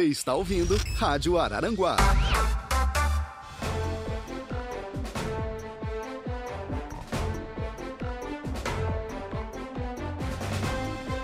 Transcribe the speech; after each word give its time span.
Está 0.00 0.32
ouvindo 0.36 0.76
Rádio 0.94 1.36
Araranguá. 1.36 1.96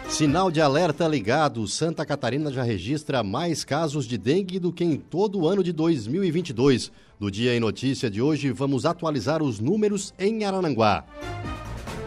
Sinal 0.09 0.51
de 0.51 0.61
alerta 0.61 1.07
ligado. 1.07 1.69
Santa 1.69 2.05
Catarina 2.05 2.51
já 2.51 2.65
registra 2.65 3.23
mais 3.23 3.63
casos 3.65 4.07
de 4.07 4.19
dengue 4.19 4.59
do 4.59 4.73
que 4.73 4.83
em 4.83 4.97
todo 4.97 5.39
o 5.39 5.49
ano 5.49 5.63
de 5.63 5.73
2022. 5.73 6.91
No 7.21 7.31
Dia 7.31 7.55
em 7.55 7.61
Notícia 7.61 8.11
de 8.11 8.21
hoje, 8.21 8.51
vamos 8.51 8.85
atualizar 8.85 9.41
os 9.41 9.61
números 9.61 10.13
em 10.19 10.45
Arananguá. 10.45 11.05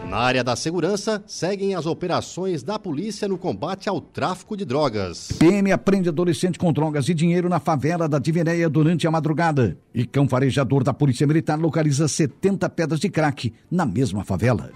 Na 0.08 0.16
área 0.16 0.42
da 0.42 0.56
segurança, 0.56 1.22
seguem 1.26 1.74
as 1.74 1.84
operações 1.84 2.62
da 2.62 2.78
polícia 2.78 3.28
no 3.28 3.36
combate 3.36 3.90
ao 3.90 4.00
tráfico 4.00 4.56
de 4.56 4.64
drogas. 4.64 5.30
PM 5.38 5.70
aprende 5.70 6.08
adolescente 6.08 6.58
com 6.58 6.72
drogas 6.72 7.10
e 7.10 7.14
dinheiro 7.14 7.46
na 7.46 7.60
favela 7.60 8.08
da 8.08 8.18
Divinéia 8.18 8.70
durante 8.70 9.06
a 9.06 9.10
madrugada. 9.10 9.76
E 9.94 10.06
cão 10.06 10.26
farejador 10.26 10.82
da 10.82 10.94
Polícia 10.94 11.26
Militar 11.26 11.58
localiza 11.58 12.08
70 12.08 12.70
pedras 12.70 13.00
de 13.00 13.10
crack 13.10 13.52
na 13.70 13.84
mesma 13.84 14.24
favela. 14.24 14.70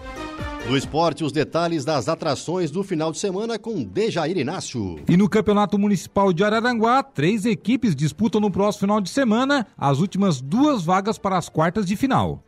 No 0.69 0.77
esporte, 0.77 1.25
os 1.25 1.33
detalhes 1.33 1.83
das 1.83 2.11
atrações 2.11 2.71
do 2.71 2.85
final 2.85 3.11
de 3.11 3.19
semana 3.19 3.59
com 3.59 3.83
Dejair 3.83 4.37
Inácio. 4.37 5.01
E 5.09 5.17
no 5.17 5.31
Campeonato 5.31 5.79
Municipal 5.79 6.31
de 6.31 6.45
Araranguá, 6.45 7.03
três 7.03 7.47
equipes 7.47 7.97
disputam 7.97 8.39
no 8.39 8.51
próximo 8.51 8.81
final 8.81 9.01
de 9.01 9.09
semana 9.09 9.67
as 9.79 9.99
últimas 9.99 10.43
duas 10.43 10.85
vagas 10.85 11.17
para 11.17 11.39
as 11.39 11.49
quartas 11.49 11.87
de 11.87 11.97
final. 11.97 12.45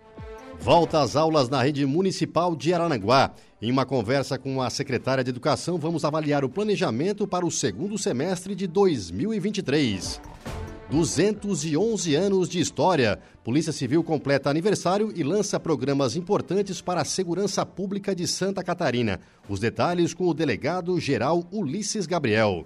Volta 0.64 1.02
às 1.02 1.14
aulas 1.14 1.50
na 1.50 1.62
rede 1.62 1.84
municipal 1.84 2.56
de 2.56 2.72
Aranaguá. 2.72 3.34
Em 3.60 3.70
uma 3.70 3.84
conversa 3.84 4.38
com 4.38 4.62
a 4.62 4.70
secretária 4.70 5.22
de 5.22 5.28
Educação, 5.28 5.76
vamos 5.76 6.06
avaliar 6.06 6.42
o 6.42 6.48
planejamento 6.48 7.28
para 7.28 7.44
o 7.44 7.50
segundo 7.50 7.98
semestre 7.98 8.54
de 8.54 8.66
2023. 8.66 10.22
211 10.90 12.14
anos 12.14 12.48
de 12.48 12.60
história. 12.60 13.18
Polícia 13.44 13.74
Civil 13.74 14.02
completa 14.02 14.48
aniversário 14.48 15.12
e 15.14 15.22
lança 15.22 15.60
programas 15.60 16.16
importantes 16.16 16.80
para 16.80 17.02
a 17.02 17.04
segurança 17.04 17.66
pública 17.66 18.14
de 18.14 18.26
Santa 18.26 18.64
Catarina. 18.64 19.20
Os 19.46 19.60
detalhes 19.60 20.14
com 20.14 20.26
o 20.26 20.32
delegado 20.32 20.98
geral 20.98 21.44
Ulisses 21.52 22.06
Gabriel. 22.06 22.64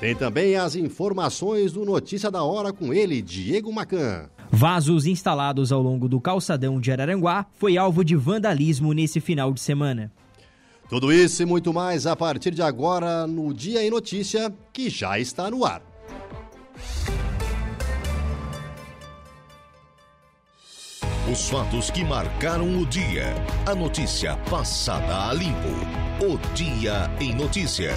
Tem 0.00 0.16
também 0.16 0.56
as 0.56 0.74
informações 0.74 1.74
do 1.74 1.84
Notícia 1.84 2.30
da 2.30 2.42
Hora 2.42 2.72
com 2.72 2.94
ele, 2.94 3.20
Diego 3.20 3.70
Macan. 3.70 4.30
Vasos 4.50 5.06
instalados 5.06 5.72
ao 5.72 5.82
longo 5.82 6.08
do 6.08 6.20
calçadão 6.20 6.80
de 6.80 6.90
Araranguá 6.90 7.46
foi 7.54 7.76
alvo 7.76 8.04
de 8.04 8.16
vandalismo 8.16 8.92
nesse 8.92 9.20
final 9.20 9.52
de 9.52 9.60
semana. 9.60 10.12
Tudo 10.88 11.12
isso 11.12 11.42
e 11.42 11.46
muito 11.46 11.74
mais 11.74 12.06
a 12.06 12.14
partir 12.14 12.52
de 12.52 12.62
agora 12.62 13.26
no 13.26 13.52
Dia 13.52 13.82
em 13.82 13.90
Notícia, 13.90 14.54
que 14.72 14.88
já 14.88 15.18
está 15.18 15.50
no 15.50 15.64
ar. 15.64 15.82
Os 21.30 21.48
fatos 21.48 21.90
que 21.90 22.04
marcaram 22.04 22.78
o 22.78 22.86
dia. 22.86 23.34
A 23.66 23.74
notícia 23.74 24.36
passada 24.48 25.28
a 25.28 25.32
limpo. 25.32 25.74
O 26.24 26.38
Dia 26.54 27.10
em 27.20 27.34
Notícia. 27.34 27.90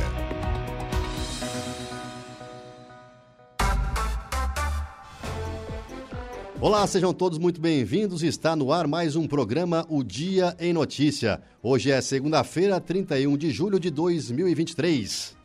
Olá, 6.62 6.86
sejam 6.86 7.14
todos 7.14 7.38
muito 7.38 7.62
bem-vindos. 7.62 8.22
Está 8.22 8.54
no 8.54 8.74
ar 8.74 8.86
mais 8.86 9.16
um 9.16 9.26
programa 9.26 9.86
O 9.88 10.04
Dia 10.04 10.54
em 10.60 10.74
Notícia. 10.74 11.42
Hoje 11.64 11.90
é 11.90 12.02
segunda-feira, 12.02 12.82
31 12.82 13.38
de 13.38 13.50
julho 13.50 13.80
de 13.80 13.90
2023. 13.90 15.38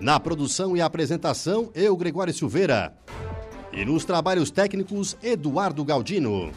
Na 0.00 0.18
produção 0.18 0.76
e 0.76 0.80
apresentação, 0.80 1.70
eu, 1.76 1.96
Gregório 1.96 2.34
Silveira. 2.34 2.92
E 3.72 3.84
nos 3.84 4.04
trabalhos 4.04 4.50
técnicos, 4.50 5.16
Eduardo 5.22 5.84
Galdino. 5.84 6.50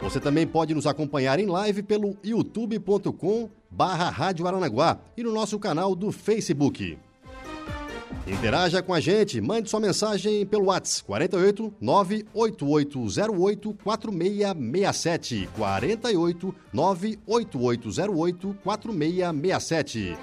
Você 0.00 0.20
também 0.20 0.46
pode 0.46 0.72
nos 0.72 0.86
acompanhar 0.86 1.40
em 1.40 1.46
live 1.46 1.82
pelo 1.82 2.16
youtube.com 2.22 3.50
barra 3.68 4.10
Rádio 4.10 4.46
Aranaguá 4.46 4.96
e 5.16 5.24
no 5.24 5.32
nosso 5.32 5.58
canal 5.58 5.96
do 5.96 6.12
Facebook. 6.12 6.96
Interaja 8.28 8.82
com 8.82 8.92
a 8.92 9.00
gente, 9.00 9.40
mande 9.40 9.70
sua 9.70 9.80
mensagem 9.80 10.44
pelo 10.44 10.66
WhatsApp 10.66 11.06
48 11.06 11.72
98808 11.80 13.74
4667 13.82 15.48
48 15.56 16.54
98808 16.72 18.56
4667 18.62 20.16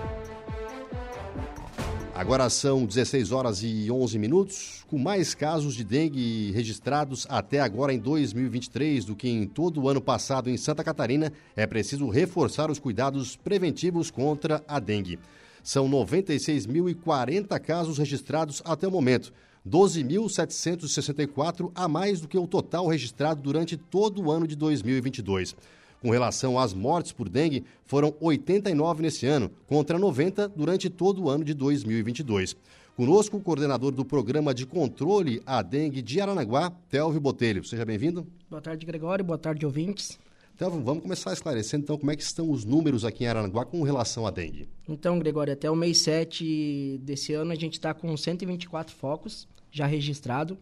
Agora 2.14 2.48
são 2.48 2.86
16 2.86 3.32
horas 3.32 3.60
e 3.64 3.90
11 3.90 4.16
minutos, 4.20 4.84
com 4.86 4.96
mais 4.96 5.34
casos 5.34 5.74
de 5.74 5.82
dengue 5.82 6.52
registrados 6.52 7.26
até 7.28 7.60
agora 7.60 7.92
em 7.92 7.98
2023 7.98 9.04
do 9.04 9.16
que 9.16 9.28
em 9.28 9.48
todo 9.48 9.82
o 9.82 9.88
ano 9.88 10.00
passado 10.00 10.48
em 10.48 10.56
Santa 10.56 10.84
Catarina, 10.84 11.32
é 11.56 11.66
preciso 11.66 12.08
reforçar 12.08 12.70
os 12.70 12.78
cuidados 12.78 13.34
preventivos 13.34 14.12
contra 14.12 14.62
a 14.68 14.78
dengue. 14.78 15.18
São 15.60 15.90
96.040 15.90 17.58
casos 17.58 17.98
registrados 17.98 18.62
até 18.64 18.86
o 18.86 18.92
momento, 18.92 19.32
12.764 19.68 21.72
a 21.74 21.88
mais 21.88 22.20
do 22.20 22.28
que 22.28 22.38
o 22.38 22.46
total 22.46 22.86
registrado 22.86 23.42
durante 23.42 23.76
todo 23.76 24.22
o 24.22 24.30
ano 24.30 24.46
de 24.46 24.54
2022. 24.54 25.56
Com 26.04 26.10
relação 26.10 26.58
às 26.58 26.74
mortes 26.74 27.12
por 27.12 27.30
dengue, 27.30 27.64
foram 27.86 28.14
89 28.20 29.00
nesse 29.00 29.24
ano, 29.24 29.50
contra 29.66 29.98
90 29.98 30.50
durante 30.50 30.90
todo 30.90 31.22
o 31.22 31.30
ano 31.30 31.42
de 31.42 31.54
2022. 31.54 32.54
Conosco, 32.94 33.38
o 33.38 33.40
coordenador 33.40 33.90
do 33.90 34.04
Programa 34.04 34.52
de 34.52 34.66
Controle 34.66 35.40
à 35.46 35.62
Dengue 35.62 36.02
de 36.02 36.20
Aranaguá, 36.20 36.70
Telvio 36.90 37.22
Botelho. 37.22 37.64
Seja 37.64 37.86
bem-vindo. 37.86 38.26
Boa 38.50 38.60
tarde, 38.60 38.84
Gregório. 38.84 39.24
Boa 39.24 39.38
tarde, 39.38 39.64
ouvintes. 39.64 40.18
Telvio, 40.58 40.82
vamos 40.82 41.02
começar 41.02 41.32
esclarecendo 41.32 41.84
então 41.84 41.96
como 41.96 42.10
é 42.10 42.16
que 42.16 42.22
estão 42.22 42.50
os 42.50 42.66
números 42.66 43.02
aqui 43.02 43.24
em 43.24 43.28
Aranaguá 43.28 43.64
com 43.64 43.82
relação 43.82 44.26
à 44.26 44.30
dengue. 44.30 44.68
Então, 44.86 45.18
Gregório, 45.18 45.54
até 45.54 45.70
o 45.70 45.74
mês 45.74 46.02
7 46.02 47.00
desse 47.02 47.32
ano 47.32 47.50
a 47.50 47.54
gente 47.54 47.72
está 47.72 47.94
com 47.94 48.14
124 48.14 48.94
focos 48.94 49.48
já 49.72 49.86
registrados. 49.86 50.58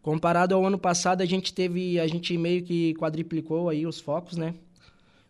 Comparado 0.00 0.54
ao 0.54 0.64
ano 0.64 0.78
passado, 0.78 1.22
a 1.22 1.26
gente 1.26 1.52
teve, 1.52 1.98
a 1.98 2.06
gente 2.06 2.38
meio 2.38 2.62
que 2.62 2.94
quadriplicou 2.94 3.68
aí 3.68 3.84
os 3.84 3.98
focos, 3.98 4.36
né? 4.36 4.54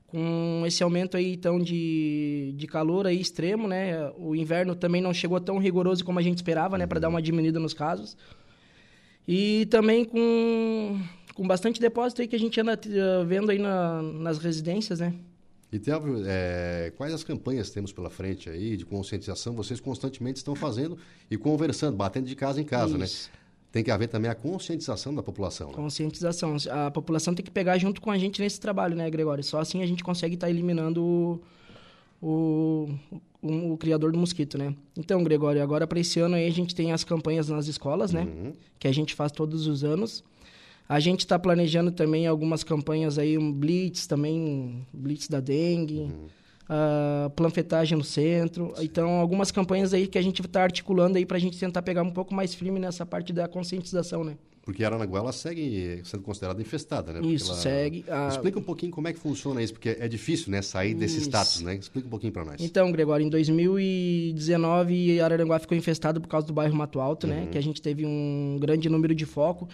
Com 0.06 0.62
esse 0.66 0.82
aumento 0.82 1.16
aí 1.16 1.32
então 1.32 1.58
de, 1.58 2.54
de 2.56 2.66
calor 2.66 3.06
aí 3.06 3.20
extremo, 3.20 3.66
né? 3.66 4.10
O 4.16 4.34
inverno 4.34 4.74
também 4.74 5.00
não 5.00 5.12
chegou 5.12 5.40
tão 5.40 5.58
rigoroso 5.58 6.04
como 6.04 6.18
a 6.18 6.22
gente 6.22 6.36
esperava, 6.36 6.78
né, 6.78 6.86
para 6.86 7.00
dar 7.00 7.08
uma 7.08 7.20
diminuída 7.20 7.58
nos 7.58 7.74
casos. 7.74 8.16
E 9.26 9.66
também 9.66 10.04
com 10.04 11.00
com 11.34 11.46
bastante 11.46 11.78
depósito 11.78 12.22
aí 12.22 12.28
que 12.28 12.34
a 12.34 12.38
gente 12.38 12.58
anda 12.58 12.72
uh, 12.72 13.26
vendo 13.26 13.50
aí 13.50 13.58
na, 13.58 14.00
nas 14.00 14.38
residências, 14.38 15.00
né? 15.00 15.12
E 15.70 15.78
Telvio, 15.78 16.22
é, 16.24 16.92
quais 16.96 17.12
as 17.12 17.22
campanhas 17.22 17.68
temos 17.70 17.92
pela 17.92 18.08
frente 18.08 18.48
aí 18.48 18.76
de 18.76 18.86
conscientização? 18.86 19.52
Vocês 19.54 19.80
constantemente 19.80 20.38
estão 20.38 20.54
fazendo 20.54 20.96
e 21.30 21.36
conversando, 21.36 21.96
batendo 21.96 22.26
de 22.26 22.34
casa 22.34 22.60
em 22.60 22.64
casa, 22.64 22.96
né? 22.96 23.04
Isso. 23.04 23.30
né? 23.30 23.45
Tem 23.76 23.84
que 23.84 23.90
haver 23.90 24.08
também 24.08 24.30
a 24.30 24.34
conscientização 24.34 25.14
da 25.14 25.22
população. 25.22 25.68
Né? 25.68 25.74
Conscientização. 25.74 26.56
A 26.70 26.90
população 26.90 27.34
tem 27.34 27.44
que 27.44 27.50
pegar 27.50 27.76
junto 27.76 28.00
com 28.00 28.10
a 28.10 28.16
gente 28.16 28.40
nesse 28.40 28.58
trabalho, 28.58 28.96
né, 28.96 29.10
Gregório? 29.10 29.44
Só 29.44 29.60
assim 29.60 29.82
a 29.82 29.86
gente 29.86 30.02
consegue 30.02 30.34
estar 30.34 30.46
tá 30.46 30.50
eliminando 30.50 31.04
o, 31.04 31.38
o, 32.22 32.88
o, 33.42 33.76
criador 33.76 34.12
do 34.12 34.18
mosquito, 34.18 34.56
né? 34.56 34.74
Então, 34.96 35.22
Gregório, 35.22 35.62
agora 35.62 35.86
para 35.86 36.00
esse 36.00 36.18
ano 36.18 36.36
aí 36.36 36.46
a 36.46 36.50
gente 36.50 36.74
tem 36.74 36.90
as 36.90 37.04
campanhas 37.04 37.50
nas 37.50 37.66
escolas, 37.66 38.12
né? 38.12 38.22
Uhum. 38.22 38.54
Que 38.78 38.88
a 38.88 38.92
gente 38.92 39.14
faz 39.14 39.30
todos 39.30 39.66
os 39.66 39.84
anos. 39.84 40.24
A 40.88 40.98
gente 40.98 41.20
está 41.20 41.38
planejando 41.38 41.92
também 41.92 42.26
algumas 42.26 42.64
campanhas 42.64 43.18
aí, 43.18 43.36
um 43.36 43.52
blitz 43.52 44.06
também, 44.06 44.86
blitz 44.90 45.28
da 45.28 45.38
dengue. 45.38 46.00
Uhum 46.00 46.28
uh, 46.68 47.30
planfetagem 47.30 47.96
no 47.96 48.04
centro. 48.04 48.72
Então, 48.80 49.20
algumas 49.20 49.50
campanhas 49.50 49.94
aí 49.94 50.06
que 50.06 50.18
a 50.18 50.22
gente 50.22 50.40
está 50.42 50.62
articulando 50.62 51.18
aí 51.18 51.26
para 51.26 51.36
a 51.36 51.40
gente 51.40 51.58
tentar 51.58 51.82
pegar 51.82 52.02
um 52.02 52.10
pouco 52.10 52.34
mais 52.34 52.54
firme 52.54 52.78
nessa 52.78 53.06
parte 53.06 53.32
da 53.32 53.48
conscientização, 53.48 54.22
né? 54.24 54.36
Porque 54.62 54.82
a 54.82 54.88
Aranaguá 54.88 55.20
ela 55.20 55.32
segue 55.32 56.00
sendo 56.02 56.24
considerada 56.24 56.60
infestada, 56.60 57.12
né? 57.12 57.20
Isso, 57.24 57.52
ela... 57.52 57.60
segue. 57.60 58.04
A... 58.08 58.26
Explica 58.26 58.58
um 58.58 58.62
pouquinho 58.62 58.90
como 58.90 59.06
é 59.06 59.12
que 59.12 59.18
funciona 59.20 59.62
isso, 59.62 59.72
porque 59.72 59.90
é 59.90 60.08
difícil, 60.08 60.50
né, 60.50 60.60
sair 60.60 60.92
desse 60.92 61.18
isso. 61.18 61.28
status, 61.28 61.60
né? 61.60 61.76
Explica 61.76 62.08
um 62.08 62.10
pouquinho 62.10 62.32
para 62.32 62.44
nós. 62.44 62.60
Então, 62.60 62.90
Gregório, 62.90 63.24
em 63.24 63.30
2019 63.30 65.20
Araranguá 65.20 65.60
ficou 65.60 65.78
infestado 65.78 66.20
por 66.20 66.26
causa 66.26 66.48
do 66.48 66.52
bairro 66.52 66.74
Mato 66.74 66.98
Alto, 66.98 67.28
né? 67.28 67.36
uhum. 67.36 67.44
né? 67.44 67.48
Que 67.52 67.58
a 67.58 67.60
gente 67.60 67.80
teve 67.80 68.04
um 68.04 68.58
grande 68.60 68.88
número 68.88 69.14
de 69.14 69.24
foco. 69.24 69.68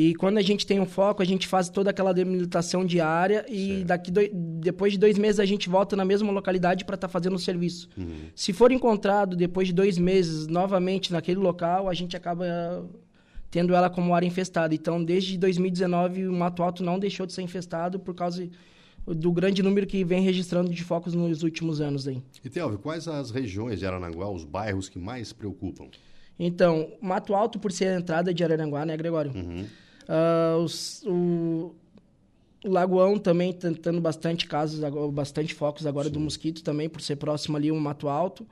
E 0.00 0.14
quando 0.14 0.38
a 0.38 0.42
gente 0.42 0.64
tem 0.64 0.78
um 0.78 0.86
foco, 0.86 1.20
a 1.20 1.24
gente 1.24 1.48
faz 1.48 1.68
toda 1.68 1.90
aquela 1.90 2.14
demilitação 2.14 2.86
diária 2.86 3.44
e 3.48 3.82
daqui 3.82 4.12
do, 4.12 4.20
depois 4.32 4.92
de 4.92 4.98
dois 4.98 5.18
meses 5.18 5.40
a 5.40 5.44
gente 5.44 5.68
volta 5.68 5.96
na 5.96 6.04
mesma 6.04 6.30
localidade 6.30 6.84
para 6.84 6.94
estar 6.94 7.08
tá 7.08 7.12
fazendo 7.12 7.34
o 7.34 7.38
serviço. 7.38 7.88
Uhum. 7.98 8.30
Se 8.32 8.52
for 8.52 8.70
encontrado 8.70 9.34
depois 9.34 9.66
de 9.66 9.74
dois 9.74 9.98
meses 9.98 10.46
novamente 10.46 11.10
naquele 11.10 11.40
local, 11.40 11.88
a 11.88 11.94
gente 11.94 12.16
acaba 12.16 12.88
tendo 13.50 13.74
ela 13.74 13.90
como 13.90 14.14
área 14.14 14.24
infestada. 14.24 14.72
Então, 14.72 15.02
desde 15.02 15.36
2019, 15.36 16.28
o 16.28 16.32
Mato 16.32 16.62
Alto 16.62 16.84
não 16.84 16.96
deixou 16.96 17.26
de 17.26 17.32
ser 17.32 17.42
infestado 17.42 17.98
por 17.98 18.14
causa 18.14 18.48
do 19.04 19.32
grande 19.32 19.64
número 19.64 19.84
que 19.84 20.04
vem 20.04 20.22
registrando 20.22 20.70
de 20.70 20.84
focos 20.84 21.12
nos 21.12 21.42
últimos 21.42 21.80
anos 21.80 22.06
aí. 22.06 22.22
E 22.44 22.48
Telvio, 22.48 22.78
quais 22.78 23.08
as 23.08 23.32
regiões 23.32 23.80
de 23.80 23.86
Aranaguá, 23.86 24.30
os 24.30 24.44
bairros 24.44 24.88
que 24.88 24.96
mais 25.00 25.32
preocupam? 25.32 25.88
Então, 26.38 26.92
Mato 27.00 27.34
Alto, 27.34 27.58
por 27.58 27.72
ser 27.72 27.88
a 27.88 27.98
entrada 27.98 28.32
de 28.32 28.44
Araranguá, 28.44 28.86
né, 28.86 28.96
Gregório? 28.96 29.32
Uhum. 29.34 29.66
Uh, 30.08 30.62
os, 30.62 31.02
o, 31.06 31.74
o 32.64 32.70
Lagoão 32.70 33.18
também 33.18 33.52
tentando 33.52 34.00
bastante 34.00 34.46
casos, 34.46 34.80
bastante 35.12 35.54
focos 35.54 35.86
agora 35.86 36.06
Sim. 36.06 36.14
do 36.14 36.20
mosquito 36.20 36.62
também, 36.62 36.88
por 36.88 37.00
ser 37.00 37.16
próximo 37.16 37.56
ali 37.56 37.70
um 37.70 37.78
Mato 37.78 38.08
Alto. 38.08 38.46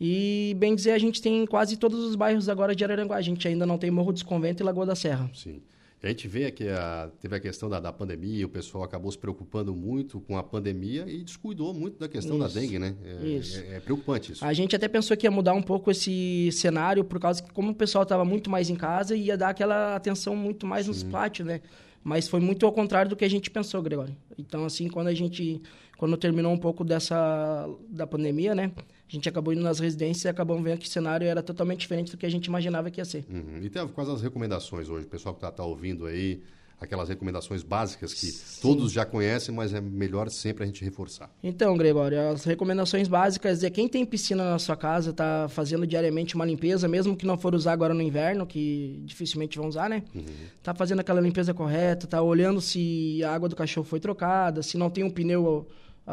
E, 0.00 0.54
bem 0.58 0.74
dizer, 0.74 0.90
a 0.90 0.98
gente 0.98 1.22
tem 1.22 1.46
quase 1.46 1.76
todos 1.76 2.00
os 2.00 2.16
bairros 2.16 2.48
agora 2.48 2.74
de 2.74 2.84
Araranguá. 2.84 3.16
A 3.16 3.22
gente 3.22 3.46
ainda 3.46 3.64
não 3.64 3.78
tem 3.78 3.90
Morro 3.90 4.12
dos 4.12 4.22
Convento 4.22 4.62
e 4.62 4.64
Lagoa 4.64 4.86
da 4.86 4.94
Serra. 4.94 5.30
Sim. 5.32 5.62
A 6.04 6.08
gente 6.08 6.28
vê 6.28 6.50
que 6.50 6.68
a, 6.68 7.10
teve 7.18 7.34
a 7.34 7.40
questão 7.40 7.66
da, 7.66 7.80
da, 7.80 7.90
pandemia, 7.90 8.44
o 8.44 8.48
pessoal 8.48 8.84
acabou 8.84 9.10
se 9.10 9.16
preocupando 9.16 9.74
muito 9.74 10.20
com 10.20 10.36
a 10.36 10.42
pandemia 10.42 11.06
e 11.08 11.24
descuidou 11.24 11.72
muito 11.72 11.98
da 11.98 12.06
questão 12.06 12.36
isso, 12.36 12.46
da 12.46 12.60
dengue, 12.60 12.78
né? 12.78 12.94
É, 13.02 13.26
isso. 13.26 13.58
É, 13.58 13.76
é, 13.76 13.80
preocupante 13.80 14.32
isso. 14.32 14.44
A 14.44 14.52
gente 14.52 14.76
até 14.76 14.86
pensou 14.86 15.16
que 15.16 15.26
ia 15.26 15.30
mudar 15.30 15.54
um 15.54 15.62
pouco 15.62 15.90
esse 15.90 16.50
cenário, 16.52 17.04
por 17.04 17.18
causa 17.18 17.42
que 17.42 17.50
como 17.54 17.70
o 17.70 17.74
pessoal 17.74 18.02
estava 18.02 18.22
muito 18.22 18.50
mais 18.50 18.68
em 18.68 18.74
casa, 18.74 19.16
ia 19.16 19.34
dar 19.34 19.48
aquela 19.48 19.96
atenção 19.96 20.36
muito 20.36 20.66
mais 20.66 20.84
Sim. 20.84 20.92
nos 20.92 21.02
pátios, 21.04 21.48
né? 21.48 21.62
Mas 22.02 22.28
foi 22.28 22.38
muito 22.38 22.66
ao 22.66 22.72
contrário 22.72 23.08
do 23.08 23.16
que 23.16 23.24
a 23.24 23.30
gente 23.30 23.50
pensou, 23.50 23.80
Gregório. 23.80 24.14
Então, 24.36 24.66
assim, 24.66 24.88
quando 24.88 25.06
a 25.06 25.14
gente... 25.14 25.62
Quando 25.96 26.18
terminou 26.18 26.52
um 26.52 26.58
pouco 26.58 26.84
dessa... 26.84 27.66
da 27.88 28.06
pandemia, 28.06 28.54
né? 28.54 28.72
A 29.08 29.12
gente 29.12 29.28
acabou 29.28 29.52
indo 29.52 29.62
nas 29.62 29.78
residências 29.78 30.24
e 30.24 30.28
acabamos 30.28 30.64
vendo 30.64 30.78
que 30.78 30.86
o 30.86 30.90
cenário 30.90 31.26
era 31.26 31.42
totalmente 31.42 31.80
diferente 31.80 32.10
do 32.10 32.16
que 32.16 32.26
a 32.26 32.30
gente 32.30 32.46
imaginava 32.46 32.90
que 32.90 33.00
ia 33.00 33.04
ser. 33.04 33.24
Uhum. 33.28 33.60
E 33.62 33.68
tem 33.68 33.86
quais 33.88 34.08
as 34.08 34.22
recomendações 34.22 34.88
hoje? 34.88 35.06
O 35.06 35.08
pessoal 35.08 35.34
que 35.34 35.38
está 35.38 35.50
tá 35.50 35.62
ouvindo 35.62 36.06
aí, 36.06 36.42
aquelas 36.80 37.08
recomendações 37.08 37.62
básicas 37.62 38.14
que 38.14 38.26
Sim. 38.26 38.60
todos 38.62 38.92
já 38.92 39.04
conhecem, 39.04 39.54
mas 39.54 39.74
é 39.74 39.80
melhor 39.80 40.30
sempre 40.30 40.64
a 40.64 40.66
gente 40.66 40.84
reforçar. 40.84 41.30
Então, 41.42 41.76
Gregório, 41.76 42.18
as 42.30 42.44
recomendações 42.44 43.08
básicas 43.08 43.62
é 43.62 43.70
quem 43.70 43.88
tem 43.88 44.04
piscina 44.04 44.50
na 44.50 44.58
sua 44.58 44.76
casa, 44.76 45.10
está 45.10 45.48
fazendo 45.48 45.86
diariamente 45.86 46.34
uma 46.34 46.44
limpeza, 46.44 46.88
mesmo 46.88 47.16
que 47.16 47.26
não 47.26 47.36
for 47.36 47.54
usar 47.54 47.72
agora 47.72 47.94
no 47.94 48.02
inverno, 48.02 48.46
que 48.46 49.02
dificilmente 49.04 49.58
vão 49.58 49.68
usar, 49.68 49.88
né? 49.88 50.02
Uhum. 50.14 50.24
Tá 50.62 50.74
fazendo 50.74 51.00
aquela 51.00 51.20
limpeza 51.20 51.52
correta, 51.52 52.06
tá 52.06 52.22
olhando 52.22 52.60
se 52.60 53.22
a 53.24 53.34
água 53.34 53.48
do 53.48 53.56
cachorro 53.56 53.86
foi 53.86 54.00
trocada, 54.00 54.62
se 54.62 54.76
não 54.76 54.90
tem 54.90 55.04
um 55.04 55.10
pneu 55.10 55.66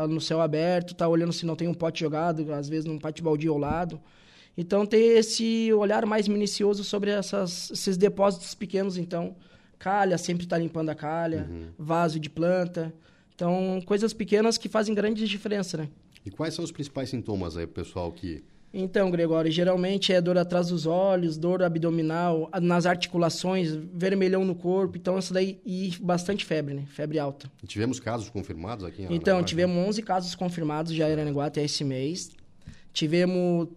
no 0.09 0.21
céu 0.21 0.41
aberto, 0.41 0.95
tá 0.95 1.07
olhando 1.07 1.33
se 1.33 1.45
não 1.45 1.55
tem 1.55 1.67
um 1.67 1.73
pote 1.73 1.99
jogado, 1.99 2.53
às 2.53 2.69
vezes 2.69 2.85
num 2.85 2.99
pátio 2.99 3.23
baldio 3.23 3.53
ao 3.53 3.59
lado. 3.59 3.99
Então, 4.57 4.85
ter 4.85 5.17
esse 5.17 5.71
olhar 5.73 6.05
mais 6.05 6.27
minucioso 6.27 6.83
sobre 6.83 7.09
essas, 7.09 7.71
esses 7.71 7.97
depósitos 7.97 8.53
pequenos, 8.53 8.97
então, 8.97 9.35
calha, 9.79 10.17
sempre 10.17 10.43
está 10.43 10.57
limpando 10.57 10.89
a 10.89 10.95
calha, 10.95 11.47
uhum. 11.49 11.69
vaso 11.77 12.19
de 12.19 12.29
planta. 12.29 12.93
Então, 13.33 13.81
coisas 13.85 14.13
pequenas 14.13 14.57
que 14.57 14.69
fazem 14.69 14.93
grande 14.93 15.27
diferença, 15.27 15.77
né? 15.77 15.89
E 16.25 16.29
quais 16.29 16.53
são 16.53 16.63
os 16.63 16.71
principais 16.71 17.09
sintomas 17.09 17.57
aí, 17.57 17.65
pessoal, 17.65 18.11
que 18.11 18.43
então, 18.73 19.11
Gregório, 19.11 19.51
geralmente 19.51 20.13
é 20.13 20.21
dor 20.21 20.37
atrás 20.37 20.69
dos 20.69 20.85
olhos, 20.85 21.37
dor 21.37 21.61
abdominal, 21.61 22.49
nas 22.61 22.85
articulações, 22.85 23.69
vermelhão 23.93 24.45
no 24.45 24.55
corpo. 24.55 24.97
Então, 24.97 25.19
isso 25.19 25.33
daí 25.33 25.59
e 25.65 25.93
bastante 25.99 26.45
febre, 26.45 26.73
né? 26.73 26.85
Febre 26.87 27.19
alta. 27.19 27.51
E 27.61 27.67
tivemos 27.67 27.99
casos 27.99 28.29
confirmados 28.29 28.85
aqui 28.85 29.01
em 29.01 29.05
Aranaguá? 29.05 29.15
Então, 29.15 29.43
tivemos 29.43 29.75
11 29.89 30.01
casos 30.03 30.35
confirmados 30.35 30.93
já 30.93 31.09
em 31.09 31.11
Aranaguá 31.11 31.47
até 31.47 31.61
esse 31.63 31.83
mês. 31.83 32.31
Tivemos 32.93 33.67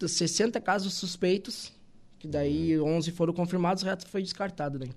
60 0.00 0.60
casos 0.60 0.94
suspeitos, 0.94 1.72
que 2.18 2.28
daí 2.28 2.78
hum. 2.78 2.96
11 2.98 3.10
foram 3.10 3.32
confirmados, 3.32 3.82
o 3.82 3.86
resto 3.86 4.06
foi 4.08 4.22
descartado 4.22 4.78
daí. 4.78 4.90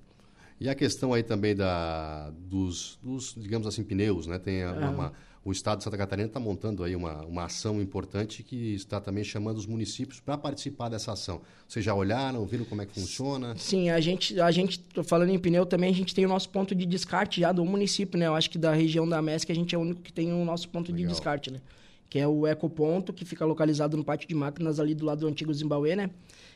E 0.60 0.70
a 0.70 0.76
questão 0.76 1.14
aí 1.14 1.24
também 1.24 1.56
da, 1.56 2.32
dos, 2.32 3.00
dos 3.02 3.34
digamos 3.36 3.66
assim, 3.66 3.84
pneus, 3.84 4.28
né? 4.28 4.38
Tem 4.38 4.64
uma, 4.66 4.90
uma 4.90 5.14
o 5.44 5.52
Estado 5.52 5.78
de 5.78 5.86
Santa 5.86 5.98
Catarina 5.98 6.28
está 6.28 6.40
montando 6.40 6.84
aí 6.84 6.96
uma, 6.96 7.24
uma 7.26 7.46
ação 7.46 7.82
importante 7.82 8.44
que 8.44 8.74
está 8.74 9.00
também 9.00 9.24
chamando 9.24 9.58
os 9.58 9.66
municípios 9.66 10.20
para 10.20 10.38
participar 10.38 10.90
dessa 10.90 11.14
ação. 11.14 11.42
Vocês 11.68 11.84
já 11.84 11.94
olharam, 11.94 12.46
viram 12.46 12.66
como 12.66 12.82
é 12.82 12.86
que 12.86 12.94
funciona? 12.94 13.56
Sim, 13.56 13.90
a 13.90 14.00
gente, 14.02 14.40
a 14.40 14.52
gente 14.52 14.84
falando 15.04 15.30
em 15.30 15.40
pneu 15.40 15.66
também, 15.66 15.92
a 15.92 15.96
gente 15.96 16.14
tem 16.14 16.26
o 16.26 16.30
nosso 16.30 16.50
ponto 16.50 16.76
de 16.76 16.86
descarte 16.86 17.40
já 17.40 17.52
do 17.52 17.64
município, 17.64 18.20
né? 18.20 18.28
Eu 18.28 18.36
acho 18.36 18.50
que 18.50 18.58
da 18.58 18.74
região 18.74 19.08
da 19.08 19.22
MESC 19.22 19.52
a 19.52 19.56
gente 19.56 19.74
é 19.74 19.78
o 19.78 19.82
único 19.82 20.02
que 20.02 20.12
tem 20.12 20.32
o 20.34 20.44
nosso 20.44 20.68
ponto 20.68 20.92
Legal. 20.92 21.08
de 21.08 21.14
descarte, 21.14 21.52
né? 21.52 21.62
Que 22.10 22.20
é 22.20 22.28
o 22.28 22.46
Ecoponto, 22.46 23.14
que 23.14 23.24
fica 23.24 23.46
localizado 23.46 23.96
no 23.96 24.04
pátio 24.04 24.28
de 24.28 24.36
máquinas 24.36 24.80
ali 24.80 24.94
do 24.94 25.06
lado 25.06 25.22
do 25.22 25.28
antigo 25.28 25.54
Zimbabue, 25.54 25.96
né? 25.96 26.10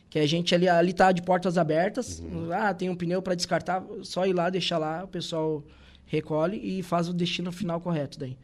Que 0.09 0.19
a 0.19 0.27
gente 0.27 0.53
ali, 0.53 0.68
ali 0.68 0.91
tá 0.91 1.12
de 1.12 1.21
portas 1.21 1.57
abertas. 1.57 2.19
Uhum. 2.19 2.51
Ah, 2.51 2.74
tem 2.74 2.89
um 2.89 2.95
pneu 2.95 3.21
para 3.21 3.33
descartar, 3.33 3.83
só 4.01 4.25
ir 4.25 4.33
lá, 4.33 4.50
deixar 4.50 4.77
lá, 4.77 5.06
o 5.06 5.07
pessoal 5.07 5.63
recolhe 6.06 6.58
e 6.58 6.84
faz 6.84 7.10
o 7.10 7.14
destino 7.14 7.52
final 7.52 7.80
correto 7.82 8.20
daí. 8.20 8.38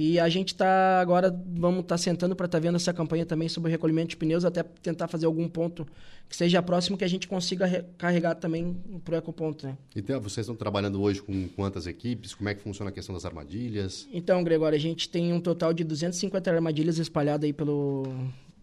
E 0.00 0.20
a 0.20 0.28
gente 0.28 0.54
está 0.54 1.00
agora, 1.00 1.28
vamos 1.28 1.80
estar 1.80 1.94
tá 1.94 1.98
sentando 1.98 2.36
para 2.36 2.46
estar 2.46 2.58
tá 2.58 2.62
vendo 2.62 2.76
essa 2.76 2.92
campanha 2.92 3.26
também 3.26 3.48
sobre 3.48 3.68
o 3.68 3.72
recolhimento 3.72 4.10
de 4.10 4.16
pneus, 4.16 4.44
até 4.44 4.62
tentar 4.62 5.08
fazer 5.08 5.26
algum 5.26 5.48
ponto 5.48 5.84
que 6.28 6.36
seja 6.36 6.62
próximo 6.62 6.96
que 6.96 7.02
a 7.02 7.08
gente 7.08 7.26
consiga 7.26 7.84
carregar 7.98 8.36
também 8.36 8.76
para 9.04 9.16
o 9.16 9.18
ecoponto. 9.18 9.66
Né? 9.66 9.76
Então, 9.96 10.20
vocês 10.20 10.44
estão 10.44 10.54
trabalhando 10.54 11.02
hoje 11.02 11.20
com 11.20 11.48
quantas 11.48 11.88
equipes? 11.88 12.32
Como 12.32 12.48
é 12.48 12.54
que 12.54 12.62
funciona 12.62 12.90
a 12.90 12.92
questão 12.92 13.12
das 13.12 13.24
armadilhas? 13.24 14.06
Então, 14.12 14.44
Gregório, 14.44 14.76
a 14.76 14.80
gente 14.80 15.08
tem 15.08 15.32
um 15.32 15.40
total 15.40 15.72
de 15.72 15.82
250 15.82 16.48
armadilhas 16.48 16.98
espalhadas 16.98 17.44
aí 17.44 17.52
pelo 17.52 18.04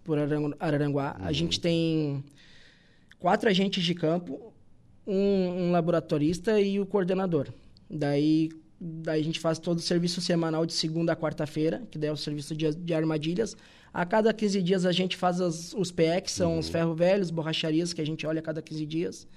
por 0.06 0.18
Araranguá. 0.18 1.18
Uhum. 1.20 1.26
A 1.26 1.34
gente 1.34 1.60
tem 1.60 2.24
quatro 3.20 3.50
agentes 3.50 3.84
de 3.84 3.94
campo, 3.94 4.54
um, 5.06 5.66
um 5.66 5.72
laboratorista 5.72 6.62
e 6.62 6.80
o 6.80 6.86
coordenador. 6.86 7.50
Daí 7.90 8.50
Daí 8.80 9.22
a 9.22 9.24
gente 9.24 9.40
faz 9.40 9.58
todo 9.58 9.78
o 9.78 9.82
serviço 9.82 10.20
semanal 10.22 10.66
de 10.66 10.74
segunda 10.74 11.14
a 11.14 11.16
quarta-feira, 11.16 11.84
que 11.90 11.98
daí 11.98 12.10
é 12.10 12.14
o 12.14 12.18
serviço 12.18 12.56
de, 12.56 12.74
de 12.76 12.94
armadilhas. 12.94 13.56
A 13.94 14.06
cada 14.06 14.34
15 14.34 14.62
dias 14.62 14.86
a 14.86 14.92
gente 14.92 15.16
faz 15.16 15.40
as, 15.40 15.74
os 15.74 15.92
PX, 15.92 16.34
são 16.34 16.54
uhum. 16.54 16.60
os 16.60 16.68
ferro 16.68 16.94
velhos, 16.94 17.32
borracharias, 17.32 17.94
que 17.94 18.02
a 18.02 18.06
gente 18.06 18.28
olha 18.28 18.40
a 18.40 18.44
cada 18.44 18.62
15 18.62 18.86
dias. 18.86 19.28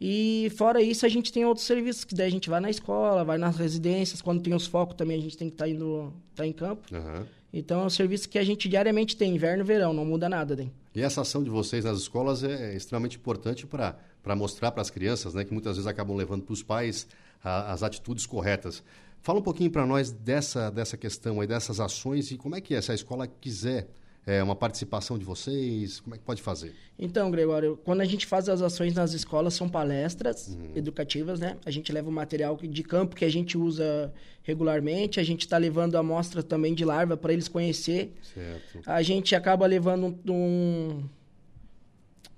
E 0.00 0.50
fora 0.56 0.80
isso, 0.80 1.04
a 1.04 1.08
gente 1.10 1.30
tem 1.30 1.44
outros 1.44 1.66
serviços, 1.66 2.04
que 2.04 2.14
daí 2.14 2.26
a 2.26 2.30
gente 2.30 2.48
vai 2.48 2.58
na 2.58 2.70
escola, 2.70 3.22
vai 3.22 3.36
nas 3.36 3.58
residências, 3.58 4.22
quando 4.22 4.42
tem 4.42 4.54
os 4.54 4.66
focos 4.66 4.96
também 4.96 5.18
a 5.18 5.22
gente 5.22 5.36
tem 5.36 5.48
que 5.48 5.54
estar 5.54 5.66
tá 5.66 5.70
indo 5.70 6.10
tá 6.34 6.46
em 6.46 6.52
campo. 6.52 6.82
Uhum. 6.90 7.26
Então 7.52 7.82
é 7.82 7.84
um 7.84 7.90
serviço 7.90 8.28
que 8.28 8.38
a 8.38 8.44
gente 8.44 8.66
diariamente 8.66 9.14
tem, 9.14 9.34
inverno 9.34 9.62
e 9.62 9.66
verão, 9.66 9.92
não 9.92 10.06
muda 10.06 10.26
nada. 10.26 10.56
Daí. 10.56 10.70
E 10.94 11.02
essa 11.02 11.20
ação 11.20 11.42
de 11.42 11.50
vocês 11.50 11.84
nas 11.84 11.98
escolas 11.98 12.42
é 12.42 12.74
extremamente 12.74 13.18
importante 13.18 13.66
para 13.66 14.34
mostrar 14.34 14.70
para 14.70 14.80
as 14.80 14.88
crianças, 14.88 15.34
né, 15.34 15.44
que 15.44 15.52
muitas 15.52 15.76
vezes 15.76 15.86
acabam 15.86 16.16
levando 16.16 16.42
para 16.44 16.54
os 16.54 16.62
pais 16.62 17.06
a, 17.42 17.72
as 17.72 17.82
atitudes 17.82 18.26
corretas. 18.26 18.82
Fala 19.22 19.38
um 19.38 19.42
pouquinho 19.42 19.70
para 19.70 19.84
nós 19.84 20.10
dessa, 20.10 20.70
dessa 20.70 20.96
questão 20.96 21.40
aí, 21.40 21.46
dessas 21.46 21.78
ações 21.78 22.30
e 22.30 22.36
como 22.36 22.56
é 22.56 22.60
que 22.60 22.74
é, 22.74 22.80
se 22.80 22.90
a 22.90 22.94
escola 22.94 23.26
quiser 23.26 23.88
é, 24.26 24.42
uma 24.42 24.54
participação 24.54 25.18
de 25.18 25.24
vocês, 25.24 26.00
como 26.00 26.14
é 26.14 26.18
que 26.18 26.24
pode 26.24 26.40
fazer? 26.42 26.74
Então, 26.98 27.30
Gregório, 27.30 27.78
quando 27.84 28.00
a 28.00 28.04
gente 28.04 28.26
faz 28.26 28.48
as 28.48 28.62
ações 28.62 28.94
nas 28.94 29.12
escolas, 29.12 29.54
são 29.54 29.68
palestras 29.68 30.48
uhum. 30.48 30.72
educativas, 30.74 31.40
né? 31.40 31.56
A 31.64 31.70
gente 31.70 31.90
leva 31.92 32.08
o 32.08 32.12
material 32.12 32.56
de 32.56 32.82
campo 32.82 33.16
que 33.16 33.24
a 33.24 33.30
gente 33.30 33.56
usa 33.56 34.12
regularmente, 34.42 35.20
a 35.20 35.22
gente 35.22 35.40
está 35.40 35.56
levando 35.58 35.96
amostra 35.96 36.42
também 36.42 36.74
de 36.74 36.84
larva 36.84 37.16
para 37.16 37.32
eles 37.32 37.48
conhecer. 37.48 38.12
Certo. 38.22 38.80
A 38.86 39.02
gente 39.02 39.34
acaba 39.34 39.66
levando 39.66 40.16
um, 40.30 41.02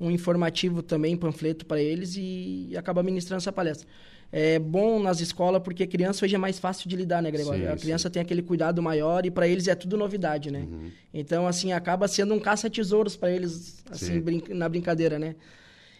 um 0.00 0.10
informativo 0.10 0.82
também, 0.82 1.16
panfleto 1.16 1.66
para 1.66 1.80
eles 1.80 2.14
e 2.16 2.74
acaba 2.76 3.02
ministrando 3.02 3.38
essa 3.38 3.52
palestra 3.52 3.88
é 4.32 4.58
bom 4.58 4.98
nas 4.98 5.20
escolas 5.20 5.62
porque 5.62 5.86
criança 5.86 6.24
hoje 6.24 6.34
é 6.34 6.38
mais 6.38 6.58
fácil 6.58 6.88
de 6.88 6.96
lidar, 6.96 7.22
né, 7.22 7.30
Gregório? 7.30 7.66
Sim, 7.66 7.70
a 7.70 7.76
criança 7.76 8.08
sim. 8.08 8.14
tem 8.14 8.22
aquele 8.22 8.40
cuidado 8.40 8.82
maior 8.82 9.26
e 9.26 9.30
para 9.30 9.46
eles 9.46 9.68
é 9.68 9.74
tudo 9.74 9.94
novidade, 9.94 10.50
né? 10.50 10.60
Uhum. 10.60 10.90
Então, 11.12 11.46
assim, 11.46 11.72
acaba 11.72 12.08
sendo 12.08 12.32
um 12.32 12.40
caça-tesouros 12.40 13.14
para 13.14 13.30
eles, 13.30 13.84
assim, 13.90 14.18
brin 14.20 14.42
na 14.48 14.70
brincadeira, 14.70 15.18
né? 15.18 15.36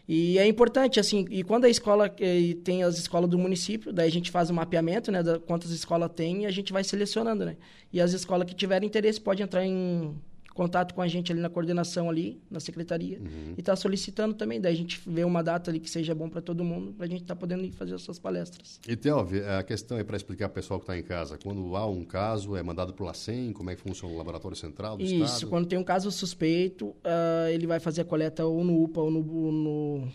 E 0.08 0.38
é 0.38 0.46
importante, 0.46 0.98
assim, 0.98 1.26
e 1.30 1.44
quando 1.44 1.64
a 1.64 1.68
escola 1.68 2.12
e 2.18 2.54
tem 2.54 2.82
as 2.82 2.98
escolas 2.98 3.28
do 3.28 3.38
município, 3.38 3.92
daí 3.92 4.08
a 4.08 4.10
gente 4.10 4.30
faz 4.30 4.48
o 4.48 4.52
um 4.52 4.56
mapeamento, 4.56 5.12
né, 5.12 5.22
de 5.22 5.38
quantas 5.40 5.70
escolas 5.70 6.10
tem 6.14 6.42
e 6.42 6.46
a 6.46 6.50
gente 6.50 6.72
vai 6.72 6.82
selecionando, 6.82 7.44
né? 7.44 7.56
E 7.92 8.00
as 8.00 8.12
escolas 8.12 8.48
que 8.48 8.54
tiverem 8.54 8.88
interesse 8.88 9.20
podem 9.20 9.44
entrar 9.44 9.64
em 9.64 10.14
contato 10.54 10.94
com 10.94 11.02
a 11.02 11.08
gente 11.08 11.32
ali 11.32 11.40
na 11.40 11.48
coordenação 11.48 12.10
ali, 12.10 12.40
na 12.50 12.60
secretaria, 12.60 13.18
uhum. 13.18 13.54
e 13.56 13.60
está 13.60 13.74
solicitando 13.74 14.34
também. 14.34 14.60
Daí 14.60 14.72
a 14.72 14.76
gente 14.76 15.00
vê 15.06 15.24
uma 15.24 15.42
data 15.42 15.70
ali 15.70 15.80
que 15.80 15.90
seja 15.90 16.14
bom 16.14 16.28
para 16.28 16.40
todo 16.40 16.62
mundo, 16.62 16.92
para 16.92 17.06
a 17.06 17.08
gente 17.08 17.22
estar 17.22 17.34
tá 17.34 17.40
podendo 17.40 17.64
ir 17.64 17.72
fazer 17.72 17.94
as 17.94 18.02
suas 18.02 18.18
palestras. 18.18 18.80
E, 18.86 18.96
Theo, 18.96 19.26
a 19.58 19.62
questão 19.62 19.98
é 19.98 20.04
para 20.04 20.16
explicar 20.16 20.48
para 20.48 20.52
o 20.52 20.62
pessoal 20.62 20.78
que 20.80 20.84
está 20.84 20.98
em 20.98 21.02
casa, 21.02 21.38
quando 21.42 21.76
há 21.76 21.86
um 21.86 22.04
caso, 22.04 22.56
é 22.56 22.62
mandado 22.62 22.92
para 22.92 23.02
o 23.02 23.06
LACEN, 23.06 23.52
como 23.52 23.70
é 23.70 23.76
que 23.76 23.80
funciona 23.80 24.14
o 24.14 24.18
Laboratório 24.18 24.56
Central 24.56 24.96
do 24.96 25.02
Isso, 25.02 25.24
Estado? 25.24 25.48
quando 25.48 25.66
tem 25.66 25.78
um 25.78 25.84
caso 25.84 26.10
suspeito, 26.10 26.88
uh, 26.88 27.48
ele 27.50 27.66
vai 27.66 27.80
fazer 27.80 28.02
a 28.02 28.04
coleta 28.04 28.44
ou 28.44 28.62
no 28.62 28.82
UPA 28.82 29.00
ou 29.00 29.10
no, 29.10 29.22
no 29.52 30.08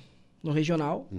no 0.44 0.52
regional. 0.54 1.10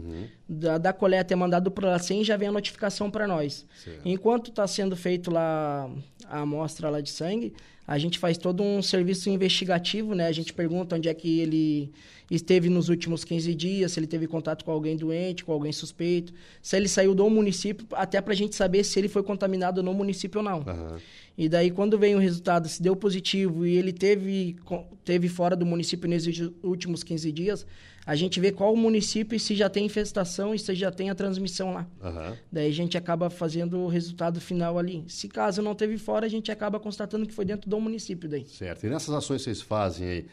Da, 0.49 0.79
da 0.79 0.93
coleta 0.93 1.35
é 1.35 1.37
mandado 1.37 1.71
para 1.71 1.95
a 1.95 1.99
SEM 1.99 2.23
e 2.23 2.25
já 2.25 2.37
vem 2.37 2.49
a 2.49 2.53
notificação 2.53 3.11
para 3.11 3.27
nós. 3.27 3.67
Certo. 3.77 4.01
Enquanto 4.05 4.51
está 4.51 4.67
sendo 4.67 4.97
feito 4.97 5.31
lá 5.31 5.91
a 6.27 6.41
amostra 6.41 6.89
lá 6.89 7.01
de 7.01 7.11
sangue, 7.11 7.53
a 7.89 7.97
gente 7.97 8.19
faz 8.19 8.37
todo 8.37 8.63
um 8.63 8.83
serviço 8.83 9.31
investigativo, 9.31 10.15
né? 10.15 10.27
A 10.27 10.33
gente 10.33 10.53
pergunta 10.53 10.95
onde 10.95 11.09
é 11.09 11.15
que 11.15 11.41
ele 11.41 11.91
esteve 12.31 12.69
nos 12.69 12.91
últimos 12.91 13.25
15 13.25 13.55
dias, 13.55 13.93
se 13.93 13.99
ele 13.99 14.07
teve 14.07 14.27
contato 14.27 14.63
com 14.63 14.71
alguém 14.71 14.95
doente, 14.95 15.43
com 15.43 15.53
alguém 15.53 15.73
suspeito, 15.73 16.35
se 16.61 16.77
ele 16.77 16.87
saiu 16.87 17.15
do 17.15 17.31
município, 17.31 17.87
até 17.93 18.21
para 18.21 18.35
a 18.35 18.37
gente 18.37 18.55
saber 18.55 18.85
se 18.85 18.99
ele 18.99 19.09
foi 19.09 19.23
contaminado 19.23 19.83
no 19.83 19.95
município 19.95 20.41
ou 20.41 20.45
não. 20.45 20.59
Aham. 20.67 20.99
E 21.39 21.49
daí, 21.49 21.71
quando 21.71 21.99
vem 21.99 22.15
o 22.15 22.19
resultado, 22.19 22.69
se 22.69 22.83
deu 22.83 22.95
positivo 22.95 23.65
e 23.65 23.75
ele 23.75 23.93
teve, 23.93 24.57
teve 25.03 25.29
fora 25.31 25.57
do 25.57 25.65
município 25.65 26.07
nesses 26.07 26.51
últimos 26.63 27.03
15 27.03 27.33
dias, 27.33 27.67
a 28.09 28.17
gente 28.17 28.41
vê 28.41 28.51
qual 28.51 28.73
o 28.73 28.77
município 28.77 29.37
e 29.37 29.39
se 29.39 29.55
já 29.55 29.69
tem 29.69 29.85
infestação 29.85 30.55
e 30.55 30.59
se 30.59 30.75
já 30.75 30.91
tem 30.91 31.11
a 31.11 31.15
transmissão 31.15 31.75
lá. 31.75 31.87
Aham. 32.03 32.35
Daí 32.51 32.67
a 32.67 32.73
gente 32.73 32.97
acaba 32.97 33.29
fazendo 33.29 33.81
o 33.81 33.87
resultado 33.87 34.41
final 34.41 34.79
ali. 34.79 35.05
Se 35.09 35.29
caso 35.29 35.61
não 35.61 35.75
teve 35.75 35.99
fora, 35.99 36.25
a 36.25 36.29
gente 36.29 36.51
acaba 36.51 36.81
constatando 36.81 37.27
que 37.27 37.35
foi 37.35 37.45
dentro 37.45 37.69
do 37.69 37.79
município 37.79 38.27
daí. 38.27 38.47
Certo. 38.49 38.87
E 38.87 38.89
nessas 38.89 39.15
ações 39.15 39.43
que 39.43 39.45
vocês 39.45 39.61
fazem 39.61 40.09
aí, 40.09 40.27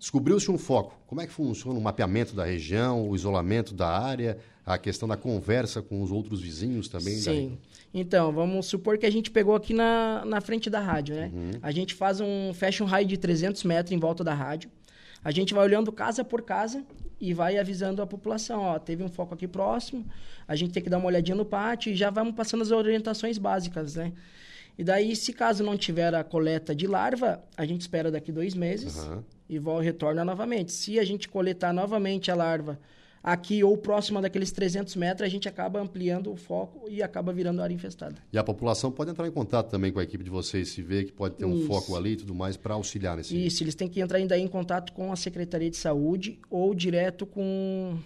descobriu-se 0.00 0.50
um 0.50 0.58
foco. 0.58 0.98
Como 1.06 1.20
é 1.20 1.28
que 1.28 1.32
funciona 1.32 1.78
o 1.78 1.80
mapeamento 1.80 2.34
da 2.34 2.44
região, 2.44 3.08
o 3.08 3.14
isolamento 3.14 3.72
da 3.72 3.86
área, 3.86 4.36
a 4.64 4.76
questão 4.76 5.06
da 5.06 5.16
conversa 5.16 5.80
com 5.80 6.02
os 6.02 6.10
outros 6.10 6.40
vizinhos 6.40 6.88
também? 6.88 7.14
Sim. 7.14 7.56
Então, 7.94 8.32
vamos 8.32 8.66
supor 8.66 8.98
que 8.98 9.06
a 9.06 9.10
gente 9.10 9.30
pegou 9.30 9.54
aqui 9.54 9.72
na, 9.72 10.24
na 10.24 10.40
frente 10.40 10.68
da 10.68 10.80
rádio, 10.80 11.14
né? 11.14 11.30
A 11.62 11.70
gente 11.70 11.94
faz 11.94 12.20
um, 12.20 12.52
fecha 12.52 12.82
um 12.82 12.86
raio 12.88 13.06
de 13.06 13.16
300 13.16 13.62
metros 13.62 13.92
em 13.92 13.98
volta 14.00 14.24
da 14.24 14.34
rádio. 14.34 14.68
A 15.26 15.32
gente 15.32 15.52
vai 15.52 15.64
olhando 15.64 15.90
casa 15.90 16.22
por 16.22 16.40
casa 16.42 16.84
e 17.20 17.34
vai 17.34 17.58
avisando 17.58 18.00
a 18.00 18.06
população, 18.06 18.60
ó, 18.62 18.78
teve 18.78 19.02
um 19.02 19.08
foco 19.08 19.34
aqui 19.34 19.48
próximo, 19.48 20.06
a 20.46 20.54
gente 20.54 20.72
tem 20.72 20.80
que 20.80 20.88
dar 20.88 20.98
uma 20.98 21.08
olhadinha 21.08 21.34
no 21.34 21.44
pátio 21.44 21.90
e 21.90 21.96
já 21.96 22.10
vamos 22.10 22.32
passando 22.36 22.62
as 22.62 22.70
orientações 22.70 23.36
básicas, 23.36 23.96
né? 23.96 24.12
E 24.78 24.84
daí, 24.84 25.16
se 25.16 25.32
caso 25.32 25.64
não 25.64 25.76
tiver 25.76 26.14
a 26.14 26.22
coleta 26.22 26.72
de 26.76 26.86
larva, 26.86 27.42
a 27.56 27.66
gente 27.66 27.80
espera 27.80 28.08
daqui 28.08 28.30
dois 28.30 28.54
meses 28.54 28.98
Aham. 28.98 29.24
e 29.48 29.58
vol- 29.58 29.80
retorna 29.80 30.24
novamente. 30.24 30.70
Se 30.70 30.96
a 30.96 31.04
gente 31.04 31.28
coletar 31.28 31.72
novamente 31.72 32.30
a 32.30 32.36
larva 32.36 32.78
aqui 33.26 33.64
ou 33.64 33.76
próxima 33.76 34.22
daqueles 34.22 34.52
300 34.52 34.94
metros, 34.94 35.26
a 35.26 35.28
gente 35.28 35.48
acaba 35.48 35.80
ampliando 35.80 36.32
o 36.32 36.36
foco 36.36 36.88
e 36.88 37.02
acaba 37.02 37.32
virando 37.32 37.60
área 37.60 37.74
infestada. 37.74 38.14
E 38.32 38.38
a 38.38 38.44
população 38.44 38.92
pode 38.92 39.10
entrar 39.10 39.26
em 39.26 39.32
contato 39.32 39.68
também 39.68 39.90
com 39.90 39.98
a 39.98 40.04
equipe 40.04 40.22
de 40.22 40.30
vocês, 40.30 40.68
se 40.68 40.80
vê 40.80 41.02
que 41.02 41.12
pode 41.12 41.34
ter 41.34 41.44
um 41.44 41.58
Isso. 41.58 41.66
foco 41.66 41.96
ali 41.96 42.12
e 42.12 42.16
tudo 42.16 42.32
mais, 42.32 42.56
para 42.56 42.74
auxiliar 42.74 43.16
nesse. 43.16 43.36
Isso, 43.44 43.64
eles 43.64 43.74
têm 43.74 43.88
que 43.88 44.00
entrar 44.00 44.18
ainda 44.18 44.38
em 44.38 44.46
contato 44.46 44.92
com 44.92 45.12
a 45.12 45.16
Secretaria 45.16 45.68
de 45.68 45.76
Saúde 45.76 46.38
ou 46.48 46.72
direto 46.72 47.26
com... 47.26 47.98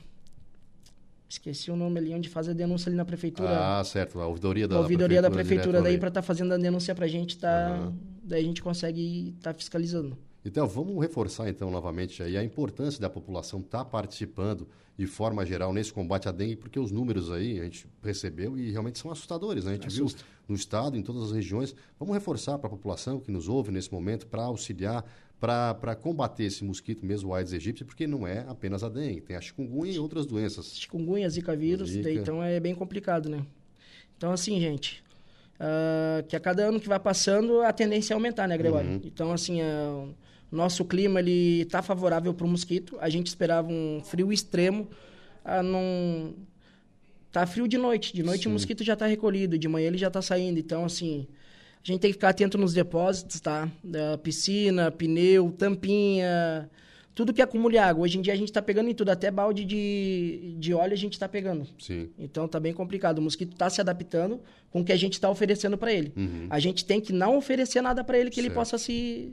Esqueci 1.29 1.71
o 1.71 1.77
nome 1.77 1.99
ali, 1.99 2.15
onde 2.15 2.29
faz 2.29 2.49
a 2.49 2.55
denúncia 2.55 2.89
ali 2.89 2.97
na 2.97 3.05
prefeitura. 3.05 3.79
Ah, 3.79 3.85
certo. 3.85 4.19
A 4.19 4.27
ouvidoria 4.27 4.67
da 4.67 4.77
a 4.77 4.81
ouvidoria 4.81 5.21
da 5.21 5.31
prefeitura 5.31 5.65
direto 5.65 5.83
daí 5.83 5.93
ali. 5.93 6.01
para 6.01 6.09
estar 6.09 6.23
fazendo 6.23 6.55
a 6.55 6.57
denúncia 6.57 6.95
pra 6.95 7.07
gente, 7.07 7.37
tá... 7.37 7.69
Aham. 7.69 7.95
Daí 8.23 8.43
a 8.43 8.45
gente 8.45 8.63
consegue 8.63 9.35
estar 9.37 9.53
fiscalizando. 9.53 10.17
Então, 10.45 10.67
vamos 10.67 10.99
reforçar 11.01 11.49
então 11.49 11.71
novamente 11.71 12.23
aí 12.23 12.37
a 12.37 12.43
importância 12.43 13.01
da 13.01 13.11
população 13.11 13.61
estar 13.61 13.85
participando 13.85 14.67
de 14.97 15.07
forma 15.07 15.45
geral 15.45 15.73
nesse 15.73 15.93
combate 15.93 16.29
à 16.29 16.33
dengue, 16.33 16.57
porque 16.57 16.79
os 16.79 16.91
números 16.91 17.31
aí 17.31 17.59
a 17.59 17.65
gente 17.65 17.87
percebeu 18.03 18.59
e 18.59 18.71
realmente 18.71 18.99
são 18.99 19.11
assustadores. 19.11 19.65
Né? 19.65 19.73
A 19.73 19.75
gente 19.75 19.87
Assusta. 19.87 20.19
viu 20.19 20.29
no 20.49 20.55
estado, 20.55 20.97
em 20.97 21.03
todas 21.03 21.23
as 21.23 21.33
regiões. 21.33 21.75
Vamos 21.99 22.15
reforçar 22.15 22.59
para 22.59 22.69
a 22.69 22.71
população 22.71 23.21
que 23.21 23.31
nos 23.31 23.49
ouve 23.49 23.71
nesse 23.71 23.93
momento 23.93 24.27
para 24.27 24.43
auxiliar, 24.43 25.05
para 25.39 25.95
combater 25.95 26.45
esse 26.45 26.63
mosquito 26.65 27.05
mesmo, 27.05 27.31
o 27.31 27.35
Aedes 27.35 27.53
aegypti, 27.55 27.85
porque 27.85 28.07
não 28.07 28.27
é 28.27 28.45
apenas 28.47 28.85
a 28.85 28.91
dengue, 28.91 29.23
tem 29.23 29.37
a 29.37 29.41
chikungunya 29.41 29.93
e 29.93 29.99
outras 29.99 30.27
doenças. 30.27 30.79
chikungunya, 30.79 31.29
zika 31.31 31.57
vírus, 31.57 31.91
Zika. 31.91 32.05
daí, 32.05 32.19
então 32.19 32.43
é 32.43 32.61
bem 32.61 32.75
complicado, 32.75 33.31
né? 33.31 33.45
Então, 34.19 34.33
assim, 34.33 34.61
gente, 34.61 35.03
ah, 35.59 36.23
que 36.27 36.35
a 36.35 36.41
cada 36.41 36.65
ano 36.65 36.81
que 36.81 36.89
vai 36.89 36.99
passando, 36.99 37.61
a 37.61 37.73
tendência 37.73 38.13
é 38.13 38.15
aumentar, 38.15 38.49
né, 38.49 38.57
Gregório? 38.59 38.91
Uhum. 38.91 39.01
Então, 39.05 39.33
assim, 39.33 39.61
o 39.63 40.15
nosso 40.51 40.85
clima, 40.85 41.21
ele 41.21 41.65
tá 41.67 41.83
favorável 41.83 42.35
para 42.35 42.47
o 42.47 42.49
mosquito. 42.49 42.97
A 43.01 43.09
gente 43.09 43.29
esperava 43.29 43.69
um 43.69 44.01
frio 44.05 44.33
extremo, 44.33 44.89
ah, 45.45 45.63
não... 45.63 46.35
Tá 47.33 47.47
frio 47.47 47.69
de 47.69 47.79
noite, 47.79 48.13
de 48.13 48.25
noite 48.25 48.43
Sim. 48.43 48.49
o 48.49 48.53
mosquito 48.53 48.83
já 48.83 48.97
tá 48.97 49.07
recolhido, 49.07 49.57
de 49.57 49.69
manhã 49.69 49.87
ele 49.87 49.99
já 49.99 50.11
tá 50.11 50.21
saindo, 50.21 50.59
então, 50.59 50.85
assim... 50.85 51.27
A 51.83 51.87
gente 51.87 52.01
tem 52.01 52.11
que 52.11 52.15
ficar 52.15 52.29
atento 52.29 52.59
nos 52.59 52.75
depósitos, 52.75 53.41
tá? 53.41 53.67
Da 53.83 54.19
piscina, 54.19 54.91
pneu, 54.91 55.51
tampinha, 55.51 56.69
tudo 57.15 57.33
que 57.33 57.43
acumule 57.43 57.79
água. 57.79 58.05
Hoje 58.05 58.19
em 58.19 58.21
dia 58.21 58.33
a 58.33 58.37
gente 58.37 58.53
tá 58.53 58.61
pegando 58.61 58.91
em 58.91 58.95
tudo, 58.95 59.11
até 59.11 59.31
balde 59.31 59.65
de, 59.65 60.57
de 60.59 60.75
óleo 60.75 60.93
a 60.93 60.97
gente 60.97 61.19
tá 61.19 61.29
pegando. 61.29 61.67
Sim. 61.79 62.11
Então 62.19 62.47
tá 62.47 62.61
bem 62.61 62.73
complicado. 62.73 63.19
O 63.19 63.23
mosquito 63.23 63.57
tá 63.57 63.69
se 63.71 63.81
adaptando 63.81 64.41
com 64.71 64.81
o 64.81 64.85
que 64.85 64.93
a 64.93 64.97
gente 64.97 65.21
tá 65.21 65.31
oferecendo 65.31 65.77
para 65.79 65.93
ele. 65.93 66.13
Uhum. 66.17 66.47
A 66.51 66.59
gente 66.59 66.85
tem 66.85 67.01
que 67.01 67.13
não 67.13 67.37
oferecer 67.37 67.81
nada 67.81 68.05
para 68.05 68.19
ele 68.19 68.31
que 68.31 68.41
ele 68.41 68.49
Certo. 68.49 68.59
possa 68.59 68.79
se, 68.79 69.33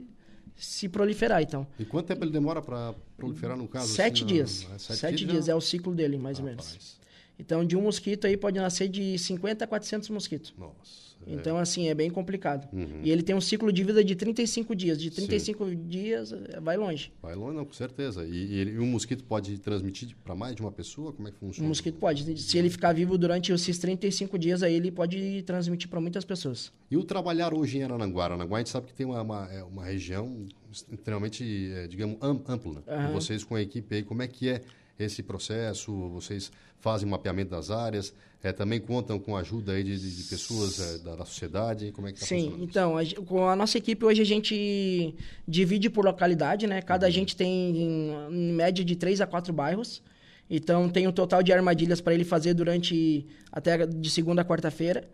se 0.57 0.89
proliferar, 0.89 1.41
então. 1.41 1.65
E 1.79 1.85
quanto 1.85 2.07
tempo 2.07 2.23
ele 2.23 2.31
demora 2.31 2.61
para 2.61 2.93
proliferar 3.15 3.55
no 3.55 3.67
caso? 3.67 3.93
sete 3.93 4.23
assim, 4.23 4.25
dias. 4.25 4.67
na- 4.69 4.79
Sete, 4.79 5.25
já- 5.25 5.31
dias 5.31 5.47
é 5.47 5.55
o 5.55 5.61
ciclo 5.61 5.93
dele, 5.93 6.17
mais 6.17 6.39
ou 6.39 6.45
menos. 6.45 6.97
Então, 7.39 7.63
de 7.63 7.77
um 7.77 7.81
mosquito 7.81 8.25
aí 8.25 8.35
pode 8.35 8.57
nascer 8.59 8.87
de 8.89 9.17
50 9.19 9.63
a 9.63 9.67
400 9.67 10.09
mosquitos. 10.09 10.53
Nossa. 10.57 11.06
Então, 11.29 11.57
assim, 11.57 11.87
é 11.89 11.93
bem 11.93 12.09
complicado. 12.09 12.67
Uhum. 12.73 13.01
E 13.03 13.11
ele 13.11 13.21
tem 13.21 13.35
um 13.35 13.41
ciclo 13.41 13.71
de 13.71 13.83
vida 13.83 14.03
de 14.03 14.15
35 14.15 14.75
dias. 14.75 14.97
De 14.97 15.09
35 15.11 15.75
dias, 15.75 16.31
eh, 16.31 16.59
vai 16.61 16.77
longe. 16.77 17.11
Vai 17.21 17.35
longe, 17.35 17.57
não, 17.57 17.65
com 17.65 17.73
certeza. 17.73 18.25
E, 18.25 18.31
e 18.31 18.63
e 18.63 18.79
um 18.79 18.85
mosquito 18.87 19.23
pode 19.23 19.57
transmitir 19.59 20.15
para 20.23 20.33
mais 20.35 20.55
de 20.55 20.61
uma 20.61 20.71
pessoa? 20.71 21.11
Como 21.13 21.27
é 21.27 21.31
que 21.31 21.37
funciona? 21.37 21.67
mosquito 21.67 21.97
pode. 21.99 22.37
Se 22.39 22.57
ele 22.57 22.69
ficar 22.69 22.93
vivo 22.93 23.17
durante 23.17 23.51
esses 23.51 23.77
35 23.77 24.37
dias, 24.37 24.63
aí 24.63 24.73
ele 24.73 24.91
pode 24.91 25.41
transmitir 25.43 25.89
para 25.89 25.99
muitas 26.01 26.23
pessoas. 26.25 26.71
E 26.89 26.95
o 26.97 27.03
trabalhar 27.03 27.53
hoje 27.53 27.77
em 27.79 27.83
Arananguá? 27.83 28.25
Arananguá 28.25 28.57
a 28.57 28.59
gente 28.61 28.69
sabe 28.69 28.87
que 28.87 28.93
tem 28.93 29.05
uma, 29.05 29.21
uma, 29.21 29.45
é 29.51 29.63
uma 29.63 29.85
região 29.85 30.45
extremamente, 30.91 31.71
é, 31.73 31.87
digamos, 31.87 32.17
am- 32.21 32.41
ampla. 32.47 32.83
Aham. 32.87 33.11
vocês 33.13 33.43
com 33.43 33.55
a 33.55 33.61
equipe 33.61 33.95
aí, 33.95 34.03
como 34.03 34.21
é 34.21 34.27
que 34.27 34.49
é 34.49 34.61
esse 34.99 35.21
processo? 35.21 35.91
Vocês 36.09 36.51
fazem 36.79 37.07
mapeamento 37.09 37.51
das 37.51 37.69
áreas? 37.71 38.13
É, 38.43 38.51
também 38.53 38.79
contam 38.79 39.19
com 39.19 39.35
a 39.35 39.39
ajuda 39.39 39.71
aí 39.73 39.83
de, 39.83 39.99
de- 39.99 40.15
de 40.17 40.23
pessoas 40.23 40.79
é, 40.79 40.97
da, 40.99 41.15
da 41.15 41.25
sociedade? 41.25 41.91
Como 41.91 42.07
é 42.07 42.11
que 42.11 42.17
está 42.19 42.27
Sim, 42.27 42.55
então, 42.61 42.95
a 42.97 43.01
com 43.25 43.49
a 43.49 43.55
nossa 43.55 43.77
equipe 43.79 44.05
hoje 44.05 44.21
a 44.21 44.25
gente 44.25 45.15
divide 45.47 45.89
por 45.89 46.05
localidade, 46.05 46.67
né? 46.67 46.81
Cada 46.81 47.07
agente 47.07 47.35
tem 47.35 47.75
em, 47.75 48.11
em 48.31 48.53
média 48.53 48.85
de 48.85 48.95
três 48.95 49.19
a 49.21 49.27
quatro 49.27 49.51
bairros. 49.51 50.01
Então 50.49 50.87
tem 50.87 51.07
um 51.07 51.11
total 51.11 51.43
de 51.43 51.51
armadilhas 51.51 51.99
para 51.99 52.13
ele 52.13 52.23
fazer 52.23 52.53
durante 52.53 53.25
até 53.51 53.85
de 53.85 54.09
segunda 54.09 54.43
a 54.43 54.45
quarta-feira. 54.45 55.09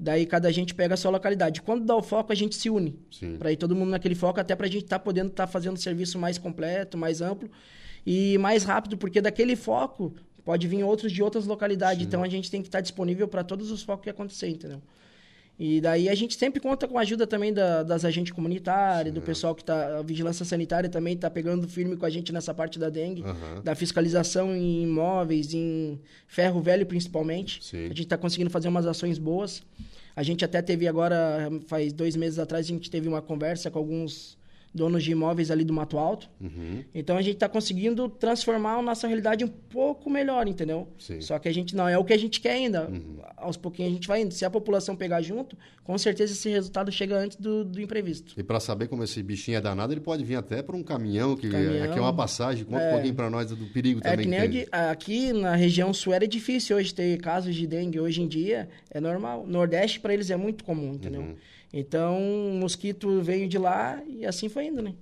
Daí 0.00 0.24
cada 0.24 0.48
agente 0.48 0.72
pega 0.74 0.94
a 0.94 0.96
sua 0.96 1.10
localidade. 1.10 1.60
Quando 1.60 1.84
dá 1.84 1.94
o 1.96 2.02
foco, 2.02 2.32
a 2.32 2.34
gente 2.34 2.54
se 2.54 2.70
une. 2.70 2.96
Para 3.38 3.50
ir 3.52 3.56
todo 3.56 3.74
mundo 3.74 3.90
naquele 3.90 4.14
foco, 4.14 4.38
até 4.38 4.54
para 4.54 4.66
a 4.66 4.70
gente 4.70 4.84
estar 4.84 5.00
podendo 5.00 5.28
estar 5.30 5.46
fazendo 5.48 5.76
serviço 5.76 6.16
mais 6.18 6.38
completo, 6.38 6.96
mais 6.96 7.20
amplo 7.20 7.50
e 8.06 8.38
mais 8.38 8.62
rápido, 8.62 8.96
porque 8.96 9.20
daquele 9.20 9.56
foco 9.56 10.14
pode 10.48 10.66
vir 10.66 10.82
outros 10.82 11.12
de 11.12 11.22
outras 11.22 11.44
localidades. 11.44 12.02
Então 12.06 12.22
a 12.22 12.28
gente 12.28 12.50
tem 12.50 12.62
que 12.62 12.68
estar 12.68 12.80
disponível 12.80 13.28
para 13.28 13.44
todos 13.44 13.70
os 13.70 13.82
focos 13.82 14.04
que 14.04 14.08
acontecer, 14.08 14.48
entendeu? 14.48 14.80
E 15.58 15.78
daí 15.78 16.08
a 16.08 16.14
gente 16.14 16.36
sempre 16.36 16.58
conta 16.58 16.88
com 16.88 16.96
a 16.96 17.02
ajuda 17.02 17.26
também 17.26 17.52
da- 17.52 17.82
das 17.82 18.02
agentes 18.02 18.32
comunitárias, 18.32 19.12
do 19.12 19.20
pessoal 19.20 19.54
que 19.54 19.60
está. 19.60 19.98
A 19.98 20.02
vigilância 20.02 20.46
sanitária 20.46 20.88
também 20.88 21.12
está 21.12 21.28
pegando 21.28 21.68
firme 21.68 21.96
com 21.98 22.06
a 22.06 22.08
gente 22.08 22.32
nessa 22.32 22.54
parte 22.54 22.78
da 22.78 22.88
dengue, 22.88 23.22
Aham. 23.24 23.60
da 23.62 23.74
fiscalização 23.74 24.56
em 24.56 24.84
imóveis, 24.84 25.52
em 25.52 26.00
ferro 26.26 26.62
velho 26.62 26.86
principalmente. 26.86 27.62
Sim. 27.62 27.84
A 27.84 27.88
gente 27.88 28.04
está 28.04 28.16
conseguindo 28.16 28.48
fazer 28.48 28.68
umas 28.68 28.86
ações 28.86 29.18
boas. 29.18 29.62
A 30.16 30.22
gente 30.22 30.42
até 30.46 30.62
teve 30.62 30.88
agora, 30.88 31.50
faz 31.66 31.92
dois 31.92 32.16
meses 32.16 32.38
atrás, 32.38 32.64
a 32.64 32.68
gente 32.70 32.88
teve 32.90 33.06
uma 33.06 33.20
conversa 33.20 33.70
com 33.70 33.78
alguns 33.78 34.37
donos 34.78 35.04
de 35.04 35.10
imóveis 35.12 35.50
ali 35.50 35.64
do 35.64 35.72
Mato 35.74 35.98
Alto. 35.98 36.30
Uhum. 36.40 36.82
Então 36.94 37.16
a 37.18 37.22
gente 37.22 37.34
está 37.34 37.48
conseguindo 37.48 38.08
transformar 38.08 38.76
a 38.78 38.82
nossa 38.82 39.06
realidade 39.06 39.44
um 39.44 39.48
pouco 39.48 40.08
melhor, 40.08 40.48
entendeu? 40.48 40.88
Sim. 40.98 41.14
Uhum. 41.16 41.20
Só 41.20 41.38
que 41.38 41.48
a 41.48 41.52
gente 41.52 41.76
não 41.76 41.86
é 41.86 41.98
o 41.98 42.04
que 42.04 42.12
a 42.14 42.18
gente 42.18 42.40
quer 42.40 42.52
ainda. 42.52 42.88
Aos 43.36 43.56
pouquinhos 43.56 43.90
a 43.90 43.94
gente 43.94 44.08
vai 44.08 44.22
indo. 44.22 44.32
Se 44.32 44.44
a 44.44 44.50
população 44.50 44.96
pegar 44.96 45.20
junto, 45.20 45.56
com 45.84 45.98
certeza 45.98 46.32
esse 46.32 46.48
resultado 46.48 46.90
chega 46.90 47.16
antes 47.18 47.36
do, 47.36 47.64
do 47.64 47.80
imprevisto. 47.80 48.34
E 48.38 48.42
para 48.42 48.58
saber 48.60 48.88
como 48.88 49.04
esse 49.04 49.22
bichinho 49.22 49.58
é 49.58 49.60
danado, 49.60 49.92
ele 49.92 50.00
pode 50.00 50.24
vir 50.24 50.36
até 50.36 50.62
por 50.62 50.74
um 50.74 50.82
caminhão, 50.82 51.36
que 51.36 51.48
Caminhão. 51.50 51.84
aqui 51.84 51.98
é 51.98 52.00
uma 52.00 52.14
passagem. 52.14 52.64
Conta 52.64 52.78
um 52.78 52.86
É. 52.86 52.92
pouquinho 52.92 53.14
para 53.14 53.28
nós 53.28 53.50
do 53.50 53.66
perigo 53.66 54.00
É 54.04 54.10
também 54.10 54.24
que 54.24 54.30
nem 54.30 54.50
di- 54.50 54.66
aqui 54.70 55.32
na 55.32 55.54
região 55.56 55.92
sul 55.92 56.12
era 56.12 56.26
difícil 56.26 56.76
hoje 56.76 56.94
ter 56.94 57.18
casos 57.20 57.54
de 57.54 57.66
dengue. 57.66 57.98
Hoje 57.98 58.22
em 58.22 58.28
dia 58.28 58.68
é 58.90 59.00
normal. 59.00 59.44
Nordeste 59.46 59.98
para 60.00 60.14
eles 60.14 60.30
é 60.30 60.36
muito 60.36 60.62
comum, 60.64 60.94
entendeu? 60.94 61.20
Uhum. 61.22 61.34
Então 61.72 62.18
o 62.18 62.54
mosquito 62.54 63.20
veio 63.22 63.48
de 63.48 63.58
lá 63.58 64.02
e 64.06 64.24
assim 64.24 64.48
foi 64.48 64.66
indo, 64.66 64.82
né? 64.82 64.94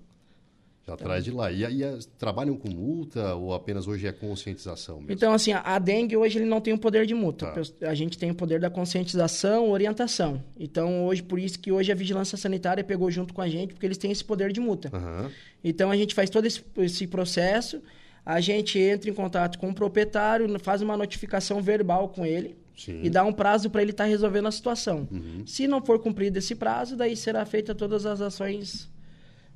Já 0.87 0.97
traz 0.97 1.25
de 1.25 1.33
lá. 1.33 1.51
E, 1.51 1.63
e 1.63 1.83
as- 1.83 2.07
trabalham 2.07 2.57
com 2.57 2.71
multa 2.71 3.35
ou 3.35 3.53
apenas 3.53 3.89
hoje 3.89 4.07
é 4.07 4.13
conscientização 4.13 4.99
mesmo? 4.99 5.13
Então, 5.13 5.33
assim, 5.33 5.53
a, 5.53 5.79
dengue 5.81 6.17
hoje 6.17 6.39
ele 6.39 6.45
não 6.45 6.61
tem 6.61 6.73
o 6.73 6.79
poder 6.79 7.07
de 7.07 7.13
multa. 7.15 7.47
Tá. 7.49 7.89
A 7.89 7.95
gente 7.95 8.17
tem 8.17 8.31
o 8.31 8.35
poder 8.37 8.61
da 8.61 8.71
conscientização, 8.71 9.69
orientação. 9.71 10.41
Então, 10.57 11.05
hoje, 11.07 11.25
por 11.25 11.41
isso 11.41 11.59
que 11.59 11.73
hoje 11.73 11.91
a 11.91 11.95
vigilância 11.95 12.39
sanitária 12.39 12.85
pegou 12.85 13.11
junto 13.11 13.35
com 13.35 13.43
a 13.43 13.49
gente, 13.49 13.75
porque 13.75 13.85
eles 13.85 13.99
têm 13.99 14.13
esse 14.13 14.25
poder 14.25 14.53
de 14.53 14.61
multa. 14.61 14.89
Aham. 14.95 15.29
Então, 15.65 15.91
a 15.91 15.97
gente 15.97 16.15
faz 16.15 16.31
todo 16.31 16.47
esse, 16.47 16.63
esse 16.79 17.07
processo. 17.09 17.83
a 18.25 18.41
gente 18.41 18.79
entra 18.79 19.11
em 19.11 19.15
contato 19.15 19.59
com 19.59 19.71
o 19.71 19.75
proprietário, 19.75 20.47
faz 20.61 20.83
uma 20.83 20.97
notificação 20.97 21.61
verbal 21.61 22.09
com 22.11 22.25
ele 22.25 22.57
Sim. 22.77 23.01
e 23.03 23.09
dá 23.09 23.25
um 23.25 23.33
prazo 23.33 23.71
para 23.71 23.81
ele 23.81 23.91
estar 23.91 24.05
tá 24.05 24.11
resolvendo 24.11 24.47
a 24.47 24.53
situação. 24.53 25.09
Uhum. 25.11 25.47
Se 25.47 25.67
não 25.67 25.85
for 25.85 25.99
cumprido 25.99 26.39
esse 26.39 26.55
prazo, 26.55 26.95
daí 26.95 27.17
será 27.17 27.45
feita 27.47 27.75
todas 27.75 28.05
as 28.05 28.21
ações 28.21 28.89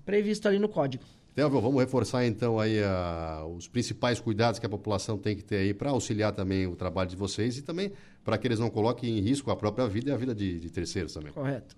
previstas 0.04 0.50
ali 0.50 0.58
no 0.58 0.68
código. 0.68 1.04
Telvio, 1.34 1.60
vamos 1.60 1.80
reforçar 1.80 2.26
então 2.26 2.58
aí 2.58 2.82
a, 2.82 3.44
os 3.56 3.68
principais 3.68 4.18
cuidados 4.18 4.58
que 4.58 4.66
a 4.66 4.68
população 4.68 5.16
tem 5.16 5.36
que 5.36 5.44
ter 5.44 5.56
aí 5.56 5.74
para 5.74 5.90
auxiliar 5.90 6.32
também 6.32 6.66
o 6.66 6.74
trabalho 6.74 7.08
de 7.08 7.16
vocês 7.16 7.56
e 7.58 7.62
também 7.62 7.92
para 8.24 8.36
que 8.36 8.48
eles 8.48 8.58
não 8.58 8.68
coloquem 8.68 9.18
em 9.18 9.20
risco 9.20 9.50
a 9.50 9.56
própria 9.56 9.86
vida 9.86 10.10
e 10.10 10.12
a 10.12 10.16
vida 10.16 10.34
de, 10.34 10.58
de 10.58 10.70
terceiros 10.70 11.12
também. 11.12 11.32
Correto. 11.32 11.76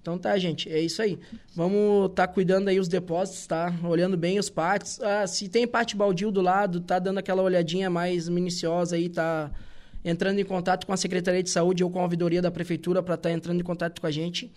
Então 0.00 0.18
tá, 0.18 0.36
gente, 0.36 0.68
é 0.68 0.80
isso 0.80 1.00
aí. 1.00 1.16
Vamos 1.54 2.10
estar 2.10 2.26
tá 2.26 2.32
cuidando 2.32 2.66
aí 2.66 2.80
os 2.80 2.88
depósitos, 2.88 3.46
tá? 3.46 3.72
Olhando 3.84 4.16
bem 4.16 4.36
os 4.36 4.50
pátios. 4.50 5.00
Ah, 5.00 5.28
se 5.28 5.48
tem 5.48 5.66
pátio 5.66 5.96
baldio 5.96 6.32
do 6.32 6.40
lado, 6.40 6.80
tá 6.80 6.98
dando 6.98 7.18
aquela 7.18 7.40
olhadinha 7.40 7.88
mais 7.88 8.28
minuciosa 8.28 8.96
aí, 8.96 9.08
tá 9.08 9.48
entrando 10.04 10.38
em 10.38 10.44
contato 10.44 10.86
com 10.86 10.92
a 10.92 10.96
Secretaria 10.96 11.42
de 11.42 11.50
Saúde 11.50 11.84
ou 11.84 11.90
com 11.90 12.00
a 12.00 12.02
ouvidoria 12.02 12.42
da 12.42 12.50
Prefeitura 12.50 13.02
para 13.02 13.14
estar 13.14 13.28
tá 13.28 13.34
entrando 13.34 13.60
em 13.60 13.64
contato 13.64 14.00
com 14.00 14.06
a 14.06 14.10
gente 14.10 14.50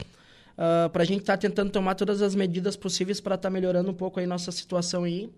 uh, 0.57 0.85
ah, 0.85 0.89
para 0.91 1.03
a 1.03 1.05
gente 1.05 1.21
estar 1.21 1.33
tá 1.33 1.37
tentando 1.37 1.71
tomar 1.71 1.95
todas 1.95 2.21
as 2.21 2.35
medidas 2.35 2.75
possíveis 2.75 3.19
para 3.19 3.35
estar 3.35 3.49
tá 3.49 3.53
melhorando 3.53 3.89
um 3.89 3.93
pouco 3.93 4.19
aí 4.19 4.25
nossa 4.25 4.51
situação 4.51 5.03
aí. 5.03 5.29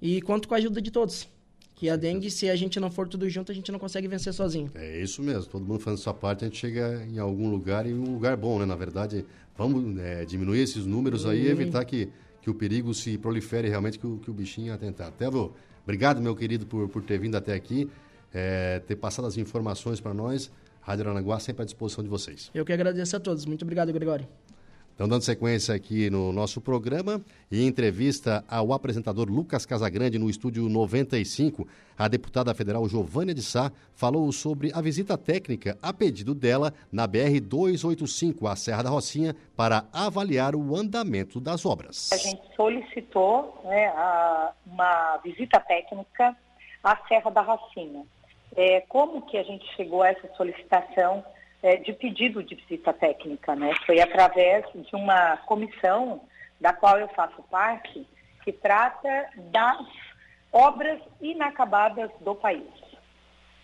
E 0.00 0.22
conto 0.22 0.46
com 0.46 0.54
a 0.54 0.58
ajuda 0.58 0.80
de 0.80 0.90
todos. 0.90 1.28
Que 1.74 1.88
a 1.88 1.96
dengue, 1.96 2.30
se 2.30 2.48
a 2.48 2.56
gente 2.56 2.80
não 2.80 2.90
for 2.90 3.08
tudo 3.08 3.28
junto, 3.28 3.52
a 3.52 3.54
gente 3.54 3.70
não 3.70 3.78
consegue 3.78 4.08
vencer 4.08 4.32
sozinho. 4.32 4.70
É 4.74 5.00
isso 5.00 5.22
mesmo. 5.22 5.46
Todo 5.46 5.64
mundo 5.64 5.80
fazendo 5.80 5.98
sua 5.98 6.14
parte, 6.14 6.44
a 6.44 6.48
gente 6.48 6.58
chega 6.58 7.06
em 7.08 7.18
algum 7.18 7.48
lugar 7.48 7.86
e 7.86 7.94
um 7.94 8.14
lugar 8.14 8.36
bom, 8.36 8.58
né? 8.58 8.66
Na 8.66 8.74
verdade, 8.74 9.24
vamos 9.56 9.96
é, 9.98 10.24
diminuir 10.24 10.60
esses 10.60 10.84
números 10.86 11.24
aí 11.24 11.42
e 11.42 11.48
evitar 11.48 11.84
que, 11.84 12.08
que 12.42 12.50
o 12.50 12.54
perigo 12.54 12.92
se 12.92 13.16
prolifere 13.16 13.68
realmente, 13.68 13.96
que 13.96 14.06
o, 14.06 14.18
que 14.18 14.28
o 14.28 14.34
bichinho 14.34 14.72
atentar. 14.72 15.12
Tevô, 15.12 15.52
obrigado, 15.84 16.20
meu 16.20 16.34
querido, 16.34 16.66
por, 16.66 16.88
por 16.88 17.02
ter 17.02 17.18
vindo 17.18 17.36
até 17.36 17.54
aqui, 17.54 17.88
é, 18.32 18.80
ter 18.80 18.96
passado 18.96 19.26
as 19.26 19.36
informações 19.36 20.00
para 20.00 20.14
nós. 20.14 20.50
Rádio 20.80 21.04
Aranaguá 21.04 21.38
sempre 21.38 21.62
à 21.62 21.64
disposição 21.64 22.02
de 22.02 22.10
vocês. 22.10 22.50
Eu 22.54 22.64
que 22.64 22.72
agradeço 22.72 23.16
a 23.16 23.20
todos. 23.20 23.44
Muito 23.44 23.62
obrigado, 23.62 23.92
Gregório. 23.92 24.26
Então, 24.98 25.06
dando 25.06 25.22
sequência 25.22 25.72
aqui 25.76 26.10
no 26.10 26.32
nosso 26.32 26.60
programa, 26.60 27.22
em 27.52 27.68
entrevista 27.68 28.44
ao 28.50 28.72
apresentador 28.72 29.28
Lucas 29.30 29.64
Casagrande 29.64 30.18
no 30.18 30.28
estúdio 30.28 30.68
95, 30.68 31.68
a 31.96 32.08
deputada 32.08 32.52
federal 32.52 32.88
Giovânia 32.88 33.32
de 33.32 33.40
Sá 33.40 33.70
falou 33.94 34.32
sobre 34.32 34.72
a 34.74 34.80
visita 34.80 35.16
técnica 35.16 35.78
a 35.80 35.92
pedido 35.92 36.34
dela 36.34 36.74
na 36.90 37.06
BR-285, 37.06 38.50
a 38.50 38.56
Serra 38.56 38.82
da 38.82 38.90
Rocinha, 38.90 39.36
para 39.56 39.84
avaliar 39.92 40.56
o 40.56 40.74
andamento 40.74 41.38
das 41.40 41.64
obras. 41.64 42.10
A 42.12 42.16
gente 42.16 42.42
solicitou 42.56 43.62
né, 43.66 43.86
a, 43.90 44.52
uma 44.66 45.18
visita 45.18 45.60
técnica 45.60 46.36
à 46.82 46.96
Serra 47.06 47.30
da 47.30 47.42
Rocinha. 47.42 48.04
É, 48.56 48.80
como 48.82 49.22
que 49.22 49.36
a 49.36 49.42
gente 49.42 49.66
chegou 49.74 50.02
a 50.02 50.08
essa 50.08 50.28
solicitação? 50.34 51.24
é, 51.62 51.76
de 51.76 51.92
pedido 51.92 52.42
de 52.42 52.54
visita 52.54 52.92
técnica, 52.92 53.54
né? 53.54 53.72
Foi 53.84 54.00
através 54.00 54.64
de 54.72 54.94
uma 54.94 55.36
comissão 55.38 56.20
da 56.60 56.72
qual 56.72 56.98
eu 56.98 57.08
faço 57.08 57.42
parte, 57.44 58.06
que 58.44 58.52
trata 58.52 59.28
das 59.50 59.86
obras 60.52 61.00
inacabadas 61.20 62.10
do 62.20 62.34
país. 62.34 62.68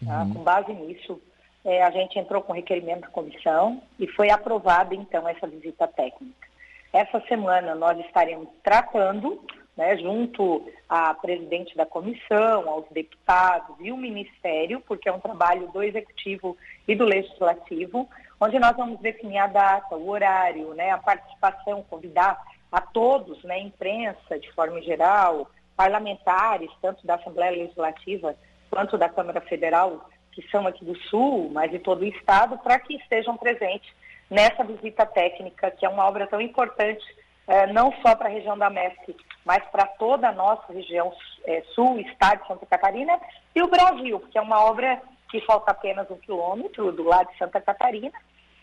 Tá? 0.04 0.22
Uhum. 0.22 0.34
Com 0.34 0.42
base 0.42 0.72
nisso, 0.72 1.20
é, 1.64 1.82
a 1.82 1.90
gente 1.90 2.18
entrou 2.18 2.42
com 2.42 2.52
requerimento 2.52 3.02
da 3.02 3.08
comissão 3.08 3.82
e 3.98 4.06
foi 4.08 4.30
aprovada, 4.30 4.94
então, 4.94 5.28
essa 5.28 5.46
visita 5.46 5.86
técnica. 5.88 6.48
Essa 6.92 7.20
semana 7.22 7.74
nós 7.74 7.98
estaremos 8.00 8.48
tratando 8.62 9.44
né, 9.76 9.96
junto 9.96 10.70
à 10.88 11.12
presidente 11.14 11.76
da 11.76 11.84
comissão, 11.84 12.68
aos 12.68 12.84
deputados 12.90 13.76
e 13.80 13.90
o 13.90 13.96
ministério, 13.96 14.80
porque 14.86 15.08
é 15.08 15.12
um 15.12 15.20
trabalho 15.20 15.68
do 15.68 15.82
executivo 15.82 16.56
e 16.86 16.94
do 16.94 17.04
legislativo, 17.04 18.08
onde 18.40 18.58
nós 18.58 18.76
vamos 18.76 19.00
definir 19.00 19.38
a 19.38 19.46
data, 19.46 19.96
o 19.96 20.08
horário, 20.08 20.74
né, 20.74 20.90
a 20.90 20.98
participação, 20.98 21.84
convidar 21.88 22.40
a 22.70 22.80
todos, 22.80 23.42
né, 23.44 23.58
imprensa 23.58 24.38
de 24.38 24.50
forma 24.52 24.80
geral, 24.82 25.50
parlamentares, 25.76 26.70
tanto 26.80 27.04
da 27.06 27.16
Assembleia 27.16 27.50
Legislativa 27.52 28.36
quanto 28.70 28.96
da 28.96 29.08
Câmara 29.08 29.40
Federal, 29.40 30.08
que 30.32 30.42
são 30.50 30.66
aqui 30.66 30.84
do 30.84 30.96
Sul, 31.08 31.50
mas 31.52 31.70
de 31.70 31.78
todo 31.78 32.02
o 32.02 32.06
Estado, 32.06 32.58
para 32.58 32.78
que 32.78 32.94
estejam 32.96 33.36
presentes 33.36 33.88
nessa 34.30 34.64
visita 34.64 35.06
técnica, 35.06 35.70
que 35.70 35.84
é 35.84 35.88
uma 35.88 36.06
obra 36.06 36.26
tão 36.26 36.40
importante 36.40 37.04
é, 37.46 37.66
não 37.72 37.92
só 38.02 38.14
para 38.14 38.28
a 38.28 38.32
região 38.32 38.56
da 38.56 38.70
MESC, 38.70 39.16
mas 39.44 39.62
para 39.70 39.86
toda 39.86 40.28
a 40.28 40.32
nossa 40.32 40.72
região 40.72 41.12
é, 41.44 41.62
sul, 41.74 41.98
estado 41.98 42.42
de 42.42 42.48
Santa 42.48 42.66
Catarina 42.66 43.18
e 43.54 43.62
o 43.62 43.68
Brasil, 43.68 44.20
porque 44.20 44.38
é 44.38 44.42
uma 44.42 44.64
obra 44.64 45.00
que 45.30 45.40
falta 45.42 45.72
apenas 45.72 46.10
um 46.10 46.16
quilômetro 46.16 46.92
do 46.92 47.02
lado 47.02 47.30
de 47.30 47.38
Santa 47.38 47.60
Catarina 47.60 48.12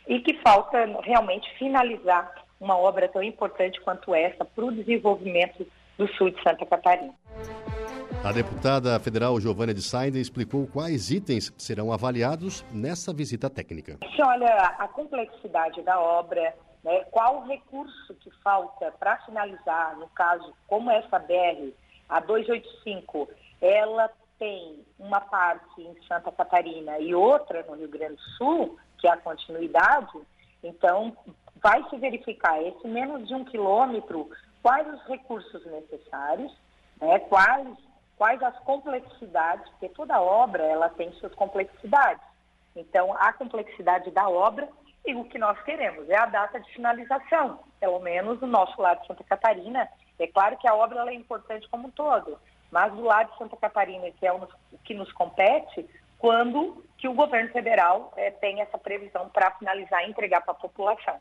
e 0.08 0.20
que 0.20 0.38
falta 0.42 0.78
realmente 1.04 1.50
finalizar 1.58 2.34
uma 2.60 2.78
obra 2.78 3.08
tão 3.08 3.22
importante 3.22 3.80
quanto 3.82 4.16
essa 4.16 4.46
para 4.46 4.66
o 4.66 4.72
desenvolvimento 4.72 5.68
do 5.98 6.08
sul 6.14 6.30
de 6.32 6.42
Santa 6.42 6.66
Catarina. 6.66 7.14
A 8.24 8.32
deputada 8.32 9.00
federal 9.00 9.40
Giovânia 9.40 9.74
de 9.74 9.82
Sainz 9.82 10.16
explicou 10.16 10.68
quais 10.68 11.10
itens 11.10 11.52
serão 11.58 11.92
avaliados 11.92 12.64
nessa 12.72 13.12
visita 13.12 13.50
técnica. 13.50 13.98
Olha, 14.20 14.76
a 14.78 14.88
complexidade 14.88 15.82
da 15.82 16.00
obra, 16.00 16.54
né? 16.84 17.04
Qual 17.12 17.40
o 17.40 17.48
recurso 17.48 18.14
que 18.16 18.32
falta 18.44 18.92
para 18.94 19.18
finalizar, 19.18 19.98
no 19.98 20.08
caso, 20.10 20.54
como 20.68 20.90
essa 20.90 21.20
BR, 21.20 21.72
a 22.10 22.20
285, 22.20 23.30
ela 23.62 24.10
tem 24.38 24.84
uma 25.00 25.22
parte 25.22 25.82
em 25.82 25.96
Santa 26.08 26.32
Catarina 26.32 27.00
e 27.00 27.14
outra 27.14 27.64
no 27.64 27.76
Rio 27.76 27.88
Grande 27.88 28.16
do 28.16 28.22
Sul, 28.38 28.78
que 28.98 29.08
é 29.08 29.12
a 29.12 29.18
continuidade, 29.18 30.20
então 30.64 31.16
vai 31.62 31.88
se 31.90 31.98
verificar 31.98 32.62
esse 32.62 32.88
menos 32.88 33.28
de 33.28 33.36
um 33.36 33.46
quilômetro, 33.46 34.30
quais 34.64 34.88
os 34.92 35.04
recursos 35.04 35.64
necessários, 35.66 36.52
né? 37.00 37.20
quais, 37.20 37.68
quais 38.18 38.42
as 38.42 38.58
complexidades, 38.60 39.70
porque 39.70 39.90
toda 39.90 40.20
obra 40.20 40.64
ela 40.64 40.90
tem 40.90 41.12
suas 41.14 41.34
complexidades. 41.36 42.24
Então, 42.76 43.14
a 43.14 43.32
complexidade 43.34 44.10
da 44.12 44.28
obra 44.28 44.68
e 45.06 45.16
o 45.16 45.24
que 45.26 45.38
nós 45.38 45.62
queremos 45.64 46.10
é 46.10 46.16
a 46.16 46.26
data 46.26 46.60
de 46.60 46.72
finalização, 46.74 47.60
pelo 47.80 48.00
menos 48.00 48.40
do 48.40 48.48
nosso 48.48 48.80
lado 48.82 49.02
de 49.02 49.08
Santa 49.08 49.24
Catarina. 49.24 49.88
É 50.20 50.28
claro 50.28 50.58
que 50.58 50.68
a 50.68 50.76
obra 50.76 51.10
é 51.12 51.16
importante 51.16 51.68
como 51.70 51.88
um 51.88 51.92
todo, 51.92 52.38
mas 52.72 52.94
do 52.94 53.02
lado 53.02 53.32
de 53.32 53.38
Santa 53.38 53.58
Catarina, 53.58 54.12
que 54.12 54.26
é 54.26 54.32
o 54.32 54.48
que 54.84 54.94
nos 54.94 55.12
compete, 55.14 55.88
quando 56.20 56.86
que 56.98 57.08
o 57.08 57.14
governo 57.14 57.50
federal 57.50 58.14
é, 58.16 58.30
tem 58.30 58.62
essa 58.62 58.78
previsão 58.78 59.28
para 59.30 59.52
finalizar 59.52 60.06
e 60.06 60.10
entregar 60.12 60.42
para 60.42 60.52
a 60.52 60.58
população. 60.58 61.16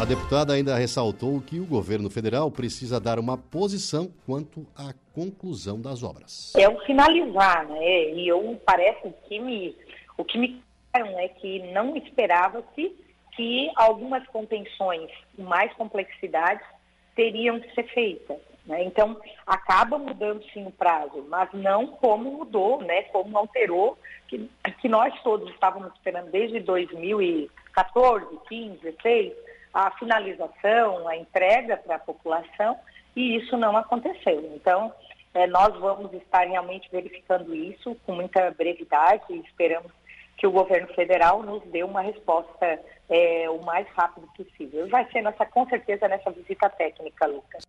A 0.00 0.04
deputada 0.06 0.54
ainda 0.54 0.76
ressaltou 0.76 1.42
que 1.42 1.60
o 1.60 1.66
governo 1.66 2.08
federal 2.08 2.50
precisa 2.50 2.98
dar 2.98 3.18
uma 3.18 3.36
posição 3.36 4.10
quanto 4.24 4.66
à 4.74 4.94
conclusão 5.12 5.78
das 5.78 6.02
obras. 6.02 6.54
É 6.56 6.66
o 6.66 6.80
finalizar, 6.86 7.68
né? 7.68 8.14
E 8.14 8.26
eu 8.26 8.58
parece 8.64 9.12
que 9.28 9.38
me, 9.38 9.76
o 10.16 10.24
que 10.24 10.38
me 10.38 10.62
é 10.92 11.28
que 11.28 11.60
não 11.72 11.96
esperava-se 11.96 12.94
que 13.36 13.70
algumas 13.76 14.26
contenções 14.28 15.10
mais 15.38 15.72
complexidades 15.74 16.66
teriam 17.14 17.60
que 17.60 17.74
ser 17.74 17.84
feitas. 17.94 18.38
Né? 18.66 18.84
Então, 18.84 19.20
acaba 19.46 19.98
mudando 19.98 20.44
sim 20.52 20.66
o 20.66 20.70
prazo, 20.70 21.24
mas 21.28 21.48
não 21.52 21.88
como 21.88 22.30
mudou, 22.30 22.80
né? 22.82 23.02
como 23.04 23.36
alterou, 23.38 23.98
que, 24.28 24.50
que 24.80 24.88
nós 24.88 25.14
todos 25.22 25.50
estávamos 25.50 25.92
esperando 25.94 26.30
desde 26.30 26.60
2014, 26.60 28.38
15, 28.48 28.78
16, 28.78 29.32
a 29.72 29.90
finalização, 29.92 31.08
a 31.08 31.16
entrega 31.16 31.76
para 31.76 31.96
a 31.96 32.00
população, 32.00 32.76
e 33.14 33.36
isso 33.36 33.56
não 33.56 33.76
aconteceu. 33.76 34.52
Então, 34.54 34.92
é, 35.34 35.46
nós 35.46 35.74
vamos 35.78 36.12
estar 36.12 36.46
realmente 36.46 36.88
verificando 36.90 37.54
isso 37.54 37.96
com 38.04 38.14
muita 38.14 38.50
brevidade 38.50 39.22
e 39.30 39.38
esperamos 39.40 39.92
que 40.40 40.46
o 40.46 40.50
governo 40.50 40.88
federal 40.94 41.42
nos 41.42 41.62
dê 41.64 41.84
uma 41.84 42.00
resposta 42.00 42.80
é, 43.10 43.50
o 43.50 43.62
mais 43.62 43.86
rápido 43.88 44.26
possível. 44.34 44.88
Vai 44.88 45.06
ser 45.12 45.20
nessa, 45.20 45.44
com 45.44 45.68
certeza 45.68 46.08
nessa 46.08 46.30
visita 46.30 46.70
técnica, 46.70 47.26
Lucas. 47.26 47.66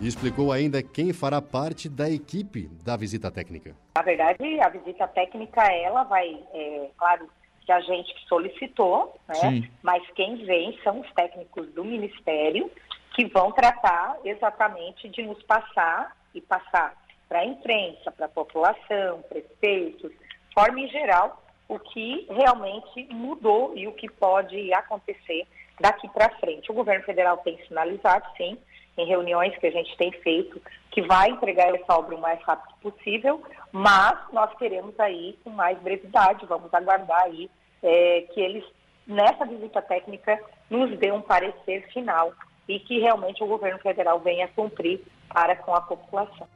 E 0.00 0.08
explicou 0.08 0.50
ainda 0.50 0.82
quem 0.82 1.12
fará 1.12 1.42
parte 1.42 1.90
da 1.90 2.08
equipe 2.08 2.66
da 2.82 2.96
visita 2.96 3.30
técnica. 3.30 3.76
Na 3.94 4.00
verdade, 4.00 4.58
a 4.60 4.70
visita 4.70 5.06
técnica, 5.06 5.62
ela 5.70 6.04
vai, 6.04 6.42
é, 6.54 6.88
claro, 6.96 7.28
que 7.60 7.70
a 7.70 7.80
gente 7.80 8.10
solicitou, 8.26 9.14
né? 9.28 9.68
mas 9.82 10.02
quem 10.12 10.46
vem 10.46 10.78
são 10.82 11.00
os 11.00 11.12
técnicos 11.12 11.68
do 11.74 11.84
Ministério 11.84 12.70
que 13.14 13.26
vão 13.26 13.52
tratar 13.52 14.16
exatamente 14.24 15.10
de 15.10 15.22
nos 15.22 15.40
passar 15.42 16.16
e 16.34 16.40
passar 16.40 16.94
para 17.28 17.40
a 17.40 17.44
imprensa, 17.44 18.10
para 18.10 18.24
a 18.24 18.30
população, 18.30 19.22
prefeitos, 19.28 20.10
forma 20.54 20.80
em 20.80 20.88
geral, 20.88 21.41
o 21.72 21.78
que 21.78 22.26
realmente 22.28 23.08
mudou 23.10 23.72
e 23.74 23.88
o 23.88 23.92
que 23.92 24.06
pode 24.10 24.72
acontecer 24.74 25.46
daqui 25.80 26.06
para 26.08 26.28
frente. 26.36 26.70
O 26.70 26.74
governo 26.74 27.02
federal 27.04 27.38
tem 27.38 27.56
sinalizado, 27.66 28.26
sim, 28.36 28.58
em 28.98 29.06
reuniões 29.06 29.56
que 29.56 29.66
a 29.66 29.70
gente 29.70 29.96
tem 29.96 30.12
feito, 30.20 30.60
que 30.90 31.00
vai 31.00 31.30
entregar 31.30 31.74
essa 31.74 31.96
obra 31.96 32.14
o 32.14 32.20
mais 32.20 32.38
rápido 32.42 32.74
possível, 32.82 33.42
mas 33.72 34.18
nós 34.34 34.54
queremos 34.58 34.98
aí 35.00 35.38
com 35.42 35.48
mais 35.48 35.78
brevidade, 35.78 36.44
vamos 36.44 36.72
aguardar 36.74 37.22
aí 37.22 37.50
é, 37.82 38.26
que 38.34 38.40
eles, 38.40 38.64
nessa 39.06 39.46
visita 39.46 39.80
técnica, 39.80 40.38
nos 40.68 40.98
dê 40.98 41.10
um 41.10 41.22
parecer 41.22 41.88
final 41.90 42.34
e 42.68 42.78
que 42.80 43.00
realmente 43.00 43.42
o 43.42 43.46
governo 43.46 43.78
federal 43.78 44.20
venha 44.20 44.46
cumprir 44.48 45.00
para 45.32 45.56
com 45.56 45.74
a 45.74 45.80
população. 45.80 46.46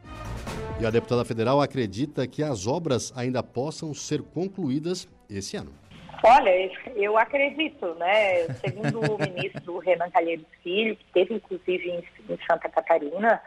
E 0.80 0.86
a 0.86 0.90
deputada 0.90 1.24
federal 1.24 1.60
acredita 1.60 2.26
que 2.26 2.42
as 2.42 2.66
obras 2.66 3.12
ainda 3.16 3.42
possam 3.42 3.94
ser 3.94 4.22
concluídas 4.22 5.08
esse 5.28 5.56
ano. 5.56 5.72
Olha, 6.22 6.50
eu 6.96 7.16
acredito, 7.18 7.94
né? 7.94 8.44
Segundo 8.54 9.00
o 9.00 9.18
ministro 9.22 9.78
Renan 9.78 10.10
Calheiros 10.10 10.46
Filho, 10.62 10.96
que 10.96 11.04
esteve 11.04 11.34
inclusive 11.34 11.88
em, 11.88 12.32
em 12.32 12.38
Santa 12.48 12.68
Catarina, 12.68 13.40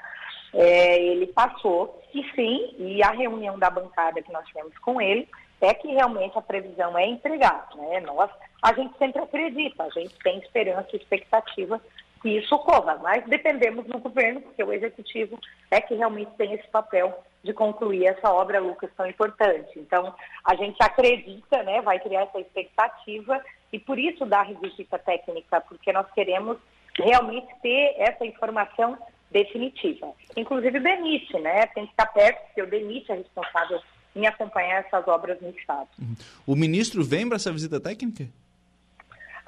é, 0.54 1.04
ele 1.04 1.28
passou 1.28 2.02
que 2.12 2.24
sim, 2.34 2.74
e 2.78 3.04
a 3.04 3.12
reunião 3.12 3.60
da 3.60 3.70
bancada 3.70 4.22
que 4.22 4.32
nós 4.32 4.46
tivemos 4.48 4.78
com 4.80 5.02
ele 5.02 5.28
é 5.62 5.74
que 5.74 5.88
realmente 5.90 6.38
a 6.38 6.42
previsão 6.42 6.98
é 6.98 7.06
entregar. 7.06 7.68
Né? 7.76 8.00
Nós, 8.02 8.32
a 8.62 8.74
gente 8.74 8.98
sempre 8.98 9.22
acredita, 9.22 9.84
a 9.84 9.90
gente 9.90 10.18
tem 10.24 10.40
esperança 10.40 10.88
e 10.94 10.98
expectativa 10.98 11.82
que 12.22 12.30
isso 12.30 12.54
ocorra, 12.56 12.98
mas 13.02 13.26
dependemos 13.26 13.86
do 13.86 13.98
governo, 14.00 14.42
porque 14.42 14.64
o 14.64 14.74
executivo 14.74 15.40
é 15.72 15.80
que 15.80 15.96
realmente 15.96 16.32
tem 16.38 16.54
esse 16.54 16.68
papel 16.68 17.24
de 17.44 17.54
concluir 17.54 18.06
essa 18.06 18.32
obra, 18.32 18.60
Lucas, 18.60 18.90
tão 18.98 19.08
importante. 19.08 19.80
Então, 19.80 20.14
a 20.44 20.56
gente 20.56 20.78
acredita, 20.82 21.64
né, 21.64 21.82
vai 21.82 22.00
criar 22.00 22.24
essa 22.24 22.40
expectativa 22.40 23.42
e 23.72 23.80
por 23.80 23.98
isso 23.98 24.26
dá 24.26 24.42
revisita 24.42 25.00
técnica, 25.00 25.62
porque 25.62 25.94
nós 25.94 26.06
queremos 26.12 26.58
realmente 26.98 27.48
ter 27.62 27.96
essa 27.98 28.26
informação 28.26 28.98
definitiva. 29.32 30.12
Inclusive 30.36 30.80
DENIT, 30.80 31.34
né, 31.40 31.68
tem 31.68 31.86
que 31.86 31.92
estar 31.92 32.08
perto, 32.08 32.46
porque 32.48 32.62
o 32.62 32.70
DENIT 32.70 33.12
é 33.12 33.16
responsável 33.16 33.80
em 34.16 34.26
acompanhar 34.28 34.84
essas 34.84 35.08
obras 35.08 35.40
no 35.40 35.50
Estado. 35.52 35.88
Uhum. 36.00 36.16
O 36.46 36.56
ministro 36.56 37.04
vem 37.04 37.28
para 37.28 37.38
essa 37.38 37.52
visita 37.52 37.80
técnica? 37.80 38.28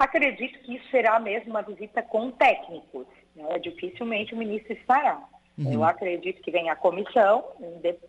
Acredito 0.02 0.58
que 0.64 0.74
isso 0.74 0.90
será 0.90 1.20
mesmo 1.20 1.50
uma 1.50 1.62
visita 1.62 2.02
com 2.02 2.32
técnicos. 2.32 3.06
Né? 3.36 3.56
Dificilmente 3.60 4.34
o 4.34 4.36
ministro 4.36 4.72
estará. 4.72 5.22
Uhum. 5.56 5.72
Eu 5.72 5.84
acredito 5.84 6.42
que 6.42 6.50
vem 6.50 6.68
a 6.68 6.74
comissão 6.74 7.44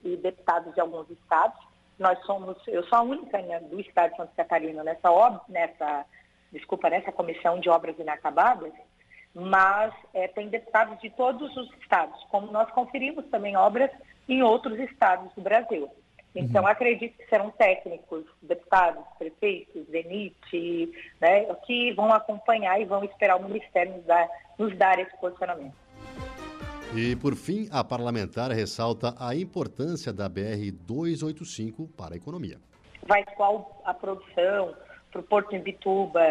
e 0.03 0.17
deputados 0.17 0.73
de 0.73 0.81
alguns 0.81 1.07
estados. 1.11 1.55
Nós 1.99 2.17
somos, 2.25 2.57
eu 2.67 2.83
sou 2.85 2.97
a 2.97 3.03
única 3.03 3.39
né, 3.43 3.59
do 3.59 3.79
estado 3.79 4.09
de 4.09 4.17
Santa 4.17 4.31
Catarina 4.35 4.83
nessa, 4.83 5.41
nessa, 5.47 6.05
desculpa, 6.51 6.89
nessa 6.89 7.11
comissão 7.11 7.59
de 7.59 7.69
obras 7.69 7.95
inacabadas, 7.99 8.73
mas 9.31 9.93
é, 10.15 10.27
tem 10.29 10.49
deputados 10.49 10.99
de 10.99 11.11
todos 11.11 11.55
os 11.55 11.71
estados, 11.79 12.19
como 12.31 12.51
nós 12.51 12.71
conferimos 12.71 13.23
também 13.27 13.55
obras 13.55 13.91
em 14.27 14.41
outros 14.41 14.79
estados 14.79 15.31
do 15.35 15.41
Brasil. 15.43 15.87
Então, 16.35 16.63
uhum. 16.63 16.67
acredito 16.67 17.15
que 17.17 17.29
serão 17.29 17.51
técnicos, 17.51 18.25
deputados, 18.41 19.03
prefeitos, 19.19 19.85
DENIT, 19.87 20.91
né, 21.21 21.45
que 21.65 21.93
vão 21.93 22.11
acompanhar 22.11 22.81
e 22.81 22.85
vão 22.85 23.03
esperar 23.03 23.37
o 23.37 23.43
Ministério 23.43 23.93
nos 23.93 24.05
dar, 24.05 24.27
nos 24.57 24.77
dar 24.77 24.99
esse 24.99 25.15
posicionamento. 25.17 25.75
E, 26.95 27.15
por 27.15 27.35
fim, 27.35 27.67
a 27.71 27.83
parlamentar 27.83 28.51
ressalta 28.51 29.15
a 29.19 29.35
importância 29.35 30.11
da 30.13 30.29
BR-285 30.29 31.89
para 31.95 32.15
a 32.15 32.17
economia. 32.17 32.57
Vai 33.07 33.23
qual 33.35 33.81
a 33.83 33.93
produção 33.93 34.75
para 35.11 35.21
o 35.21 35.23
Porto 35.23 35.51
de 35.51 35.59
Bituba, 35.59 36.21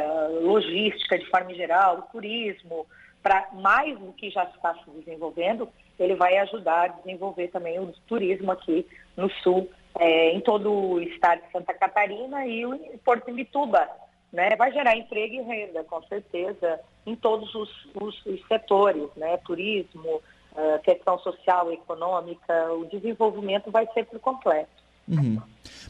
logística 0.41 1.19
de 1.19 1.29
forma 1.31 1.55
geral, 1.55 2.09
turismo, 2.11 2.87
para 3.23 3.49
mais 3.53 3.97
do 3.99 4.13
que 4.13 4.31
já 4.31 4.45
está 4.45 4.75
se 4.75 4.91
desenvolvendo, 4.91 5.69
ele 5.99 6.17
vai 6.17 6.37
ajudar 6.39 6.85
a 6.85 6.89
desenvolver 6.89 7.49
também 7.49 7.79
o 7.79 7.93
turismo 8.09 8.51
aqui 8.51 8.87
no 9.17 9.31
sul 9.43 9.71
é, 9.99 10.31
em 10.31 10.41
todo 10.41 10.73
o 10.73 11.01
estado 11.01 11.43
de 11.43 11.53
Santa 11.53 11.75
Catarina 11.75 12.47
e 12.47 12.65
o 12.65 12.79
Porto 13.05 13.27
de 13.27 13.33
Bituba. 13.33 13.89
Né? 14.33 14.57
Vai 14.57 14.73
gerar 14.73 14.97
emprego 14.97 15.35
e 15.35 15.43
renda, 15.43 15.85
com 15.85 16.03
certeza, 16.05 16.81
em 17.07 17.15
todos 17.15 17.55
os, 17.55 17.69
os, 17.95 18.27
os 18.27 18.47
setores, 18.49 19.09
né? 19.17 19.37
turismo, 19.39 20.23
uh, 20.53 20.83
questão 20.83 21.19
social, 21.19 21.71
econômica, 21.71 22.73
o 22.73 22.87
desenvolvimento 22.87 23.71
vai 23.71 23.87
ser 23.93 24.07
por 24.07 24.19
completo. 24.21 24.83
Uhum. 25.09 25.41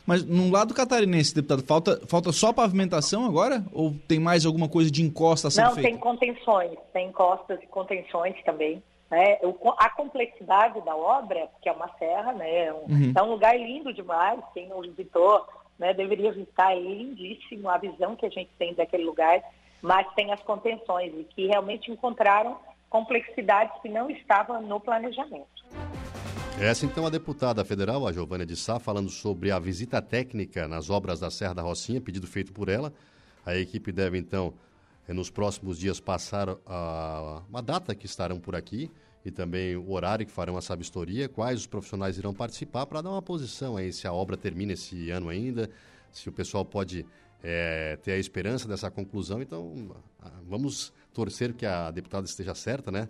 Mas 0.06 0.24
no 0.24 0.50
lado 0.50 0.74
catarinense, 0.74 1.34
deputado, 1.34 1.62
falta, 1.62 2.00
falta 2.08 2.32
só 2.32 2.52
pavimentação 2.52 3.24
agora? 3.24 3.64
Ou 3.72 3.94
tem 4.08 4.18
mais 4.18 4.44
alguma 4.44 4.68
coisa 4.68 4.90
de 4.90 5.02
encosta 5.02 5.48
a 5.48 5.50
ser 5.50 5.62
Não, 5.62 5.74
feita? 5.74 5.88
tem 5.88 5.98
contenções, 5.98 6.76
tem 6.92 7.08
encostas 7.08 7.62
e 7.62 7.66
contenções 7.66 8.34
também. 8.44 8.82
Né? 9.12 9.36
A 9.76 9.90
complexidade 9.90 10.80
da 10.80 10.96
obra, 10.96 11.46
que 11.60 11.68
é 11.68 11.72
uma 11.72 11.90
serra, 11.98 12.32
né? 12.32 12.64
É 12.64 12.72
uhum. 12.72 13.12
é 13.14 13.22
um 13.22 13.30
lugar 13.32 13.54
lindo 13.54 13.92
demais, 13.92 14.40
quem 14.54 14.66
não 14.68 14.80
visitou 14.80 15.46
né, 15.78 15.92
deveria 15.92 16.32
visitar, 16.32 16.72
é 16.72 16.80
lindíssimo 16.80 17.68
a 17.68 17.76
visão 17.76 18.16
que 18.16 18.24
a 18.24 18.30
gente 18.30 18.50
tem 18.58 18.72
daquele 18.72 19.04
lugar, 19.04 19.42
mas 19.82 20.06
tem 20.14 20.32
as 20.32 20.40
contenções 20.40 21.12
e 21.14 21.24
que 21.24 21.46
realmente 21.46 21.90
encontraram 21.90 22.56
complexidades 22.88 23.78
que 23.82 23.88
não 23.90 24.10
estavam 24.10 24.62
no 24.62 24.80
planejamento. 24.80 25.46
Essa 26.58 26.86
então 26.86 27.04
a 27.04 27.10
deputada 27.10 27.62
federal, 27.66 28.06
a 28.06 28.12
Giovânia 28.12 28.46
de 28.46 28.56
Sá, 28.56 28.78
falando 28.78 29.10
sobre 29.10 29.50
a 29.50 29.58
visita 29.58 30.00
técnica 30.00 30.66
nas 30.66 30.88
obras 30.88 31.20
da 31.20 31.30
Serra 31.30 31.54
da 31.54 31.62
Rocinha, 31.62 32.00
pedido 32.00 32.26
feito 32.26 32.50
por 32.50 32.70
ela. 32.70 32.90
A 33.44 33.54
equipe 33.56 33.92
deve 33.92 34.16
então 34.16 34.54
nos 35.08 35.30
próximos 35.30 35.78
dias 35.78 36.00
passar 36.00 36.48
a, 36.66 37.42
uma 37.48 37.62
data 37.62 37.94
que 37.94 38.06
estarão 38.06 38.38
por 38.38 38.54
aqui 38.54 38.90
e 39.24 39.30
também 39.30 39.76
o 39.76 39.90
horário 39.92 40.26
que 40.26 40.32
farão 40.32 40.58
essa 40.58 40.74
vistoria, 40.74 41.28
quais 41.28 41.60
os 41.60 41.66
profissionais 41.66 42.18
irão 42.18 42.34
participar 42.34 42.86
para 42.86 43.00
dar 43.00 43.10
uma 43.10 43.22
posição 43.22 43.76
aí 43.76 43.92
se 43.92 44.06
a 44.06 44.12
obra 44.12 44.36
termina 44.36 44.72
esse 44.72 45.10
ano 45.10 45.28
ainda, 45.28 45.70
se 46.10 46.28
o 46.28 46.32
pessoal 46.32 46.64
pode 46.64 47.06
é, 47.42 47.96
ter 48.02 48.12
a 48.12 48.18
esperança 48.18 48.68
dessa 48.68 48.90
conclusão. 48.90 49.40
Então, 49.42 49.94
vamos 50.48 50.92
torcer 51.12 51.52
que 51.52 51.66
a 51.66 51.90
deputada 51.90 52.26
esteja 52.26 52.54
certa, 52.54 52.90
né? 52.90 53.08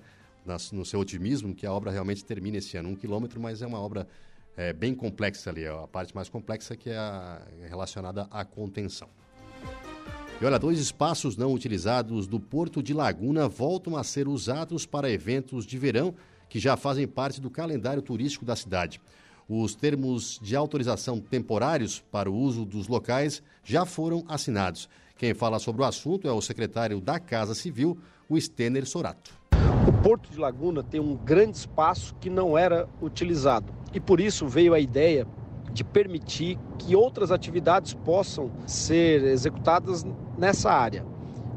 no 0.72 0.84
seu 0.84 0.98
otimismo, 0.98 1.54
que 1.54 1.66
a 1.66 1.72
obra 1.72 1.90
realmente 1.90 2.24
termine 2.24 2.58
esse 2.58 2.76
ano. 2.76 2.88
Um 2.88 2.96
quilômetro, 2.96 3.40
mas 3.40 3.62
é 3.62 3.66
uma 3.66 3.80
obra 3.80 4.08
é, 4.56 4.72
bem 4.72 4.94
complexa 4.94 5.50
ali. 5.50 5.66
A 5.66 5.86
parte 5.86 6.14
mais 6.14 6.28
complexa 6.28 6.76
que 6.76 6.90
é 6.90 7.68
relacionada 7.68 8.26
à 8.30 8.44
contenção. 8.44 9.08
E 10.42 10.44
olha, 10.44 10.58
dois 10.58 10.80
espaços 10.80 11.36
não 11.36 11.52
utilizados 11.52 12.26
do 12.26 12.40
Porto 12.40 12.82
de 12.82 12.92
Laguna 12.92 13.46
voltam 13.46 13.96
a 13.96 14.02
ser 14.02 14.26
usados 14.26 14.84
para 14.84 15.08
eventos 15.08 15.64
de 15.64 15.78
verão 15.78 16.12
que 16.48 16.58
já 16.58 16.76
fazem 16.76 17.06
parte 17.06 17.40
do 17.40 17.48
calendário 17.48 18.02
turístico 18.02 18.44
da 18.44 18.56
cidade. 18.56 19.00
Os 19.48 19.76
termos 19.76 20.40
de 20.42 20.56
autorização 20.56 21.20
temporários 21.20 22.00
para 22.10 22.28
o 22.28 22.34
uso 22.34 22.64
dos 22.64 22.88
locais 22.88 23.40
já 23.62 23.86
foram 23.86 24.24
assinados. 24.26 24.88
Quem 25.16 25.32
fala 25.32 25.60
sobre 25.60 25.82
o 25.82 25.84
assunto 25.84 26.26
é 26.26 26.32
o 26.32 26.42
secretário 26.42 27.00
da 27.00 27.20
Casa 27.20 27.54
Civil, 27.54 27.96
o 28.28 28.36
Stener 28.40 28.84
Sorato. 28.84 29.32
O 29.86 29.92
Porto 30.02 30.28
de 30.28 30.40
Laguna 30.40 30.82
tem 30.82 30.98
um 30.98 31.14
grande 31.14 31.56
espaço 31.56 32.16
que 32.16 32.28
não 32.28 32.58
era 32.58 32.88
utilizado 33.00 33.72
e 33.94 34.00
por 34.00 34.20
isso 34.20 34.48
veio 34.48 34.74
a 34.74 34.80
ideia 34.80 35.24
de 35.72 35.82
permitir 35.82 36.58
que 36.78 36.94
outras 36.94 37.30
atividades 37.30 37.94
possam 37.94 38.50
ser 38.66 39.24
executadas 39.24 40.06
nessa 40.36 40.70
área. 40.70 41.04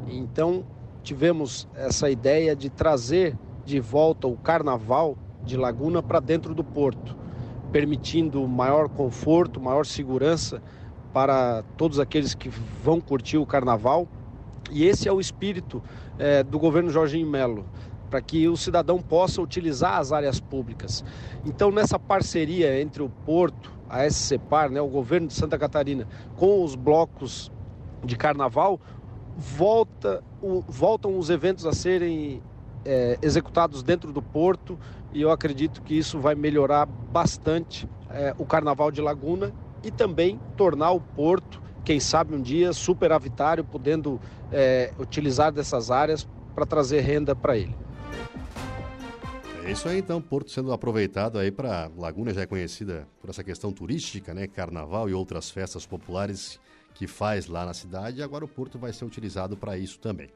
Então, 0.08 0.64
tivemos 1.02 1.68
essa 1.74 2.10
ideia 2.10 2.56
de 2.56 2.70
trazer 2.70 3.36
de 3.64 3.78
volta 3.80 4.26
o 4.26 4.36
carnaval 4.36 5.18
de 5.44 5.56
Laguna 5.56 6.02
para 6.02 6.20
dentro 6.20 6.54
do 6.54 6.64
porto, 6.64 7.16
permitindo 7.70 8.46
maior 8.46 8.88
conforto, 8.88 9.60
maior 9.60 9.84
segurança 9.84 10.62
para 11.12 11.62
todos 11.76 11.98
aqueles 11.98 12.34
que 12.34 12.48
vão 12.82 13.00
curtir 13.00 13.38
o 13.38 13.46
carnaval. 13.46 14.08
E 14.70 14.84
esse 14.84 15.08
é 15.08 15.12
o 15.12 15.20
espírito 15.20 15.82
é, 16.18 16.42
do 16.42 16.58
governo 16.58 16.90
Jorginho 16.90 17.28
Melo, 17.28 17.64
para 18.10 18.20
que 18.20 18.48
o 18.48 18.56
cidadão 18.56 19.00
possa 19.00 19.42
utilizar 19.42 19.98
as 19.98 20.12
áreas 20.12 20.40
públicas. 20.40 21.04
Então, 21.44 21.70
nessa 21.70 21.98
parceria 21.98 22.80
entre 22.80 23.02
o 23.02 23.08
Porto, 23.08 23.75
a 23.88 24.08
SCPAR, 24.08 24.70
né, 24.70 24.80
o 24.80 24.88
governo 24.88 25.28
de 25.28 25.34
Santa 25.34 25.58
Catarina, 25.58 26.06
com 26.36 26.62
os 26.64 26.74
blocos 26.74 27.50
de 28.04 28.16
carnaval, 28.16 28.80
volta, 29.36 30.22
o, 30.40 30.62
voltam 30.62 31.18
os 31.18 31.30
eventos 31.30 31.66
a 31.66 31.72
serem 31.72 32.42
é, 32.84 33.18
executados 33.20 33.82
dentro 33.82 34.12
do 34.12 34.22
porto 34.22 34.78
e 35.12 35.20
eu 35.20 35.30
acredito 35.30 35.82
que 35.82 35.96
isso 35.96 36.18
vai 36.18 36.34
melhorar 36.34 36.86
bastante 36.86 37.88
é, 38.10 38.34
o 38.38 38.44
carnaval 38.44 38.90
de 38.90 39.00
Laguna 39.00 39.52
e 39.82 39.90
também 39.90 40.40
tornar 40.56 40.92
o 40.92 41.00
porto, 41.00 41.60
quem 41.84 42.00
sabe 42.00 42.34
um 42.34 42.40
dia, 42.40 42.72
superavitário, 42.72 43.64
podendo 43.64 44.20
é, 44.50 44.92
utilizar 44.98 45.52
dessas 45.52 45.90
áreas 45.90 46.28
para 46.54 46.66
trazer 46.66 47.00
renda 47.00 47.34
para 47.36 47.56
ele. 47.56 47.85
É 49.66 49.72
isso 49.72 49.88
aí 49.88 49.98
então, 49.98 50.22
Porto 50.22 50.48
sendo 50.52 50.72
aproveitado 50.72 51.40
aí 51.40 51.50
para 51.50 51.90
Laguna 51.98 52.32
já 52.32 52.42
é 52.42 52.46
conhecida 52.46 53.08
por 53.20 53.30
essa 53.30 53.42
questão 53.42 53.72
turística, 53.72 54.32
né, 54.32 54.46
carnaval 54.46 55.10
e 55.10 55.12
outras 55.12 55.50
festas 55.50 55.84
populares 55.84 56.60
que 56.94 57.08
faz 57.08 57.48
lá 57.48 57.66
na 57.66 57.74
cidade, 57.74 58.22
agora 58.22 58.44
o 58.44 58.48
Porto 58.48 58.78
vai 58.78 58.92
ser 58.92 59.04
utilizado 59.04 59.56
para 59.56 59.76
isso 59.76 59.98
também. 59.98 60.30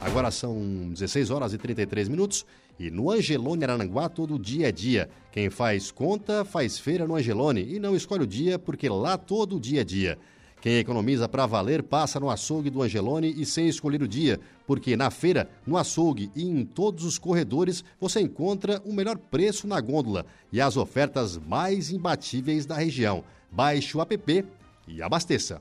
Agora 0.00 0.30
são 0.30 0.88
16 0.90 1.30
horas 1.30 1.52
e 1.52 1.58
33 1.58 2.08
minutos 2.08 2.46
e 2.78 2.90
no 2.90 3.10
Angelone 3.10 3.62
Arananguá 3.62 4.08
todo 4.08 4.38
dia 4.38 4.70
é 4.70 4.72
dia. 4.72 5.10
Quem 5.30 5.50
faz 5.50 5.90
conta 5.90 6.46
faz 6.46 6.78
feira 6.78 7.06
no 7.06 7.16
Angelone 7.16 7.74
e 7.74 7.78
não 7.78 7.94
escolhe 7.94 8.24
o 8.24 8.26
dia 8.26 8.58
porque 8.58 8.88
lá 8.88 9.18
todo 9.18 9.60
dia 9.60 9.82
é 9.82 9.84
dia. 9.84 10.18
Quem 10.64 10.78
economiza 10.78 11.28
para 11.28 11.44
valer 11.44 11.82
passa 11.82 12.18
no 12.18 12.30
açougue 12.30 12.70
do 12.70 12.80
Angelone 12.80 13.34
e 13.36 13.44
sem 13.44 13.68
escolher 13.68 14.00
o 14.02 14.08
dia, 14.08 14.40
porque 14.66 14.96
na 14.96 15.10
feira, 15.10 15.46
no 15.66 15.76
açougue 15.76 16.30
e 16.34 16.42
em 16.42 16.64
todos 16.64 17.04
os 17.04 17.18
corredores 17.18 17.84
você 18.00 18.22
encontra 18.22 18.80
o 18.82 18.90
melhor 18.90 19.18
preço 19.18 19.66
na 19.66 19.78
gôndola 19.78 20.24
e 20.50 20.62
as 20.62 20.78
ofertas 20.78 21.36
mais 21.36 21.90
imbatíveis 21.90 22.64
da 22.64 22.76
região. 22.76 23.22
Baixe 23.52 23.94
o 23.94 24.00
app 24.00 24.46
e 24.88 25.02
abasteça. 25.02 25.60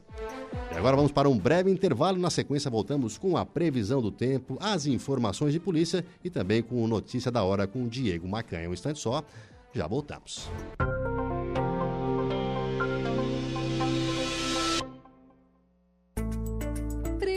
E 0.71 0.77
agora 0.77 0.95
vamos 0.95 1.11
para 1.11 1.27
um 1.27 1.37
breve 1.37 1.69
intervalo. 1.69 2.17
Na 2.17 2.29
sequência, 2.29 2.71
voltamos 2.71 3.17
com 3.17 3.35
a 3.35 3.45
previsão 3.45 4.01
do 4.01 4.09
tempo, 4.09 4.57
as 4.61 4.85
informações 4.85 5.51
de 5.51 5.59
polícia 5.59 6.05
e 6.23 6.29
também 6.29 6.63
com 6.63 6.87
notícia 6.87 7.29
da 7.29 7.43
hora 7.43 7.67
com 7.67 7.83
o 7.83 7.89
Diego 7.89 8.25
Macanha. 8.25 8.69
Um 8.69 8.73
instante 8.73 8.99
só, 8.99 9.21
já 9.73 9.85
voltamos. 9.85 10.49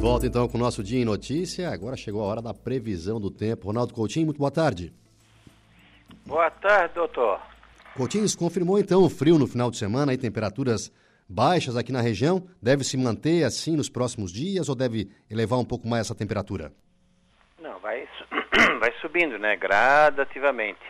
Volta 0.00 0.26
então 0.26 0.48
com 0.48 0.56
o 0.56 0.60
nosso 0.60 0.82
Dia 0.82 1.02
em 1.02 1.04
Notícia. 1.04 1.68
Agora 1.68 1.94
chegou 1.94 2.22
a 2.22 2.26
hora 2.26 2.40
da 2.40 2.54
previsão 2.54 3.20
do 3.20 3.30
tempo. 3.30 3.66
Ronaldo 3.66 3.92
Coutinho, 3.92 4.24
muito 4.24 4.38
boa 4.38 4.50
tarde. 4.50 4.94
Boa 6.24 6.50
tarde, 6.50 6.94
doutor. 6.94 7.38
Coutinho, 7.94 8.24
confirmou 8.38 8.78
então 8.78 9.04
o 9.04 9.10
frio 9.10 9.38
no 9.38 9.46
final 9.46 9.70
de 9.70 9.76
semana 9.76 10.14
e 10.14 10.16
temperaturas 10.16 10.90
baixas 11.28 11.76
aqui 11.76 11.92
na 11.92 12.00
região. 12.00 12.42
Deve 12.62 12.82
se 12.82 12.96
manter 12.96 13.44
assim 13.44 13.76
nos 13.76 13.90
próximos 13.90 14.32
dias 14.32 14.70
ou 14.70 14.74
deve 14.74 15.10
elevar 15.30 15.58
um 15.58 15.66
pouco 15.66 15.86
mais 15.86 16.06
essa 16.06 16.14
temperatura? 16.14 16.72
Não, 17.60 17.78
vai, 17.80 18.08
vai 18.80 18.92
subindo, 19.02 19.38
né? 19.38 19.54
Gradativamente. 19.54 20.80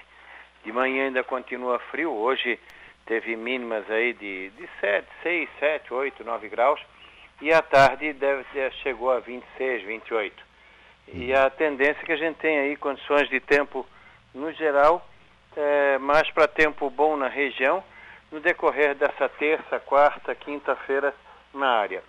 De 0.64 0.70
manhã 0.70 1.06
ainda 1.06 1.24
continua 1.24 1.80
frio. 1.90 2.12
Hoje 2.12 2.60
teve 3.06 3.34
mínimas 3.34 3.90
aí 3.90 4.12
de, 4.12 4.50
de 4.50 4.68
7, 4.80 5.04
6, 5.24 5.48
7, 5.58 5.92
8, 5.92 6.22
9 6.22 6.48
graus 6.48 6.80
e 7.40 7.52
à 7.52 7.62
tarde 7.62 8.12
deve 8.12 8.44
chegou 8.82 9.10
a 9.10 9.20
26, 9.20 9.82
28. 9.84 10.44
E 11.12 11.32
a 11.32 11.50
tendência 11.50 12.04
que 12.04 12.12
a 12.12 12.16
gente 12.16 12.36
tem 12.36 12.58
aí, 12.58 12.76
condições 12.76 13.28
de 13.28 13.40
tempo 13.40 13.86
no 14.34 14.52
geral, 14.52 15.04
é, 15.56 15.98
mais 15.98 16.30
para 16.30 16.46
tempo 16.46 16.88
bom 16.90 17.16
na 17.16 17.28
região, 17.28 17.82
no 18.30 18.40
decorrer 18.40 18.94
dessa 18.94 19.28
terça, 19.28 19.80
quarta, 19.80 20.34
quinta-feira 20.34 21.14
na 21.52 21.68
área. 21.68 22.02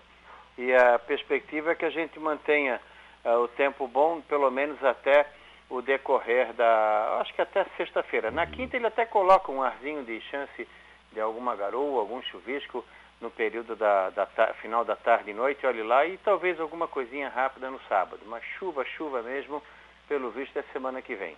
E 0.56 0.72
a 0.72 0.98
perspectiva 0.98 1.72
é 1.72 1.74
que 1.74 1.84
a 1.84 1.90
gente 1.90 2.18
mantenha 2.20 2.80
uh, 3.24 3.38
o 3.38 3.48
tempo 3.48 3.88
bom, 3.88 4.20
pelo 4.20 4.50
menos 4.50 4.82
até 4.84 5.26
o 5.68 5.80
decorrer 5.80 6.52
da. 6.52 7.18
acho 7.20 7.32
que 7.34 7.40
até 7.40 7.64
sexta-feira. 7.76 8.30
Na 8.30 8.46
quinta 8.46 8.76
ele 8.76 8.86
até 8.86 9.06
coloca 9.06 9.50
um 9.50 9.62
arzinho 9.62 10.04
de 10.04 10.20
chance 10.22 10.68
de 11.12 11.20
alguma 11.20 11.56
garoa, 11.56 12.00
algum 12.00 12.22
chuvisco 12.22 12.84
no 13.22 13.30
período 13.30 13.76
da, 13.76 14.10
da 14.10 14.26
final 14.60 14.84
da 14.84 14.96
tarde 14.96 15.30
e 15.30 15.34
noite, 15.34 15.64
olhe 15.64 15.82
lá, 15.82 16.04
e 16.04 16.18
talvez 16.18 16.58
alguma 16.58 16.88
coisinha 16.88 17.28
rápida 17.28 17.70
no 17.70 17.80
sábado. 17.88 18.20
Mas 18.26 18.42
chuva, 18.58 18.84
chuva 18.84 19.22
mesmo, 19.22 19.62
pelo 20.08 20.30
visto, 20.30 20.58
é 20.58 20.64
semana 20.72 21.00
que 21.00 21.14
vem. 21.14 21.36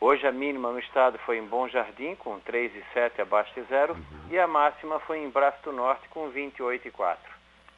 Hoje 0.00 0.26
a 0.26 0.32
mínima 0.32 0.72
no 0.72 0.78
estado 0.78 1.18
foi 1.18 1.38
em 1.38 1.46
Bom 1.46 1.68
Jardim, 1.68 2.14
com 2.16 2.40
3,7 2.40 3.20
abaixo 3.20 3.54
de 3.54 3.66
zero, 3.68 3.94
uhum. 3.94 4.30
e 4.30 4.38
a 4.38 4.46
máxima 4.46 4.98
foi 5.00 5.18
em 5.18 5.30
Braço 5.30 5.62
do 5.62 5.72
Norte, 5.72 6.08
com 6.08 6.30
28,4. 6.30 7.16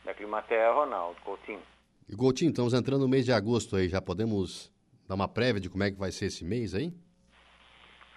Da 0.04 0.14
Climatea, 0.14 0.72
Ronaldo 0.72 1.20
Coutinho. 1.22 1.60
E 2.08 2.16
Coutinho, 2.16 2.50
estamos 2.50 2.72
entrando 2.72 3.02
no 3.02 3.08
mês 3.08 3.24
de 3.24 3.32
agosto 3.32 3.76
aí, 3.76 3.88
já 3.88 4.00
podemos 4.00 4.72
dar 5.06 5.14
uma 5.14 5.28
prévia 5.28 5.60
de 5.60 5.68
como 5.68 5.84
é 5.84 5.90
que 5.90 5.98
vai 5.98 6.10
ser 6.10 6.26
esse 6.26 6.44
mês 6.44 6.74
aí? 6.74 6.92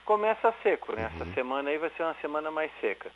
Começa 0.05 0.53
seco, 0.63 0.93
né? 0.93 1.07
Uhum. 1.07 1.21
Essa 1.21 1.33
semana 1.33 1.69
aí 1.69 1.77
vai 1.77 1.89
ser 1.91 2.03
uma 2.03 2.15
semana 2.15 2.49
mais 2.49 2.71
seca. 2.79 3.11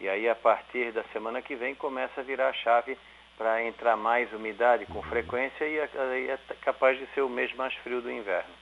E 0.00 0.08
aí, 0.08 0.28
a 0.28 0.34
partir 0.34 0.92
da 0.92 1.04
semana 1.12 1.42
que 1.42 1.54
vem, 1.54 1.74
começa 1.74 2.20
a 2.20 2.24
virar 2.24 2.48
a 2.48 2.54
chave 2.54 2.96
para 3.36 3.62
entrar 3.66 3.96
mais 3.96 4.32
umidade 4.32 4.86
com 4.86 5.02
frequência 5.02 5.64
e 5.66 5.78
é 5.78 6.38
capaz 6.62 6.98
de 6.98 7.06
ser 7.14 7.22
o 7.22 7.28
mês 7.28 7.54
mais 7.54 7.74
frio 7.76 8.00
do 8.00 8.10
inverno. 8.10 8.52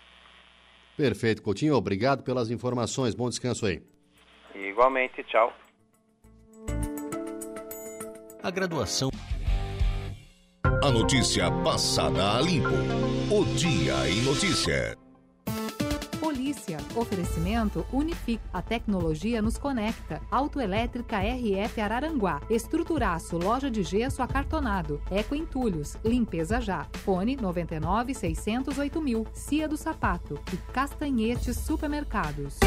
Perfeito, 0.96 1.42
Coutinho. 1.42 1.74
Obrigado 1.74 2.24
pelas 2.24 2.51
informações. 2.51 3.14
Bom 3.14 3.29
descanso 3.29 3.66
aí. 3.66 3.81
E 4.55 4.66
igualmente, 4.66 5.22
tchau. 5.24 5.53
A 8.42 8.51
graduação. 8.51 9.11
A 10.64 10.90
notícia 10.90 11.51
passada 11.64 12.37
a 12.37 12.40
limpo. 12.40 12.68
O 13.31 13.44
Dia 13.57 14.09
em 14.09 14.22
Notícia. 14.22 14.96
Polícia. 16.68 16.78
Oferecimento 16.94 17.87
Unific. 17.92 18.40
A 18.52 18.61
tecnologia 18.61 19.40
nos 19.40 19.57
conecta. 19.57 20.20
Autoelétrica 20.31 21.18
RF 21.18 21.81
Araranguá. 21.81 22.40
Estruturaço. 22.50 23.38
Loja 23.38 23.70
de 23.70 23.83
gesso 23.83 24.22
acartonado. 24.22 25.00
Eco 25.11 25.35
Entulhos. 25.35 25.96
Limpeza 26.04 26.61
já. 26.61 26.87
Fone 27.04 27.37
99 27.37 28.14
608 28.14 29.00
mil. 29.00 29.26
Cia 29.33 29.66
do 29.66 29.76
Sapato. 29.76 30.38
E 30.52 30.57
Castanhetes 30.72 31.57
Supermercados. 31.57 32.59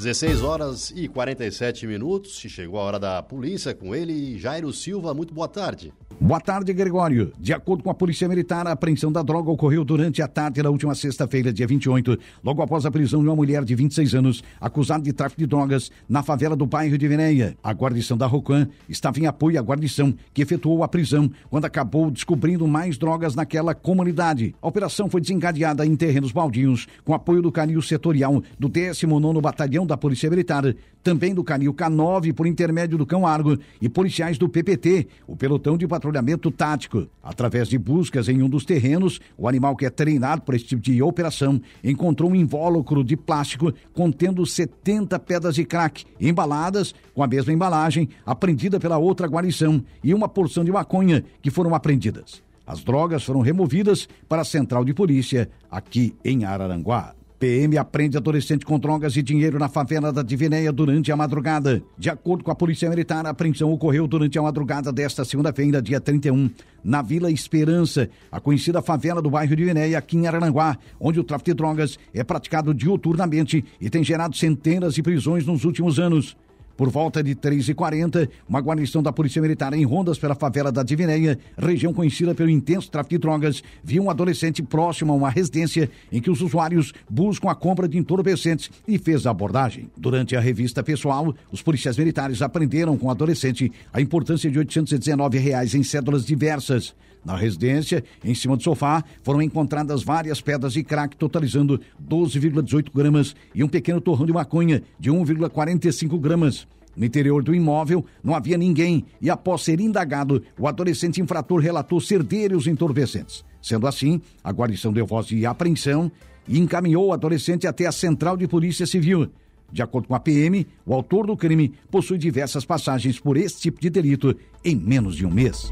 16 0.00 0.42
horas 0.42 0.90
e 0.96 1.06
47 1.08 1.86
minutos. 1.86 2.40
Chegou 2.48 2.80
a 2.80 2.84
hora 2.84 2.98
da 2.98 3.22
polícia 3.22 3.74
com 3.74 3.94
ele, 3.94 4.38
Jairo 4.38 4.72
Silva. 4.72 5.12
Muito 5.12 5.34
boa 5.34 5.46
tarde. 5.46 5.92
Boa 6.22 6.38
tarde, 6.38 6.72
Gregório. 6.74 7.32
De 7.38 7.54
acordo 7.54 7.82
com 7.82 7.88
a 7.88 7.94
Polícia 7.94 8.28
Militar, 8.28 8.66
a 8.66 8.72
apreensão 8.72 9.10
da 9.10 9.22
droga 9.22 9.50
ocorreu 9.50 9.82
durante 9.82 10.20
a 10.20 10.28
tarde 10.28 10.62
da 10.62 10.70
última 10.70 10.94
sexta-feira, 10.94 11.50
dia 11.50 11.66
28, 11.66 12.18
logo 12.44 12.60
após 12.60 12.84
a 12.84 12.90
prisão 12.90 13.22
de 13.22 13.28
uma 13.28 13.34
mulher 13.34 13.64
de 13.64 13.74
26 13.74 14.14
anos, 14.14 14.44
acusada 14.60 15.02
de 15.02 15.14
tráfico 15.14 15.40
de 15.40 15.46
drogas, 15.46 15.90
na 16.06 16.22
favela 16.22 16.54
do 16.54 16.66
bairro 16.66 16.98
de 16.98 17.08
Veneia. 17.08 17.56
A 17.62 17.72
guarnição 17.72 18.18
da 18.18 18.26
Rocan 18.26 18.68
estava 18.86 19.18
em 19.18 19.26
apoio 19.26 19.58
à 19.58 19.62
guarnição, 19.62 20.14
que 20.34 20.42
efetuou 20.42 20.84
a 20.84 20.88
prisão 20.88 21.30
quando 21.48 21.64
acabou 21.64 22.10
descobrindo 22.10 22.68
mais 22.68 22.98
drogas 22.98 23.34
naquela 23.34 23.74
comunidade. 23.74 24.54
A 24.60 24.68
operação 24.68 25.08
foi 25.08 25.22
desencadeada 25.22 25.86
em 25.86 25.96
terrenos 25.96 26.32
baldios, 26.32 26.86
com 27.02 27.14
apoio 27.14 27.40
do 27.40 27.50
canil 27.50 27.80
setorial 27.80 28.42
do 28.58 28.68
19º 28.68 29.40
Batalhão 29.40 29.86
da 29.90 29.96
Polícia 29.96 30.30
Militar, 30.30 30.74
também 31.02 31.34
do 31.34 31.42
canil 31.42 31.74
K9 31.74 32.32
por 32.32 32.46
intermédio 32.46 32.96
do 32.96 33.04
Cão 33.04 33.26
Argo 33.26 33.58
e 33.80 33.88
policiais 33.88 34.38
do 34.38 34.48
PPT, 34.48 35.08
o 35.26 35.36
pelotão 35.36 35.76
de 35.76 35.86
patrulhamento 35.86 36.50
tático. 36.50 37.08
Através 37.22 37.68
de 37.68 37.76
buscas 37.76 38.28
em 38.28 38.42
um 38.42 38.48
dos 38.48 38.64
terrenos, 38.64 39.20
o 39.36 39.48
animal 39.48 39.76
que 39.76 39.84
é 39.84 39.90
treinado 39.90 40.42
para 40.42 40.56
esse 40.56 40.64
tipo 40.64 40.80
de 40.80 41.02
operação 41.02 41.60
encontrou 41.82 42.30
um 42.30 42.34
invólucro 42.34 43.02
de 43.02 43.16
plástico 43.16 43.72
contendo 43.92 44.46
70 44.46 45.18
pedras 45.18 45.56
de 45.56 45.64
crack, 45.64 46.04
embaladas 46.20 46.94
com 47.12 47.22
a 47.22 47.26
mesma 47.26 47.52
embalagem 47.52 48.08
apreendida 48.24 48.78
pela 48.78 48.96
outra 48.96 49.26
guarnição 49.26 49.82
e 50.04 50.14
uma 50.14 50.28
porção 50.28 50.64
de 50.64 50.70
maconha 50.70 51.24
que 51.42 51.50
foram 51.50 51.74
apreendidas. 51.74 52.42
As 52.64 52.84
drogas 52.84 53.24
foram 53.24 53.40
removidas 53.40 54.08
para 54.28 54.42
a 54.42 54.44
central 54.44 54.84
de 54.84 54.94
polícia 54.94 55.50
aqui 55.68 56.14
em 56.24 56.44
Araranguá. 56.44 57.14
PM 57.40 57.78
aprende 57.78 58.18
adolescente 58.18 58.66
com 58.66 58.78
drogas 58.78 59.16
e 59.16 59.22
dinheiro 59.22 59.58
na 59.58 59.66
favela 59.66 60.12
da 60.12 60.22
Divinéia 60.22 60.70
durante 60.70 61.10
a 61.10 61.16
madrugada. 61.16 61.82
De 61.96 62.10
acordo 62.10 62.44
com 62.44 62.50
a 62.50 62.54
Polícia 62.54 62.90
Militar, 62.90 63.24
a 63.24 63.30
apreensão 63.30 63.72
ocorreu 63.72 64.06
durante 64.06 64.38
a 64.38 64.42
madrugada 64.42 64.92
desta 64.92 65.24
segunda-feira, 65.24 65.80
dia 65.80 65.98
31, 65.98 66.50
na 66.84 67.00
Vila 67.00 67.30
Esperança, 67.30 68.10
a 68.30 68.38
conhecida 68.38 68.82
favela 68.82 69.22
do 69.22 69.30
bairro 69.30 69.56
Divinéia, 69.56 69.96
aqui 69.96 70.18
em 70.18 70.26
Arananguá, 70.26 70.76
onde 71.00 71.18
o 71.18 71.24
tráfico 71.24 71.48
de 71.48 71.54
drogas 71.54 71.98
é 72.12 72.22
praticado 72.22 72.74
diuturnamente 72.74 73.64
e 73.80 73.88
tem 73.88 74.04
gerado 74.04 74.36
centenas 74.36 74.92
de 74.92 75.02
prisões 75.02 75.46
nos 75.46 75.64
últimos 75.64 75.98
anos. 75.98 76.36
Por 76.80 76.88
volta 76.88 77.22
de 77.22 77.36
3h40, 77.36 78.26
uma 78.48 78.58
guarnição 78.58 79.02
da 79.02 79.12
Polícia 79.12 79.42
Militar 79.42 79.74
em 79.74 79.84
rondas 79.84 80.18
pela 80.18 80.34
favela 80.34 80.72
da 80.72 80.82
Divinéia, 80.82 81.38
região 81.58 81.92
conhecida 81.92 82.34
pelo 82.34 82.48
intenso 82.48 82.90
tráfico 82.90 83.16
de 83.16 83.18
drogas, 83.18 83.62
viu 83.84 84.04
um 84.04 84.08
adolescente 84.08 84.62
próximo 84.62 85.12
a 85.12 85.14
uma 85.14 85.28
residência 85.28 85.90
em 86.10 86.22
que 86.22 86.30
os 86.30 86.40
usuários 86.40 86.94
buscam 87.06 87.50
a 87.50 87.54
compra 87.54 87.86
de 87.86 87.98
entorpecentes 87.98 88.70
e 88.88 88.96
fez 88.96 89.26
a 89.26 89.30
abordagem. 89.30 89.90
Durante 89.94 90.34
a 90.34 90.40
revista 90.40 90.82
pessoal, 90.82 91.34
os 91.52 91.60
policiais 91.60 91.98
militares 91.98 92.40
aprenderam 92.40 92.96
com 92.96 93.08
o 93.08 93.10
adolescente 93.10 93.70
a 93.92 94.00
importância 94.00 94.50
de 94.50 94.58
819 94.58 95.36
reais 95.36 95.74
em 95.74 95.82
cédulas 95.82 96.24
diversas. 96.24 96.94
Na 97.24 97.36
residência, 97.36 98.02
em 98.24 98.34
cima 98.34 98.56
do 98.56 98.62
sofá, 98.62 99.04
foram 99.22 99.42
encontradas 99.42 100.02
várias 100.02 100.40
pedras 100.40 100.72
de 100.72 100.82
crack, 100.82 101.16
totalizando 101.16 101.80
12,18 102.08 102.86
gramas 102.94 103.36
e 103.54 103.62
um 103.62 103.68
pequeno 103.68 104.00
torrão 104.00 104.26
de 104.26 104.32
maconha 104.32 104.82
de 104.98 105.10
1,45 105.10 106.18
gramas. 106.18 106.66
No 106.96 107.04
interior 107.04 107.42
do 107.42 107.54
imóvel 107.54 108.04
não 108.22 108.34
havia 108.34 108.58
ninguém 108.58 109.04
e, 109.20 109.30
após 109.30 109.62
ser 109.62 109.80
indagado, 109.80 110.42
o 110.58 110.66
adolescente 110.66 111.20
infrator 111.20 111.60
relatou 111.60 112.00
dele 112.22 112.56
os 112.56 112.66
entorpecentes. 112.66 113.44
Sendo 113.62 113.86
assim, 113.86 114.20
a 114.42 114.50
guarnição 114.50 114.92
deu 114.92 115.06
voz 115.06 115.26
de 115.26 115.44
apreensão 115.46 116.10
e 116.48 116.58
encaminhou 116.58 117.08
o 117.08 117.12
adolescente 117.12 117.66
até 117.66 117.86
a 117.86 117.92
Central 117.92 118.36
de 118.36 118.48
Polícia 118.48 118.86
Civil. 118.86 119.30
De 119.72 119.82
acordo 119.82 120.08
com 120.08 120.14
a 120.14 120.20
PM, 120.20 120.66
o 120.84 120.92
autor 120.92 121.26
do 121.26 121.36
crime 121.36 121.72
possui 121.90 122.18
diversas 122.18 122.64
passagens 122.64 123.20
por 123.20 123.36
esse 123.36 123.60
tipo 123.60 123.80
de 123.80 123.88
delito 123.88 124.34
em 124.64 124.74
menos 124.74 125.14
de 125.14 125.24
um 125.24 125.30
mês. 125.30 125.70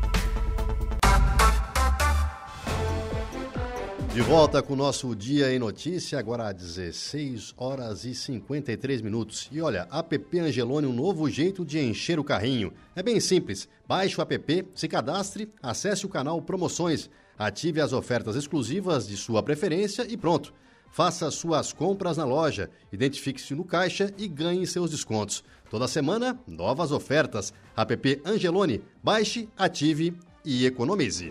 De 4.14 4.22
volta 4.22 4.62
com 4.62 4.72
o 4.72 4.76
nosso 4.76 5.14
Dia 5.14 5.52
em 5.54 5.58
Notícia, 5.58 6.18
agora 6.18 6.48
às 6.48 6.54
16 6.54 7.54
horas 7.56 8.04
e 8.04 8.14
53 8.14 9.02
minutos. 9.02 9.48
E 9.52 9.60
olha, 9.60 9.86
app 9.92 10.38
Angelone, 10.40 10.86
um 10.86 10.92
novo 10.92 11.28
jeito 11.28 11.64
de 11.64 11.78
encher 11.78 12.18
o 12.18 12.24
carrinho. 12.24 12.72
É 12.96 13.02
bem 13.02 13.20
simples. 13.20 13.68
Baixe 13.86 14.18
o 14.18 14.22
app, 14.22 14.68
se 14.74 14.88
cadastre, 14.88 15.52
acesse 15.62 16.06
o 16.06 16.08
canal 16.08 16.40
Promoções, 16.40 17.10
ative 17.38 17.80
as 17.80 17.92
ofertas 17.92 18.34
exclusivas 18.34 19.06
de 19.06 19.16
sua 19.16 19.42
preferência 19.42 20.06
e 20.08 20.16
pronto. 20.16 20.54
Faça 20.90 21.30
suas 21.30 21.72
compras 21.72 22.16
na 22.16 22.24
loja, 22.24 22.70
identifique-se 22.90 23.54
no 23.54 23.64
caixa 23.64 24.12
e 24.16 24.26
ganhe 24.26 24.66
seus 24.66 24.90
descontos. 24.90 25.44
Toda 25.70 25.86
semana, 25.86 26.40
novas 26.46 26.92
ofertas. 26.92 27.52
App 27.76 28.22
Angelone, 28.24 28.82
baixe, 29.02 29.48
ative 29.56 30.14
e 30.44 30.64
economize. 30.64 31.30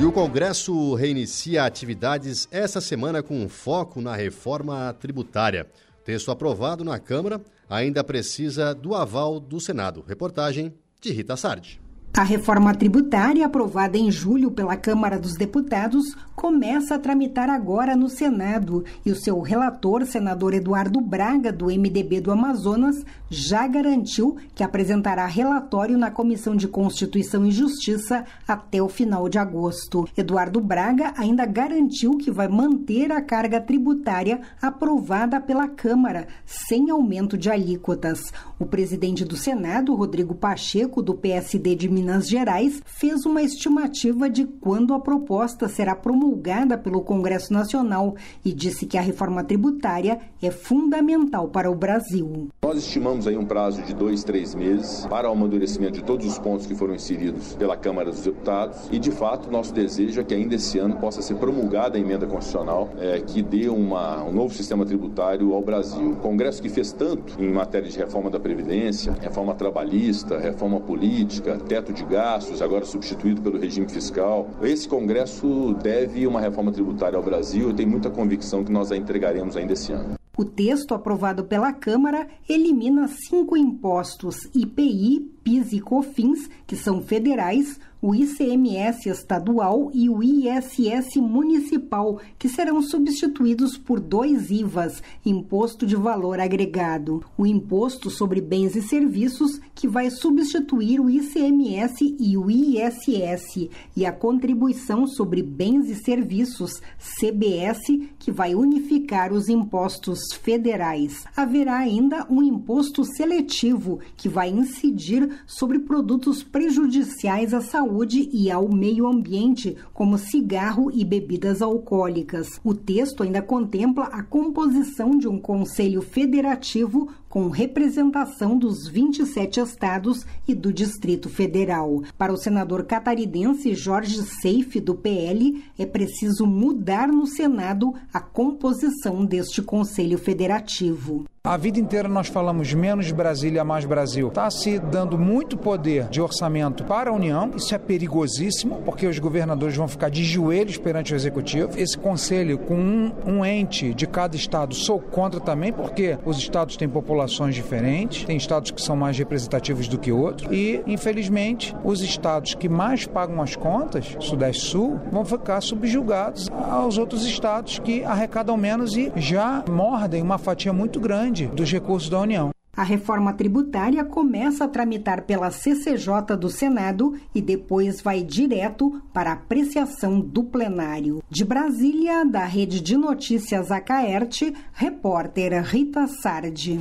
E 0.00 0.04
o 0.04 0.12
Congresso 0.12 0.94
reinicia 0.94 1.64
atividades 1.64 2.46
essa 2.52 2.80
semana 2.80 3.20
com 3.20 3.48
foco 3.48 4.00
na 4.00 4.14
reforma 4.14 4.94
tributária. 5.00 5.66
Texto 6.04 6.30
aprovado 6.30 6.84
na 6.84 7.00
Câmara 7.00 7.40
ainda 7.68 8.04
precisa 8.04 8.72
do 8.72 8.94
aval 8.94 9.40
do 9.40 9.60
Senado. 9.60 10.04
Reportagem 10.06 10.72
de 11.00 11.10
Rita 11.10 11.36
Sardi. 11.36 11.80
A 12.18 12.24
reforma 12.24 12.74
tributária, 12.74 13.46
aprovada 13.46 13.96
em 13.96 14.10
julho 14.10 14.50
pela 14.50 14.76
Câmara 14.76 15.20
dos 15.20 15.36
Deputados, 15.36 16.16
começa 16.34 16.96
a 16.96 16.98
tramitar 16.98 17.48
agora 17.48 17.94
no 17.94 18.08
Senado 18.08 18.84
e 19.06 19.12
o 19.12 19.14
seu 19.14 19.40
relator, 19.40 20.04
senador 20.04 20.52
Eduardo 20.52 21.00
Braga, 21.00 21.52
do 21.52 21.66
MDB 21.66 22.20
do 22.20 22.32
Amazonas, 22.32 23.04
já 23.30 23.68
garantiu 23.68 24.36
que 24.52 24.64
apresentará 24.64 25.26
relatório 25.26 25.96
na 25.96 26.10
Comissão 26.10 26.56
de 26.56 26.66
Constituição 26.66 27.46
e 27.46 27.52
Justiça 27.52 28.24
até 28.48 28.82
o 28.82 28.88
final 28.88 29.28
de 29.28 29.38
agosto. 29.38 30.08
Eduardo 30.16 30.60
Braga 30.60 31.14
ainda 31.16 31.46
garantiu 31.46 32.18
que 32.18 32.32
vai 32.32 32.48
manter 32.48 33.12
a 33.12 33.22
carga 33.22 33.60
tributária 33.60 34.40
aprovada 34.60 35.40
pela 35.40 35.68
Câmara, 35.68 36.26
sem 36.44 36.90
aumento 36.90 37.38
de 37.38 37.48
alíquotas. 37.48 38.32
O 38.58 38.66
presidente 38.66 39.24
do 39.24 39.36
Senado, 39.36 39.94
Rodrigo 39.94 40.34
Pacheco, 40.34 41.00
do 41.00 41.14
PSD 41.14 41.76
de 41.76 41.88
Minas 41.88 42.07
Gerais, 42.26 42.82
fez 42.84 43.24
uma 43.24 43.42
estimativa 43.42 44.28
de 44.28 44.44
quando 44.44 44.94
a 44.94 45.00
proposta 45.00 45.68
será 45.68 45.94
promulgada 45.94 46.28
promulgada 46.38 46.76
pelo 46.76 47.02
Congresso 47.02 47.52
Nacional 47.52 48.14
e 48.44 48.52
disse 48.52 48.86
que 48.86 48.98
a 48.98 49.00
reforma 49.00 49.42
tributária 49.42 50.18
é 50.42 50.50
fundamental 50.50 51.48
para 51.48 51.70
o 51.70 51.74
Brasil. 51.74 52.48
Nós 52.62 52.78
estimamos 52.78 53.26
aí 53.26 53.36
um 53.36 53.44
prazo 53.44 53.82
de 53.82 53.94
dois, 53.94 54.24
três 54.24 54.54
meses 54.54 55.06
para 55.06 55.28
o 55.28 55.32
amadurecimento 55.32 55.94
de 55.94 56.04
todos 56.04 56.26
os 56.26 56.38
pontos 56.38 56.66
que 56.66 56.74
foram 56.74 56.94
inseridos 56.94 57.54
pela 57.54 57.76
Câmara 57.76 58.10
dos 58.10 58.22
Deputados 58.22 58.88
e, 58.90 58.98
de 58.98 59.10
fato, 59.10 59.50
nosso 59.50 59.72
desejo 59.72 60.20
é 60.20 60.24
que 60.24 60.34
ainda 60.34 60.54
esse 60.54 60.78
ano 60.78 60.96
possa 60.96 61.22
ser 61.22 61.34
promulgada 61.36 61.96
a 61.96 62.00
emenda 62.00 62.26
constitucional 62.26 62.90
é, 62.98 63.20
que 63.20 63.42
dê 63.42 63.68
uma, 63.68 64.22
um 64.24 64.32
novo 64.32 64.54
sistema 64.54 64.84
tributário 64.84 65.54
ao 65.54 65.62
Brasil. 65.62 66.12
O 66.12 66.16
Congresso 66.16 66.60
que 66.60 66.68
fez 66.68 66.92
tanto 66.92 67.40
em 67.42 67.50
matéria 67.52 67.88
de 67.88 67.98
reforma 67.98 68.30
da 68.30 68.38
Previdência, 68.38 69.16
reforma 69.20 69.54
trabalhista, 69.54 70.38
reforma 70.38 70.80
política, 70.80 71.58
teto 71.58 71.87
de 71.92 72.04
gastos, 72.04 72.62
agora 72.62 72.84
substituído 72.84 73.40
pelo 73.40 73.58
regime 73.58 73.88
fiscal. 73.88 74.48
Esse 74.62 74.88
Congresso 74.88 75.74
deve 75.82 76.26
uma 76.26 76.40
reforma 76.40 76.72
tributária 76.72 77.16
ao 77.16 77.22
Brasil. 77.22 77.68
Eu 77.68 77.74
tenho 77.74 77.88
muita 77.88 78.10
convicção 78.10 78.64
que 78.64 78.72
nós 78.72 78.92
a 78.92 78.96
entregaremos 78.96 79.56
ainda 79.56 79.72
esse 79.72 79.92
ano. 79.92 80.18
O 80.38 80.44
texto 80.44 80.94
aprovado 80.94 81.42
pela 81.42 81.72
Câmara 81.72 82.28
elimina 82.48 83.08
cinco 83.08 83.56
impostos: 83.56 84.48
IPI, 84.54 85.32
PIS 85.42 85.72
e 85.72 85.80
COFINS, 85.80 86.48
que 86.64 86.76
são 86.76 87.02
federais, 87.02 87.80
o 88.00 88.14
ICMS 88.14 89.08
estadual 89.08 89.90
e 89.92 90.08
o 90.08 90.22
ISS 90.22 91.16
municipal, 91.16 92.20
que 92.38 92.48
serão 92.48 92.80
substituídos 92.80 93.76
por 93.76 93.98
dois 93.98 94.50
IVAs, 94.50 95.02
Imposto 95.26 95.84
de 95.84 95.96
Valor 95.96 96.38
Agregado. 96.38 97.24
O 97.36 97.46
Imposto 97.46 98.10
sobre 98.10 98.40
Bens 98.40 98.76
e 98.76 98.82
Serviços, 98.82 99.60
que 99.74 99.88
vai 99.88 100.10
substituir 100.10 101.00
o 101.00 101.10
ICMS 101.10 102.16
e 102.18 102.36
o 102.36 102.50
ISS, 102.50 103.68
e 103.96 104.06
a 104.06 104.12
Contribuição 104.12 105.06
sobre 105.06 105.42
Bens 105.42 105.88
e 105.88 105.96
Serviços, 105.96 106.80
CBS, 106.98 107.80
que 108.28 108.32
vai 108.32 108.54
unificar 108.54 109.32
os 109.32 109.48
impostos 109.48 110.18
federais. 110.42 111.24
Haverá 111.34 111.78
ainda 111.78 112.26
um 112.28 112.42
imposto 112.42 113.02
seletivo, 113.02 114.00
que 114.18 114.28
vai 114.28 114.50
incidir 114.50 115.40
sobre 115.46 115.78
produtos 115.78 116.42
prejudiciais 116.42 117.54
à 117.54 117.62
saúde 117.62 118.28
e 118.30 118.50
ao 118.50 118.68
meio 118.68 119.06
ambiente, 119.06 119.78
como 119.94 120.18
cigarro 120.18 120.90
e 120.92 121.06
bebidas 121.06 121.62
alcoólicas. 121.62 122.60
O 122.62 122.74
texto 122.74 123.22
ainda 123.22 123.40
contempla 123.40 124.04
a 124.04 124.22
composição 124.22 125.16
de 125.16 125.26
um 125.26 125.40
conselho 125.40 126.02
federativo 126.02 127.08
com 127.28 127.48
representação 127.48 128.56
dos 128.56 128.88
27 128.88 129.60
estados 129.60 130.26
e 130.46 130.54
do 130.54 130.72
Distrito 130.72 131.28
Federal. 131.28 132.02
Para 132.16 132.32
o 132.32 132.36
senador 132.36 132.84
catarinense 132.84 133.74
Jorge 133.74 134.22
Seife, 134.22 134.80
do 134.80 134.94
PL, 134.94 135.62
é 135.78 135.84
preciso 135.84 136.46
mudar 136.46 137.08
no 137.08 137.26
Senado 137.26 137.94
a 138.12 138.20
composição 138.20 139.24
deste 139.24 139.62
Conselho 139.62 140.18
Federativo. 140.18 141.26
A 141.48 141.56
vida 141.56 141.80
inteira 141.80 142.08
nós 142.08 142.28
falamos 142.28 142.74
menos 142.74 143.10
Brasília, 143.10 143.64
mais 143.64 143.86
Brasil. 143.86 144.28
Está 144.28 144.50
se 144.50 144.78
dando 144.78 145.16
muito 145.16 145.56
poder 145.56 146.08
de 146.08 146.20
orçamento 146.20 146.84
para 146.84 147.08
a 147.08 147.12
União. 147.14 147.52
Isso 147.56 147.74
é 147.74 147.78
perigosíssimo, 147.78 148.82
porque 148.84 149.06
os 149.06 149.18
governadores 149.18 149.74
vão 149.74 149.88
ficar 149.88 150.10
de 150.10 150.24
joelhos 150.24 150.76
perante 150.76 151.14
o 151.14 151.16
executivo. 151.16 151.70
Esse 151.78 151.96
conselho, 151.96 152.58
com 152.58 152.74
um, 152.74 153.12
um 153.24 153.44
ente 153.46 153.94
de 153.94 154.06
cada 154.06 154.36
estado, 154.36 154.74
sou 154.74 155.00
contra 155.00 155.40
também, 155.40 155.72
porque 155.72 156.18
os 156.22 156.36
estados 156.36 156.76
têm 156.76 156.88
populações 157.18 157.54
diferentes, 157.54 158.24
tem 158.24 158.36
estados 158.36 158.70
que 158.70 158.80
são 158.80 158.94
mais 158.94 159.18
representativos 159.18 159.88
do 159.88 159.98
que 159.98 160.12
outros. 160.12 160.48
E, 160.52 160.80
infelizmente, 160.86 161.74
os 161.82 162.00
estados 162.00 162.54
que 162.54 162.68
mais 162.68 163.06
pagam 163.06 163.42
as 163.42 163.56
contas, 163.56 164.16
Sudeste 164.20 164.64
Sul, 164.66 165.00
vão 165.10 165.24
ficar 165.24 165.60
subjugados 165.60 166.48
aos 166.70 166.96
outros 166.96 167.26
estados 167.26 167.80
que 167.80 168.04
arrecadam 168.04 168.56
menos 168.56 168.96
e 168.96 169.12
já 169.16 169.64
mordem 169.68 170.22
uma 170.22 170.38
fatia 170.38 170.72
muito 170.72 171.00
grande 171.00 171.46
dos 171.46 171.72
recursos 171.72 172.08
da 172.08 172.20
União. 172.20 172.50
A 172.78 172.84
reforma 172.84 173.32
tributária 173.32 174.04
começa 174.04 174.62
a 174.62 174.68
tramitar 174.68 175.26
pela 175.26 175.50
CCJ 175.50 176.36
do 176.38 176.48
Senado 176.48 177.12
e 177.34 177.42
depois 177.42 178.00
vai 178.00 178.22
direto 178.22 179.02
para 179.12 179.32
apreciação 179.32 180.20
do 180.20 180.44
plenário. 180.44 181.20
De 181.28 181.44
Brasília, 181.44 182.24
da 182.24 182.44
Rede 182.44 182.80
de 182.80 182.96
Notícias 182.96 183.72
Acaerte, 183.72 184.54
repórter 184.72 185.60
Rita 185.64 186.06
Sardi. 186.06 186.78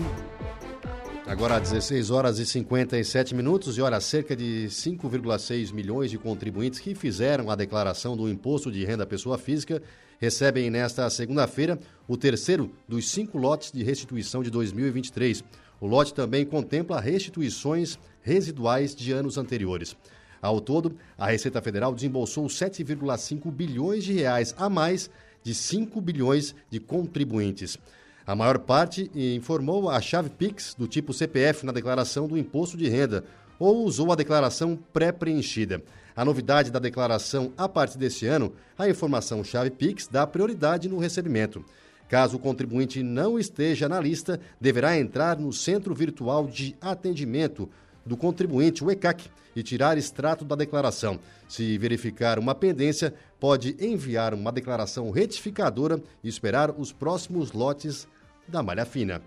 Agora 1.26 1.60
16 1.60 2.12
horas 2.12 2.38
e 2.38 2.46
57 2.46 3.34
minutos 3.34 3.76
e 3.76 3.82
olha, 3.82 4.00
cerca 4.00 4.36
de 4.36 4.68
5,6 4.70 5.74
milhões 5.74 6.12
de 6.12 6.20
contribuintes 6.20 6.80
que 6.80 6.94
fizeram 6.94 7.50
a 7.50 7.56
declaração 7.56 8.16
do 8.16 8.30
imposto 8.30 8.72
de 8.72 8.86
renda 8.86 9.04
pessoa 9.04 9.36
física 9.40 9.82
recebem 10.20 10.70
nesta 10.70 11.10
segunda-feira 11.10 11.80
o 12.08 12.18
terceiro 12.18 12.72
dos 12.88 13.10
cinco 13.10 13.38
lotes 13.38 13.72
de 13.72 13.84
restituição 13.84 14.42
de 14.44 14.50
2023. 14.50 15.44
O 15.80 15.88
lote 15.88 16.14
também 16.14 16.46
contempla 16.46 17.00
restituições 17.00 18.00
residuais 18.22 18.96
de 18.96 19.12
anos 19.12 19.38
anteriores. 19.38 19.96
Ao 20.42 20.62
todo, 20.62 20.96
a 21.18 21.28
Receita 21.28 21.62
Federal 21.62 21.94
desembolsou 21.94 22.46
7,5 22.48 23.52
bilhões 23.52 24.04
de 24.04 24.14
reais 24.14 24.54
a 24.58 24.70
mais 24.70 25.10
de 25.44 25.54
5 25.54 26.00
bilhões 26.02 26.56
de 26.70 26.80
contribuintes. 26.80 27.78
A 28.26 28.36
maior 28.36 28.60
parte 28.60 29.10
informou 29.16 29.90
a 29.90 30.02
chave 30.02 30.30
Pix 30.30 30.76
do 30.78 30.88
tipo 30.88 31.14
CPF 31.14 31.66
na 31.66 31.72
declaração 31.72 32.28
do 32.28 32.38
imposto 32.38 32.76
de 32.76 32.90
renda 32.90 33.24
ou 33.58 33.86
usou 33.86 34.12
a 34.12 34.16
declaração 34.16 34.78
pré-preenchida. 34.92 35.82
A 36.16 36.26
novidade 36.26 36.72
da 36.72 36.80
declaração 36.80 37.54
a 37.58 37.70
partir 37.70 37.98
deste 37.98 38.26
ano, 38.26 38.52
a 38.78 38.90
informação 38.90 39.44
chave 39.44 39.70
Pix 39.70 40.08
dá 40.08 40.28
prioridade 40.28 40.90
no 40.90 40.98
recebimento. 40.98 41.64
Caso 42.08 42.38
o 42.38 42.40
contribuinte 42.40 43.04
não 43.04 43.38
esteja 43.38 43.90
na 43.90 44.00
lista, 44.00 44.40
deverá 44.60 44.98
entrar 44.98 45.38
no 45.38 45.52
Centro 45.52 45.94
Virtual 45.94 46.48
de 46.48 46.76
Atendimento 46.80 47.70
do 48.06 48.16
contribuinte, 48.16 48.84
o 48.84 48.90
ECAC, 48.90 49.30
e 49.56 49.64
tirar 49.64 49.98
extrato 49.98 50.46
da 50.46 50.56
declaração. 50.56 51.20
Se 51.50 51.78
verificar 51.78 52.40
uma 52.40 52.56
pendência, 52.56 53.14
pode 53.40 53.76
enviar 53.80 54.34
uma 54.34 54.52
declaração 54.52 55.10
retificadora 55.10 56.02
e 56.24 56.30
esperar 56.30 56.72
os 56.72 56.94
próximos 56.94 57.52
lotes 57.52 58.08
da 58.48 58.64
malha 58.64 58.86
fina. 58.86 59.22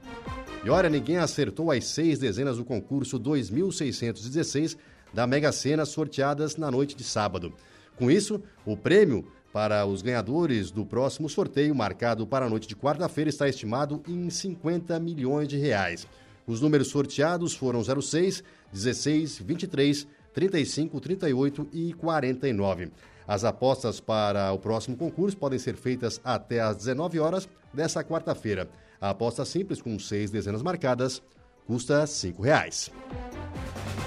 E 0.64 0.70
olha, 0.70 0.89
ninguém 0.89 1.16
acertou 1.16 1.70
as 1.70 1.85
seis 1.87 2.18
dezenas 2.18 2.57
do 2.57 2.64
concurso 2.64 3.18
2616 3.18 4.76
da 5.12 5.26
Mega 5.26 5.51
Sena 5.53 5.85
sorteadas 5.85 6.57
na 6.57 6.70
noite 6.70 6.95
de 6.95 7.03
sábado. 7.05 7.53
Com 7.97 8.11
isso, 8.11 8.41
o 8.64 8.76
prêmio 8.76 9.26
para 9.53 9.84
os 9.84 10.03
ganhadores 10.03 10.70
do 10.70 10.86
próximo 10.86 11.28
sorteio, 11.28 11.74
marcado 11.74 12.26
para 12.26 12.46
a 12.46 12.48
noite 12.48 12.68
de 12.68 12.76
quarta-feira, 12.76 13.30
está 13.30 13.48
estimado 13.48 14.03
em 14.07 14.30
50 14.30 14.98
milhões 15.01 15.48
de 15.48 15.57
reais. 15.57 16.07
Os 16.46 16.61
números 16.61 16.88
sorteados 16.88 17.55
foram 17.55 17.82
06, 17.82 18.42
16, 18.72 19.38
23, 19.38 20.07
35, 20.32 21.01
38 21.01 21.68
e 21.72 21.92
49. 21.94 22.90
As 23.26 23.44
apostas 23.44 24.01
para 24.01 24.53
o 24.53 24.59
próximo 24.59 24.96
concurso 24.96 25.36
podem 25.36 25.59
ser 25.59 25.76
feitas 25.76 26.20
até 26.24 26.61
às 26.61 26.76
19 26.76 27.20
horas 27.20 27.48
dessa 27.72 28.03
quarta-feira. 28.03 28.68
A 29.01 29.11
aposta 29.11 29.44
simples, 29.44 29.80
com 29.80 29.98
seis 29.98 30.30
dezenas 30.30 30.62
marcadas, 30.62 31.22
custa 31.70 32.00
R$ 32.00 32.06
5,00. 32.06 32.90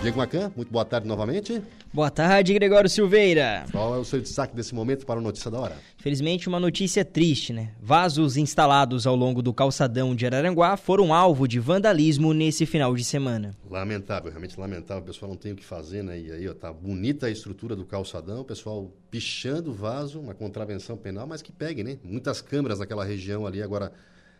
Diego 0.02 0.18
Macan, 0.18 0.52
muito 0.54 0.70
boa 0.70 0.84
tarde 0.84 1.08
novamente. 1.08 1.62
Boa 1.94 2.12
tarde, 2.12 2.54
Gregório 2.54 2.90
Silveira. 2.90 3.64
Qual 3.72 3.96
é 3.96 3.98
o 3.98 4.04
seu 4.04 4.20
destaque 4.20 4.54
desse 4.54 4.76
momento 4.76 5.06
para 5.06 5.22
a 5.22 5.24
notícia 5.24 5.50
da 5.50 5.62
hora? 5.62 5.78
Felizmente, 5.98 6.50
uma 6.50 6.60
notícia 6.60 7.06
triste, 7.06 7.54
né? 7.54 7.72
Vasos 7.82 8.36
instalados 8.36 9.08
ao 9.08 9.16
longo 9.16 9.42
do 9.42 9.54
calçadão 9.54 10.14
de 10.14 10.26
Araranguá 10.26 10.76
foram 10.76 11.14
alvo 11.14 11.48
de 11.48 11.58
vandalismo 11.58 12.34
nesse 12.34 12.66
final 12.66 12.94
de 12.94 13.06
semana. 13.06 13.56
Lamentável, 13.70 14.30
realmente 14.30 14.60
lamentável. 14.60 15.02
O 15.02 15.06
pessoal 15.06 15.30
não 15.32 15.38
tem 15.38 15.54
o 15.54 15.56
que 15.56 15.64
fazer, 15.64 16.04
né? 16.04 16.20
E 16.20 16.34
aí, 16.34 16.50
ó, 16.50 16.54
tá 16.54 16.74
bonita 16.74 17.28
a 17.28 17.30
estrutura 17.30 17.78
do 17.78 17.86
calçadão, 17.86 18.42
o 18.42 18.46
pessoal 18.46 18.92
pichando 19.10 19.72
o 19.72 19.74
vaso, 19.74 20.20
uma 20.20 20.34
contravenção 20.34 20.98
penal, 20.98 21.26
mas 21.26 21.42
que 21.42 21.54
pegue, 21.54 21.82
né? 21.82 21.98
Muitas 22.04 22.42
câmeras 22.42 22.80
naquela 22.80 23.06
região 23.06 23.48
ali 23.48 23.64
agora 23.64 23.94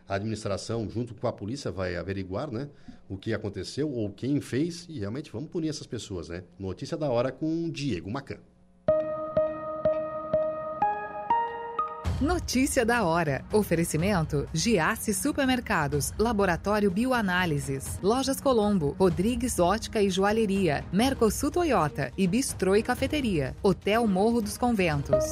a 0.08 0.14
administração, 0.16 0.88
junto 0.88 1.14
com 1.14 1.26
a 1.26 1.32
polícia, 1.32 1.70
vai 1.70 1.96
averiguar 1.96 2.50
né, 2.50 2.68
o 3.08 3.16
que 3.16 3.32
aconteceu 3.32 3.90
ou 3.90 4.10
quem 4.10 4.40
fez 4.40 4.86
e 4.88 4.98
realmente 4.98 5.30
vamos 5.32 5.50
punir 5.50 5.68
essas 5.68 5.86
pessoas. 5.86 6.28
Né? 6.28 6.44
Notícia 6.58 6.96
da 6.96 7.10
hora 7.10 7.32
com 7.32 7.70
Diego 7.70 8.10
Macan. 8.10 8.38
Notícia 12.20 12.86
da 12.86 13.02
hora. 13.02 13.44
Oferecimento: 13.52 14.48
Giasse 14.52 15.12
Supermercados, 15.12 16.12
Laboratório 16.18 16.90
Bioanálises, 16.90 17.98
Lojas 18.02 18.40
Colombo, 18.40 18.94
Rodrigues 18.98 19.58
Ótica 19.58 20.00
e 20.00 20.08
Joalheria, 20.08 20.84
Mercosul 20.92 21.50
Toyota 21.50 22.12
e 22.16 22.26
Bistrô 22.26 22.76
e 22.76 22.82
Cafeteria, 22.82 23.56
Hotel 23.62 24.06
Morro 24.06 24.40
dos 24.40 24.56
Conventos. 24.56 25.24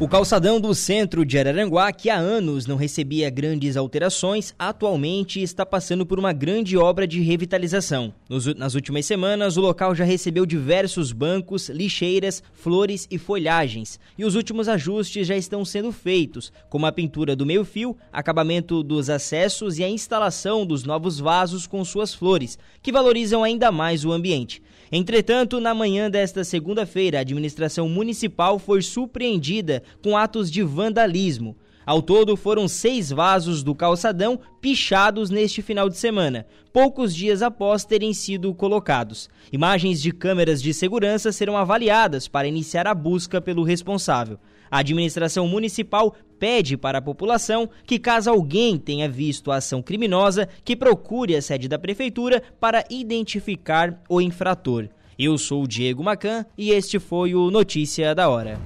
O 0.00 0.08
calçadão 0.08 0.60
do 0.60 0.74
centro 0.74 1.24
de 1.24 1.38
Araranguá, 1.38 1.92
que 1.92 2.10
há 2.10 2.16
anos 2.16 2.66
não 2.66 2.74
recebia 2.74 3.30
grandes 3.30 3.76
alterações, 3.76 4.52
atualmente 4.58 5.40
está 5.40 5.64
passando 5.64 6.04
por 6.04 6.18
uma 6.18 6.32
grande 6.32 6.76
obra 6.76 7.06
de 7.06 7.20
revitalização. 7.20 8.12
Nos, 8.28 8.52
nas 8.56 8.74
últimas 8.74 9.06
semanas, 9.06 9.56
o 9.56 9.60
local 9.60 9.94
já 9.94 10.02
recebeu 10.02 10.44
diversos 10.44 11.12
bancos, 11.12 11.68
lixeiras, 11.68 12.42
flores 12.54 13.06
e 13.08 13.18
folhagens, 13.18 14.00
e 14.18 14.24
os 14.24 14.34
últimos 14.34 14.68
ajustes 14.68 15.28
já 15.28 15.36
estão 15.36 15.64
sendo 15.64 15.92
feitos, 15.92 16.52
como 16.68 16.86
a 16.86 16.92
pintura 16.92 17.36
do 17.36 17.46
meio-fio, 17.46 17.96
acabamento 18.12 18.82
dos 18.82 19.08
acessos 19.08 19.78
e 19.78 19.84
a 19.84 19.88
instalação 19.88 20.66
dos 20.66 20.82
novos 20.82 21.20
vasos 21.20 21.68
com 21.68 21.84
suas 21.84 22.12
flores, 22.12 22.58
que 22.82 22.90
valorizam 22.90 23.44
ainda 23.44 23.70
mais 23.70 24.04
o 24.04 24.10
ambiente. 24.10 24.60
Entretanto, 24.90 25.60
na 25.60 25.74
manhã 25.74 26.10
desta 26.10 26.44
segunda-feira, 26.44 27.18
a 27.18 27.20
administração 27.20 27.88
municipal 27.88 28.58
foi 28.58 28.82
surpreendida 28.82 29.82
com 30.02 30.16
atos 30.16 30.50
de 30.50 30.62
vandalismo. 30.62 31.56
Ao 31.86 32.00
todo, 32.00 32.34
foram 32.34 32.66
seis 32.66 33.10
vasos 33.10 33.62
do 33.62 33.74
calçadão 33.74 34.40
pichados 34.60 35.28
neste 35.28 35.60
final 35.60 35.88
de 35.88 35.98
semana, 35.98 36.46
poucos 36.72 37.14
dias 37.14 37.42
após 37.42 37.84
terem 37.84 38.14
sido 38.14 38.54
colocados. 38.54 39.28
Imagens 39.52 40.00
de 40.00 40.10
câmeras 40.10 40.62
de 40.62 40.72
segurança 40.72 41.30
serão 41.30 41.56
avaliadas 41.58 42.26
para 42.26 42.48
iniciar 42.48 42.86
a 42.86 42.94
busca 42.94 43.40
pelo 43.40 43.62
responsável. 43.62 44.38
A 44.70 44.78
administração 44.78 45.46
municipal 45.46 46.14
pede 46.38 46.76
para 46.76 46.98
a 46.98 47.02
população 47.02 47.68
que, 47.86 47.98
caso 47.98 48.30
alguém 48.30 48.78
tenha 48.78 49.08
visto 49.08 49.50
a 49.50 49.56
ação 49.56 49.82
criminosa, 49.82 50.48
que 50.64 50.76
procure 50.76 51.36
a 51.36 51.42
sede 51.42 51.68
da 51.68 51.78
prefeitura 51.78 52.42
para 52.60 52.84
identificar 52.90 54.02
o 54.08 54.20
infrator. 54.20 54.88
Eu 55.18 55.38
sou 55.38 55.62
o 55.62 55.68
Diego 55.68 56.02
Macan 56.02 56.44
e 56.58 56.70
este 56.70 56.98
foi 56.98 57.34
o 57.34 57.50
Notícia 57.50 58.14
da 58.14 58.28
Hora. 58.28 58.60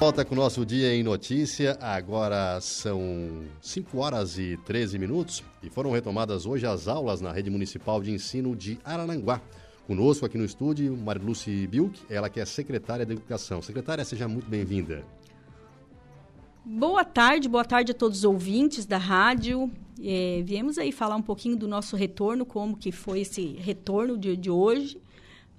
Volta 0.00 0.24
com 0.24 0.34
o 0.34 0.38
nosso 0.38 0.64
Dia 0.64 0.94
em 0.94 1.02
Notícia. 1.02 1.76
Agora 1.78 2.58
são 2.62 3.44
5 3.60 3.98
horas 3.98 4.38
e 4.38 4.56
13 4.64 4.98
minutos 4.98 5.44
e 5.62 5.68
foram 5.68 5.90
retomadas 5.90 6.46
hoje 6.46 6.66
as 6.66 6.88
aulas 6.88 7.20
na 7.20 7.30
Rede 7.30 7.50
Municipal 7.50 8.02
de 8.02 8.10
Ensino 8.10 8.56
de 8.56 8.78
Arananguá. 8.82 9.40
Conosco 9.86 10.24
aqui 10.24 10.38
no 10.38 10.44
estúdio, 10.44 10.96
Mariluce 10.96 11.66
Bilk, 11.66 12.00
ela 12.08 12.30
que 12.30 12.40
é 12.40 12.44
secretária 12.46 13.04
da 13.04 13.12
Educação. 13.12 13.60
Secretária, 13.60 14.04
seja 14.04 14.26
muito 14.26 14.48
bem-vinda. 14.48 15.04
Boa 16.62 17.06
tarde, 17.06 17.48
boa 17.48 17.64
tarde 17.64 17.92
a 17.92 17.94
todos 17.94 18.18
os 18.18 18.24
ouvintes 18.24 18.84
da 18.84 18.98
rádio. 18.98 19.70
É, 20.02 20.42
viemos 20.44 20.76
aí 20.76 20.92
falar 20.92 21.16
um 21.16 21.22
pouquinho 21.22 21.56
do 21.56 21.66
nosso 21.66 21.96
retorno, 21.96 22.44
como 22.44 22.76
que 22.76 22.92
foi 22.92 23.20
esse 23.20 23.54
retorno 23.54 24.18
de, 24.18 24.36
de 24.36 24.50
hoje. 24.50 25.00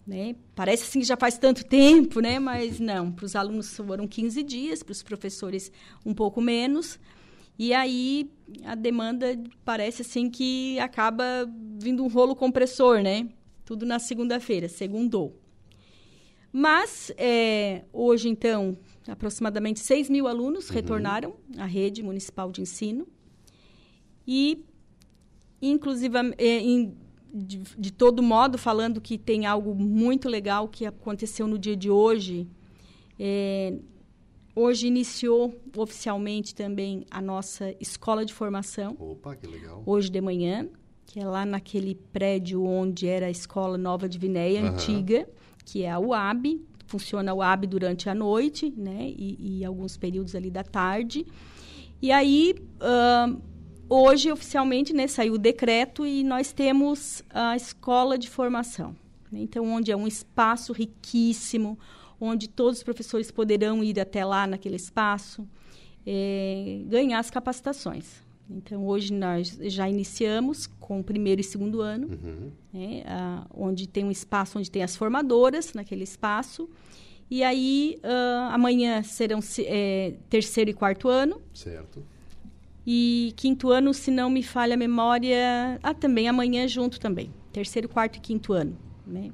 Né? 0.06 0.36
Parece 0.54 0.84
assim 0.84 1.00
que 1.00 1.06
já 1.06 1.18
faz 1.18 1.40
tanto 1.40 1.66
tempo, 1.66 2.20
né? 2.22 2.38
mas 2.38 2.80
não, 2.80 3.12
para 3.12 3.26
os 3.26 3.36
alunos 3.36 3.76
foram 3.76 4.08
15 4.08 4.44
dias, 4.44 4.84
para 4.84 4.92
os 4.92 5.02
professores 5.02 5.72
um 6.06 6.14
pouco 6.14 6.40
menos. 6.40 7.00
E 7.58 7.74
aí 7.74 8.30
a 8.64 8.76
demanda 8.76 9.40
parece 9.66 10.04
assim 10.04 10.30
que 10.30 10.80
acaba 10.80 11.50
vindo 11.80 12.04
um 12.04 12.08
rolo 12.08 12.36
compressor, 12.36 13.02
né? 13.02 13.28
Tudo 13.66 13.88
na 13.88 13.98
segunda-feira, 13.98 14.70
segundou. 14.70 15.36
Mas 16.54 17.12
é, 17.18 17.86
hoje, 17.92 18.30
então, 18.30 18.78
aproximadamente 19.08 19.80
6 19.80 20.10
mil 20.10 20.28
alunos 20.28 20.70
uhum. 20.70 20.76
retornaram 20.76 21.36
à 21.58 21.66
rede 21.66 22.04
municipal 22.04 22.52
de 22.52 22.62
ensino. 22.62 23.08
E, 24.28 24.64
inclusive, 25.62 26.16
é, 26.38 26.60
em, 26.60 26.96
de, 27.34 27.60
de, 27.78 27.92
todo 27.92 28.22
modo, 28.22 28.58
falando 28.58 29.02
que 29.02 29.18
tem 29.18 29.46
algo 29.46 29.74
muito 29.74 30.30
legal 30.30 30.68
que 30.68 30.86
aconteceu 30.86 31.48
no 31.48 31.58
dia 31.58 31.76
de 31.76 31.90
hoje. 31.90 32.48
É, 33.20 33.78
hoje 34.56 34.88
iniciou 34.88 35.60
oficialmente 35.76 36.54
também 36.54 37.06
a 37.10 37.22
nossa 37.22 37.76
escola 37.80 38.26
de 38.26 38.34
formação. 38.34 38.96
Opa, 39.00 39.36
que 39.36 39.48
legal. 39.48 39.82
Hoje 39.86 40.10
de 40.10 40.22
manhã, 40.22 40.70
que 41.06 41.20
é 41.20 41.26
lá 41.26 41.46
naquele 41.46 41.96
prédio 41.96 42.64
onde 42.64 43.08
era 43.08 43.26
a 43.26 43.32
escola 43.32 43.78
Nova 43.78 44.08
de 44.08 44.18
Vinéia, 44.18 44.62
uhum. 44.62 44.68
antiga, 44.70 45.28
que 45.66 45.84
é 45.84 45.92
a 45.92 46.00
UAB. 46.00 46.62
Funciona 46.92 47.32
a 47.32 47.34
UAB 47.34 47.68
durante 47.68 48.10
a 48.10 48.14
noite, 48.14 48.74
né? 48.76 49.14
E, 49.18 49.60
e 49.60 49.66
alguns 49.66 49.96
períodos 49.96 50.36
ali 50.36 50.52
da 50.52 50.62
tarde. 50.62 51.26
E 52.02 52.12
aí, 52.12 52.54
uh, 52.82 53.42
hoje, 53.88 54.30
oficialmente, 54.30 54.92
né, 54.92 55.08
saiu 55.08 55.36
o 55.36 55.38
decreto 55.38 56.06
e 56.06 56.22
nós 56.22 56.52
temos 56.52 57.24
a 57.30 57.56
escola 57.56 58.18
de 58.18 58.30
formação. 58.30 58.94
Né? 59.32 59.40
Então, 59.40 59.64
onde 59.72 59.90
é 59.90 59.96
um 59.96 60.06
espaço 60.06 60.74
riquíssimo, 60.74 61.80
onde 62.20 62.50
todos 62.50 62.80
os 62.80 62.84
professores 62.84 63.32
poderão 63.32 63.82
ir 63.82 63.98
até 63.98 64.26
lá 64.26 64.46
naquele 64.46 64.76
espaço, 64.76 65.48
é, 66.06 66.82
ganhar 66.88 67.20
as 67.20 67.30
capacitações. 67.30 68.22
Então, 68.56 68.86
hoje 68.86 69.14
nós 69.14 69.58
já 69.62 69.90
iniciamos 69.90 70.68
com 70.68 71.00
o 71.00 71.04
primeiro 71.04 71.40
e 71.40 71.44
segundo 71.44 71.82
ano, 71.82 72.08
uhum. 72.08 72.52
né, 72.74 73.04
a, 73.06 73.46
onde 73.54 73.88
tem 73.88 74.04
um 74.04 74.12
espaço 74.12 74.60
onde 74.60 74.70
tem 74.70 74.84
as 74.84 74.96
formadoras 74.96 75.74
naquele 75.74 76.04
espaço. 76.04 76.70
E 77.30 77.44
aí, 77.44 77.98
uh, 78.04 78.52
amanhã 78.52 79.02
serão 79.04 79.40
é, 79.60 80.16
terceiro 80.30 80.70
e 80.70 80.74
quarto 80.74 81.08
ano. 81.08 81.42
Certo. 81.54 82.04
E 82.86 83.34
quinto 83.38 83.70
ano, 83.70 83.94
se 83.94 84.12
não 84.12 84.30
me 84.30 84.44
falha 84.44 84.74
a 84.74 84.78
memória, 84.78 85.80
ah, 85.82 85.94
também 85.94 86.28
amanhã 86.28 86.68
junto 86.68 87.00
também. 87.00 87.32
Terceiro, 87.54 87.88
quarto 87.88 88.18
e 88.18 88.20
quinto 88.20 88.54
ano, 88.54 88.78
né? 89.06 89.32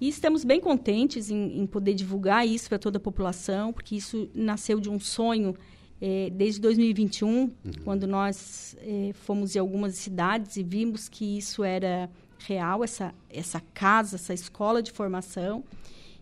E 0.00 0.08
estamos 0.08 0.44
bem 0.44 0.60
contentes 0.60 1.30
em, 1.30 1.60
em 1.60 1.66
poder 1.66 1.92
divulgar 1.94 2.46
isso 2.46 2.68
para 2.68 2.78
toda 2.78 2.98
a 2.98 3.00
população, 3.00 3.72
porque 3.72 3.96
isso 3.96 4.28
nasceu 4.34 4.80
de 4.80 4.88
um 4.88 4.98
sonho 4.98 5.54
é, 6.00 6.30
desde 6.30 6.60
2021, 6.60 7.28
uhum. 7.28 7.50
quando 7.84 8.06
nós 8.06 8.76
é, 8.80 9.12
fomos 9.12 9.56
em 9.56 9.58
algumas 9.58 9.94
cidades 9.96 10.56
e 10.56 10.62
vimos 10.62 11.08
que 11.08 11.38
isso 11.38 11.64
era 11.64 12.08
real, 12.38 12.84
essa, 12.84 13.12
essa 13.28 13.60
casa, 13.74 14.16
essa 14.16 14.32
escola 14.32 14.82
de 14.82 14.92
formação, 14.92 15.64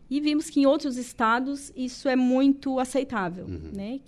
e 0.09 0.21
vimos 0.21 0.49
que 0.49 0.61
em 0.61 0.67
outros 0.67 0.97
estados 0.97 1.73
isso 1.77 2.09
é 2.09 2.17
muito 2.17 2.79
aceitável, 2.79 3.45
uhum. 3.47 3.71
né? 3.75 4.01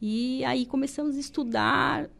E 0.00 0.44
aí 0.44 0.66
começamos 0.66 1.16
a 1.16 1.20
estudar 1.20 2.10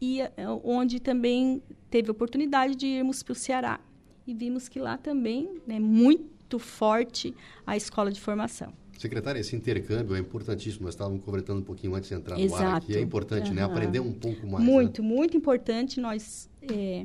e 0.00 0.20
eh, 0.20 0.30
onde 0.62 1.00
também 1.00 1.62
teve 1.90 2.10
oportunidade 2.10 2.74
de 2.74 2.86
irmos 2.86 3.22
para 3.22 3.32
o 3.32 3.34
Ceará. 3.34 3.80
E 4.26 4.34
vimos 4.34 4.68
que 4.68 4.78
lá 4.78 4.96
também 4.96 5.60
é 5.66 5.72
né, 5.74 5.80
muito 5.80 6.58
forte 6.58 7.34
a 7.66 7.76
escola 7.76 8.10
de 8.10 8.20
formação. 8.20 8.72
Secretária, 8.98 9.40
esse 9.40 9.54
intercâmbio 9.54 10.16
é 10.16 10.18
importantíssimo. 10.18 10.84
Nós 10.84 10.94
estávamos 10.94 11.22
conversando 11.24 11.60
um 11.60 11.64
pouquinho 11.64 11.94
antes 11.94 12.08
de 12.08 12.14
entrar 12.14 12.38
Exato. 12.38 12.62
no 12.62 12.68
ar 12.68 12.76
aqui. 12.76 12.96
É 12.96 13.00
importante, 13.00 13.50
uhum. 13.50 13.54
né? 13.54 13.62
Aprender 13.62 14.00
um 14.00 14.12
pouco 14.12 14.46
mais. 14.46 14.64
Muito, 14.64 15.02
né? 15.02 15.08
muito 15.08 15.36
importante. 15.36 16.00
Nós 16.00 16.48
é, 16.62 17.04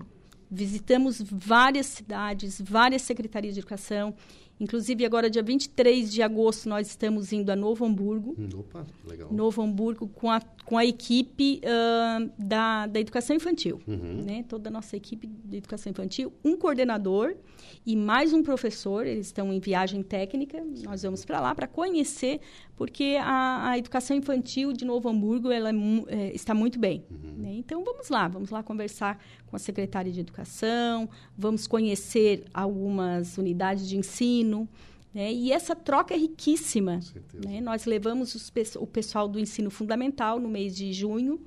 visitamos 0.50 1.22
várias 1.22 1.86
cidades, 1.86 2.62
várias 2.62 3.02
secretarias 3.02 3.54
de 3.54 3.60
educação 3.60 4.14
Inclusive, 4.62 5.04
agora, 5.04 5.28
dia 5.28 5.42
23 5.42 6.14
de 6.14 6.22
agosto, 6.22 6.70
nós 6.70 6.86
estamos 6.88 7.34
indo 7.34 7.50
a 7.50 7.56
Novo 7.56 7.84
Hamburgo. 7.84 8.36
Hum, 8.38 8.60
opa, 8.60 8.86
legal. 9.10 9.34
Novo 9.34 9.60
Hamburgo, 9.60 10.08
com 10.08 10.30
a, 10.30 10.40
com 10.64 10.78
a 10.78 10.86
equipe 10.86 11.60
uh, 11.66 12.32
da, 12.38 12.86
da 12.86 13.00
educação 13.00 13.36
infantil. 13.36 13.82
Uhum. 13.88 14.22
Né? 14.24 14.46
Toda 14.48 14.70
a 14.70 14.72
nossa 14.72 14.96
equipe 14.96 15.26
de 15.26 15.58
educação 15.58 15.90
infantil. 15.90 16.32
Um 16.46 16.56
coordenador 16.56 17.36
e 17.84 17.96
mais 17.96 18.34
um 18.34 18.44
professor. 18.44 19.08
Eles 19.08 19.26
estão 19.26 19.52
em 19.52 19.60
viagem 19.60 20.04
técnica. 20.04 20.64
Nós 20.84 21.02
vamos 21.02 21.26
para 21.26 21.40
lá 21.40 21.56
para 21.56 21.66
conhecer, 21.66 22.40
porque 22.76 23.18
a, 23.20 23.72
a, 23.72 23.80
educação 23.80 24.16
infantil 24.16 24.74
de 24.74 24.86
Novo 24.86 25.10
Hamburgo 25.10 25.50
ela 25.50 25.72
é, 25.72 25.74
é, 26.08 26.36
está 26.36 26.54
muito 26.54 26.78
bem. 26.78 27.04
Uhum. 27.10 27.42
Né? 27.42 27.54
Então, 27.54 27.84
vamos 27.84 28.10
lá. 28.10 28.28
Vamos 28.28 28.52
lá 28.52 28.62
conversar 28.62 29.20
com 29.52 29.56
a 29.56 29.60
secretária 29.60 30.12
de 30.12 30.20
educação. 30.20 31.08
Vamos 31.38 31.68
conhecer 31.68 32.46
algumas 32.52 33.38
unidades 33.38 33.88
de 33.88 33.96
ensino 33.96 34.68
né? 35.14 35.32
E 35.32 35.52
essa 35.52 35.76
troca 35.76 36.14
é 36.14 36.18
riquíssima. 36.18 37.00
Né? 37.34 37.60
Nós 37.62 37.86
levamos 37.86 38.34
os, 38.34 38.52
o 38.78 38.88
pessoal 38.88 39.28
do 39.28 39.40
ensino 39.40 39.70
fundamental 39.70 40.40
no 40.40 40.48
mês 40.48 40.76
de 40.76 40.92
junho, 40.94 41.40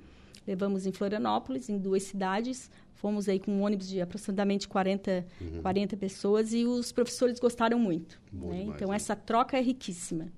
levamos 0.46 0.86
em 0.86 0.92
Florianópolis, 0.92 1.68
em 1.68 1.78
duas 1.78 2.02
cidades, 2.02 2.70
fomos 2.94 3.28
aí 3.28 3.38
com 3.38 3.50
um 3.50 3.62
ônibus 3.62 3.88
de 3.88 4.00
aproximadamente 4.00 4.68
40, 4.68 5.26
uhum. 5.40 5.62
40 5.62 5.96
pessoas 5.96 6.52
e 6.52 6.64
os 6.64 6.92
professores 6.92 7.40
gostaram 7.40 7.78
muito. 7.78 8.20
Né? 8.32 8.40
Demais, 8.40 8.68
então, 8.68 8.90
né? 8.90 8.96
essa 8.96 9.16
troca 9.16 9.57
é 9.57 9.61
riquíssima. 9.62 10.28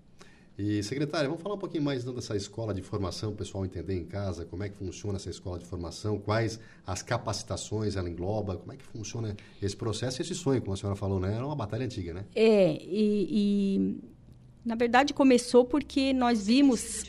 E, 0.58 0.82
secretária, 0.82 1.28
vamos 1.28 1.42
falar 1.42 1.54
um 1.54 1.58
pouquinho 1.58 1.82
mais 1.82 2.02
então, 2.02 2.14
dessa 2.14 2.34
escola 2.34 2.72
de 2.72 2.80
formação, 2.80 3.30
o 3.30 3.34
pessoal 3.34 3.66
entender 3.66 3.94
em 3.94 4.04
casa 4.04 4.46
como 4.46 4.62
é 4.62 4.70
que 4.70 4.76
funciona 4.76 5.16
essa 5.16 5.28
escola 5.28 5.58
de 5.58 5.66
formação, 5.66 6.18
quais 6.18 6.58
as 6.86 7.02
capacitações 7.02 7.94
ela 7.94 8.08
engloba, 8.08 8.56
como 8.56 8.72
é 8.72 8.76
que 8.76 8.84
funciona 8.84 9.36
esse 9.60 9.76
processo 9.76 10.20
e 10.20 10.22
esse 10.22 10.34
sonho, 10.34 10.62
como 10.62 10.72
a 10.72 10.76
senhora 10.76 10.96
falou, 10.96 11.20
né? 11.20 11.34
Era 11.34 11.44
uma 11.44 11.54
batalha 11.54 11.84
antiga, 11.84 12.14
né? 12.14 12.24
É, 12.34 12.72
e, 12.72 13.28
e 13.30 14.00
na 14.64 14.74
verdade 14.74 15.12
começou 15.12 15.64
porque 15.64 16.14
nós 16.14 16.46
vimos... 16.46 17.04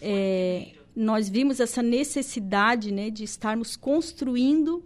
É, 0.00 0.72
nós 0.94 1.28
vimos 1.28 1.60
essa 1.60 1.82
necessidade 1.82 2.90
né, 2.92 3.10
de 3.10 3.24
estarmos 3.24 3.76
construindo 3.76 4.82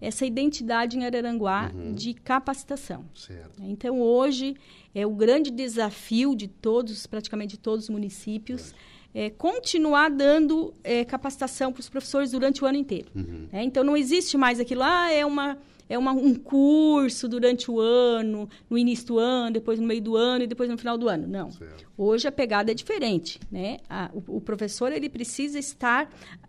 essa 0.00 0.24
identidade 0.24 0.96
em 0.96 1.04
Araranguá 1.04 1.72
uhum. 1.74 1.92
de 1.92 2.14
capacitação. 2.14 3.04
Certo. 3.14 3.62
Então, 3.62 4.00
hoje, 4.00 4.56
é 4.94 5.06
o 5.06 5.10
grande 5.10 5.50
desafio 5.50 6.34
de 6.34 6.48
todos, 6.48 7.06
praticamente 7.06 7.56
de 7.56 7.58
todos 7.58 7.84
os 7.84 7.90
municípios, 7.90 8.74
é, 9.14 9.30
continuar 9.30 10.10
dando 10.10 10.74
é, 10.84 11.04
capacitação 11.04 11.72
para 11.72 11.80
os 11.80 11.88
professores 11.88 12.30
durante 12.30 12.62
o 12.62 12.66
ano 12.66 12.78
inteiro. 12.78 13.10
Uhum. 13.14 13.48
É, 13.52 13.62
então, 13.62 13.82
não 13.82 13.96
existe 13.96 14.36
mais 14.36 14.60
aquilo, 14.60 14.82
ah, 14.82 15.10
é, 15.10 15.24
uma, 15.26 15.58
é 15.88 15.98
uma, 15.98 16.12
um 16.12 16.34
curso 16.34 17.28
durante 17.28 17.70
o 17.70 17.80
ano, 17.80 18.48
no 18.68 18.76
início 18.76 19.06
do 19.06 19.18
ano, 19.18 19.54
depois 19.54 19.80
no 19.80 19.86
meio 19.86 20.02
do 20.02 20.16
ano 20.16 20.44
e 20.44 20.46
depois 20.46 20.68
no 20.68 20.76
final 20.76 20.98
do 20.98 21.08
ano. 21.08 21.26
Não. 21.26 21.50
Certo. 21.50 21.88
Hoje 21.96 22.28
a 22.28 22.32
pegada 22.32 22.70
é 22.70 22.74
diferente. 22.74 23.40
Né? 23.50 23.78
A, 23.88 24.10
o, 24.12 24.36
o, 24.36 24.40
professor 24.40 24.92
ele 24.92 25.08
precisa 25.08 25.58
estar 25.58 26.08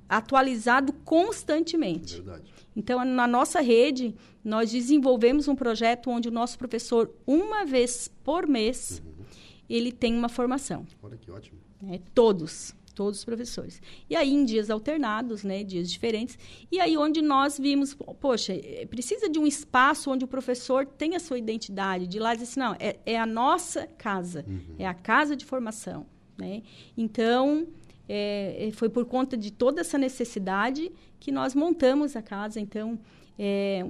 atualizado 0.09 0.91
constantemente. 0.91 2.15
Verdade. 2.15 2.51
Então, 2.75 3.05
na 3.05 3.27
nossa 3.27 3.61
rede, 3.61 4.15
nós 4.43 4.71
desenvolvemos 4.71 5.47
um 5.47 5.55
projeto 5.55 6.09
onde 6.09 6.27
o 6.27 6.31
nosso 6.31 6.57
professor, 6.57 7.13
uma 7.27 7.65
vez 7.65 8.09
por 8.23 8.47
mês, 8.47 9.01
uhum. 9.05 9.25
ele 9.69 9.91
tem 9.91 10.15
uma 10.15 10.29
formação. 10.29 10.85
Olha 11.03 11.17
que 11.17 11.29
ótimo. 11.29 11.59
É, 11.89 11.99
todos, 12.13 12.75
todos 12.95 13.19
os 13.19 13.25
professores. 13.25 13.81
E 14.09 14.15
aí, 14.15 14.33
em 14.33 14.43
dias 14.43 14.69
alternados, 14.69 15.43
né, 15.43 15.63
dias 15.63 15.89
diferentes, 15.89 16.37
e 16.71 16.79
aí 16.79 16.97
onde 16.97 17.21
nós 17.21 17.57
vimos, 17.57 17.95
poxa, 18.19 18.53
é, 18.53 18.85
precisa 18.85 19.29
de 19.29 19.37
um 19.39 19.45
espaço 19.45 20.09
onde 20.09 20.25
o 20.25 20.27
professor 20.27 20.85
tenha 20.85 21.17
a 21.17 21.19
sua 21.19 21.37
identidade, 21.37 22.07
de 22.07 22.19
lá 22.19 22.33
dizer 22.33 22.45
assim, 22.45 22.59
não, 22.59 22.75
é, 22.79 22.97
é 23.05 23.19
a 23.19 23.25
nossa 23.25 23.87
casa, 23.87 24.43
uhum. 24.47 24.75
é 24.77 24.85
a 24.85 24.93
casa 24.93 25.35
de 25.35 25.45
formação. 25.45 26.05
Né? 26.37 26.63
Então, 26.97 27.67
é, 28.09 28.67
é, 28.67 28.71
foi 28.71 28.89
por 28.89 29.05
conta 29.05 29.37
de 29.37 29.51
toda 29.51 29.81
essa 29.81 29.95
necessidade 29.95 30.91
que 31.19 31.31
nós 31.31 31.53
montamos 31.53 32.15
a 32.15 32.23
casa. 32.23 32.59
Então, 32.59 32.97
é, 33.37 33.85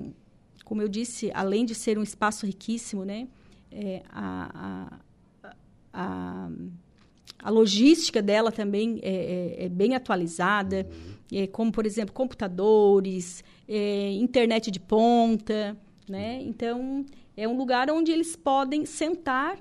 como 0.66 0.82
eu 0.82 0.90
disse, 0.90 1.32
além 1.34 1.64
de 1.64 1.74
ser 1.74 1.98
um 1.98 2.04
espaço 2.04 2.46
riquíssimo, 2.46 3.06
né, 3.06 3.30
é, 3.72 4.04
a, 4.10 4.92
a, 5.42 5.50
a, 5.94 6.50
a, 7.42 7.50
logística 7.50 8.22
dela 8.22 8.52
também 8.52 9.00
é, 9.02 9.56
é, 9.62 9.66
é 9.66 9.70
bem 9.70 9.96
atualizada, 9.96 10.86
uhum. 11.32 11.48
como, 11.48 11.72
por 11.72 11.86
exemplo, 11.86 12.14
computadores, 12.14 13.42
internet 14.20 14.70
de 14.70 14.82
ponta. 14.82 15.78
Né? 16.10 16.42
Então, 16.42 17.06
é 17.38 17.48
um 17.48 17.56
lugar 17.56 17.90
onde 17.90 18.12
eles 18.12 18.36
podem 18.36 18.86
sentar 18.86 19.58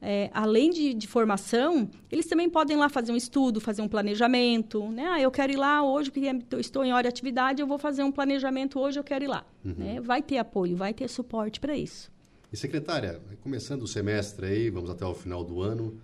é, 0.00 0.30
além 0.32 0.70
de, 0.70 0.94
de, 0.94 1.08
formação, 1.08 1.90
eles 2.10 2.26
também 2.26 2.48
podem 2.48 2.76
lá 2.76 2.88
fazer 2.88 3.10
um 3.10 3.16
estudo, 3.16 3.60
fazer 3.60 3.82
um 3.82 3.88
planejamento. 3.88 4.88
Né? 4.90 5.06
Ah, 5.06 5.20
eu 5.20 5.30
quero 5.30 5.52
ir 5.52 5.56
lá 5.56 5.82
hoje, 5.82 6.10
porque 6.10 6.30
estou 6.56 6.84
em 6.84 6.92
hora 6.92 7.02
de 7.02 7.08
atividade, 7.08 7.60
eu 7.60 7.66
vou 7.66 7.78
fazer 7.78 8.02
um 8.04 8.12
planejamento 8.12 8.78
hoje, 8.78 8.98
eu 8.98 9.04
quero 9.04 9.24
ir 9.24 9.28
lá. 9.28 9.44
Uhum. 9.64 9.74
Né? 9.76 10.00
Vai 10.00 10.22
ter 10.22 10.38
apoio, 10.38 10.76
vai 10.76 10.94
ter 10.94 11.08
suporte 11.08 11.58
para 11.58 11.76
isso. 11.76 12.10
E 12.52 12.56
secretária, 12.56 13.20
começando 13.42 13.82
o 13.82 13.88
semestre 13.88 14.46
aí, 14.46 14.70
vamos 14.70 14.88
até 14.88 15.04
o 15.04 15.14
final 15.14 15.44
do 15.44 15.60
ano, 15.60 16.00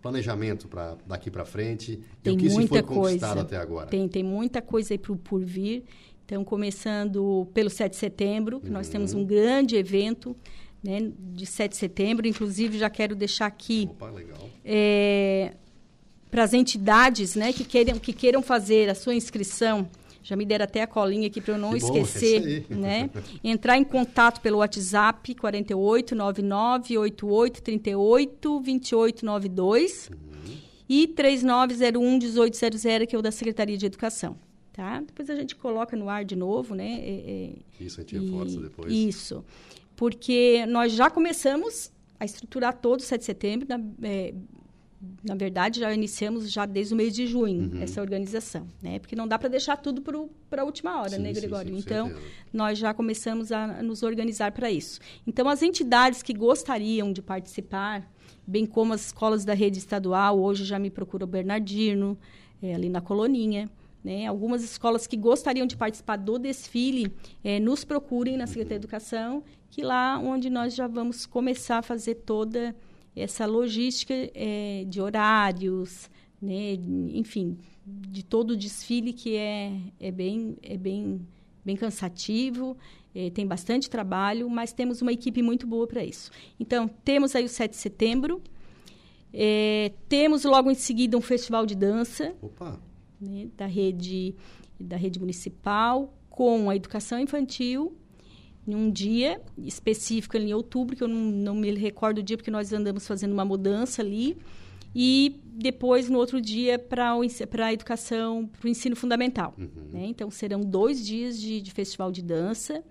planejamento 0.00 0.68
para 0.68 0.96
daqui 1.06 1.30
para 1.30 1.44
frente, 1.44 2.00
tem 2.22 2.34
e 2.34 2.36
o 2.36 2.38
que 2.38 2.48
muita 2.48 2.76
se 2.76 2.82
foi 2.82 2.82
coisa. 2.82 2.94
conquistado 2.94 3.40
até 3.40 3.56
agora? 3.56 3.88
Tem, 3.88 4.08
tem 4.08 4.22
muita 4.22 4.62
coisa 4.62 4.94
aí 4.94 4.98
por, 4.98 5.16
por 5.16 5.44
vir. 5.44 5.84
Então, 6.24 6.44
começando 6.44 7.46
pelo 7.52 7.68
7 7.68 7.90
de 7.90 7.98
setembro, 7.98 8.60
que 8.60 8.68
uhum. 8.68 8.72
nós 8.72 8.88
temos 8.88 9.12
um 9.12 9.24
grande 9.24 9.76
evento 9.76 10.34
né, 10.82 11.12
de 11.18 11.46
7 11.46 11.72
de 11.72 11.76
setembro. 11.76 12.26
Inclusive, 12.26 12.78
já 12.78 12.90
quero 12.90 13.14
deixar 13.14 13.46
aqui 13.46 13.88
é, 14.64 15.52
para 16.30 16.42
as 16.42 16.52
entidades 16.52 17.36
né, 17.36 17.52
que, 17.52 17.64
queiram, 17.64 17.98
que 17.98 18.12
queiram 18.12 18.42
fazer 18.42 18.90
a 18.90 18.94
sua 18.94 19.14
inscrição. 19.14 19.88
Já 20.24 20.36
me 20.36 20.44
deram 20.44 20.64
até 20.64 20.82
a 20.82 20.86
colinha 20.86 21.26
aqui 21.26 21.40
para 21.40 21.54
eu 21.54 21.58
não 21.58 21.70
que 21.70 21.78
esquecer. 21.78 22.64
Bom, 22.70 22.76
né? 22.76 23.10
Entrar 23.42 23.76
em 23.76 23.82
contato 23.82 24.40
pelo 24.40 24.58
WhatsApp 24.58 25.34
48 25.34 26.14
99 26.14 26.98
88 26.98 27.62
38 27.62 28.60
28 28.60 29.26
92 29.26 30.10
uhum. 30.10 30.56
e 30.88 31.08
3901 31.08 32.18
1800, 32.18 32.82
que 33.08 33.16
é 33.16 33.18
o 33.18 33.22
da 33.22 33.32
Secretaria 33.32 33.76
de 33.76 33.84
Educação. 33.84 34.36
Tá? 34.72 35.00
Depois 35.00 35.28
a 35.28 35.34
gente 35.34 35.56
coloca 35.56 35.96
no 35.96 36.08
ar 36.08 36.24
de 36.24 36.36
novo, 36.36 36.74
né? 36.74 37.00
É, 37.02 37.50
é, 37.80 37.84
isso, 37.84 38.00
a 38.00 38.04
gente 38.04 38.16
reforça 38.16 38.60
depois. 38.60 38.92
Isso 38.92 39.44
porque 40.02 40.66
nós 40.66 40.90
já 40.94 41.08
começamos 41.08 41.92
a 42.18 42.24
estruturar 42.24 42.76
todo 42.76 42.98
o 42.98 43.02
7 43.04 43.20
de 43.20 43.24
setembro, 43.24 43.68
na, 43.68 43.80
é, 44.02 44.34
na 45.22 45.36
verdade, 45.36 45.78
já 45.78 45.94
iniciamos 45.94 46.50
já 46.50 46.66
desde 46.66 46.92
o 46.92 46.96
mês 46.96 47.14
de 47.14 47.24
junho 47.24 47.70
uhum. 47.72 47.80
essa 47.80 48.00
organização, 48.00 48.66
né? 48.82 48.98
Porque 48.98 49.14
não 49.14 49.28
dá 49.28 49.38
para 49.38 49.48
deixar 49.48 49.76
tudo 49.76 50.02
para 50.50 50.62
a 50.62 50.64
última 50.64 51.00
hora, 51.00 51.10
sim, 51.10 51.22
né, 51.22 51.32
Gregório? 51.32 51.68
Sim, 51.68 51.76
sim, 51.76 51.84
então, 51.86 52.06
certeza. 52.08 52.28
nós 52.52 52.78
já 52.80 52.92
começamos 52.92 53.52
a 53.52 53.80
nos 53.80 54.02
organizar 54.02 54.50
para 54.50 54.68
isso. 54.72 54.98
Então, 55.24 55.48
as 55.48 55.62
entidades 55.62 56.20
que 56.20 56.34
gostariam 56.34 57.12
de 57.12 57.22
participar, 57.22 58.04
bem 58.44 58.66
como 58.66 58.92
as 58.94 59.06
escolas 59.06 59.44
da 59.44 59.54
rede 59.54 59.78
estadual, 59.78 60.36
hoje 60.36 60.64
já 60.64 60.80
me 60.80 60.90
procura 60.90 61.22
o 61.22 61.28
Bernardino, 61.28 62.18
é, 62.60 62.74
ali 62.74 62.88
na 62.88 63.00
Coloninha, 63.00 63.70
né? 64.02 64.26
Algumas 64.26 64.64
escolas 64.64 65.06
que 65.06 65.16
gostariam 65.16 65.64
de 65.64 65.76
participar 65.76 66.16
do 66.16 66.40
desfile, 66.40 67.14
é, 67.44 67.60
nos 67.60 67.84
procurem 67.84 68.36
na 68.36 68.48
Secretaria 68.48 68.80
de 68.80 68.84
Educação 68.84 69.44
que 69.72 69.82
lá 69.82 70.18
onde 70.18 70.50
nós 70.50 70.74
já 70.74 70.86
vamos 70.86 71.24
começar 71.24 71.78
a 71.78 71.82
fazer 71.82 72.16
toda 72.16 72.76
essa 73.16 73.46
logística 73.46 74.12
é, 74.34 74.84
de 74.86 75.00
horários, 75.00 76.10
né, 76.40 76.74
enfim, 77.14 77.56
de 77.86 78.22
todo 78.22 78.50
o 78.50 78.56
desfile 78.56 79.14
que 79.14 79.34
é, 79.34 79.72
é 79.98 80.10
bem 80.10 80.58
é 80.62 80.76
bem 80.76 81.26
bem 81.64 81.74
cansativo, 81.74 82.76
é, 83.14 83.30
tem 83.30 83.46
bastante 83.46 83.88
trabalho, 83.88 84.50
mas 84.50 84.74
temos 84.74 85.00
uma 85.00 85.12
equipe 85.12 85.40
muito 85.42 85.66
boa 85.66 85.86
para 85.86 86.04
isso. 86.04 86.30
Então, 86.60 86.88
temos 87.02 87.34
aí 87.34 87.44
o 87.44 87.48
7 87.48 87.70
de 87.70 87.76
setembro, 87.76 88.42
é, 89.32 89.92
temos 90.06 90.44
logo 90.44 90.70
em 90.70 90.74
seguida 90.74 91.16
um 91.16 91.20
festival 91.22 91.64
de 91.64 91.74
dança 91.74 92.34
né, 93.18 93.48
da 93.56 93.64
rede 93.64 94.34
da 94.78 94.96
rede 94.96 95.18
municipal 95.18 96.12
com 96.28 96.68
a 96.68 96.76
educação 96.76 97.18
infantil 97.18 97.96
em 98.66 98.74
um 98.74 98.90
dia 98.90 99.40
específico 99.58 100.36
em 100.36 100.54
outubro, 100.54 100.96
que 100.96 101.02
eu 101.02 101.08
não, 101.08 101.20
não 101.20 101.54
me 101.54 101.72
recordo 101.74 102.18
o 102.18 102.22
dia, 102.22 102.36
porque 102.36 102.50
nós 102.50 102.72
andamos 102.72 103.06
fazendo 103.06 103.32
uma 103.32 103.44
mudança 103.44 104.02
ali. 104.02 104.36
e 104.94 105.40
depois, 105.44 106.08
no 106.08 106.18
outro 106.18 106.40
dia, 106.40 106.78
para 106.78 107.12
a 107.12 107.72
educação, 107.72 108.46
para 108.46 108.66
o 108.66 108.70
ensino 108.70 108.96
fundamental. 108.96 109.54
Uhum. 109.58 109.90
Né? 109.92 110.06
Então, 110.06 110.30
serão 110.30 110.60
dois 110.60 111.04
dias 111.04 111.38
de, 111.38 111.60
de 111.60 111.70
festival 111.72 112.10
de 112.10 112.22
dança, 112.22 112.82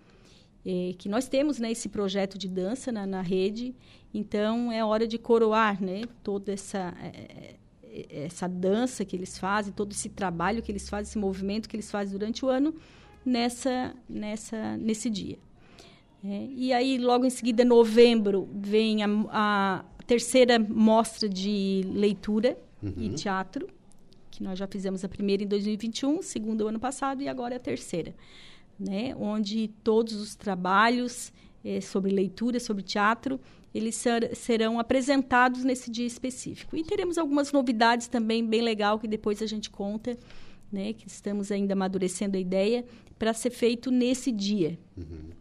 eh, 0.66 0.94
que 0.98 1.10
nós 1.10 1.28
temos 1.28 1.58
né, 1.58 1.72
esse 1.72 1.90
projeto 1.90 2.38
de 2.38 2.48
dança 2.48 2.92
na, 2.92 3.06
na, 3.08 3.22
rede. 3.22 3.74
Então, 4.14 4.72
é 4.72 4.84
hora 4.86 5.08
de 5.08 5.18
coroar 5.18 5.82
né, 5.82 6.04
toda 6.24 6.52
essa, 6.52 6.94
eh, 7.02 7.56
essa 8.10 8.48
dança 8.48 9.04
que 9.04 9.16
eles 9.16 9.38
fazem, 9.40 9.74
todo 9.74 9.92
esse 9.92 10.10
trabalho 10.10 10.62
que 10.62 10.72
eles 10.72 10.88
fazem, 10.88 11.10
esse 11.10 11.18
movimento 11.18 11.68
que 11.68 11.76
eles 11.76 11.90
fazem 11.90 12.18
durante 12.18 12.46
o 12.46 12.50
ano, 12.50 12.76
nessa, 13.26 13.96
nessa, 14.08 14.78
nesse 14.78 15.10
dia. 15.10 15.38
É, 16.24 16.48
e 16.56 16.72
aí, 16.72 16.98
logo 16.98 17.26
em 17.26 17.30
seguida, 17.30 17.66
novembro, 17.66 18.48
vem 18.54 19.04
a, 19.04 19.08
a 19.32 19.86
terceira 20.06 20.60
mostra 20.60 21.28
de 21.28 21.84
leitura 21.88 22.58
uhum. 22.82 22.94
e 22.98 23.10
teatro, 23.10 23.68
que 24.30 24.44
nós 24.44 24.58
já 24.58 24.68
fizemos 24.68 25.04
a 25.04 25.10
primeira 25.10 25.44
em 25.44 25.48
2021, 25.48 26.22
segunda 26.22 26.64
o 26.64 26.68
ano 26.68 26.80
passado 26.80 27.22
e 27.22 27.28
agora 27.28 27.56
é 27.56 27.58
a 27.58 27.60
terceira, 27.60 28.14
né? 28.80 29.16
Onde 29.20 29.70
todos 29.84 30.14
os 30.14 30.36
trabalhos 30.36 31.34
é, 31.66 31.82
sobre 31.82 32.12
leitura, 32.12 32.60
sobre 32.60 32.84
teatro, 32.84 33.40
eles 33.74 33.96
ser, 33.96 34.36
serão 34.36 34.80
apresentados 34.80 35.64
nesse 35.64 35.90
dia 35.90 36.06
específico. 36.06 36.76
E 36.76 36.84
teremos 36.84 37.18
algumas 37.18 37.52
novidades 37.52 38.08
também 38.08 38.46
bem 38.46 38.62
legal 38.62 39.00
que 39.00 39.08
depois 39.08 39.42
a 39.42 39.46
gente 39.48 39.70
conta, 39.70 40.18
né? 40.72 40.94
Que 40.94 41.08
estamos 41.08 41.52
ainda 41.52 41.74
amadurecendo 41.74 42.38
a 42.38 42.40
ideia 42.40 42.86
para 43.18 43.34
ser 43.34 43.50
feito 43.50 43.90
nesse 43.90 44.32
dia. 44.32 44.78
Uhum. 44.96 45.41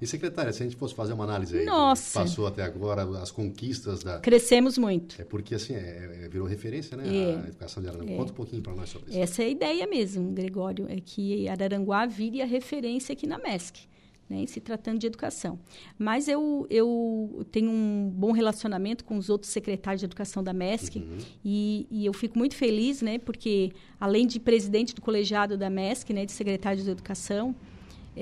E, 0.00 0.06
secretária, 0.06 0.50
se 0.52 0.62
a 0.62 0.66
gente 0.66 0.76
fosse 0.76 0.94
fazer 0.94 1.12
uma 1.12 1.24
análise 1.24 1.58
aí, 1.58 1.64
Nossa. 1.66 2.20
passou 2.20 2.46
até 2.46 2.62
agora, 2.62 3.02
as 3.20 3.30
conquistas 3.30 4.02
da... 4.02 4.18
Crescemos 4.18 4.78
muito. 4.78 5.20
É 5.20 5.24
porque, 5.24 5.54
assim, 5.54 5.74
é, 5.74 6.22
é, 6.24 6.28
virou 6.28 6.46
referência, 6.46 6.96
né? 6.96 7.04
É. 7.06 7.34
A 7.36 7.48
educação 7.48 7.82
de 7.82 7.88
Araranguá. 7.88 8.14
É. 8.14 8.16
Conta 8.16 8.32
um 8.32 8.34
pouquinho 8.34 8.62
para 8.62 8.74
nós 8.74 8.88
sobre 8.88 9.10
isso. 9.10 9.18
Essa 9.18 9.42
é 9.42 9.46
a 9.46 9.48
ideia 9.50 9.86
mesmo, 9.86 10.32
Gregório, 10.32 10.86
é 10.88 10.96
que 11.00 11.46
Araranguá 11.48 12.06
vire 12.06 12.40
a 12.40 12.46
referência 12.46 13.12
aqui 13.12 13.26
na 13.26 13.38
MESC. 13.38 13.90
Né, 14.28 14.46
se 14.46 14.60
tratando 14.60 15.00
de 15.00 15.08
educação. 15.08 15.58
Mas 15.98 16.28
eu, 16.28 16.64
eu 16.70 17.44
tenho 17.50 17.68
um 17.68 18.08
bom 18.14 18.30
relacionamento 18.30 19.04
com 19.04 19.18
os 19.18 19.28
outros 19.28 19.50
secretários 19.50 19.98
de 19.98 20.04
educação 20.04 20.40
da 20.40 20.52
MESC 20.52 21.00
uhum. 21.00 21.18
e, 21.44 21.84
e, 21.90 22.06
eu 22.06 22.12
fico 22.12 22.38
muito 22.38 22.54
feliz, 22.54 23.02
né, 23.02 23.18
porque 23.18 23.72
além 23.98 24.28
de 24.28 24.38
presidente 24.38 24.94
do 24.94 25.02
colegiado 25.02 25.58
da 25.58 25.68
MESC, 25.68 26.12
né, 26.12 26.24
de 26.24 26.30
secretários 26.30 26.84
de 26.84 26.90
educação, 26.92 27.56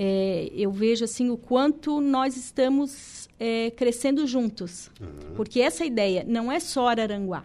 é, 0.01 0.49
eu 0.55 0.71
vejo 0.71 1.05
assim 1.05 1.29
o 1.29 1.37
quanto 1.37 2.01
nós 2.01 2.37
estamos 2.37 3.29
é, 3.37 3.73
crescendo 3.73 4.29
juntos. 4.29 4.93
Uhum. 5.01 5.35
Porque 5.35 5.61
essa 5.61 5.85
ideia 5.85 6.25
não 6.25 6.53
é 6.53 6.61
só 6.61 6.87
Araranguá, 6.87 7.45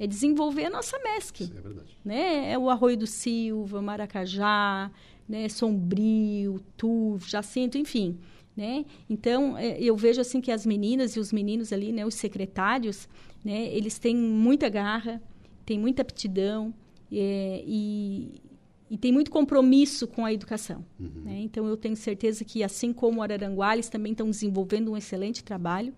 é 0.00 0.06
desenvolver 0.08 0.64
a 0.64 0.70
nossa 0.70 0.98
MESC. 0.98 1.44
é 1.44 1.60
verdade. 1.60 1.96
Né? 2.04 2.50
É 2.50 2.58
o 2.58 2.68
Arroio 2.68 2.96
do 2.96 3.06
Silva, 3.06 3.80
Maracajá, 3.80 4.90
né? 5.28 5.48
Sombrio, 5.48 6.60
Turvo, 6.76 7.24
Jacinto, 7.28 7.78
enfim. 7.78 8.18
Né? 8.56 8.84
Então, 9.08 9.56
é, 9.56 9.80
eu 9.80 9.96
vejo 9.96 10.20
assim 10.20 10.40
que 10.40 10.50
as 10.50 10.66
meninas 10.66 11.14
e 11.14 11.20
os 11.20 11.32
meninos 11.32 11.72
ali, 11.72 11.92
né, 11.92 12.04
os 12.04 12.16
secretários, 12.16 13.08
né, 13.44 13.68
eles 13.72 13.98
têm 13.98 14.16
muita 14.16 14.68
garra, 14.68 15.22
têm 15.64 15.78
muita 15.78 16.02
aptidão 16.02 16.74
é, 17.12 17.62
e, 17.64 18.42
e 18.92 18.98
tem 18.98 19.10
muito 19.10 19.30
compromisso 19.30 20.06
com 20.06 20.22
a 20.22 20.30
educação. 20.34 20.84
Uhum. 21.00 21.22
Né? 21.24 21.40
Então, 21.40 21.66
eu 21.66 21.78
tenho 21.78 21.96
certeza 21.96 22.44
que, 22.44 22.62
assim 22.62 22.92
como 22.92 23.22
Araranguá, 23.22 23.72
eles 23.72 23.88
também 23.88 24.12
estão 24.12 24.28
desenvolvendo 24.28 24.92
um 24.92 24.96
excelente 24.98 25.42
trabalho. 25.42 25.94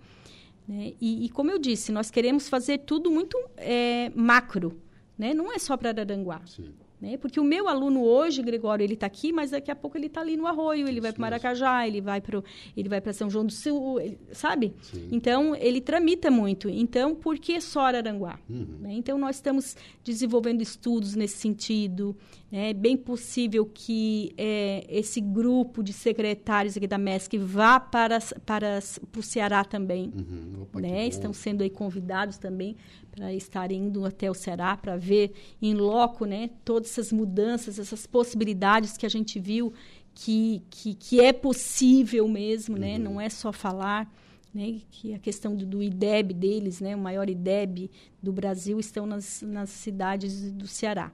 Né? 0.69 0.93
E, 1.01 1.25
e, 1.25 1.29
como 1.29 1.51
eu 1.51 1.59
disse, 1.59 1.91
nós 1.91 2.09
queremos 2.09 2.49
fazer 2.49 2.79
tudo 2.79 3.11
muito 3.11 3.37
é, 3.57 4.13
macro. 4.15 4.81
Né? 5.19 5.35
Não 5.35 5.53
é 5.53 5.59
só 5.59 5.77
para 5.77 5.89
Araranguá. 5.89 6.41
Sim. 6.47 6.73
Né? 7.05 7.19
Porque 7.19 7.39
o 7.39 7.45
meu 7.45 7.69
aluno 7.69 8.03
hoje, 8.03 8.41
Gregório, 8.43 8.83
ele 8.83 8.95
está 8.95 9.07
aqui, 9.07 9.31
mas 9.31 9.51
daqui 9.51 9.71
a 9.71 9.77
pouco 9.77 9.99
ele 9.99 10.07
está 10.07 10.23
ali 10.23 10.39
no 10.39 10.47
Arroio, 10.47 10.89
ele 10.89 11.03
vai 11.03 11.13
para 11.13 11.21
Maracajá, 11.21 11.87
ele 11.87 12.01
vai 12.01 12.19
para 12.19 12.43
ele 12.75 12.89
vai 12.89 12.99
para 12.99 13.13
São 13.13 13.29
João 13.29 13.45
do 13.45 13.53
Sul, 13.53 14.01
ele, 14.01 14.19
sabe? 14.33 14.73
Sim. 14.81 15.09
Então 15.13 15.55
ele 15.55 15.83
tramita 15.83 16.31
muito. 16.31 16.67
Então 16.67 17.15
por 17.15 17.39
que 17.39 17.61
só 17.61 17.81
Araranguá? 17.81 18.39
Uhum. 18.49 18.79
Né? 18.81 18.95
Então 18.95 19.19
nós 19.19 19.37
estamos 19.37 19.77
desenvolvendo 20.03 20.63
estudos 20.63 21.15
nesse 21.15 21.37
sentido. 21.37 22.17
É 22.57 22.73
bem 22.73 22.97
possível 22.97 23.67
que 23.67 24.33
é, 24.39 24.87
esse 24.89 25.21
grupo 25.21 25.83
de 25.83 25.93
secretários 25.93 26.77
aqui 26.77 26.87
da 26.87 26.97
MESC 26.97 27.37
vá 27.37 27.81
para, 27.81 28.21
para, 28.47 28.79
para 29.11 29.19
o 29.19 29.23
Ceará 29.25 29.65
também. 29.65 30.13
Uhum. 30.17 30.63
Opa, 30.63 30.81
né? 30.81 31.05
Estão 31.09 31.33
sendo 31.33 31.65
aí 31.65 31.69
convidados 31.69 32.39
também 32.39 32.77
para 33.11 33.35
estar 33.35 33.73
indo 33.73 34.05
até 34.05 34.31
o 34.31 34.35
Ceará 34.35 34.77
para 34.77 34.97
ver 34.97 35.33
em 35.61 35.75
loco 35.75 36.27
né, 36.27 36.49
todas 36.65 36.93
essas 36.93 37.11
mudanças, 37.11 37.77
essas 37.77 38.07
possibilidades 38.07 38.97
que 38.97 39.05
a 39.05 39.09
gente 39.09 39.41
viu 39.41 39.73
que, 40.15 40.63
que, 40.71 40.95
que 40.95 41.21
é 41.21 41.33
possível 41.33 42.29
mesmo, 42.29 42.79
né? 42.79 42.93
uhum. 42.93 42.99
né? 42.99 43.05
não 43.05 43.21
é 43.21 43.29
só 43.31 43.53
falar. 43.53 44.09
Né, 44.55 44.83
que 44.93 45.13
a 45.13 45.19
questão 45.19 45.57
do, 45.57 45.67
do, 45.67 45.83
IDEB 45.83 46.33
deles, 46.33 46.81
né, 46.81 46.95
o 46.95 46.99
maior 47.01 47.29
IDEB 47.29 47.91
do 48.23 48.33
Brasil, 48.33 48.79
estão 48.79 49.05
nas, 49.05 49.43
nas 49.43 49.71
cidades 49.71 50.53
do 50.53 50.69
Ceará. 50.69 51.11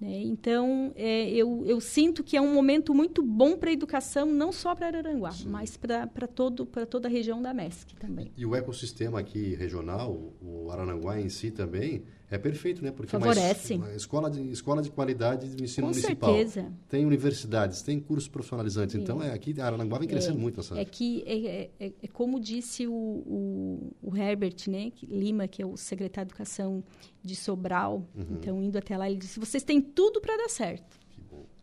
Né? 0.00 0.22
Então, 0.22 0.92
é, 0.94 1.30
eu, 1.30 1.64
eu 1.66 1.80
sinto 1.80 2.22
que 2.22 2.36
é 2.36 2.40
um 2.40 2.52
momento 2.52 2.94
muito 2.94 3.22
bom 3.22 3.56
para 3.56 3.70
a 3.70 3.72
educação, 3.72 4.26
não 4.26 4.52
só 4.52 4.74
para 4.74 4.88
Araranguá, 4.88 5.32
Sim. 5.32 5.48
mas 5.48 5.76
para 5.76 6.26
toda 6.26 7.08
a 7.08 7.10
região 7.10 7.40
da 7.40 7.54
MESC 7.54 7.94
também. 7.96 8.30
E 8.36 8.44
o 8.44 8.54
ecossistema 8.54 9.20
aqui 9.20 9.54
regional, 9.54 10.34
o 10.42 10.70
Araranguá 10.70 11.20
em 11.20 11.28
si 11.28 11.50
também, 11.50 12.04
é 12.28 12.38
perfeito, 12.38 12.82
né? 12.82 12.90
Porque 12.90 13.10
Favorece. 13.10 13.74
É 13.74 13.76
uma, 13.76 13.94
escola, 13.94 14.28
de, 14.28 14.40
escola 14.50 14.82
de 14.82 14.90
qualidade 14.90 15.54
de 15.54 15.62
ensino 15.62 15.86
Com 15.86 15.92
municipal. 15.92 16.34
certeza. 16.34 16.72
Tem 16.88 17.06
universidades, 17.06 17.82
tem 17.82 18.00
cursos 18.00 18.28
profissionalizantes. 18.28 18.96
É. 18.96 18.98
Então, 18.98 19.22
é, 19.22 19.32
aqui 19.32 19.60
Araranguá 19.60 19.98
vem 19.98 20.08
crescendo 20.08 20.38
é, 20.38 20.40
muito 20.40 20.60
essa 20.60 20.78
É 20.78 20.84
que, 20.84 21.22
é, 21.24 21.70
é, 21.78 21.92
é 22.02 22.08
como 22.08 22.40
disse 22.40 22.86
o, 22.86 22.92
o, 22.92 23.92
o, 24.02 24.16
Herbert 24.16 24.56
né, 24.68 24.90
Lima, 25.04 25.46
que 25.46 25.62
é 25.62 25.66
o 25.66 25.76
secretário 25.76 26.28
de 26.28 26.34
Educação 26.34 26.82
de 27.22 27.36
Sobral, 27.36 28.08
uhum. 28.14 28.26
então, 28.32 28.62
indo 28.62 28.76
até 28.76 28.96
lá, 28.96 29.08
ele 29.08 29.18
disse, 29.18 29.38
vocês 29.38 29.62
têm 29.62 29.80
tudo 29.80 30.20
para 30.20 30.36
dar 30.36 30.48
certo. 30.48 30.98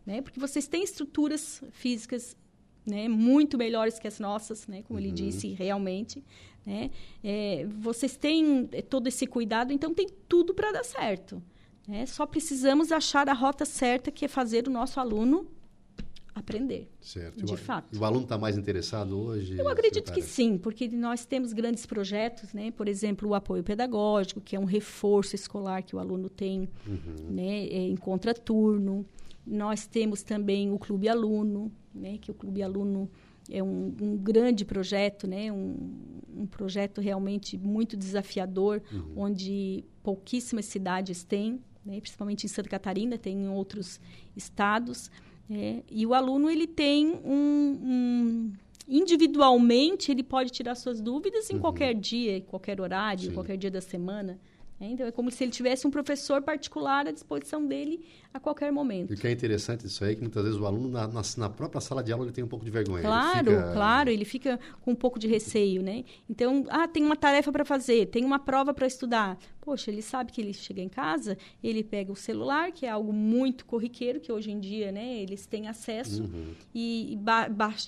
Né? 0.06 0.22
Porque 0.22 0.40
vocês 0.40 0.66
têm 0.66 0.82
estruturas 0.82 1.62
físicas 1.72 2.36
né, 2.86 3.08
muito 3.08 3.56
melhores 3.56 3.98
que 3.98 4.06
as 4.06 4.20
nossas, 4.20 4.66
né, 4.66 4.82
como 4.82 4.98
uhum. 4.98 5.04
ele 5.04 5.12
disse, 5.12 5.48
realmente. 5.48 6.22
Né? 6.64 6.90
É, 7.22 7.66
vocês 7.80 8.16
têm 8.16 8.68
é, 8.72 8.80
todo 8.80 9.06
esse 9.06 9.26
cuidado, 9.26 9.72
então 9.72 9.92
tem 9.92 10.08
tudo 10.28 10.54
para 10.54 10.72
dar 10.72 10.84
certo. 10.84 11.42
Né? 11.86 12.06
Só 12.06 12.26
precisamos 12.26 12.90
achar 12.90 13.28
a 13.28 13.34
rota 13.34 13.64
certa, 13.64 14.10
que 14.10 14.24
é 14.24 14.28
fazer 14.28 14.66
o 14.66 14.70
nosso 14.70 14.98
aluno 14.98 15.46
aprender. 16.34 16.90
Certo. 17.00 17.44
De 17.44 17.56
fato. 17.56 17.94
E 17.94 17.98
o 17.98 18.04
aluno 18.04 18.24
está 18.24 18.36
mais 18.36 18.58
interessado 18.58 19.16
hoje? 19.18 19.56
Eu 19.56 19.68
acredito 19.68 20.12
que 20.12 20.20
sim, 20.20 20.58
porque 20.58 20.88
nós 20.88 21.24
temos 21.24 21.52
grandes 21.52 21.86
projetos, 21.86 22.52
né? 22.52 22.72
Por 22.72 22.88
exemplo, 22.88 23.28
o 23.28 23.34
apoio 23.34 23.62
pedagógico, 23.62 24.40
que 24.40 24.56
é 24.56 24.58
um 24.58 24.64
reforço 24.64 25.36
escolar 25.36 25.82
que 25.82 25.94
o 25.94 25.98
aluno 25.98 26.28
tem, 26.28 26.68
uhum. 26.86 27.30
né? 27.30 27.66
É, 27.66 27.78
em 27.88 27.96
contraturno. 27.96 29.06
Nós 29.46 29.86
temos 29.86 30.22
também 30.22 30.72
o 30.72 30.78
Clube 30.78 31.08
Aluno, 31.08 31.70
né? 31.94 32.18
Que 32.18 32.30
o 32.30 32.34
Clube 32.34 32.62
Aluno 32.62 33.08
é 33.50 33.62
um, 33.62 33.94
um 34.00 34.16
grande 34.16 34.64
projeto, 34.64 35.26
né? 35.26 35.52
Um, 35.52 35.76
um, 36.36 36.46
projeto 36.46 37.00
realmente 37.00 37.56
muito 37.58 37.96
desafiador, 37.96 38.82
uhum. 38.92 39.12
onde 39.16 39.84
pouquíssimas 40.02 40.64
cidades 40.66 41.22
têm, 41.24 41.60
né? 41.84 42.00
principalmente 42.00 42.44
em 42.44 42.48
Santa 42.48 42.68
Catarina, 42.68 43.18
tem 43.18 43.44
em 43.44 43.48
outros 43.48 44.00
estados. 44.36 45.10
Né? 45.48 45.82
E 45.90 46.06
o 46.06 46.14
aluno 46.14 46.50
ele 46.50 46.66
tem 46.66 47.12
um, 47.24 47.78
um, 47.82 48.52
individualmente 48.88 50.10
ele 50.10 50.22
pode 50.22 50.50
tirar 50.50 50.74
suas 50.74 51.00
dúvidas 51.00 51.50
em 51.50 51.54
uhum. 51.54 51.60
qualquer 51.60 51.94
dia, 51.94 52.38
em 52.38 52.42
qualquer 52.42 52.80
horário, 52.80 53.30
em 53.30 53.34
qualquer 53.34 53.56
dia 53.56 53.70
da 53.70 53.80
semana. 53.80 54.38
Né? 54.84 54.90
Então, 54.92 55.06
é 55.06 55.10
como 55.10 55.30
se 55.30 55.42
ele 55.42 55.50
tivesse 55.50 55.86
um 55.86 55.90
professor 55.90 56.42
particular 56.42 57.06
à 57.06 57.10
disposição 57.10 57.66
dele 57.66 58.04
a 58.32 58.38
qualquer 58.38 58.70
momento. 58.70 59.12
E 59.12 59.14
o 59.14 59.18
que 59.18 59.26
é 59.26 59.30
interessante 59.30 59.82
disso 59.82 60.04
aí 60.04 60.12
é 60.12 60.14
que 60.14 60.20
muitas 60.20 60.44
vezes 60.44 60.60
o 60.60 60.66
aluno, 60.66 60.88
na, 60.88 61.08
na, 61.08 61.22
na 61.38 61.48
própria 61.48 61.80
sala 61.80 62.02
de 62.02 62.12
aula, 62.12 62.24
ele 62.24 62.32
tem 62.32 62.44
um 62.44 62.48
pouco 62.48 62.64
de 62.64 62.70
vergonha. 62.70 63.02
Claro, 63.02 63.50
ele 63.50 63.56
fica... 63.56 63.72
claro, 63.72 64.10
ele 64.10 64.24
fica 64.24 64.60
com 64.82 64.90
um 64.90 64.94
pouco 64.94 65.18
de 65.18 65.26
receio, 65.26 65.82
né? 65.82 66.04
Então, 66.28 66.66
ah, 66.68 66.86
tem 66.86 67.02
uma 67.02 67.16
tarefa 67.16 67.50
para 67.50 67.64
fazer, 67.64 68.06
tem 68.06 68.24
uma 68.24 68.38
prova 68.38 68.74
para 68.74 68.86
estudar. 68.86 69.38
Poxa, 69.60 69.90
ele 69.90 70.02
sabe 70.02 70.30
que 70.30 70.40
ele 70.40 70.52
chega 70.52 70.82
em 70.82 70.88
casa, 70.88 71.38
ele 71.62 71.82
pega 71.82 72.12
o 72.12 72.16
celular, 72.16 72.70
que 72.70 72.84
é 72.84 72.90
algo 72.90 73.12
muito 73.12 73.64
corriqueiro, 73.64 74.20
que 74.20 74.30
hoje 74.30 74.50
em 74.50 74.60
dia, 74.60 74.92
né, 74.92 75.16
eles 75.22 75.46
têm 75.46 75.68
acesso, 75.68 76.24
uhum. 76.24 76.52
e, 76.74 77.14
e 77.14 77.18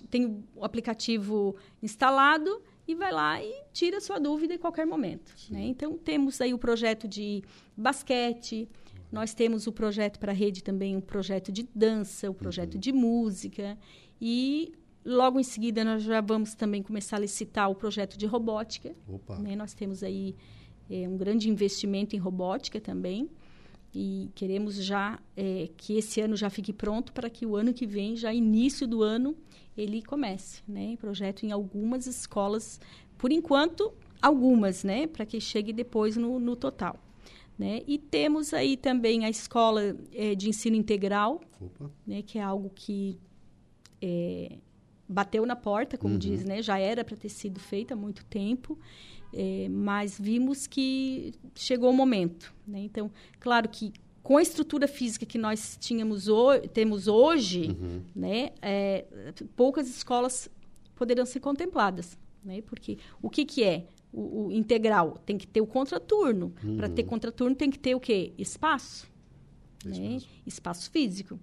tem 0.09 0.43
o 0.55 0.65
aplicativo 0.65 1.55
instalado, 1.83 2.63
e 2.87 2.95
vai 2.95 3.13
lá 3.13 3.43
e 3.43 3.65
tira 3.73 4.01
sua 4.01 4.19
dúvida 4.19 4.55
em 4.55 4.59
qualquer 4.59 4.87
momento. 4.87 5.35
Né? 5.51 5.67
Então, 5.67 5.97
temos 5.99 6.41
aí 6.41 6.55
o 6.55 6.59
projeto 6.59 7.09
de 7.09 7.43
basquete, 7.77 8.69
nós 9.11 9.35
temos 9.35 9.67
o 9.67 9.73
projeto 9.73 10.19
para 10.19 10.33
a 10.33 10.35
rede 10.35 10.63
também, 10.63 10.97
um 10.97 11.01
projeto 11.01 11.51
de 11.51 11.69
dança, 11.75 12.29
o 12.29 12.33
um 12.33 12.35
projeto 12.35 12.75
uhum. 12.75 12.81
de 12.81 12.93
música, 12.93 13.79
e 14.21 14.73
logo 15.05 15.39
em 15.39 15.45
seguida 15.45 15.85
nós 15.85 16.03
já 16.03 16.21
vamos 16.21 16.55
também 16.55 16.83
começar 16.83 17.17
a 17.17 17.21
licitar 17.21 17.71
o 17.71 17.75
projeto 17.75 18.17
de 18.17 18.27
robótica. 18.27 18.95
Né? 19.41 19.57
Nós 19.57 19.75
temos 19.75 20.03
aí 20.03 20.35
é, 20.91 21.09
um 21.09 21.17
grande 21.17 21.49
investimento 21.49 22.17
em 22.17 22.19
robótica 22.19 22.81
também. 22.81 23.31
E 23.99 24.31
queremos 24.35 24.75
já 24.75 25.19
é, 25.35 25.71
que 25.75 25.97
esse 25.97 26.21
ano 26.21 26.37
já 26.37 26.51
fique 26.51 26.71
pronto 26.71 27.15
para 27.15 27.31
que 27.31 27.47
o 27.47 27.57
ano 27.57 27.73
que 27.73 27.87
vem, 27.87 28.15
já 28.15 28.31
início 28.31 28.87
do 28.87 29.03
ano, 29.03 29.35
ele 29.75 30.03
comece. 30.03 30.63
Né? 30.69 30.99
Projeto 31.01 31.47
em 31.47 31.51
algumas 31.51 32.07
escolas, 32.07 32.79
por 33.17 33.33
enquanto, 33.33 33.95
algumas, 34.21 34.85
né? 34.85 35.07
para 35.07 35.25
que 35.25 35.41
chegue 35.41 35.73
depois 35.73 36.15
no, 36.15 36.39
no 36.39 36.55
total. 36.55 36.99
Né? 37.59 37.81
E 37.87 37.97
temos 37.97 38.53
aí 38.53 38.77
também 38.77 39.25
a 39.25 39.31
escola 39.31 39.97
é, 40.13 40.35
de 40.35 40.51
ensino 40.51 40.77
integral, 40.77 41.41
né? 42.07 42.21
que 42.21 42.39
é 42.39 42.43
algo 42.43 42.71
que 42.75 43.19
é, 44.03 44.59
bateu 45.09 45.47
na 45.47 45.57
porta, 45.57 45.97
como 45.97 46.13
uhum. 46.13 46.19
diz, 46.19 46.45
né? 46.45 46.61
já 46.61 46.79
era 46.79 47.03
para 47.03 47.17
ter 47.17 47.31
sido 47.31 47.59
feita 47.59 47.95
há 47.95 47.97
muito 47.97 48.27
tempo. 48.27 48.79
É, 49.33 49.69
mas 49.69 50.19
vimos 50.19 50.67
que 50.67 51.35
chegou 51.55 51.91
o 51.91 51.93
momento. 51.93 52.55
Né? 52.67 52.81
Então, 52.81 53.11
claro 53.39 53.69
que 53.69 53.93
com 54.23 54.39
a 54.39 54.43
estrutura 54.43 54.89
física 54.89 55.25
que 55.25 55.39
nós 55.39 55.77
tínhamos 55.81 56.29
ho 56.29 56.59
temos 56.73 57.07
hoje, 57.07 57.69
uhum. 57.69 58.03
né, 58.15 58.51
é, 58.61 59.05
poucas 59.55 59.89
escolas 59.89 60.51
poderão 60.97 61.25
ser 61.25 61.41
contempladas. 61.41 62.19
Né? 62.45 62.61
Porque 62.63 62.99
o 63.23 63.31
que, 63.31 63.45
que 63.45 63.63
é 63.63 63.87
o, 64.13 64.47
o 64.47 64.53
integral? 64.53 65.19
Tem 65.25 65.39
que 65.39 65.47
ter 65.47 65.61
o 65.61 65.67
contraturno. 65.67 66.53
Uhum. 66.65 66.77
Para 66.77 66.89
ter 66.89 67.05
contraturno 67.05 67.55
tem 67.55 67.71
que 67.71 67.79
ter 67.79 67.95
o 67.95 68.01
quê? 68.01 68.33
Espaço. 68.37 69.09
Né? 69.85 70.19
Espaço 70.45 70.91
físico. 70.91 71.39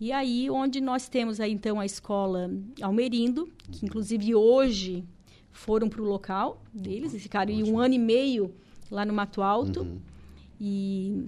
E 0.00 0.10
aí, 0.10 0.50
onde 0.50 0.80
nós 0.80 1.08
temos 1.08 1.38
aí, 1.38 1.52
então, 1.52 1.78
a 1.78 1.86
escola 1.86 2.50
Almerindo, 2.80 3.46
que 3.70 3.82
uhum. 3.82 3.88
inclusive 3.88 4.34
hoje 4.34 5.04
foram 5.52 5.88
para 5.88 6.00
o 6.00 6.04
local 6.04 6.62
deles, 6.72 7.14
e 7.14 7.18
ficaram 7.18 7.52
um 7.54 7.78
ano 7.78 7.94
e 7.94 7.98
meio 7.98 8.54
lá 8.90 9.04
no 9.04 9.12
Mato 9.12 9.42
Alto. 9.42 9.82
Uhum. 9.82 10.00
E 10.60 11.26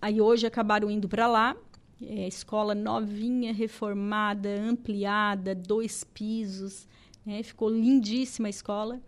aí 0.00 0.20
hoje 0.20 0.46
acabaram 0.46 0.90
indo 0.90 1.08
para 1.08 1.26
lá. 1.26 1.56
É, 2.02 2.28
escola 2.28 2.74
novinha, 2.74 3.52
reformada, 3.52 4.48
ampliada, 4.60 5.54
dois 5.54 6.04
pisos. 6.04 6.86
Né? 7.24 7.42
Ficou 7.42 7.70
lindíssima 7.70 8.48
a 8.48 8.50
escola. 8.50 9.00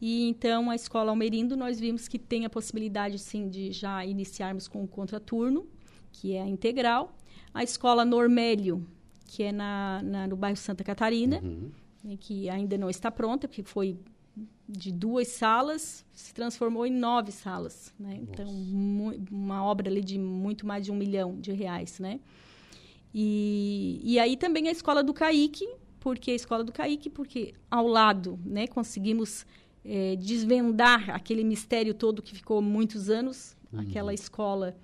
E 0.00 0.28
então 0.28 0.70
a 0.70 0.74
escola 0.74 1.10
Almerindo 1.10 1.56
nós 1.56 1.80
vimos 1.80 2.06
que 2.06 2.18
tem 2.18 2.44
a 2.44 2.50
possibilidade 2.50 3.18
sim 3.18 3.48
de 3.48 3.72
já 3.72 4.04
iniciarmos 4.04 4.68
com 4.68 4.84
o 4.84 4.88
contraturno, 4.88 5.66
que 6.12 6.34
é 6.34 6.42
a 6.42 6.46
integral. 6.46 7.16
A 7.52 7.64
escola 7.64 8.04
Normélio, 8.04 8.86
que 9.24 9.42
é 9.42 9.52
na, 9.52 10.02
na 10.04 10.26
no 10.26 10.36
bairro 10.36 10.58
Santa 10.58 10.84
Catarina, 10.84 11.40
uhum 11.42 11.70
né, 12.06 12.16
que 12.18 12.48
ainda 12.48 12.78
não 12.78 12.88
está 12.88 13.10
pronta, 13.10 13.48
porque 13.48 13.64
foi 13.64 13.98
de 14.68 14.92
duas 14.92 15.28
salas, 15.28 16.04
se 16.12 16.32
transformou 16.32 16.86
em 16.86 16.92
nove 16.92 17.32
salas. 17.32 17.92
Né? 17.98 18.20
Então, 18.22 18.46
uma 19.30 19.64
obra 19.64 19.90
ali 19.90 20.02
de 20.02 20.18
muito 20.18 20.66
mais 20.66 20.84
de 20.84 20.92
um 20.92 20.94
milhão 20.94 21.40
de 21.40 21.52
reais. 21.52 21.98
Né? 21.98 22.20
E, 23.12 24.00
e 24.04 24.18
aí 24.20 24.36
também 24.36 24.68
a 24.68 24.70
Escola 24.70 25.02
do 25.02 25.12
Caíque, 25.12 25.68
porque 25.98 26.30
a 26.30 26.34
Escola 26.34 26.62
do 26.62 26.72
Caíque, 26.72 27.10
porque 27.10 27.54
ao 27.68 27.88
lado 27.88 28.38
né, 28.44 28.68
conseguimos 28.68 29.44
é, 29.84 30.14
desvendar 30.16 31.10
aquele 31.10 31.42
mistério 31.42 31.94
todo 31.94 32.22
que 32.22 32.34
ficou 32.34 32.62
muitos 32.62 33.10
anos, 33.10 33.56
uhum. 33.72 33.80
aquela 33.80 34.14
escola 34.14 34.76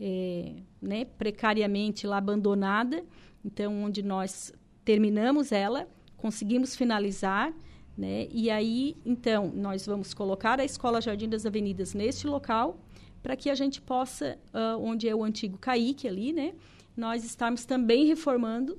é, 0.00 0.54
né, 0.80 1.04
precariamente 1.04 2.06
lá 2.06 2.18
abandonada, 2.18 3.04
então 3.44 3.84
onde 3.84 4.02
nós 4.02 4.52
terminamos 4.84 5.52
ela 5.52 5.86
conseguimos 6.20 6.76
finalizar, 6.76 7.52
né? 7.96 8.28
E 8.30 8.50
aí, 8.50 8.96
então, 9.04 9.50
nós 9.54 9.86
vamos 9.86 10.14
colocar 10.14 10.60
a 10.60 10.64
Escola 10.64 11.00
Jardim 11.00 11.28
das 11.28 11.44
Avenidas 11.46 11.94
neste 11.94 12.26
local 12.26 12.78
para 13.22 13.36
que 13.36 13.50
a 13.50 13.54
gente 13.54 13.80
possa, 13.80 14.38
uh, 14.54 14.78
onde 14.80 15.08
é 15.08 15.14
o 15.14 15.24
antigo 15.24 15.58
CAIC 15.58 16.06
ali, 16.06 16.32
né? 16.32 16.54
Nós 16.96 17.24
estamos 17.24 17.64
também 17.64 18.06
reformando 18.06 18.78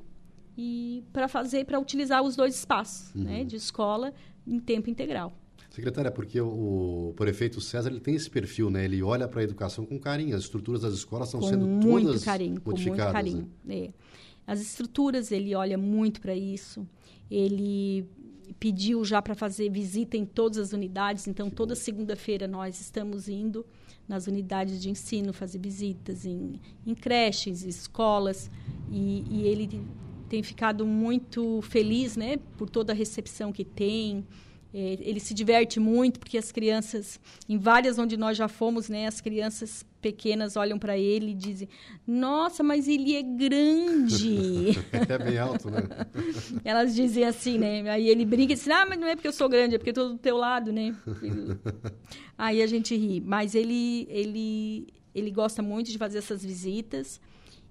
e 0.58 1.04
para 1.12 1.28
fazer, 1.28 1.66
para 1.66 1.80
utilizar 1.80 2.24
os 2.24 2.36
dois 2.36 2.56
espaços, 2.56 3.14
uhum. 3.16 3.24
né? 3.24 3.44
De 3.44 3.56
escola 3.56 4.14
em 4.46 4.60
tempo 4.60 4.90
integral. 4.90 5.34
Secretária, 5.70 6.12
porque 6.12 6.40
o, 6.42 7.10
o 7.10 7.14
prefeito 7.16 7.62
César 7.62 7.90
ele 7.90 8.02
tem 8.02 8.16
esse 8.16 8.30
perfil, 8.30 8.70
né? 8.70 8.84
Ele 8.84 9.02
olha 9.02 9.28
para 9.28 9.40
a 9.40 9.44
educação 9.44 9.86
com 9.86 9.98
carinho. 9.98 10.36
As 10.36 10.44
estruturas 10.44 10.82
das 10.82 10.94
escolas 10.94 11.30
estão 11.30 11.40
com 11.40 11.48
sendo 11.48 11.66
muito 11.66 12.08
todas 12.08 12.24
carinho, 12.26 12.62
modificadas. 12.66 13.06
Com 13.06 13.12
muito 13.12 13.14
carinho, 13.14 13.52
né? 13.64 13.76
é. 13.86 13.90
As 14.46 14.60
estruturas 14.60 15.32
ele 15.32 15.56
olha 15.56 15.78
muito 15.78 16.20
para 16.20 16.36
isso. 16.36 16.86
Ele 17.32 18.06
pediu 18.60 19.04
já 19.04 19.22
para 19.22 19.34
fazer 19.34 19.72
visita 19.72 20.16
em 20.16 20.26
todas 20.26 20.58
as 20.60 20.74
unidades, 20.74 21.28
então 21.28 21.50
toda 21.50 21.76
segunda-feira 21.76 22.48
nós 22.48 22.80
estamos 22.80 23.28
indo 23.28 23.66
nas 24.08 24.28
unidades 24.28 24.82
de 24.82 24.90
ensino 24.90 25.32
fazer 25.32 25.58
visitas 25.58 26.26
em, 26.26 26.60
em 26.86 26.94
creches, 26.94 27.64
escolas, 27.64 28.52
e, 28.92 29.24
e 29.30 29.48
ele 29.48 29.82
tem 30.30 30.44
ficado 30.44 30.86
muito 30.86 31.62
feliz, 31.64 32.16
né, 32.16 32.38
por 32.58 32.70
toda 32.70 32.94
a 32.94 32.96
recepção 32.96 33.52
que 33.52 33.66
tem, 33.66 34.26
é, 34.74 34.98
ele 35.02 35.20
se 35.20 35.34
diverte 35.34 35.80
muito 35.80 36.20
porque 36.20 36.38
as 36.38 36.52
crianças, 36.52 37.20
em 37.48 37.58
várias 37.58 37.98
onde 37.98 38.16
nós 38.16 38.38
já 38.38 38.48
fomos, 38.48 38.90
né, 38.90 39.08
as 39.08 39.20
crianças 39.20 39.86
pequenas 40.02 40.58
olham 40.58 40.80
para 40.80 40.98
ele 40.98 41.32
e 41.32 41.34
dizem: 41.34 41.70
Nossa, 42.06 42.64
mas 42.64 42.88
ele 42.88 43.16
é 43.16 43.22
grande. 43.22 44.72
é 44.92 45.18
bem 45.18 45.38
alto, 45.38 45.70
né? 45.70 45.84
Elas 46.66 46.96
dizem 46.96 47.24
assim, 47.24 47.58
né? 47.58 47.90
Aí 47.90 48.10
ele 48.10 48.26
brinca 48.26 48.54
e 48.54 48.56
diz: 48.56 48.68
Ah, 48.68 48.86
mas 48.86 49.00
não 49.00 49.08
é 49.08 49.16
porque 49.16 49.28
eu 49.28 49.34
sou 49.34 49.48
grande, 49.48 49.76
é 49.76 49.78
porque 49.78 49.92
eu 49.92 49.94
estou 49.94 50.10
do 50.10 50.18
teu 50.18 50.38
lado, 50.38 50.74
né? 50.74 50.96
Aí 52.38 52.62
a 52.62 52.68
gente 52.68 52.96
ri. 52.96 53.22
Mas 53.22 53.54
ele, 53.54 54.08
ele, 54.10 54.88
ele 55.14 55.32
gosta 55.32 55.62
muito 55.62 55.92
de 55.92 55.98
fazer 55.98 56.18
essas 56.18 56.44
visitas 56.44 57.22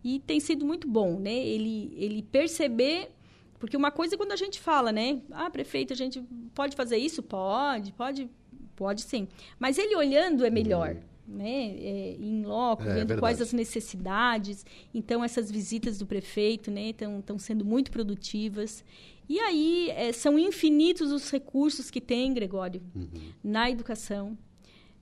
e 0.05 0.21
tem 0.21 0.39
sido 0.39 0.65
muito 0.65 0.87
bom, 0.89 1.19
né? 1.19 1.35
Ele, 1.35 1.93
ele 1.97 2.23
perceber 2.23 3.11
porque 3.59 3.77
uma 3.77 3.91
coisa 3.91 4.15
é 4.15 4.19
quando 4.19 4.33
a 4.33 4.37
gente 4.37 4.59
fala, 4.59 4.91
né? 4.91 5.21
Ah, 5.31 5.51
prefeito, 5.51 5.93
a 5.93 5.97
gente 5.97 6.23
pode 6.55 6.75
fazer 6.75 6.97
isso? 6.97 7.23
Pode, 7.23 7.93
pode, 7.93 8.31
pode 8.75 9.03
sim. 9.03 9.29
Mas 9.59 9.77
ele 9.77 9.95
olhando 9.95 10.47
é 10.47 10.51
melhor. 10.51 10.95
Uhum. 10.95 11.10
Né, 11.33 11.77
é, 11.79 12.17
em 12.19 12.43
loco, 12.45 12.83
é, 12.83 12.93
vendo 12.93 13.13
é 13.13 13.17
quais 13.17 13.41
as 13.41 13.53
necessidades. 13.53 14.67
Então, 14.93 15.23
essas 15.23 15.49
visitas 15.49 15.97
do 15.97 16.05
prefeito 16.05 16.73
estão 16.73 17.37
né, 17.37 17.39
sendo 17.39 17.65
muito 17.65 17.93
produtivas. 17.93 18.85
E 19.29 19.39
aí, 19.39 19.91
é, 19.91 20.13
são 20.13 20.37
infinitos 20.37 21.13
os 21.13 21.31
recursos 21.31 21.89
que 21.89 22.01
tem, 22.01 22.35
Gregório, 22.35 22.83
uhum. 22.97 23.09
na 23.45 23.71
educação. 23.71 24.37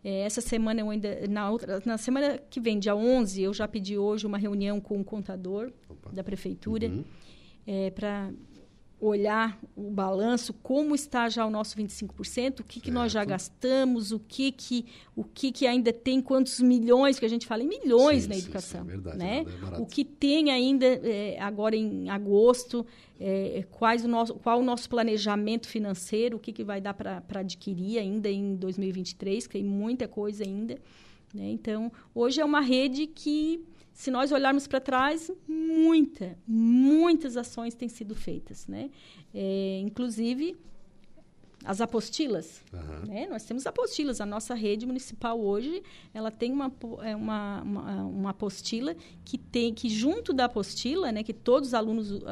É, 0.04 0.20
essa 0.20 0.42
semana, 0.42 0.80
eu 0.80 0.90
ainda, 0.90 1.26
na, 1.28 1.50
outra, 1.50 1.82
na 1.84 1.96
semana 1.96 2.38
que 2.50 2.60
vem, 2.60 2.78
dia 2.78 2.94
11, 2.94 3.42
eu 3.42 3.54
já 3.54 3.66
pedi 3.66 3.96
hoje 3.96 4.26
uma 4.26 4.38
reunião 4.38 4.80
com 4.80 5.00
o 5.00 5.04
contador 5.04 5.72
Opa. 5.88 6.10
da 6.12 6.22
prefeitura 6.22 6.88
uhum. 6.88 7.04
é, 7.66 7.90
para 7.90 8.30
olhar 9.00 9.58
o 9.76 9.90
balanço, 9.90 10.52
como 10.52 10.94
está 10.94 11.28
já 11.28 11.46
o 11.46 11.50
nosso 11.50 11.76
25%, 11.76 12.60
o 12.60 12.64
que, 12.64 12.80
que 12.80 12.90
nós 12.90 13.12
já 13.12 13.24
gastamos, 13.24 14.10
o 14.10 14.18
que 14.18 14.50
que, 14.50 14.86
o 15.14 15.22
que 15.22 15.52
que 15.52 15.66
ainda 15.66 15.92
tem, 15.92 16.20
quantos 16.20 16.60
milhões, 16.60 17.18
que 17.18 17.24
a 17.24 17.28
gente 17.28 17.46
fala 17.46 17.62
em 17.62 17.68
milhões 17.68 18.24
sim, 18.24 18.28
na 18.28 18.36
educação. 18.36 18.82
Sim, 18.82 18.88
é 18.88 18.90
verdade, 18.90 19.18
né? 19.18 19.44
É 19.72 19.78
o 19.78 19.86
que 19.86 20.04
tem 20.04 20.50
ainda 20.50 20.86
é, 20.86 21.38
agora 21.40 21.76
em 21.76 22.10
agosto, 22.10 22.84
é, 23.20 23.64
quais 23.70 24.04
o 24.04 24.08
nosso, 24.08 24.34
qual 24.34 24.58
o 24.58 24.64
nosso 24.64 24.88
planejamento 24.88 25.68
financeiro, 25.68 26.36
o 26.36 26.40
que, 26.40 26.52
que 26.52 26.64
vai 26.64 26.80
dar 26.80 26.94
para 26.94 27.40
adquirir 27.40 27.98
ainda 27.98 28.28
em 28.28 28.56
2023, 28.56 29.46
que 29.46 29.52
tem 29.52 29.64
muita 29.64 30.08
coisa 30.08 30.42
ainda. 30.42 30.74
Né? 31.32 31.50
Então, 31.50 31.92
hoje 32.14 32.40
é 32.40 32.44
uma 32.44 32.60
rede 32.60 33.06
que 33.06 33.64
se 33.98 34.12
nós 34.12 34.30
olharmos 34.30 34.68
para 34.68 34.80
trás, 34.80 35.28
muita, 35.48 36.38
muitas 36.46 37.36
ações 37.36 37.74
têm 37.74 37.88
sido 37.88 38.14
feitas, 38.14 38.64
né? 38.68 38.90
É, 39.34 39.80
inclusive 39.80 40.56
as 41.64 41.80
apostilas, 41.80 42.62
uhum. 42.72 43.08
né? 43.08 43.26
Nós 43.28 43.42
temos 43.42 43.66
apostilas. 43.66 44.20
A 44.20 44.24
nossa 44.24 44.54
rede 44.54 44.86
municipal 44.86 45.40
hoje, 45.40 45.82
ela 46.14 46.30
tem 46.30 46.52
uma, 46.52 46.72
é 47.02 47.16
uma, 47.16 47.60
uma, 47.62 48.04
uma 48.04 48.30
apostila 48.30 48.94
que 49.24 49.36
tem 49.36 49.74
que 49.74 49.88
junto 49.88 50.32
da 50.32 50.44
apostila, 50.44 51.10
né? 51.10 51.24
Que 51.24 51.34
todos 51.34 51.70
os 51.70 51.74
alunos 51.74 52.12
uh, 52.12 52.22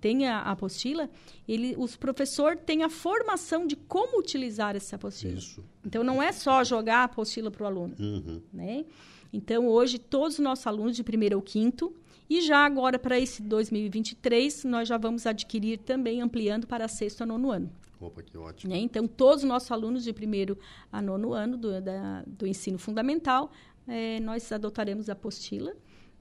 têm 0.00 0.28
a 0.28 0.42
apostila, 0.42 1.10
ele, 1.48 1.74
os 1.76 1.96
professor 1.96 2.56
tem 2.56 2.84
a 2.84 2.88
formação 2.88 3.66
de 3.66 3.74
como 3.74 4.16
utilizar 4.16 4.76
essa 4.76 4.94
apostila. 4.94 5.38
Isso. 5.38 5.64
Então 5.84 6.04
não 6.04 6.22
é 6.22 6.30
só 6.30 6.62
jogar 6.62 6.98
a 6.98 7.04
apostila 7.04 7.50
para 7.50 7.64
o 7.64 7.66
aluno, 7.66 7.96
uhum. 7.98 8.40
né? 8.52 8.84
Então, 9.32 9.66
hoje, 9.66 9.98
todos 9.98 10.34
os 10.34 10.40
nossos 10.40 10.66
alunos 10.66 10.94
de 10.94 11.02
primeiro 11.02 11.36
ao 11.36 11.42
quinto, 11.42 11.94
e 12.28 12.40
já 12.40 12.64
agora 12.64 12.98
para 12.98 13.18
esse 13.18 13.42
2023, 13.42 14.64
nós 14.64 14.88
já 14.88 14.98
vamos 14.98 15.26
adquirir 15.26 15.78
também, 15.78 16.20
ampliando 16.20 16.66
para 16.66 16.86
sexto 16.88 17.22
a 17.22 17.26
nono 17.26 17.50
ano. 17.50 17.70
Opa, 18.00 18.22
que 18.22 18.36
ótimo. 18.36 18.72
Né? 18.72 18.80
Então, 18.80 19.06
todos 19.06 19.42
os 19.42 19.48
nossos 19.48 19.70
alunos 19.70 20.02
de 20.02 20.12
primeiro 20.12 20.58
a 20.90 21.00
nono 21.00 21.32
ano 21.32 21.56
do, 21.56 21.80
da, 21.80 22.22
do 22.26 22.46
ensino 22.46 22.78
fundamental, 22.78 23.52
é, 23.86 24.18
nós 24.20 24.50
adotaremos 24.50 25.08
a 25.08 25.12
apostila 25.12 25.74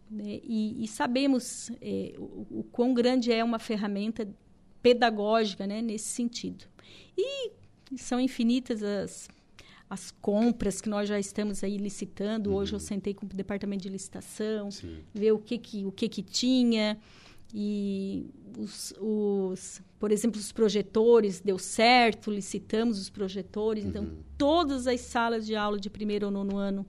né? 0.10 0.40
e, 0.44 0.84
e, 0.84 0.88
sabemos 0.88 1.72
é, 1.82 2.14
o, 2.18 2.60
o 2.60 2.64
quão 2.72 2.94
grande 2.94 3.32
é 3.32 3.44
uma 3.44 3.60
ferramenta 3.60 4.28
pedagógica 4.82 5.66
né? 5.66 5.82
nesse 5.82 6.10
sentido. 6.10 6.66
E 7.18 7.52
são 7.98 8.20
infinitas 8.20 8.84
as 8.84 9.28
as 9.92 10.10
compras 10.10 10.80
que 10.80 10.88
nós 10.88 11.10
já 11.10 11.20
estamos 11.20 11.64
aí 11.66 11.76
licitando. 11.78 12.54
Hoje 12.54 12.72
eu 12.74 12.80
sentei 12.80 13.14
com 13.14 13.26
o 13.26 13.30
departamento 13.30 13.84
de 13.84 13.90
licitação, 13.90 14.70
ver 15.14 15.34
o 15.34 15.38
que 15.40 15.58
que, 15.58 15.86
o 15.86 15.92
que, 15.92 16.08
que 16.08 16.24
tinha. 16.24 16.98
E 17.54 18.30
os, 18.58 18.94
os, 18.98 19.82
por 20.00 20.10
exemplo, 20.10 20.40
os 20.40 20.54
projetores, 20.54 21.42
deu 21.42 21.60
certo, 21.60 22.32
licitamos 22.32 22.98
os 22.98 23.10
projetores. 23.10 23.84
Então, 23.84 24.08
todas 24.38 24.88
as 24.88 25.02
salas 25.02 25.46
de 25.46 25.56
aula 25.58 25.78
de 25.78 25.90
primeiro 25.90 26.28
ou 26.28 26.32
nono 26.32 26.56
ano 26.56 26.86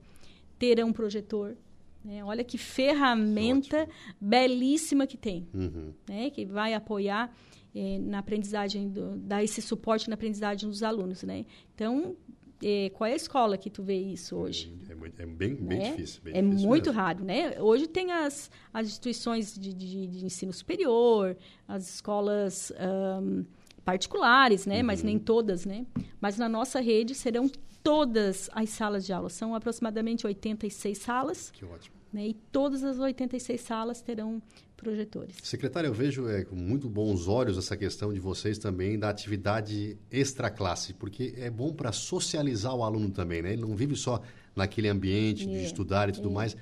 terão 0.57 0.87
um 0.87 0.93
projetor. 0.93 1.57
Né? 2.05 2.23
Olha 2.23 2.43
que 2.45 2.57
ferramenta 2.57 3.89
belíssima 4.19 5.05
que 5.05 5.17
tem, 5.17 5.45
Uhum. 5.53 5.93
né? 6.07 6.29
que 6.29 6.45
vai 6.45 6.73
apoiar 6.73 7.35
eh, 7.75 7.99
na 7.99 8.19
aprendizagem, 8.19 8.87
do, 8.89 9.17
dar 9.17 9.43
esse 9.43 9.61
suporte 9.61 10.07
na 10.09 10.13
aprendizagem 10.13 10.69
dos 10.69 10.83
alunos. 10.83 11.23
Né? 11.23 11.45
Então, 11.75 12.15
eh, 12.63 12.89
qual 12.91 13.09
é 13.09 13.13
a 13.13 13.15
escola 13.15 13.57
que 13.57 13.69
tu 13.69 13.83
vê 13.83 13.95
isso 13.97 14.35
hoje? 14.35 14.73
É, 14.89 14.95
muito- 14.95 15.21
é 15.21 15.25
bem, 15.25 15.53
bem 15.55 15.79
né? 15.79 15.91
difícil. 15.91 16.21
bem 16.23 16.33
é 16.37 16.41
difícil 16.41 16.67
muito 16.67 16.85
mesmo. 16.87 17.01
raro, 17.01 17.23
né? 17.23 17.61
Hoje 17.61 17.87
tem 17.87 18.11
as, 18.11 18.49
as 18.73 18.87
instituições 18.87 19.53
de, 19.57 19.73
de, 19.73 20.07
de 20.07 20.25
ensino 20.25 20.53
superior, 20.53 21.35
as 21.67 21.95
escolas 21.95 22.71
ãh, 22.79 23.43
particulares, 23.83 24.65
né? 24.65 24.81
Mas 24.81 24.99
Uhum. 25.01 25.05
nem 25.07 25.19
todas, 25.19 25.65
né? 25.65 25.85
Mas 26.21 26.37
na 26.37 26.47
nossa 26.47 26.79
rede 26.79 27.13
serão 27.13 27.49
todas 27.83 28.49
as 28.53 28.69
salas 28.69 29.05
de 29.05 29.11
aula. 29.11 29.29
São 29.29 29.53
aproximadamente 29.53 30.25
86 30.25 30.97
salas. 30.97 31.51
Que 31.51 31.65
ótimo. 31.65 31.95
Né? 32.13 32.27
E 32.27 32.33
todas 32.51 32.83
as 32.83 32.99
86 32.99 33.59
salas 33.59 34.01
terão 34.01 34.41
projetores. 34.77 35.35
Secretário, 35.41 35.87
eu 35.87 35.93
vejo 35.93 36.27
é, 36.27 36.43
com 36.43 36.55
muito 36.55 36.87
bons 36.87 37.27
olhos 37.27 37.57
essa 37.57 37.75
questão 37.75 38.13
de 38.13 38.19
vocês 38.19 38.57
também 38.57 38.99
da 38.99 39.09
atividade 39.09 39.97
extra 40.11 40.49
classe, 40.49 40.93
porque 40.93 41.33
é 41.37 41.49
bom 41.49 41.73
para 41.73 41.91
socializar 41.91 42.75
o 42.75 42.83
aluno 42.83 43.09
também, 43.09 43.41
né? 43.41 43.53
Ele 43.53 43.61
não 43.61 43.75
vive 43.75 43.95
só 43.95 44.21
naquele 44.55 44.89
ambiente 44.89 45.45
de 45.47 45.55
É, 45.55 45.63
estudar 45.63 46.09
e 46.09 46.11
tudo 46.11 46.29
é. 46.29 46.33
mais. 46.33 46.55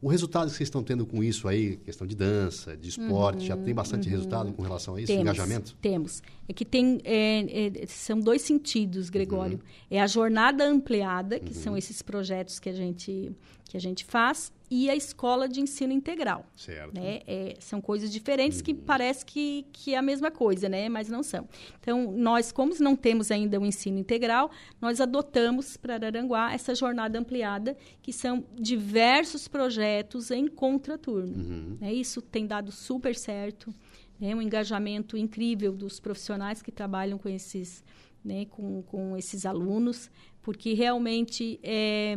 O 0.00 0.08
resultado 0.08 0.50
que 0.50 0.56
vocês 0.56 0.66
estão 0.66 0.82
tendo 0.82 1.06
com 1.06 1.22
isso 1.22 1.46
aí, 1.46 1.76
questão 1.76 2.04
de 2.04 2.16
dança, 2.16 2.76
de 2.76 2.88
esporte, 2.88 3.46
já 3.46 3.54
Uhum, 3.54 3.62
tem 3.62 3.72
bastante 3.72 4.08
uhum. 4.08 4.10
resultado 4.10 4.52
com 4.52 4.60
relação 4.60 4.96
a 4.96 5.00
isso, 5.00 5.06
Temos, 5.06 5.22
engajamento? 5.22 5.76
Temos. 5.80 6.20
É 6.48 6.52
que 6.52 6.64
tem. 6.64 7.00
é, 7.04 7.82
é, 7.82 7.86
são 7.86 8.18
dois 8.18 8.42
sentidos, 8.42 9.08
Gregório. 9.08 9.58
Uhum. 9.58 9.86
É 9.88 10.00
a 10.00 10.08
jornada 10.08 10.64
ampliada, 10.64 11.38
que 11.38 11.54
são 11.54 11.76
esses 11.76 12.02
projetos 12.02 12.58
que 12.58 12.68
a 12.68 12.72
gente, 12.72 13.30
que 13.64 13.76
a 13.76 13.80
gente 13.80 14.04
faz, 14.04 14.50
e 14.74 14.88
a 14.88 14.96
escola 14.96 15.46
de 15.46 15.60
ensino 15.60 15.92
integral. 15.92 16.46
Certo. 16.56 16.98
Né? 16.98 17.20
É, 17.26 17.56
são 17.60 17.78
coisas 17.78 18.10
diferentes 18.10 18.62
que 18.62 18.72
parece 18.72 19.22
que, 19.22 19.66
que 19.70 19.92
é 19.92 19.98
a 19.98 20.02
mesma 20.02 20.30
coisa, 20.30 20.66
né? 20.66 20.88
mas 20.88 21.10
não 21.10 21.22
são. 21.22 21.46
Então, 21.78 22.10
nós, 22.10 22.50
como 22.50 22.72
não 22.80 22.96
temos 22.96 23.30
ainda 23.30 23.60
o 23.60 23.66
ensino 23.66 23.98
integral, 23.98 24.50
nós 24.80 24.98
adotamos 24.98 25.76
para 25.76 25.96
Araranguá 25.96 26.54
essa 26.54 26.74
jornada 26.74 27.18
ampliada, 27.18 27.76
que 28.00 28.14
são 28.14 28.46
diversos 28.54 29.46
projetos 29.46 30.30
em 30.30 30.48
contraturno. 30.48 31.36
Uhum. 31.36 31.76
Né? 31.78 31.92
Isso 31.92 32.22
tem 32.22 32.46
dado 32.46 32.72
super 32.72 33.14
certo, 33.14 33.74
né? 34.18 34.34
um 34.34 34.40
engajamento 34.40 35.18
incrível 35.18 35.74
dos 35.74 36.00
profissionais 36.00 36.62
que 36.62 36.72
trabalham 36.72 37.18
com 37.18 37.28
esses, 37.28 37.84
né? 38.24 38.46
com, 38.46 38.80
com 38.84 39.18
esses 39.18 39.44
alunos, 39.44 40.10
porque 40.40 40.72
realmente 40.72 41.60
é, 41.62 42.16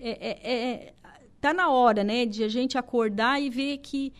é, 0.00 0.10
é, 0.30 0.52
é- 0.52 0.94
tá 1.40 1.52
na 1.54 1.70
hora, 1.70 2.04
né, 2.04 2.26
de 2.26 2.44
a 2.44 2.48
gente 2.48 2.76
acordar 2.78 3.40
e 3.40 3.48
ver 3.50 3.78
que 3.78 4.12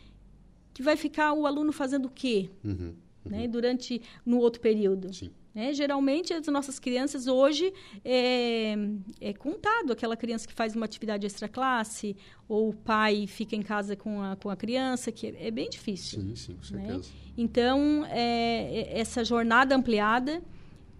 que 0.72 0.82
vai 0.82 0.96
ficar 0.96 1.32
o 1.34 1.46
aluno 1.46 1.72
fazendo 1.72 2.06
o 2.06 2.10
quê, 2.10 2.48
Uhum. 2.64 2.94
né, 3.24 3.46
durante 3.48 4.00
no 4.24 4.38
outro 4.38 4.60
período. 4.62 5.10
Né? 5.52 5.72
Geralmente 5.74 6.32
as 6.32 6.46
nossas 6.46 6.78
crianças 6.78 7.26
hoje 7.26 7.72
é, 8.04 8.76
é 9.20 9.32
contado 9.34 9.92
aquela 9.92 10.16
criança 10.16 10.46
que 10.46 10.54
faz 10.54 10.76
uma 10.76 10.84
atividade 10.86 11.26
extra 11.26 11.48
classe 11.48 12.16
ou 12.48 12.68
o 12.70 12.72
pai 12.72 13.26
fica 13.26 13.56
em 13.56 13.62
casa 13.62 13.96
com 13.96 14.22
a, 14.22 14.36
com 14.36 14.48
a 14.48 14.56
criança 14.56 15.10
que 15.10 15.26
é, 15.26 15.48
é 15.48 15.50
bem 15.50 15.68
difícil. 15.68 16.20
Sim, 16.22 16.36
sim, 16.36 16.54
com 16.54 16.76
né? 16.76 16.86
certeza. 16.86 17.10
Então 17.36 18.06
é, 18.08 18.92
é- 18.92 19.00
essa 19.00 19.24
jornada 19.24 19.74
ampliada 19.74 20.40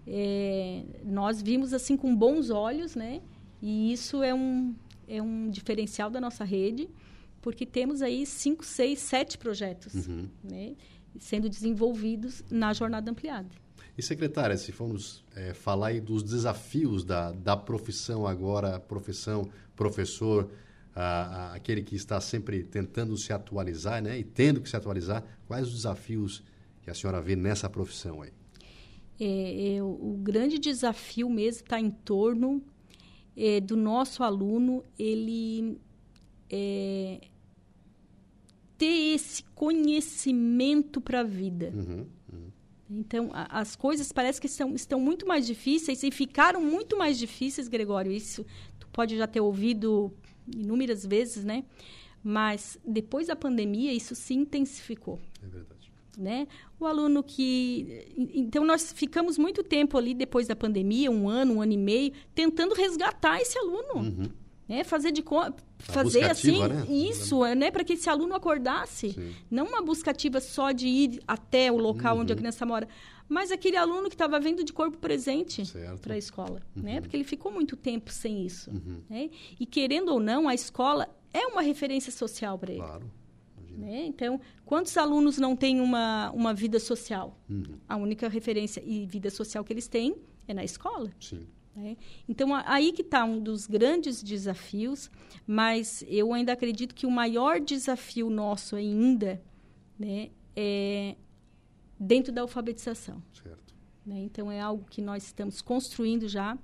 é, 0.05 0.83
nós 1.05 1.41
vimos 1.41 1.73
assim 1.73 1.95
com 1.95 2.13
bons 2.15 2.49
olhos, 2.49 2.93
né? 2.95 3.21
E 3.61 3.93
isso 3.93 4.21
é 4.21 4.33
um 4.33 4.75
é 5.17 5.21
um 5.21 5.49
diferencial 5.49 6.09
da 6.09 6.19
nossa 6.21 6.43
rede 6.43 6.89
porque 7.41 7.65
temos 7.65 8.01
aí 8.01 8.25
cinco, 8.25 8.63
seis, 8.63 8.99
sete 8.99 9.37
projetos, 9.37 10.07
Uhum. 10.07 10.27
né? 10.43 10.73
Sendo 11.19 11.49
desenvolvidos 11.49 12.43
na 12.49 12.71
jornada 12.71 13.09
ampliada. 13.11 13.49
E 13.97 14.01
secretária, 14.01 14.55
se 14.57 14.71
formos 14.71 15.23
é, 15.35 15.53
falar 15.53 15.87
aí 15.87 15.99
dos 15.99 16.23
desafios 16.23 17.03
da, 17.03 17.31
da 17.31 17.57
profissão 17.57 18.25
agora, 18.25 18.79
profissão, 18.79 19.49
professor, 19.75 20.49
a- 20.95 21.01
a- 21.51 21.53
aquele 21.55 21.81
que 21.81 21.95
está 21.95 22.21
sempre 22.21 22.63
tentando 22.63 23.17
se 23.17 23.33
atualizar, 23.33 24.01
né? 24.01 24.17
E 24.19 24.23
tendo 24.23 24.61
que 24.61 24.69
se 24.69 24.75
atualizar, 24.77 25.23
quais 25.47 25.67
os 25.67 25.73
desafios 25.73 26.43
que 26.83 26.89
a 26.89 26.93
senhora 26.93 27.19
vê 27.21 27.35
nessa 27.35 27.69
profissão 27.69 28.21
aí? 28.21 28.31
É, 29.19 29.75
é, 29.75 29.83
o, 29.83 29.87
o 29.87 30.17
grande 30.21 30.57
desafio 30.57 31.29
mesmo 31.29 31.63
está 31.63 31.79
em 31.79 31.91
torno 31.91 32.61
é, 33.43 33.59
do 33.59 33.75
nosso 33.75 34.21
aluno 34.23 34.83
ele 34.99 35.79
é, 36.49 37.19
ter 38.77 39.13
esse 39.15 39.43
conhecimento 39.55 40.99
para 41.01 41.21
a 41.21 41.23
vida. 41.23 41.71
Uhum, 41.73 42.05
uhum. 42.31 42.47
Então, 42.89 43.29
a- 43.33 43.59
as 43.61 43.75
coisas 43.75 44.11
parece 44.11 44.39
que 44.39 44.47
estão, 44.47 44.75
estão 44.75 44.99
muito 44.99 45.25
mais 45.27 45.47
difíceis 45.47 46.03
e 46.03 46.11
ficaram 46.11 46.61
muito 46.61 46.97
mais 46.97 47.17
difíceis, 47.17 47.67
Gregório. 47.67 48.11
Isso 48.11 48.45
tu 48.79 48.87
pode 48.89 49.17
já 49.17 49.25
ter 49.27 49.39
ouvido 49.41 50.13
inúmeras 50.55 51.05
vezes, 51.05 51.43
né? 51.43 51.63
Mas 52.23 52.77
depois 52.85 53.27
da 53.27 53.35
pandemia, 53.35 53.91
isso 53.93 54.13
se 54.13 54.33
intensificou 54.35 55.19
É 55.43 55.47
verdade. 55.47 55.80
Né? 56.17 56.47
O 56.79 56.85
aluno 56.85 57.23
que... 57.23 58.05
Então, 58.33 58.63
nós 58.65 58.91
ficamos 58.93 59.37
muito 59.37 59.63
tempo 59.63 59.97
ali, 59.97 60.13
depois 60.13 60.47
da 60.47 60.55
pandemia, 60.55 61.09
um 61.11 61.27
ano, 61.29 61.55
um 61.55 61.61
ano 61.61 61.71
e 61.73 61.77
meio, 61.77 62.11
tentando 62.35 62.73
resgatar 62.75 63.39
esse 63.41 63.57
aluno. 63.57 64.29
Né? 64.67 64.83
Fazer 64.83 65.11
de... 65.11 65.21
co- 65.21 65.53
Fazer 65.79 66.25
assim, 66.25 66.61
ativa, 66.61 66.67
né? 66.67 66.85
isso, 66.87 67.43
é, 67.43 67.55
né? 67.55 67.71
Para 67.71 67.83
que 67.83 67.93
esse 67.93 68.07
aluno 68.07 68.35
acordasse. 68.35 69.15
Não 69.49 69.65
uma 69.65 69.81
busca 69.81 70.11
ativa 70.11 70.39
só 70.39 70.71
de 70.71 70.87
ir 70.87 71.19
até 71.27 71.71
o 71.71 71.77
local 71.77 72.19
onde 72.19 72.31
a 72.31 72.35
Uhum. 72.35 72.39
criança 72.39 72.65
mora, 72.67 72.87
mas 73.27 73.51
aquele 73.51 73.77
aluno 73.77 74.07
que 74.07 74.13
estava 74.13 74.39
vindo 74.39 74.63
de 74.63 74.71
corpo 74.71 74.97
presente 74.99 75.63
para 76.01 76.13
a 76.13 76.17
escola, 76.19 76.61
Uhum. 76.75 76.83
né? 76.83 77.01
Porque 77.01 77.17
ele 77.17 77.23
ficou 77.23 77.51
muito 77.51 77.75
tempo 77.75 78.11
sem 78.11 78.45
isso, 78.45 78.69
Uhum. 78.69 78.99
né? 79.09 79.31
E 79.59 79.65
querendo 79.65 80.09
ou 80.09 80.19
não, 80.19 80.47
a 80.47 80.53
escola 80.53 81.09
é 81.33 81.47
uma 81.47 81.63
referência 81.63 82.11
social 82.11 82.59
para 82.59 82.71
ele. 82.73 82.81
Claro. 82.81 83.11
Né? 83.81 84.05
Então, 84.05 84.39
quantos 84.65 84.95
alunos 84.95 85.37
não 85.37 85.55
têm 85.55 85.81
uma, 85.81 86.29
uma 86.31 86.53
vida 86.53 86.79
social? 86.79 87.37
Uhum. 87.49 87.63
A 87.89 87.97
única 87.97 88.29
referência 88.29 88.81
e 88.85 89.05
vida 89.05 89.29
social 89.29 89.63
que 89.63 89.73
eles 89.73 89.87
têm 89.87 90.15
é 90.47 90.53
na 90.53 90.63
escola. 90.63 91.11
Sim. 91.19 91.47
né? 91.75 91.97
Então, 92.29 92.53
a- 92.53 92.63
aí 92.67 92.91
que 92.91 93.01
está 93.01 93.23
um 93.25 93.39
dos 93.39 93.65
grandes 93.65 94.21
desafios, 94.21 95.09
mas 95.47 96.03
eu 96.07 96.31
ainda 96.33 96.53
acredito 96.53 96.93
que 96.93 97.05
o 97.07 97.11
maior 97.11 97.59
desafio 97.59 98.29
nosso 98.29 98.75
ainda 98.75 99.41
né, 99.97 100.29
é 100.55 101.15
dentro 101.99 102.31
da 102.31 102.41
alfabetização. 102.41 103.21
Certo. 103.33 103.73
né? 104.05 104.19
Então, 104.19 104.51
é 104.51 104.59
algo 104.59 104.85
que 104.89 105.01
nós 105.01 105.23
estamos 105.25 105.61
construindo 105.61 106.27
já, 106.27 106.57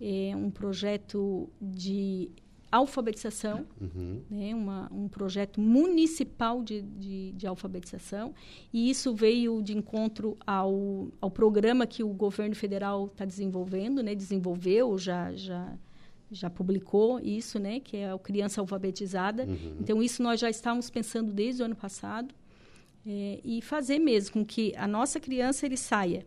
é 0.00 0.34
um 0.36 0.50
projeto 0.50 1.48
de 1.60 2.30
alfabetização, 2.76 3.66
Uhum. 3.80 4.22
né, 4.30 4.54
uma, 4.54 4.88
um 4.92 5.08
projeto 5.08 5.60
municipal 5.60 6.62
de, 6.62 6.82
de, 6.82 7.32
de 7.32 7.46
alfabetização, 7.46 8.34
e 8.72 8.90
isso 8.90 9.14
veio 9.14 9.62
de 9.62 9.76
encontro 9.76 10.36
ao, 10.46 11.08
ao 11.20 11.30
programa 11.30 11.86
que 11.86 12.02
o 12.02 12.08
governo 12.08 12.54
federal 12.54 13.06
está 13.06 13.24
desenvolvendo, 13.24 14.02
né, 14.02 14.14
desenvolveu, 14.14 14.96
já, 14.98 15.32
já, 15.34 15.76
já 16.30 16.50
publicou 16.50 17.20
isso, 17.20 17.58
né, 17.58 17.80
que 17.80 17.96
é 17.96 18.14
o 18.14 18.18
Criança 18.18 18.60
Alfabetizada. 18.60 19.44
Uhum. 19.44 19.76
Então, 19.80 20.02
isso 20.02 20.22
nós 20.22 20.40
já 20.40 20.50
estávamos 20.50 20.90
pensando 20.90 21.32
desde 21.32 21.62
o 21.62 21.64
ano 21.64 21.76
passado, 21.76 22.34
é, 23.06 23.40
e 23.44 23.62
fazer 23.62 24.00
mesmo 24.00 24.32
com 24.32 24.44
que 24.44 24.74
a 24.76 24.88
nossa 24.88 25.20
criança 25.20 25.64
ele 25.64 25.76
saia, 25.76 26.26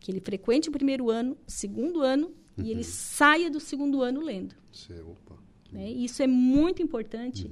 que 0.00 0.10
ele 0.10 0.20
frequente 0.20 0.68
o 0.68 0.72
primeiro 0.72 1.10
ano, 1.10 1.36
segundo 1.46 2.02
ano, 2.02 2.32
e 2.60 2.72
ele 2.72 2.82
saia 2.82 3.48
do 3.48 3.60
segundo 3.60 4.02
ano 4.02 4.20
lendo. 4.20 4.52
Opa. 5.06 5.27
Né? 5.72 5.90
Isso 5.90 6.22
é 6.22 6.26
muito 6.26 6.82
importante, 6.82 7.50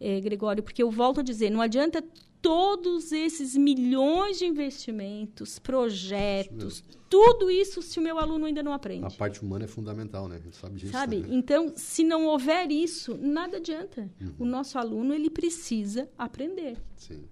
eh, 0.00 0.20
Gregório, 0.20 0.62
porque 0.62 0.82
eu 0.82 0.90
volto 0.90 1.20
a 1.20 1.22
dizer, 1.22 1.50
não 1.50 1.60
adianta 1.60 2.04
todos 2.44 3.10
esses 3.10 3.56
milhões 3.56 4.38
de 4.38 4.44
investimentos, 4.44 5.58
projetos, 5.58 6.84
tudo 7.08 7.50
isso 7.50 7.80
se 7.80 7.98
o 7.98 8.02
meu 8.02 8.18
aluno 8.18 8.44
ainda 8.44 8.62
não 8.62 8.74
aprende. 8.74 9.06
A 9.06 9.10
parte 9.10 9.42
humana 9.42 9.64
é 9.64 9.66
fundamental, 9.66 10.28
né? 10.28 10.38
Gente 10.42 10.56
sabe 10.56 10.76
disso. 10.76 10.92
Sabe? 10.92 11.24
Então, 11.30 11.72
se 11.74 12.04
não 12.04 12.26
houver 12.26 12.70
isso, 12.70 13.16
nada 13.16 13.56
adianta. 13.56 14.10
Uhum. 14.20 14.34
O 14.40 14.44
nosso 14.44 14.78
aluno, 14.78 15.14
ele 15.14 15.30
precisa 15.30 16.06
aprender. 16.18 16.76
Sim. 16.96 17.24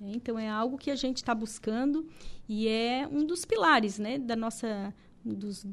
né? 0.00 0.10
Então, 0.16 0.36
é 0.36 0.48
algo 0.48 0.76
que 0.76 0.90
a 0.90 0.96
gente 0.96 1.18
está 1.18 1.32
buscando 1.32 2.08
e 2.48 2.66
é 2.66 3.06
um 3.06 3.24
dos 3.24 3.44
pilares, 3.44 4.00
né, 4.00 4.18
da 4.18 4.34
nossa... 4.34 4.92
Um 5.24 5.32
dos, 5.32 5.64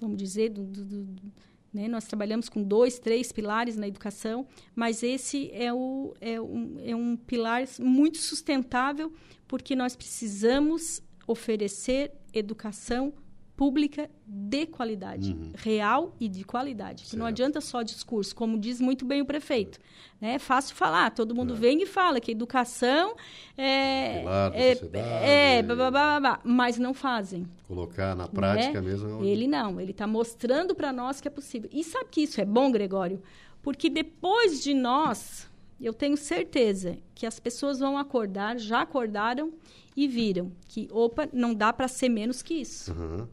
vamos 0.00 0.16
dizer, 0.16 0.48
do, 0.50 0.64
do, 0.64 0.84
do 0.84 1.32
né? 1.76 1.86
Nós 1.88 2.06
trabalhamos 2.06 2.48
com 2.48 2.62
dois, 2.62 2.98
três 2.98 3.30
pilares 3.30 3.76
na 3.76 3.86
educação, 3.86 4.46
mas 4.74 5.02
esse 5.02 5.50
é, 5.52 5.70
o, 5.72 6.14
é, 6.20 6.40
um, 6.40 6.76
é 6.82 6.96
um 6.96 7.16
pilar 7.16 7.62
muito 7.78 8.16
sustentável, 8.16 9.12
porque 9.46 9.76
nós 9.76 9.94
precisamos 9.94 11.02
oferecer 11.26 12.12
educação 12.32 13.12
pública 13.56 14.10
de 14.26 14.66
qualidade, 14.66 15.32
uhum. 15.32 15.52
real 15.56 16.14
e 16.20 16.28
de 16.28 16.44
qualidade. 16.44 17.04
Que 17.04 17.16
não 17.16 17.24
adianta 17.24 17.60
só 17.60 17.82
discurso, 17.82 18.36
como 18.36 18.58
diz 18.58 18.80
muito 18.80 19.04
bem 19.06 19.22
o 19.22 19.24
prefeito. 19.24 19.78
Né? 20.20 20.34
É 20.34 20.38
fácil 20.38 20.76
falar, 20.76 21.10
todo 21.12 21.34
mundo 21.34 21.54
é. 21.54 21.56
vem 21.56 21.82
e 21.82 21.86
fala 21.86 22.20
que 22.20 22.30
educação 22.30 23.16
é. 23.56 24.22
é, 24.52 25.58
é, 25.58 25.62
blá, 25.62 25.74
blá, 25.74 25.90
blá, 25.90 26.20
blá, 26.20 26.40
mas 26.44 26.78
não 26.78 26.92
fazem. 26.92 27.48
Colocar 27.66 28.14
na 28.14 28.28
prática 28.28 28.80
né? 28.80 28.88
mesmo. 28.88 29.18
Onde... 29.18 29.28
Ele 29.28 29.46
não, 29.46 29.80
ele 29.80 29.92
está 29.92 30.06
mostrando 30.06 30.74
para 30.74 30.92
nós 30.92 31.20
que 31.20 31.28
é 31.28 31.30
possível. 31.30 31.70
E 31.72 31.82
sabe 31.82 32.10
que 32.10 32.20
isso 32.20 32.40
é 32.40 32.44
bom, 32.44 32.70
Gregório? 32.70 33.22
Porque 33.62 33.88
depois 33.88 34.62
de 34.62 34.74
nós, 34.74 35.48
eu 35.80 35.94
tenho 35.94 36.16
certeza 36.16 36.98
que 37.14 37.24
as 37.24 37.40
pessoas 37.40 37.78
vão 37.78 37.96
acordar, 37.96 38.58
já 38.58 38.82
acordaram 38.82 39.54
e 39.96 40.06
viram 40.06 40.52
que, 40.68 40.88
opa, 40.92 41.26
não 41.32 41.54
dá 41.54 41.72
para 41.72 41.88
ser 41.88 42.10
menos 42.10 42.42
que 42.42 42.54
isso. 42.54 42.92
Uhum 42.92 43.26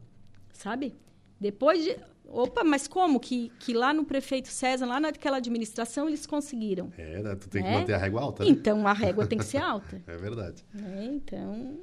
sabe? 0.54 0.96
Depois 1.40 1.84
de. 1.84 1.98
Opa, 2.26 2.64
mas 2.64 2.88
como 2.88 3.20
que, 3.20 3.52
que 3.60 3.74
lá 3.74 3.94
no 3.94 4.06
prefeito 4.06 4.48
César, 4.48 4.86
lá 4.86 5.00
naquela 5.00 5.38
administração, 5.38 6.08
eles 6.08 6.26
conseguiram? 6.26 6.92
É, 6.98 7.22
né? 7.22 7.36
tu 7.36 7.50
tem 7.50 7.62
que 7.62 7.68
é? 7.68 7.80
manter 7.80 7.94
a 7.94 7.98
régua 7.98 8.22
alta. 8.22 8.44
Né? 8.44 8.50
Então, 8.50 8.88
a 8.88 8.94
régua 8.94 9.28
tem 9.28 9.38
que 9.38 9.46
ser 9.46 9.58
alta. 9.62 10.02
é 10.08 10.18
verdade. 10.18 10.66
É, 10.74 11.04
então, 11.04 11.80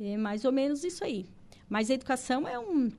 é 0.00 0.16
mais 0.16 0.44
ou 0.44 0.50
menos 0.50 0.82
isso 0.82 1.04
aí. 1.04 1.26
Mas 1.68 1.90
a 1.90 1.94
educação 1.94 2.46
é 2.48 2.58
um 2.58 2.90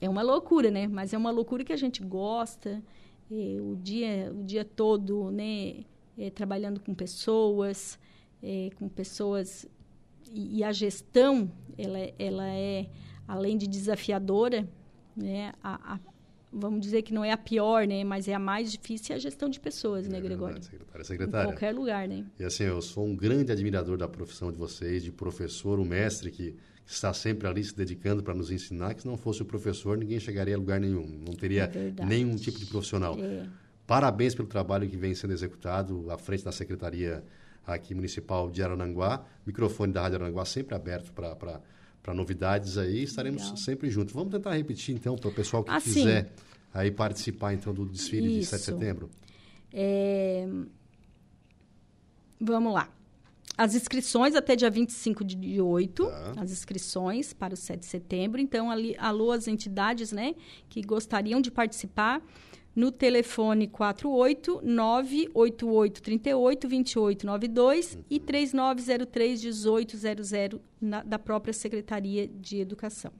é 0.00 0.08
uma 0.08 0.22
loucura, 0.22 0.70
né? 0.70 0.86
Mas 0.86 1.12
é 1.12 1.18
uma 1.18 1.30
loucura 1.30 1.64
que 1.64 1.72
a 1.72 1.76
gente 1.76 2.02
gosta. 2.02 2.82
É, 3.30 3.56
o 3.60 3.74
dia 3.76 4.32
o 4.32 4.44
dia 4.44 4.64
todo, 4.64 5.30
né? 5.30 5.84
É, 6.16 6.30
trabalhando 6.30 6.80
com 6.80 6.94
pessoas, 6.94 7.98
é, 8.42 8.70
com 8.76 8.88
pessoas 8.88 9.66
e, 10.32 10.58
e, 10.58 10.64
a 10.64 10.72
gestão 10.72 11.50
ela 11.76 11.98
ela 12.18 12.46
é 12.48 12.88
além 13.28 13.58
de 13.58 13.68
desafiadora, 13.68 14.66
né, 15.14 15.52
a, 15.62 15.94
a, 15.94 16.00
vamos 16.50 16.80
dizer 16.80 17.02
que 17.02 17.12
não 17.12 17.22
é 17.22 17.30
a 17.30 17.36
pior, 17.36 17.86
né, 17.86 18.02
mas 18.02 18.26
é 18.26 18.34
a 18.34 18.38
mais 18.38 18.72
difícil 18.72 19.12
é 19.12 19.16
a 19.16 19.20
gestão 19.20 19.50
de 19.50 19.60
pessoas, 19.60 20.08
né, 20.08 20.16
é 20.16 20.20
Gregório? 20.20 20.62
Secretária, 20.62 21.04
secretária. 21.04 21.48
Em 21.48 21.52
qualquer 21.52 21.74
lugar, 21.74 22.08
né? 22.08 22.24
E 22.38 22.44
assim, 22.44 22.64
eu 22.64 22.80
sou 22.80 23.04
um 23.04 23.14
grande 23.14 23.52
admirador 23.52 23.98
da 23.98 24.08
profissão 24.08 24.50
de 24.50 24.56
vocês, 24.56 25.04
de 25.04 25.12
professor, 25.12 25.78
o 25.78 25.84
mestre 25.84 26.30
que 26.30 26.56
está 26.86 27.12
sempre 27.12 27.46
ali 27.46 27.62
se 27.62 27.76
dedicando 27.76 28.22
para 28.22 28.32
nos 28.32 28.50
ensinar, 28.50 28.94
que 28.94 29.02
se 29.02 29.06
não 29.06 29.18
fosse 29.18 29.42
o 29.42 29.44
professor, 29.44 29.98
ninguém 29.98 30.18
chegaria 30.18 30.54
a 30.54 30.58
lugar 30.58 30.80
nenhum, 30.80 31.06
não 31.06 31.34
teria 31.34 31.64
é 31.64 32.04
nenhum 32.04 32.34
tipo 32.34 32.58
de 32.58 32.64
profissional. 32.64 33.14
É. 33.20 33.46
Parabéns 33.86 34.34
pelo 34.34 34.48
trabalho 34.48 34.88
que 34.88 34.96
vem 34.96 35.14
sendo 35.14 35.32
executado 35.32 36.10
à 36.10 36.16
frente 36.16 36.44
da 36.44 36.52
Secretaria 36.52 37.22
aqui 37.66 37.94
municipal 37.94 38.50
de 38.50 38.62
Arananguá. 38.62 39.24
Microfone 39.46 39.92
da 39.92 40.02
Rádio 40.02 40.16
Arananguá 40.16 40.44
sempre 40.44 40.74
aberto 40.74 41.12
para 41.12 41.60
para 42.02 42.14
novidades 42.14 42.78
aí, 42.78 43.02
estaremos 43.02 43.42
Legal. 43.42 43.56
sempre 43.56 43.90
juntos. 43.90 44.14
Vamos 44.14 44.32
tentar 44.32 44.54
repetir 44.54 44.94
então 44.94 45.16
para 45.16 45.28
o 45.28 45.34
pessoal 45.34 45.62
que 45.62 45.70
ah, 45.70 45.80
quiser 45.80 46.32
aí 46.72 46.90
participar 46.90 47.54
então 47.54 47.74
do 47.74 47.84
desfile 47.84 48.38
Isso. 48.38 48.40
de 48.40 48.46
7 48.46 48.58
de 48.58 48.64
setembro. 48.64 49.10
É... 49.72 50.48
Vamos 52.40 52.72
lá. 52.72 52.88
As 53.56 53.74
inscrições 53.74 54.36
até 54.36 54.54
dia 54.54 54.70
25 54.70 55.24
de 55.24 55.60
8, 55.60 56.06
tá. 56.06 56.34
as 56.36 56.52
inscrições 56.52 57.32
para 57.32 57.54
o 57.54 57.56
7 57.56 57.80
de 57.80 57.86
setembro. 57.86 58.40
Então, 58.40 58.70
ali, 58.70 58.94
alô 58.98 59.32
as 59.32 59.48
entidades 59.48 60.12
né, 60.12 60.36
que 60.68 60.80
gostariam 60.80 61.40
de 61.40 61.50
participar 61.50 62.22
no 62.78 62.92
telefone 62.92 63.66
48 63.66 64.60
988 64.62 66.00
38 66.00 66.68
2892 66.68 67.94
uhum. 67.94 68.04
e 68.08 68.20
3903 68.20 69.42
1800 69.42 70.60
na, 70.80 71.02
da 71.02 71.18
própria 71.18 71.52
Secretaria 71.52 72.28
de 72.28 72.60
Educação. 72.60 73.10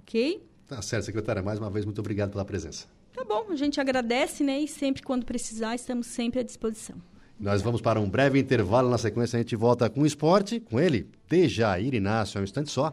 Ok? 0.00 0.44
Tá 0.66 0.82
certo, 0.82 1.04
secretária. 1.04 1.40
Mais 1.40 1.60
uma 1.60 1.70
vez, 1.70 1.84
muito 1.84 2.00
obrigado 2.00 2.32
pela 2.32 2.44
presença. 2.44 2.88
Tá 3.12 3.24
bom, 3.24 3.46
a 3.48 3.54
gente 3.54 3.80
agradece, 3.80 4.42
né? 4.42 4.58
E 4.58 4.66
sempre 4.66 5.04
quando 5.04 5.24
precisar, 5.24 5.76
estamos 5.76 6.08
sempre 6.08 6.40
à 6.40 6.42
disposição. 6.42 6.96
Nós 7.38 7.62
vamos 7.62 7.80
para 7.80 8.00
um 8.00 8.10
breve 8.10 8.40
intervalo. 8.40 8.90
Na 8.90 8.98
sequência, 8.98 9.36
a 9.36 9.40
gente 9.40 9.54
volta 9.54 9.88
com 9.88 10.00
o 10.00 10.06
esporte, 10.06 10.58
com 10.58 10.80
ele, 10.80 11.08
Dejair 11.28 11.94
Inácio. 11.94 12.38
É 12.38 12.40
um 12.40 12.44
instante 12.44 12.72
só. 12.72 12.92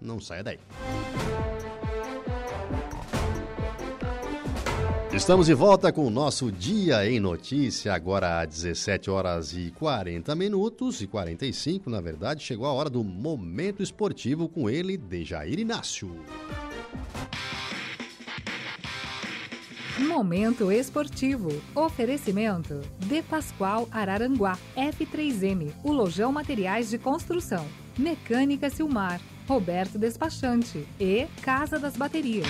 Não 0.00 0.18
saia 0.20 0.42
daí. 0.42 0.58
Estamos 5.18 5.46
de 5.46 5.52
volta 5.52 5.92
com 5.92 6.06
o 6.06 6.10
nosso 6.10 6.50
Dia 6.52 7.04
em 7.10 7.18
Notícia, 7.18 7.92
agora 7.92 8.40
às 8.40 8.48
17 8.62 9.10
horas 9.10 9.52
e 9.52 9.72
40 9.72 10.32
minutos, 10.36 11.02
e 11.02 11.08
45 11.08 11.90
na 11.90 12.00
verdade, 12.00 12.44
chegou 12.44 12.64
a 12.64 12.72
hora 12.72 12.88
do 12.88 13.02
Momento 13.02 13.82
Esportivo 13.82 14.48
com 14.48 14.70
ele, 14.70 14.96
Dejair 14.96 15.58
Inácio. 15.58 16.08
Momento 19.98 20.70
Esportivo. 20.70 21.50
Oferecimento. 21.74 22.80
De 23.00 23.20
Pascoal 23.20 23.88
Araranguá. 23.90 24.56
F3M. 24.76 25.72
O 25.82 25.90
Lojão 25.90 26.30
Materiais 26.30 26.90
de 26.90 26.96
Construção. 26.96 27.66
Mecânica 27.98 28.70
Silmar. 28.70 29.20
Roberto 29.48 29.98
Despachante. 29.98 30.86
E 31.00 31.26
Casa 31.42 31.76
das 31.76 31.96
Baterias. 31.96 32.46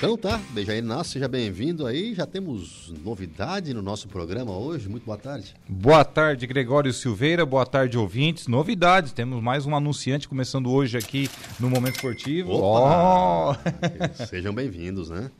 Então 0.00 0.16
tá, 0.16 0.40
Dejair 0.54 0.78
Inácio, 0.78 1.12
seja 1.12 1.28
bem-vindo 1.28 1.86
aí. 1.86 2.14
Já 2.14 2.24
temos 2.24 2.90
novidade 3.04 3.74
no 3.74 3.82
nosso 3.82 4.08
programa 4.08 4.50
hoje. 4.56 4.88
Muito 4.88 5.04
boa 5.04 5.18
tarde. 5.18 5.54
Boa 5.68 6.02
tarde, 6.02 6.46
Gregório 6.46 6.90
Silveira. 6.90 7.44
Boa 7.44 7.66
tarde, 7.66 7.98
ouvintes. 7.98 8.46
Novidades. 8.46 9.12
Temos 9.12 9.42
mais 9.42 9.66
um 9.66 9.76
anunciante 9.76 10.26
começando 10.26 10.70
hoje 10.70 10.96
aqui 10.96 11.28
no 11.60 11.68
Momento 11.68 11.96
Esportivo. 11.96 12.50
Opa! 12.50 13.60
Oh! 13.60 14.24
Sejam 14.24 14.54
bem-vindos, 14.54 15.10
né? 15.10 15.30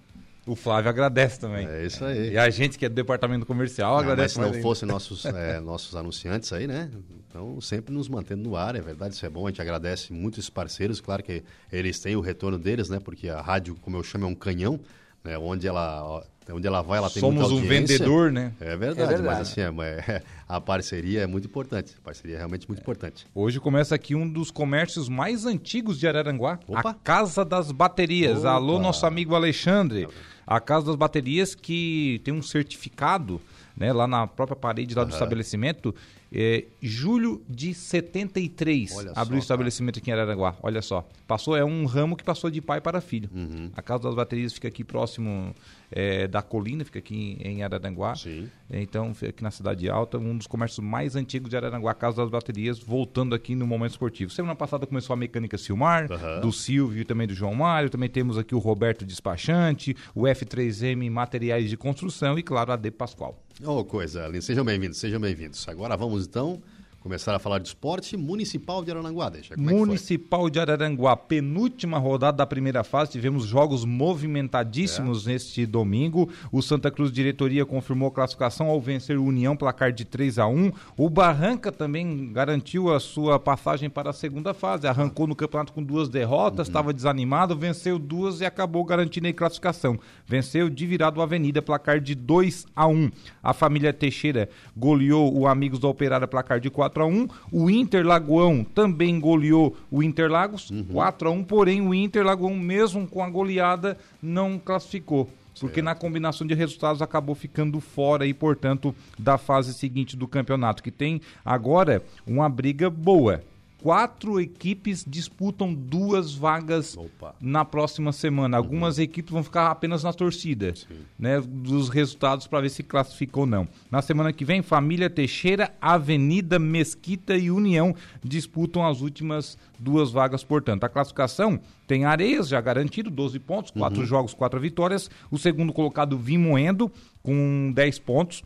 O 0.51 0.57
Flávio 0.57 0.91
agradece 0.91 1.39
também. 1.39 1.65
É 1.65 1.87
isso 1.87 2.05
aí. 2.05 2.33
E 2.33 2.37
a 2.37 2.51
gente 2.51 2.77
que 2.77 2.85
é 2.85 2.89
do 2.89 2.95
departamento 2.97 3.47
comercial 3.47 3.93
não, 3.93 4.01
agradece. 4.01 4.37
Mas 4.37 4.49
se 4.49 4.57
não 4.57 4.61
fossem 4.61 4.89
nossos, 4.89 5.25
é, 5.33 5.61
nossos 5.61 5.95
anunciantes 5.95 6.53
aí, 6.53 6.67
né? 6.67 6.91
Então, 7.29 7.61
sempre 7.61 7.95
nos 7.95 8.09
mantendo 8.09 8.43
no 8.43 8.57
ar, 8.57 8.75
é 8.75 8.81
verdade, 8.81 9.15
isso 9.15 9.25
é 9.25 9.29
bom. 9.31 9.47
A 9.47 9.51
gente 9.51 9.63
agradece 9.63 10.13
muito 10.13 10.41
esses 10.41 10.51
parceiros. 10.51 11.01
Claro 11.01 11.23
que 11.23 11.45
eles 11.71 12.01
têm 12.01 12.17
o 12.17 12.21
retorno 12.21 12.59
deles, 12.59 12.89
né? 12.89 12.99
Porque 12.99 13.29
a 13.29 13.41
rádio, 13.41 13.77
como 13.77 13.97
eu 13.97 14.03
chamo, 14.03 14.25
é 14.25 14.29
um 14.29 14.35
canhão, 14.35 14.81
né? 15.23 15.39
Onde 15.39 15.69
ela, 15.69 16.25
onde 16.53 16.67
ela 16.67 16.83
vai, 16.83 16.99
ela 16.99 17.09
tem 17.09 17.21
Somos 17.21 17.53
muita 17.53 17.65
um 17.65 17.69
vendedor, 17.69 18.33
né? 18.33 18.53
É 18.61 18.77
verdade, 18.77 19.03
é 19.03 19.17
verdade. 19.17 19.23
mas 19.23 19.41
assim, 19.41 19.61
é, 19.61 20.23
a 20.49 20.61
parceria 20.61 21.21
é 21.21 21.27
muito 21.29 21.47
importante. 21.47 21.95
A 21.97 22.05
parceria 22.05 22.35
é 22.35 22.39
realmente 22.39 22.67
muito 22.67 22.81
importante. 22.81 23.25
Hoje 23.33 23.61
começa 23.61 23.95
aqui 23.95 24.17
um 24.17 24.29
dos 24.29 24.51
comércios 24.51 25.09
mais 25.09 25.47
antigos 25.47 25.99
de 25.99 26.09
Araranguá, 26.09 26.59
Opa. 26.67 26.91
a 26.91 26.95
Casa 26.95 27.45
das 27.45 27.71
Baterias. 27.71 28.41
Opa. 28.41 28.51
Alô, 28.51 28.81
nosso 28.81 29.07
amigo 29.07 29.37
Alexandre. 29.37 30.09
A 30.51 30.59
Casa 30.59 30.87
das 30.87 30.97
Baterias 30.97 31.55
que 31.55 32.21
tem 32.25 32.35
um 32.35 32.43
certificado 32.43 33.41
né, 33.77 33.93
lá 33.93 34.09
na 34.09 34.27
própria 34.27 34.57
parede 34.57 34.97
lá 34.97 35.03
uhum. 35.03 35.09
do 35.09 35.13
estabelecimento, 35.13 35.95
é, 36.33 36.67
julho 36.81 37.43
de 37.49 37.75
73 37.75 38.97
Olha 38.97 39.13
abriu 39.17 39.39
o 39.39 39.41
estabelecimento 39.41 39.95
cara. 39.95 40.03
aqui 40.03 40.11
em 40.11 40.15
Araranguá. 40.15 40.57
Olha 40.63 40.81
só. 40.81 41.07
Passou, 41.27 41.57
é 41.57 41.65
um 41.65 41.87
ramo 41.87 42.17
que 42.17 42.23
passou 42.23 42.51
de 42.51 42.61
pai 42.61 42.81
para 42.81 43.01
filho. 43.01 43.29
Uhum. 43.35 43.71
A 43.75 43.83
Casa 43.83 44.05
das 44.05 44.15
Baterias 44.15 44.53
fica 44.53 44.69
aqui 44.69 44.85
próximo 44.85 45.55
é, 45.91 46.29
da 46.29 46.41
colina, 46.41 46.85
fica 46.85 47.01
aqui 47.01 47.37
em 47.41 47.63
Araranguá. 47.63 48.15
Sim. 48.15 48.49
Então, 48.71 49.13
aqui 49.29 49.43
na 49.43 49.51
Cidade 49.51 49.91
Alta, 49.91 50.19
um 50.19 50.37
dos 50.37 50.47
comércios 50.47 50.85
mais 50.85 51.17
antigos 51.17 51.51
de 51.51 51.57
Araranguá, 51.57 51.91
a 51.91 51.95
Casa 51.95 52.19
das 52.23 52.31
Baterias, 52.31 52.79
voltando 52.79 53.35
aqui 53.35 53.57
no 53.57 53.67
momento 53.67 53.93
esportivo. 53.93 54.31
Semana 54.31 54.55
passada 54.55 54.87
começou 54.87 55.15
a 55.15 55.17
mecânica 55.17 55.59
Silmar, 55.59 56.09
uhum. 56.11 56.41
do 56.41 56.53
Silvio 56.53 57.03
e 57.03 57.05
também 57.05 57.27
do 57.27 57.35
João 57.35 57.55
Mário. 57.55 57.91
Também 57.91 58.09
temos 58.09 58.39
aqui 58.39 58.55
o 58.55 58.59
Roberto 58.59 59.05
Despachante, 59.05 59.97
o 60.15 60.23
F3M 60.23 61.11
Materiais 61.11 61.69
de 61.69 61.77
Construção 61.77 62.39
e, 62.39 62.43
claro, 62.43 62.73
a 62.73 62.77
D 62.77 62.91
Pascoal. 62.91 63.43
Oh, 63.63 63.85
coisa 63.85 64.27
linda. 64.27 64.41
Sejam 64.41 64.65
bem-vindos, 64.65 64.97
sejam 64.99 65.21
bem-vindos. 65.21 65.69
Agora 65.69 65.95
vamos 65.95 66.20
então 66.27 66.63
começar 67.01 67.35
a 67.35 67.39
falar 67.39 67.59
de 67.59 67.69
esporte 67.69 68.17
municipal 68.17 68.85
de 68.85 68.91
Araranguá. 68.91 69.31
Deixa, 69.31 69.55
como 69.55 69.71
municipal 69.71 70.47
é 70.47 70.51
de 70.51 70.61
Araranguá, 70.61 71.17
penúltima 71.17 71.99
rodada 71.99 72.37
da 72.39 72.47
primeira 72.47 72.85
fase. 72.85 73.13
Tivemos 73.13 73.47
jogos 73.47 73.85
movimentadíssimos 73.87 75.27
é. 75.27 75.33
neste 75.33 75.65
domingo. 75.65 76.29
O 76.53 76.61
Santa 76.61 76.91
Cruz 76.91 77.11
Diretoria 77.11 77.65
confirmou 77.65 78.09
a 78.09 78.13
classificação 78.13 78.69
ao 78.69 78.81
vencer 78.81 79.19
o 79.19 79.25
União 79.25 79.57
placar 79.57 79.93
de 79.93 80.05
3 80.05 80.39
a 80.39 80.47
1. 80.47 80.73
O 80.97 81.09
Barranca 81.09 81.73
também 81.73 82.33
garantiu 82.33 82.93
a 82.93 83.01
sua 83.01 83.39
passagem 83.39 83.89
para 83.89 84.11
a 84.11 84.13
segunda 84.13 84.53
fase. 84.53 84.87
Arrancou 84.87 85.27
no 85.27 85.35
campeonato 85.35 85.73
com 85.73 85.83
duas 85.83 86.09
derrotas, 86.09 86.69
estava 86.69 86.89
uhum. 86.89 86.95
desanimado, 86.95 87.57
venceu 87.57 87.99
duas 87.99 88.43
e 88.43 88.45
acabou 88.45 88.85
garantindo 88.85 89.27
a 89.27 89.33
classificação. 89.33 89.99
Venceu 90.27 90.69
de 90.69 90.87
virado 90.87 91.21
a 91.21 91.25
Avenida 91.25 91.63
placar 91.63 91.99
de 91.99 92.15
2 92.15 92.67
a 92.77 92.87
1. 92.87 93.11
A 93.43 93.55
família 93.55 93.93
Teixeira 93.93 94.51
goleou 94.77 95.35
o 95.35 95.47
Amigos 95.47 95.79
do 95.79 95.89
Operário 95.89 96.29
placar 96.29 96.61
de 96.61 96.69
4 96.69 96.90
4 96.91 97.03
a 97.03 97.07
1 97.07 97.29
O 97.53 97.71
Inter 97.71 98.05
Lagoão 98.07 98.65
também 98.65 99.19
goleou 99.21 99.77
o 99.91 100.03
Interlagos, 100.03 100.71
Uhum. 100.71 100.85
4 100.93 101.29
a 101.29 101.33
1 101.33 101.45
porém 101.45 101.81
o 101.81 101.95
Inter 101.95 102.25
Lagoão, 102.25 102.55
mesmo 102.57 103.07
com 103.07 103.23
a 103.23 103.31
goleada, 103.31 103.97
não 104.23 104.59
classificou. 104.59 105.29
Porque 105.59 105.83
na 105.83 105.95
combinação 105.95 106.47
de 106.47 106.55
resultados 106.55 107.03
acabou 107.03 107.35
ficando 107.35 107.81
fora 107.81 108.27
e, 108.27 108.33
portanto, 108.33 108.95
da 109.19 109.37
fase 109.37 109.75
seguinte 109.75 110.17
do 110.17 110.27
campeonato, 110.27 110.83
que 110.83 110.91
tem 110.91 111.21
agora 111.45 112.03
uma 112.27 112.49
briga 112.49 112.89
boa. 112.89 113.43
Quatro 113.83 114.39
equipes 114.39 115.05
disputam 115.09 115.73
duas 115.73 116.35
vagas 116.35 116.97
na 117.41 117.65
próxima 117.65 118.13
semana. 118.13 118.57
Algumas 118.57 118.99
equipes 118.99 119.33
vão 119.33 119.43
ficar 119.43 119.71
apenas 119.71 120.05
na 120.05 120.13
torcida, 120.13 120.75
né, 121.19 121.41
dos 121.41 121.89
resultados 121.89 122.47
para 122.47 122.61
ver 122.61 122.69
se 122.69 122.83
classificou 122.83 123.45
ou 123.45 123.47
não. 123.47 123.67
Na 123.91 124.03
semana 124.03 124.33
que 124.35 124.45
vem, 124.45 124.61
Família 124.61 125.09
Teixeira, 125.09 125.75
Avenida 125.81 126.59
Mesquita 126.59 127.37
e 127.37 127.51
União 127.51 127.95
disputam 128.23 128.87
as 128.87 129.01
últimas 129.01 129.57
duas 129.79 130.11
vagas, 130.11 130.45
portanto. 130.45 130.85
A 130.85 130.89
classificação 130.89 131.59
tem 131.87 132.05
Areias 132.05 132.49
já 132.49 132.61
garantido, 132.61 133.11
12 133.11 133.39
pontos, 133.39 133.71
quatro 133.71 134.01
Uhum. 134.01 134.07
jogos, 134.07 134.35
quatro 134.35 134.61
vitórias. 134.61 135.09
O 135.31 135.39
segundo 135.39 135.73
colocado, 135.73 136.19
Vimoendo, 136.19 136.93
com 137.23 137.73
10 137.75 137.99
pontos. 137.99 138.43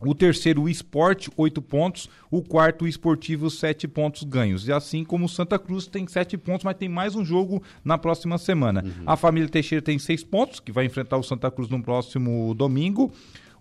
O 0.00 0.14
terceiro, 0.14 0.62
o 0.62 0.68
Esporte, 0.68 1.30
8 1.36 1.62
pontos. 1.62 2.08
O 2.30 2.42
quarto, 2.42 2.84
o 2.84 2.88
Esportivo, 2.88 3.48
7 3.48 3.88
pontos 3.88 4.22
ganhos. 4.22 4.68
E 4.68 4.72
assim 4.72 5.04
como 5.04 5.26
o 5.26 5.28
Santa 5.28 5.58
Cruz 5.58 5.86
tem 5.86 6.06
7 6.06 6.36
pontos, 6.36 6.64
mas 6.64 6.76
tem 6.76 6.88
mais 6.88 7.14
um 7.14 7.24
jogo 7.24 7.62
na 7.84 7.96
próxima 7.96 8.36
semana. 8.36 8.84
A 9.06 9.16
família 9.16 9.48
Teixeira 9.48 9.82
tem 9.82 9.98
6 9.98 10.24
pontos, 10.24 10.60
que 10.60 10.72
vai 10.72 10.84
enfrentar 10.84 11.16
o 11.16 11.22
Santa 11.22 11.50
Cruz 11.50 11.68
no 11.68 11.82
próximo 11.82 12.54
domingo. 12.54 13.12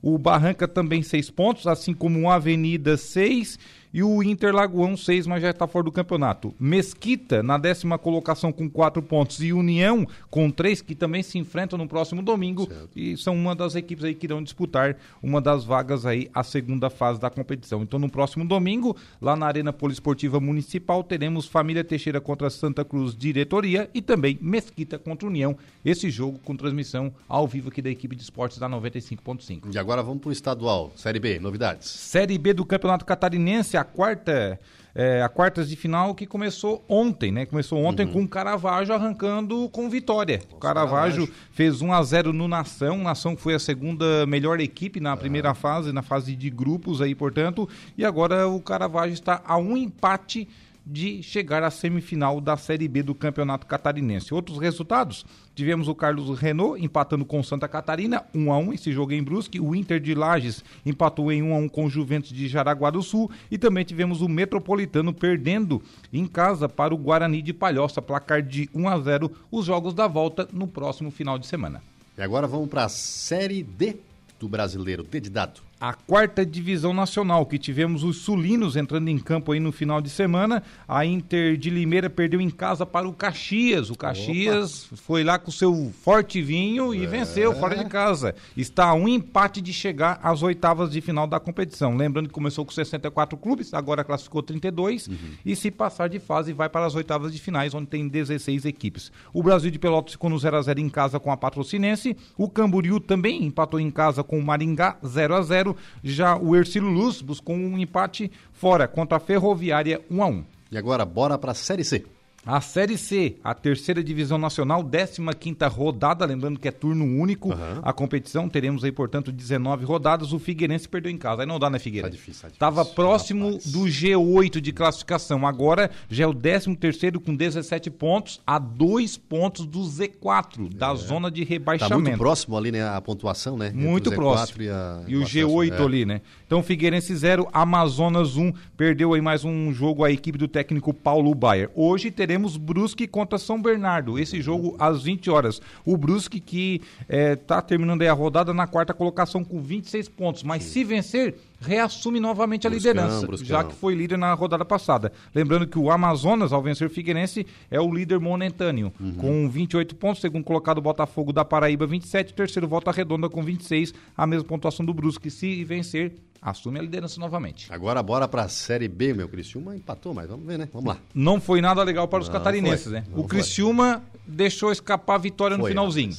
O 0.01 0.17
Barranca 0.17 0.67
também 0.67 1.01
6 1.01 1.29
pontos, 1.29 1.65
assim 1.65 1.93
como 1.93 2.19
o 2.19 2.29
Avenida 2.29 2.97
6 2.97 3.57
e 3.93 4.01
o 4.01 4.23
Interlagoão 4.23 4.97
6, 4.97 5.27
mas 5.27 5.41
já 5.41 5.51
está 5.51 5.67
fora 5.67 5.85
do 5.85 5.91
campeonato. 5.91 6.53
Mesquita 6.59 7.43
na 7.43 7.57
décima 7.57 7.97
colocação 7.97 8.51
com 8.51 8.69
4 8.69 9.01
pontos 9.03 9.39
e 9.41 9.53
União 9.53 10.07
com 10.29 10.49
3, 10.49 10.81
que 10.81 10.95
também 10.95 11.21
se 11.21 11.37
enfrentam 11.37 11.77
no 11.77 11.87
próximo 11.87 12.21
domingo 12.21 12.67
e 12.95 13.15
são 13.17 13.35
uma 13.35 13.55
das 13.55 13.75
equipes 13.75 14.03
aí 14.03 14.15
que 14.15 14.25
irão 14.25 14.41
disputar 14.41 14.97
uma 15.21 15.39
das 15.39 15.63
vagas 15.63 16.05
aí 16.05 16.29
a 16.33 16.43
segunda 16.43 16.89
fase 16.89 17.19
da 17.19 17.29
competição. 17.29 17.83
Então 17.83 17.99
no 17.99 18.09
próximo 18.09 18.45
domingo, 18.45 18.95
lá 19.21 19.35
na 19.35 19.45
Arena 19.45 19.71
Poliesportiva 19.71 20.39
Municipal, 20.39 21.03
teremos 21.03 21.45
Família 21.45 21.83
Teixeira 21.83 22.19
contra 22.19 22.49
Santa 22.49 22.83
Cruz 22.83 23.15
Diretoria 23.15 23.89
e 23.93 24.01
também 24.01 24.39
Mesquita 24.41 24.97
contra 24.97 25.27
União. 25.27 25.55
Esse 25.85 26.09
jogo 26.09 26.39
com 26.39 26.55
transmissão 26.55 27.13
ao 27.27 27.47
vivo 27.47 27.69
aqui 27.69 27.81
da 27.81 27.89
equipe 27.89 28.15
de 28.15 28.23
esportes 28.23 28.57
da 28.57 28.67
95.5. 28.69 29.73
E 29.73 29.77
agora 29.77 30.01
vamos 30.01 30.21
para 30.21 30.29
o 30.29 30.31
estadual, 30.31 30.91
Série 30.95 31.19
B, 31.19 31.39
novidades. 31.39 31.87
Série 31.89 32.37
B 32.37 32.53
do 32.53 32.65
Campeonato 32.65 33.05
Catarinense, 33.05 33.77
a 33.77 33.82
quarta, 33.83 34.59
é, 34.95 35.21
a 35.21 35.29
quartas 35.29 35.69
de 35.69 35.75
final 35.75 36.13
que 36.13 36.25
começou 36.25 36.83
ontem, 36.87 37.31
né? 37.31 37.45
Começou 37.45 37.79
ontem 37.83 38.07
com 38.07 38.21
o 38.21 38.27
Caravaggio 38.27 38.93
arrancando 38.93 39.69
com 39.69 39.89
vitória. 39.89 40.41
o 40.51 40.57
Caravaggio 40.57 41.29
fez 41.51 41.81
1 41.81 41.93
a 41.93 42.03
0 42.03 42.33
no 42.33 42.47
Nação. 42.47 42.97
Nação 42.97 43.35
foi 43.35 43.53
a 43.55 43.59
segunda 43.59 44.25
melhor 44.25 44.59
equipe 44.59 44.99
na 44.99 45.17
primeira 45.17 45.53
fase, 45.53 45.91
na 45.91 46.01
fase 46.01 46.35
de 46.35 46.49
grupos 46.49 47.01
aí, 47.01 47.15
portanto. 47.15 47.67
E 47.97 48.05
agora 48.05 48.47
o 48.47 48.61
Caravaggio 48.61 49.13
está 49.13 49.41
a 49.45 49.57
um 49.57 49.75
empate 49.75 50.47
de 50.85 51.23
chegar 51.23 51.63
à 51.63 51.71
semifinal 51.71 52.41
da 52.41 52.57
Série 52.57 52.87
B 52.87 53.03
do 53.03 53.15
Campeonato 53.15 53.65
Catarinense. 53.65 54.33
Outros 54.33 54.57
resultados? 54.57 55.25
Tivemos 55.55 55.87
o 55.87 55.95
Carlos 55.95 56.37
Renault 56.37 56.83
empatando 56.83 57.23
com 57.23 57.41
Santa 57.41 57.67
Catarina, 57.67 58.23
1 58.33 58.51
a 58.51 58.57
1 58.57 58.73
esse 58.73 58.91
jogo 58.91 59.13
em 59.13 59.23
Brusque. 59.23 59.59
O 59.59 59.73
Inter 59.73 59.99
de 59.99 60.13
Lages 60.13 60.63
empatou 60.85 61.31
em 61.31 61.41
1 61.41 61.53
a 61.53 61.57
1 61.57 61.69
com 61.69 61.85
o 61.85 61.89
Juventus 61.89 62.31
de 62.31 62.47
Jaraguá 62.47 62.89
do 62.89 63.01
Sul. 63.01 63.31
E 63.49 63.57
também 63.57 63.85
tivemos 63.85 64.21
o 64.21 64.27
Metropolitano 64.27 65.13
perdendo 65.13 65.81
em 66.11 66.25
casa 66.25 66.67
para 66.67 66.93
o 66.93 66.97
Guarani 66.97 67.41
de 67.41 67.53
Palhoça, 67.53 68.01
placar 68.01 68.41
de 68.41 68.69
1 68.73 68.89
a 68.89 68.99
0 68.99 69.31
os 69.51 69.65
jogos 69.65 69.93
da 69.93 70.07
volta 70.07 70.47
no 70.51 70.67
próximo 70.67 71.11
final 71.11 71.39
de 71.39 71.47
semana. 71.47 71.81
E 72.17 72.21
agora 72.21 72.45
vamos 72.45 72.69
para 72.69 72.85
a 72.85 72.89
Série 72.89 73.63
D 73.63 73.97
do 74.39 74.47
Brasileiro, 74.49 75.03
D 75.03 75.19
de 75.19 75.29
dado. 75.29 75.61
A 75.83 75.93
quarta 75.93 76.45
divisão 76.45 76.93
nacional, 76.93 77.45
que 77.45 77.59
tivemos 77.59 78.05
os 78.05 78.19
sulinos 78.19 78.77
entrando 78.77 79.09
em 79.09 79.19
campo 79.19 79.51
aí 79.51 79.59
no 79.59 79.69
final 79.69 79.99
de 79.99 80.09
semana. 80.09 80.63
A 80.87 81.05
Inter 81.05 81.57
de 81.57 81.69
Limeira 81.69 82.09
perdeu 82.09 82.39
em 82.39 82.49
casa 82.49 82.85
para 82.85 83.05
o 83.05 83.11
Caxias. 83.11 83.89
O 83.89 83.95
Caxias 83.95 84.87
foi 84.95 85.25
lá 85.25 85.37
com 85.37 85.51
seu 85.51 85.91
forte 86.01 86.41
vinho 86.41 86.95
e 86.95 87.05
venceu 87.05 87.53
fora 87.55 87.75
de 87.75 87.83
casa. 87.83 88.33
Está 88.55 88.85
a 88.85 88.93
um 88.93 89.09
empate 89.09 89.59
de 89.59 89.73
chegar 89.73 90.21
às 90.23 90.41
oitavas 90.41 90.89
de 90.89 91.01
final 91.01 91.27
da 91.27 91.37
competição. 91.37 91.97
Lembrando 91.97 92.29
que 92.29 92.33
começou 92.33 92.63
com 92.63 92.71
64 92.71 93.37
clubes, 93.37 93.73
agora 93.73 94.05
classificou 94.05 94.41
32 94.41 95.09
e 95.45 95.53
se 95.53 95.69
passar 95.69 96.07
de 96.07 96.17
fase 96.17 96.53
vai 96.53 96.69
para 96.69 96.85
as 96.85 96.95
oitavas 96.95 97.33
de 97.33 97.41
finais, 97.41 97.73
onde 97.73 97.87
tem 97.87 98.07
16 98.07 98.63
equipes. 98.63 99.11
O 99.33 99.43
Brasil 99.43 99.69
de 99.69 99.77
Pelotas 99.77 100.13
ficou 100.13 100.29
no 100.29 100.39
0 100.39 100.55
a 100.55 100.61
0 100.61 100.79
em 100.79 100.87
casa 100.87 101.19
com 101.19 101.29
a 101.29 101.35
Patrocinense. 101.35 102.15
O 102.37 102.47
Camboriú 102.47 103.01
também 103.01 103.43
empatou 103.43 103.81
em 103.81 103.91
casa 103.91 104.23
com 104.23 104.39
o 104.39 104.41
Maringá 104.41 104.97
0 105.05 105.35
a 105.35 105.41
0. 105.41 105.72
Já 106.03 106.37
o 106.37 106.55
Ercílio 106.55 106.89
Luz 106.89 107.21
buscou 107.21 107.55
um 107.55 107.77
empate 107.77 108.31
fora 108.51 108.87
contra 108.87 109.17
a 109.17 109.19
Ferroviária 109.19 110.01
1 110.09 110.23
a 110.23 110.27
1. 110.27 110.45
E 110.71 110.77
agora 110.77 111.05
bora 111.05 111.37
para 111.37 111.51
a 111.51 111.55
Série 111.55 111.83
C. 111.83 112.05
A 112.45 112.59
Série 112.59 112.97
C, 112.97 113.37
a 113.41 113.53
terceira 113.53 114.03
divisão 114.03 114.37
nacional, 114.37 114.83
15ª 114.83 115.71
rodada, 115.71 116.25
lembrando 116.25 116.59
que 116.59 116.67
é 116.67 116.71
turno 116.71 117.05
único 117.05 117.49
a 117.81 117.93
competição, 117.93 118.49
teremos 118.49 118.83
aí, 118.83 118.91
portanto, 118.91 119.31
19 119.31 119.85
rodadas, 119.85 120.33
o 120.33 120.39
Figueirense 120.39 120.89
perdeu 120.89 121.09
em 121.09 121.17
casa, 121.17 121.43
aí 121.43 121.47
não 121.47 121.57
dá, 121.57 121.69
né, 121.69 121.79
Figueirense? 121.79 122.11
Tá 122.11 122.15
difícil, 122.17 122.41
tá 122.41 122.47
difícil. 122.49 122.53
Estava 122.55 122.83
próximo 122.83 123.51
do 123.67 123.83
G8 123.85 124.59
de 124.59 124.73
classificação, 124.73 125.47
agora 125.47 125.89
já 126.09 126.25
é 126.25 126.27
o 126.27 126.33
13º 126.33 127.17
com 127.21 127.33
17 127.33 127.89
pontos, 127.89 128.41
a 128.45 128.59
dois 128.59 129.15
pontos 129.17 129.65
do 129.65 129.79
Z4, 129.79 130.73
da 130.75 130.93
zona 130.95 131.31
de 131.31 131.45
Tá 131.45 131.49
rebaixamento. 131.49 132.01
muito 132.01 132.17
próximo 132.17 132.57
ali, 132.57 132.73
né, 132.73 132.85
a 132.85 132.99
pontuação, 132.99 133.57
né? 133.57 133.71
Muito 133.73 134.07
o 134.07 134.11
Z4 134.11 134.15
próximo. 134.17 134.63
E, 134.63 134.69
a- 134.69 135.01
E 135.07 135.15
o 135.15 135.21
o 135.21 135.25
G8 135.25 135.67
acesso, 135.69 135.81
é. 135.81 135.85
ali, 135.85 136.05
né? 136.05 136.21
Então, 136.45 136.61
Figueirense 136.61 137.15
0, 137.15 137.47
Amazonas 137.53 138.35
1. 138.35 138.51
Perdeu 138.75 139.13
aí 139.13 139.21
mais 139.21 139.45
um 139.45 139.71
jogo 139.73 140.03
a 140.03 140.11
equipe 140.11 140.37
do 140.37 140.47
técnico 140.47 140.93
Paulo 140.93 141.33
Baier. 141.33 141.69
Hoje 141.73 142.11
teremos 142.11 142.32
Brusque 142.37 143.07
contra 143.07 143.37
São 143.37 143.61
Bernardo. 143.61 144.17
Esse 144.19 144.41
jogo 144.41 144.75
às 144.79 145.03
20 145.03 145.29
horas. 145.29 145.61
O 145.85 145.97
Brusque 145.97 146.39
que 146.39 146.81
está 147.09 147.61
terminando 147.61 148.01
aí 148.01 148.07
a 148.07 148.13
rodada 148.13 148.53
na 148.53 148.67
quarta 148.67 148.93
colocação 148.93 149.43
com 149.43 149.61
26 149.61 150.09
pontos. 150.09 150.43
Mas 150.43 150.63
se 150.63 150.83
vencer, 150.83 151.35
reassume 151.63 152.19
novamente 152.19 152.67
a 152.67 152.69
Bruscão, 152.69 152.91
liderança. 152.93 153.25
Bruscão. 153.25 153.47
Já 153.47 153.63
que 153.63 153.73
foi 153.73 153.95
líder 153.95 154.17
na 154.17 154.33
rodada 154.33 154.65
passada. 154.65 155.11
Lembrando 155.33 155.65
que 155.65 155.79
o 155.79 155.89
Amazonas, 155.89 156.51
ao 156.53 156.61
vencer 156.61 156.85
o 156.87 156.89
Figueirense, 156.89 157.45
é 157.71 157.79
o 157.79 157.91
líder 157.93 158.19
momentâneo, 158.19 158.91
Uhum. 158.99 159.13
com 159.15 159.49
28 159.49 159.95
pontos, 159.95 160.21
segundo 160.21 160.43
colocado 160.43 160.77
o 160.77 160.81
Botafogo 160.81 161.31
da 161.31 161.45
Paraíba, 161.45 161.85
27, 161.87 162.33
terceiro 162.33 162.67
Volta 162.67 162.91
Redonda 162.91 163.29
com 163.29 163.41
26, 163.41 163.93
a 164.15 164.27
mesma 164.27 164.47
pontuação 164.47 164.85
do 164.85 164.93
Brusque. 164.93 165.29
Se 165.31 165.63
vencer, 165.63 166.15
assume 166.41 166.79
a 166.79 166.81
liderança 166.81 167.19
novamente. 167.19 167.71
Agora 167.71 168.03
bora 168.03 168.27
para 168.27 168.43
a 168.43 168.49
Série 168.49 168.87
B, 168.87 169.13
meu 169.13 169.29
Criciúma 169.29 169.75
empatou, 169.75 170.13
mas 170.13 170.27
vamos 170.27 170.45
ver, 170.45 170.57
né? 170.59 170.67
Vamos 170.73 170.89
lá. 170.89 170.97
Não 171.15 171.39
foi 171.39 171.61
nada 171.61 171.81
legal 171.83 172.07
para 172.07 172.19
os 172.21 172.27
Não 172.27 172.33
catarinenses, 172.33 172.83
foi, 172.85 172.93
né? 172.93 173.03
o 173.13 173.19
foi. 173.19 173.27
Criciúma 173.27 174.03
deixou 174.27 174.71
escapar 174.71 175.15
a 175.15 175.19
vitória 175.19 175.55
no 175.57 175.63
Foi, 175.63 175.71
finalzinho. 175.71 176.13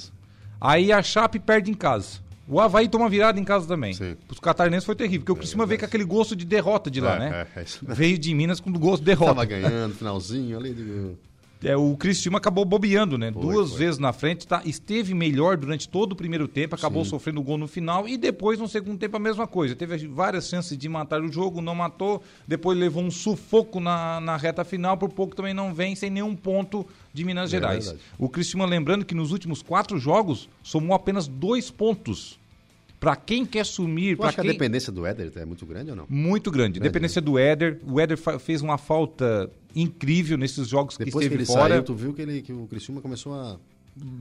Aí 0.61 0.91
a 0.93 1.03
Chape 1.03 1.39
perde 1.39 1.71
em 1.71 1.75
casa. 1.75 2.24
O 2.47 2.61
Havaí 2.61 2.89
toma 2.89 3.09
virada 3.09 3.41
em 3.41 3.45
casa 3.45 3.67
também. 3.67 3.95
Os 4.31 4.39
catarinenses 4.39 4.85
foi 4.85 4.95
terrível, 4.95 5.21
porque 5.21 5.33
o 5.33 5.37
Criciúma 5.37 5.65
veio 5.65 5.81
com 5.81 5.87
aquele 5.87 6.05
gosto 6.05 6.37
de 6.37 6.45
derrota 6.45 6.91
de 6.91 7.01
lá, 7.01 7.17
É, 7.17 7.19
né? 7.19 7.47
é, 7.57 7.61
é. 7.61 7.65
Veio 7.95 8.19
de 8.19 8.35
Minas 8.35 8.61
com 8.61 8.71
gosto 8.73 9.01
de 9.01 9.07
derrota. 9.07 9.35
Tava 9.35 9.45
ganhando, 9.47 9.95
finalzinho 9.95 10.59
ali. 10.59 10.75
digo, 10.75 11.17
É, 11.63 11.75
o 11.75 11.97
Criciúma 11.97 12.37
acabou 12.37 12.63
bobeando, 12.67 13.17
né? 13.17 13.31
Duas 13.31 13.73
vezes 13.73 13.99
na 13.99 14.13
frente, 14.13 14.47
tá? 14.47 14.61
esteve 14.67 15.15
melhor 15.15 15.57
durante 15.57 15.89
todo 15.89 16.13
o 16.13 16.17
primeiro 16.17 16.47
tempo, 16.47 16.75
acabou 16.75 17.03
Sim. 17.05 17.11
sofrendo 17.11 17.43
gol 17.43 17.57
no 17.57 17.67
final 17.67 18.07
e 18.07 18.19
depois 18.19 18.59
no 18.59 18.69
segundo 18.69 18.99
tempo 18.99 19.17
a 19.17 19.21
mesma 19.21 19.47
coisa. 19.47 19.75
Teve 19.75 20.07
várias 20.09 20.47
chances 20.47 20.77
de 20.77 20.87
matar 20.91 21.23
o 21.23 21.33
jogo, 21.33 21.63
não 21.63 21.75
matou, 21.75 22.23
depois 22.47 22.77
levou 22.77 23.03
um 23.03 23.11
sufoco 23.11 23.81
na, 23.81 24.21
na 24.21 24.37
reta 24.37 24.63
final, 24.63 24.99
por 24.99 25.09
pouco 25.09 25.35
também 25.35 25.55
não 25.55 25.73
vem 25.73 25.97
sem 25.97 26.11
nenhum 26.11 26.37
ponto 26.37 26.87
de 27.15 27.25
Minas 27.25 27.49
É 27.49 27.57
Gerais. 27.57 27.85
verdade. 27.87 28.05
o 28.19 28.29
Criciúma, 28.29 28.67
lembrando 28.67 29.05
que 29.05 29.15
nos 29.15 29.31
últimos 29.33 29.63
quatro 29.63 29.99
jogos, 29.99 30.49
somou 30.63 30.95
apenas 30.95 31.27
dois 31.29 31.71
pontos. 31.71 32.39
Para 33.01 33.17
quem 33.17 33.45
quer 33.45 33.65
sumir, 33.67 34.17
para 34.17 34.29
acha 34.29 34.37
que 34.37 34.43
quem... 34.43 34.51
a 34.51 34.53
dependência 34.55 34.91
do 34.93 35.05
Éder 35.07 35.31
é 35.37 35.45
muito 35.45 35.65
grande 35.67 35.91
ou 35.91 35.97
não? 35.97 36.07
Muito 36.09 36.51
grande. 36.51 36.79
Grande, 36.81 36.89
Dependência 36.91 37.21
do 37.21 37.39
Éder. 37.39 37.79
O 37.87 38.01
Éder 38.01 38.17
fez 38.41 38.63
uma 38.63 38.79
falta 38.79 39.51
incrível 39.77 40.37
nesses 40.39 40.69
jogos 40.69 40.97
que 40.97 41.05
Depois 41.05 41.23
que 41.23 41.27
esteve 41.35 41.43
ele 41.43 41.47
fora. 41.47 41.75
saiu, 41.75 41.83
tu 41.83 41.95
viu 41.95 42.13
que, 42.15 42.23
ele, 42.23 42.41
que 42.43 42.53
o 42.53 42.67
Criciúma 42.67 43.01
começou 43.01 43.35
a... 43.35 43.57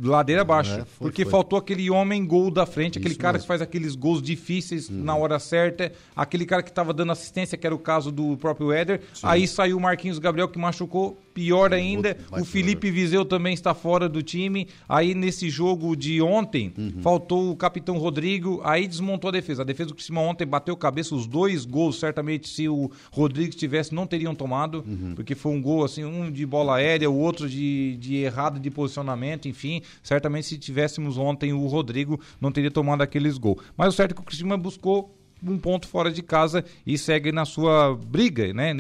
Ladeira 0.04 0.42
abaixo. 0.44 0.72
É, 0.72 0.86
porque 1.00 1.24
foi. 1.24 1.32
faltou 1.32 1.58
aquele 1.58 1.90
homem 1.90 2.24
gol 2.28 2.52
da 2.52 2.64
frente, 2.64 3.00
aquele 3.00 3.14
Isso 3.14 3.20
cara 3.20 3.34
mesmo. 3.34 3.44
que 3.44 3.48
faz 3.48 3.60
aqueles 3.60 3.96
gols 3.96 4.22
difíceis 4.22 4.88
na 4.88 5.16
hora 5.16 5.40
certa, 5.40 5.92
aquele 6.16 6.46
cara 6.46 6.62
que 6.62 6.70
estava 6.70 6.94
dando 6.94 7.12
assistência, 7.12 7.58
que 7.58 7.66
era 7.66 7.74
o 7.74 7.80
caso 7.80 8.12
do 8.12 8.38
próprio 8.38 8.72
Éder. 8.72 9.02
Aí 9.24 9.48
saiu 9.48 9.78
o 9.78 9.82
Marquinhos 9.82 10.20
Gabriel 10.20 10.48
que 10.48 10.60
machucou 10.60 11.18
pior 11.34 11.74
ainda. 11.74 12.16
O 12.32 12.46
Felipe 12.46 12.90
Viseu 12.92 13.26
também 13.26 13.54
está 13.54 13.74
fora 13.74 14.08
do 14.08 14.22
time. 14.22 14.68
Aí 14.88 15.14
nesse 15.16 15.50
jogo 15.50 15.96
de 15.96 16.22
ontem, 16.22 16.72
Uhum. 16.78 17.02
faltou 17.02 17.52
o 17.52 17.56
capitão 17.56 17.98
Rodrigo, 17.98 18.62
aí 18.64 18.88
desmontou 18.88 19.30
a 19.30 19.32
defesa. 19.32 19.62
A 19.62 19.66
defesa 19.66 19.90
do 19.90 19.96
Criciúma 19.96 20.22
ontem 20.22 20.46
bateu 20.46 20.76
cabeça, 20.78 21.16
os 21.16 21.26
dois 21.28 21.66
gols, 21.66 22.00
certamente, 22.00 22.48
se 22.48 22.68
o 22.70 22.92
Rodrigo 23.12 23.50
estivesse, 23.50 23.94
não 23.94 24.06
teriam 24.06 24.36
tomado, 24.36 24.84
Uhum. 24.88 25.14
porque 25.16 25.36
foi 25.36 25.52
um 25.52 25.62
gol, 25.62 25.84
assim, 25.84 26.04
um 26.04 26.32
de 26.32 26.46
bola 26.46 26.76
aérea, 26.76 27.10
o 27.10 27.18
outro 27.18 27.50
de, 27.50 27.98
de 27.98 28.16
errado 28.18 28.60
de 28.60 28.70
posicionamento, 28.70 29.48
enfim. 29.48 29.82
Certamente, 30.02 30.48
se 30.48 30.58
tivéssemos 30.58 31.18
ontem 31.18 31.54
o 31.54 31.66
Rodrigo, 31.68 32.20
não 32.40 32.52
teria 32.52 32.72
tomado 32.72 33.02
aqueles 33.02 33.38
gols. 33.38 33.62
Mas 33.76 33.94
o 33.94 33.98
certo 33.98 34.12
é 34.12 34.16
que 34.16 34.22
o 34.22 34.26
Criciúma 34.26 34.58
buscou 34.58 35.16
um 35.46 35.58
ponto 35.58 35.88
fora 35.88 36.12
de 36.12 36.22
casa 36.22 36.64
e 36.86 36.98
segue 36.98 37.32
na 37.32 37.46
sua 37.46 37.96
briga, 37.96 38.54
né? 38.54 38.74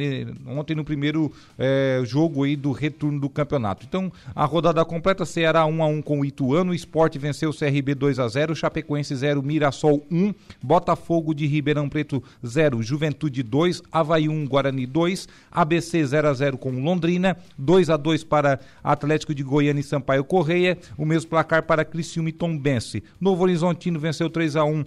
Ontem 0.47 0.75
no 0.75 0.83
primeiro 0.83 1.31
eh, 1.57 2.01
jogo 2.05 2.43
aí 2.43 2.55
do 2.55 2.71
retorno 2.71 3.19
do 3.19 3.29
campeonato. 3.29 3.85
Então, 3.87 4.11
a 4.35 4.45
rodada 4.45 4.83
completa, 4.85 5.25
Ceará 5.25 5.65
1 5.65 5.83
a 5.83 5.87
1 5.87 6.01
com 6.01 6.21
o 6.21 6.25
Ituano, 6.25 6.71
o 6.71 6.75
Sport 6.75 7.17
venceu 7.17 7.49
o 7.49 7.53
CRB 7.53 7.95
2 7.95 8.19
a 8.19 8.27
0, 8.27 8.55
Chapecoense 8.55 9.15
0, 9.15 9.43
Mirassol 9.43 10.05
1, 10.09 10.33
Botafogo 10.61 11.33
de 11.33 11.45
Ribeirão 11.45 11.89
Preto 11.89 12.23
0, 12.45 12.81
Juventude 12.81 13.43
2, 13.43 13.81
Havaí 13.91 14.29
1, 14.29 14.47
Guarani 14.47 14.85
2, 14.85 15.27
ABC 15.51 16.05
0 16.05 16.27
a 16.27 16.33
0 16.33 16.57
com 16.57 16.71
Londrina, 16.83 17.37
2 17.57 17.89
a 17.89 17.97
2 17.97 18.23
para 18.23 18.59
Atlético 18.83 19.35
de 19.35 19.43
Goiânia 19.43 19.81
e 19.81 19.83
Sampaio 19.83 20.23
Correia, 20.23 20.77
o 20.97 21.05
mesmo 21.05 21.29
placar 21.29 21.63
para 21.63 21.85
Criciúma 21.85 22.29
e 22.29 22.33
Tombense. 22.33 23.03
Novo 23.19 23.43
Horizontino 23.43 23.99
venceu 23.99 24.29
3 24.29 24.55
a 24.55 24.63
1 24.63 24.85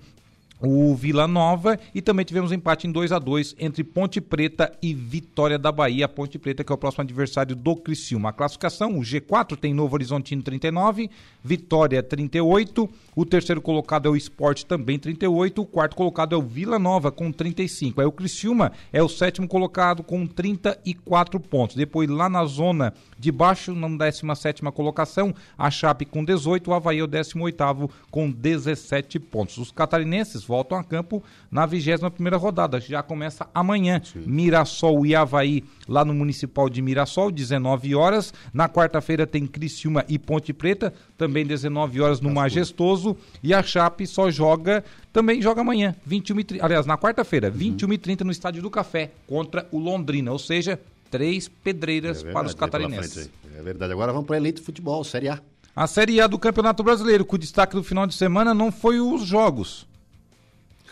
o 0.61 0.95
Vila 0.95 1.27
Nova 1.29 1.79
e 1.95 2.01
também 2.01 2.25
tivemos 2.25 2.53
empate 2.53 2.87
em 2.87 2.93
2 2.93 3.13
a 3.13 3.19
2 3.19 3.57
entre 3.59 3.85
Ponte 3.85 4.21
Preta 4.21 4.73
e 4.83 4.95
Vitória 4.95 5.59
da 5.59 5.71
Bahia. 5.71 6.09
Ponte 6.09 6.39
Preta 6.39 6.65
que 6.65 6.73
é 6.73 6.75
o 6.75 6.79
próximo 6.79 7.03
adversário 7.03 7.55
do 7.55 7.77
Criciúma. 7.77 8.31
A 8.31 8.33
classificação, 8.33 8.99
o 8.99 9.03
G4 9.03 9.57
tem 9.57 9.75
Novo 9.75 9.95
Horizontino 9.95 10.43
39, 10.43 11.11
Vitória 11.43 12.03
38, 12.03 12.89
o 13.15 13.25
terceiro 13.25 13.61
colocado 13.61 14.07
é 14.07 14.11
o 14.11 14.17
Sport 14.17 14.65
também 14.65 14.99
38, 14.99 15.63
o 15.63 15.67
quarto 15.67 15.95
colocado 15.95 16.35
é 16.35 16.39
o 16.39 16.43
Vila 16.43 16.79
Nova 16.79 17.13
com 17.13 17.31
35. 17.31 18.01
Aí 18.01 18.07
o 18.07 18.13
Criciúma 18.13 18.73
é 18.93 19.03
o 19.03 19.09
sétimo 19.09 19.47
colocado 19.47 20.03
com 20.03 20.27
34 20.27 21.39
pontos. 21.39 21.77
Depois 21.77 22.09
lá 22.09 22.29
na 22.29 22.45
zona 22.45 22.95
de 23.19 23.33
baixo, 23.33 23.75
na 23.75 23.89
17ª 23.89 24.71
colocação, 24.73 25.35
a 25.57 25.71
Chape 25.71 26.05
com 26.05 26.25
18, 26.25 26.71
o 26.71 26.75
Havaí 26.75 26.99
é 26.99 27.03
o 27.03 27.09
18º 27.09 27.91
com 28.11 28.31
17 28.31 29.19
pontos. 29.19 29.59
Os 29.59 29.71
catarinenses 29.71 30.45
voltam 30.45 30.79
a 30.79 30.85
campo 30.85 31.23
na 31.51 31.67
21ª 31.67 32.39
rodada, 32.39 32.81
já 32.81 33.03
começa 33.03 33.49
amanhã. 33.55 34.01
Mirassol 34.15 35.07
e 35.07 35.15
Havaí 35.15 35.65
lá 35.89 36.05
no 36.05 36.13
Municipal 36.15 36.69
de 36.69 36.83
Mirassol, 36.83 37.31
19 37.31 37.95
horas. 37.95 38.35
Na 38.53 38.69
quarta-feira 38.69 39.27
tem 39.27 39.47
Criciúma 39.47 40.05
e 40.09 40.19
Ponte 40.19 40.53
Preta, 40.53 40.93
também 41.17 41.47
19 41.47 42.01
horas 42.01 42.21
no 42.21 42.31
Majestoso. 42.31 43.17
E 43.43 43.55
a 43.55 43.63
Chape 43.63 44.07
só 44.07 44.31
joga, 44.31 44.85
também 45.13 45.41
joga 45.41 45.61
amanhã, 45.61 45.95
21 46.05 46.41
e 46.41 46.45
30, 46.45 46.65
aliás, 46.65 46.87
na 46.87 46.99
quarta-feira, 46.99 47.51
21 47.51 47.93
e 47.93 47.99
30 47.99 48.25
no 48.25 48.33
Estádio 48.33 48.63
do 48.63 48.71
Café, 48.71 49.13
contra 49.27 49.67
o 49.71 49.79
Londrina, 49.79 50.33
ou 50.33 50.39
seja, 50.39 50.79
três 51.11 51.49
pedreiras 51.49 52.25
É 52.25 52.33
para 52.33 52.47
os 52.47 52.53
verdade, 52.55 52.73
catarinenses. 52.73 53.31
É 53.57 53.63
verdade. 53.63 53.93
Agora 53.93 54.13
vamos 54.13 54.27
para 54.27 54.37
eleito 54.37 54.63
futebol, 54.63 55.03
Série 55.05 55.29
A. 55.29 55.41
A 55.75 55.87
Série 55.87 56.21
A 56.21 56.27
do 56.27 56.39
Campeonato 56.39 56.83
Brasileiro, 56.83 57.25
com 57.25 57.37
o 57.37 57.39
destaque 57.39 57.75
do 57.75 57.83
final 57.83 58.07
de 58.07 58.15
semana, 58.15 58.55
não 58.55 58.73
foi 58.73 59.01
os 59.01 59.27
jogos. 59.27 59.87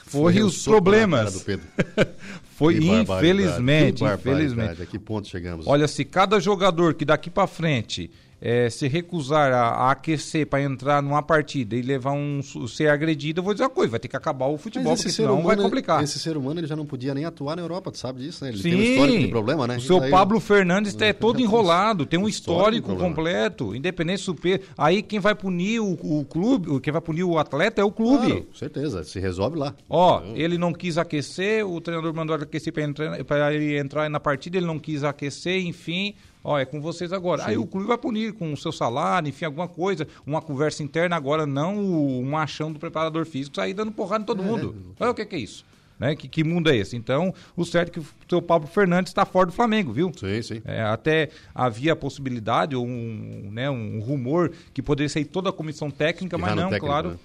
Foi, 0.06 0.42
o 0.42 0.46
os 0.46 0.62
problemas. 0.64 1.44
Foi, 2.54 2.74
Que 2.74 2.86
barbaridade, 2.86 3.18
infelizmente, 3.18 4.00
barbaridade. 4.00 4.44
infelizmente. 4.44 4.82
A 4.82 4.86
que 4.86 4.96
ponto 4.96 5.26
chegamos? 5.26 5.66
Olha, 5.66 5.88
se 5.88 6.04
cada 6.04 6.38
jogador 6.38 6.94
que 6.94 7.04
daqui 7.04 7.28
para 7.28 7.48
frente 7.48 8.08
eh, 8.40 8.68
se 8.70 8.88
recusar 8.88 9.52
a, 9.52 9.62
a 9.68 9.90
aquecer 9.90 10.46
para 10.46 10.62
entrar 10.62 11.02
numa 11.02 11.22
partida 11.22 11.76
e 11.76 11.82
levar 11.82 12.12
um 12.12 12.40
ser 12.42 12.88
agredido, 12.88 13.40
eu 13.40 13.44
vou 13.44 13.54
dizer 13.54 13.64
uma 13.64 13.70
coisa, 13.70 13.90
vai 13.92 14.00
ter 14.00 14.08
que 14.08 14.16
acabar 14.16 14.46
o 14.46 14.58
futebol, 14.58 14.94
porque 14.94 15.10
senão 15.10 15.36
vai 15.36 15.54
humano, 15.54 15.62
complicar. 15.62 16.02
Esse 16.02 16.18
ser 16.18 16.36
humano 16.36 16.60
ele 16.60 16.66
já 16.66 16.76
não 16.76 16.86
podia 16.86 17.14
nem 17.14 17.24
atuar 17.24 17.56
na 17.56 17.62
Europa, 17.62 17.90
tu 17.90 17.98
sabe 17.98 18.20
disso, 18.20 18.44
né? 18.44 18.50
Ele 18.50 18.58
Sim, 18.58 18.70
tem 18.70 18.78
um 18.78 18.82
histórico 18.82 19.18
de 19.18 19.28
problema, 19.28 19.66
né? 19.66 19.76
o 19.76 19.80
seu 19.80 20.02
aí- 20.02 20.10
Pablo 20.10 20.40
Fernandes 20.40 20.96
é 21.00 21.12
todo 21.12 21.40
enrolado, 21.40 22.06
tem 22.06 22.18
um 22.18 22.28
histórico 22.28 22.64
histórico 22.90 22.96
completo, 22.96 23.74
independente 23.74 24.22
super. 24.22 24.60
Aí 24.76 25.02
quem 25.02 25.18
vai 25.18 25.34
punir 25.34 25.80
o, 25.80 25.92
o 25.92 26.24
clube, 26.24 26.80
quem 26.80 26.92
vai 26.92 27.02
punir 27.02 27.24
o 27.24 27.38
atleta 27.38 27.80
é 27.80 27.84
o 27.84 27.90
clube. 27.90 28.26
Claro, 28.26 28.46
certeza, 28.54 29.04
se 29.04 29.18
resolve 29.20 29.58
lá. 29.58 29.74
Ó, 29.88 30.22
ele 30.34 30.58
não 30.58 30.72
quis 30.72 30.98
aquecer, 30.98 31.66
o 31.66 31.80
treinador 31.80 32.14
mandou 32.14 32.36
aquecer 32.36 32.72
para 32.72 32.82
entrar, 32.82 33.24
pra 33.24 33.52
ele 33.52 33.78
entrar 33.78 34.08
na 34.08 34.20
partida, 34.20 34.56
ele 34.56 34.66
não 34.66 34.78
quis 34.78 35.04
aquecer, 35.04 35.64
enfim. 35.64 36.14
Ó, 36.44 36.58
é 36.58 36.66
com 36.66 36.78
vocês 36.78 37.10
agora. 37.10 37.46
Aí 37.46 37.56
o 37.56 37.66
clube 37.66 37.86
vai 37.86 37.96
punir 37.96 38.34
com 38.34 38.52
o 38.52 38.56
seu 38.56 38.70
salário, 38.70 39.28
enfim, 39.28 39.46
alguma 39.46 39.66
coisa, 39.66 40.06
uma 40.26 40.42
conversa 40.42 40.82
interna 40.82 41.16
agora, 41.16 41.46
não 41.46 41.78
o 41.78 42.20
um 42.20 42.30
machão 42.30 42.70
do 42.70 42.78
preparador 42.78 43.24
físico 43.24 43.56
sair 43.56 43.72
dando 43.72 43.90
porrada 43.90 44.22
em 44.22 44.26
todo 44.26 44.42
mundo. 44.42 44.94
Olha 45.00 45.10
o 45.10 45.14
que, 45.14 45.24
que 45.24 45.36
é 45.36 45.38
isso. 45.38 45.64
Né? 45.98 46.14
Que, 46.14 46.28
que 46.28 46.44
mundo 46.44 46.68
é 46.68 46.76
esse? 46.76 46.96
Então, 46.96 47.32
o 47.56 47.64
certo 47.64 47.88
é 47.88 47.92
que 47.92 48.00
o 48.00 48.06
seu 48.28 48.42
Pablo 48.42 48.68
Fernandes 48.68 49.10
está 49.10 49.24
fora 49.24 49.46
do 49.46 49.52
Flamengo, 49.52 49.92
viu? 49.92 50.12
Sim, 50.14 50.42
sim. 50.42 50.62
É, 50.64 50.82
até 50.82 51.30
havia 51.54 51.92
a 51.92 51.96
possibilidade, 51.96 52.76
ou 52.76 52.84
um, 52.84 53.48
né, 53.52 53.70
um 53.70 54.00
rumor, 54.00 54.52
que 54.74 54.82
poderia 54.82 55.08
sair 55.08 55.24
toda 55.24 55.50
a 55.50 55.52
comissão 55.52 55.90
técnica, 55.90 56.36
mas 56.36 56.54
não, 56.54 56.64
técnico, 56.64 56.86
claro. 56.86 57.10
né? 57.10 57.16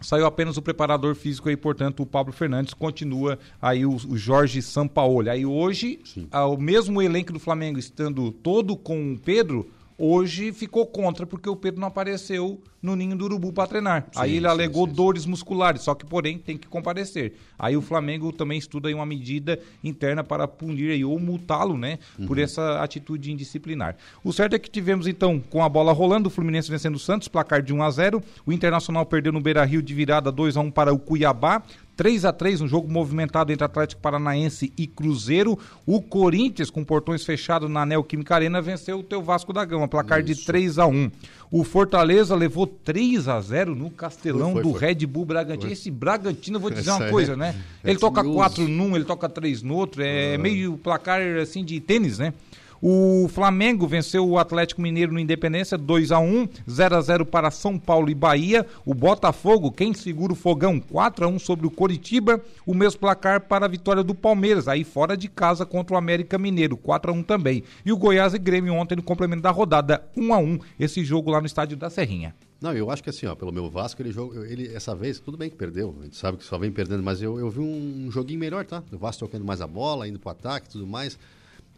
Saiu 0.00 0.26
apenas 0.26 0.56
o 0.56 0.62
preparador 0.62 1.14
físico 1.14 1.48
aí, 1.48 1.56
portanto, 1.56 2.02
o 2.02 2.06
Pablo 2.06 2.32
Fernandes 2.32 2.72
continua 2.72 3.38
aí 3.60 3.84
o, 3.84 3.94
o 3.94 4.16
Jorge 4.16 4.62
Sampaoli. 4.62 5.28
Aí 5.28 5.44
hoje, 5.44 6.00
ah, 6.30 6.46
o 6.46 6.56
mesmo 6.56 7.02
elenco 7.02 7.32
do 7.32 7.40
Flamengo 7.40 7.78
estando 7.78 8.30
todo 8.30 8.76
com 8.76 9.12
o 9.12 9.18
Pedro, 9.18 9.68
hoje 9.98 10.52
ficou 10.52 10.86
contra, 10.86 11.26
porque 11.26 11.48
o 11.48 11.56
Pedro 11.56 11.80
não 11.80 11.88
apareceu 11.88 12.60
no 12.80 12.94
ninho 12.94 13.16
do 13.16 13.24
urubu 13.24 13.52
para 13.52 13.66
treinar. 13.66 14.06
aí 14.14 14.36
ele 14.36 14.46
sim, 14.46 14.46
alegou 14.46 14.86
dores 14.86 15.26
musculares, 15.26 15.82
só 15.82 15.94
que 15.96 16.06
porém 16.06 16.38
tem 16.38 16.56
que 16.56 16.68
comparecer. 16.68 17.34
Aí 17.58 17.76
o 17.76 17.82
Flamengo 17.82 18.32
também 18.32 18.56
estuda 18.56 18.88
uma 18.94 19.04
medida 19.04 19.58
interna 19.82 20.22
para 20.22 20.46
punir 20.46 20.92
aí, 20.92 21.04
ou 21.04 21.18
multá-lo, 21.18 21.76
né, 21.76 21.98
por 22.26 22.38
Uhum. 22.38 22.44
essa 22.44 22.80
atitude 22.80 23.32
indisciplinar. 23.32 23.96
O 24.22 24.32
certo 24.32 24.54
é 24.54 24.58
que 24.58 24.70
tivemos 24.70 25.08
então 25.08 25.40
com 25.40 25.62
a 25.64 25.68
bola 25.68 25.92
rolando, 25.92 26.28
o 26.28 26.30
Fluminense 26.30 26.70
vencendo 26.70 26.94
o 26.94 26.98
Santos, 27.00 27.26
placar 27.26 27.60
de 27.60 27.72
1 27.74 27.82
a 27.82 27.90
0. 27.90 28.22
O 28.46 28.52
Internacional 28.52 29.04
perdeu 29.04 29.32
no 29.32 29.40
Beira-Rio 29.40 29.82
de 29.82 29.92
virada 29.92 30.30
2 30.30 30.56
a 30.56 30.60
1 30.60 30.70
para 30.70 30.92
o 30.92 30.98
Cuiabá. 30.98 31.62
3 31.98 32.24
a 32.24 32.32
3 32.32 32.60
um 32.60 32.68
jogo 32.68 32.88
movimentado 32.88 33.52
entre 33.52 33.64
Atlético 33.64 34.00
Paranaense 34.00 34.72
e 34.78 34.86
Cruzeiro. 34.86 35.58
O 35.84 36.00
Corinthians, 36.00 36.70
com 36.70 36.84
portões 36.84 37.24
fechados 37.24 37.68
na 37.68 37.84
Neoquímica 37.84 38.36
Arena, 38.36 38.62
venceu 38.62 39.00
o 39.00 39.02
teu 39.02 39.20
Vasco 39.20 39.52
da 39.52 39.64
Gama, 39.64 39.88
placar 39.88 40.22
de 40.22 40.36
3 40.44 40.78
a 40.78 40.86
1 40.86 41.10
O 41.50 41.64
Fortaleza 41.64 42.36
levou 42.36 42.68
3 42.68 43.26
a 43.26 43.40
0 43.40 43.74
no 43.74 43.90
Castelão 43.90 44.52
Foi, 44.52 44.62
foi, 44.62 44.72
do 44.72 44.78
foi. 44.78 44.88
Red 44.88 45.06
Bull 45.06 45.24
Bragantino. 45.24 45.72
Esse 45.72 45.90
Bragantino, 45.90 46.58
eu 46.58 46.60
vou 46.60 46.70
dizer 46.70 46.82
Essa 46.90 46.98
uma 47.00 47.06
é- 47.08 47.10
coisa, 47.10 47.36
né? 47.36 47.56
é 47.82 47.90
Ele 47.90 47.98
toca 47.98 48.20
curioso. 48.20 48.36
4 48.38 48.68
num, 48.68 48.94
ele 48.94 49.04
toca 49.04 49.28
3 49.28 49.62
no 49.64 49.74
outro. 49.74 50.00
É 50.00 50.36
Ah. 50.36 50.38
meio 50.38 50.78
placar 50.78 51.20
assim 51.42 51.64
de 51.64 51.80
tênis, 51.80 52.16
né? 52.20 52.32
O 52.80 53.26
Flamengo 53.28 53.86
venceu 53.86 54.28
o 54.28 54.38
Atlético 54.38 54.80
Mineiro 54.80 55.12
no 55.12 55.18
Independência 55.18 55.76
2 55.76 56.12
a 56.12 56.20
1, 56.20 56.48
0 56.70 56.96
a 56.96 57.00
0 57.00 57.26
para 57.26 57.50
São 57.50 57.78
Paulo 57.78 58.08
e 58.10 58.14
Bahia. 58.14 58.66
O 58.84 58.94
Botafogo, 58.94 59.72
quem 59.72 59.92
segura 59.92 60.32
o 60.32 60.36
fogão, 60.36 60.78
4 60.80 61.24
a 61.24 61.28
1 61.28 61.38
sobre 61.38 61.66
o 61.66 61.70
Coritiba. 61.70 62.40
O 62.64 62.74
mesmo 62.74 63.00
placar 63.00 63.42
para 63.42 63.66
a 63.66 63.68
vitória 63.68 64.02
do 64.02 64.14
Palmeiras, 64.14 64.68
aí 64.68 64.84
fora 64.84 65.16
de 65.16 65.28
casa 65.28 65.66
contra 65.66 65.94
o 65.94 65.98
América 65.98 66.38
Mineiro, 66.38 66.76
4 66.76 67.10
a 67.10 67.14
1 67.14 67.22
também. 67.22 67.64
E 67.84 67.92
o 67.92 67.96
Goiás 67.96 68.34
e 68.34 68.38
Grêmio 68.38 68.74
ontem 68.74 68.96
no 68.96 69.02
complemento 69.02 69.42
da 69.42 69.50
rodada, 69.50 70.04
1 70.16 70.32
a 70.32 70.38
1, 70.38 70.58
esse 70.78 71.04
jogo 71.04 71.30
lá 71.30 71.40
no 71.40 71.46
estádio 71.46 71.76
da 71.76 71.90
Serrinha. 71.90 72.34
Não, 72.60 72.72
eu 72.72 72.90
acho 72.90 73.04
que 73.04 73.10
assim, 73.10 73.24
ó, 73.26 73.36
pelo 73.36 73.52
meu 73.52 73.70
Vasco, 73.70 74.02
ele, 74.02 74.10
jogou, 74.10 74.44
ele 74.44 74.74
essa 74.74 74.94
vez, 74.94 75.20
tudo 75.20 75.38
bem 75.38 75.48
que 75.48 75.54
perdeu, 75.54 75.96
a 76.00 76.04
gente 76.04 76.16
sabe 76.16 76.38
que 76.38 76.44
só 76.44 76.58
vem 76.58 76.72
perdendo, 76.72 77.04
mas 77.04 77.22
eu, 77.22 77.38
eu 77.38 77.48
vi 77.48 77.60
um 77.60 78.10
joguinho 78.10 78.40
melhor, 78.40 78.64
tá? 78.64 78.82
O 78.92 78.98
Vasco 78.98 79.24
tocando 79.24 79.44
mais 79.44 79.60
a 79.60 79.66
bola, 79.66 80.08
indo 80.08 80.18
pro 80.18 80.30
ataque 80.30 80.68
tudo 80.68 80.86
mais. 80.86 81.16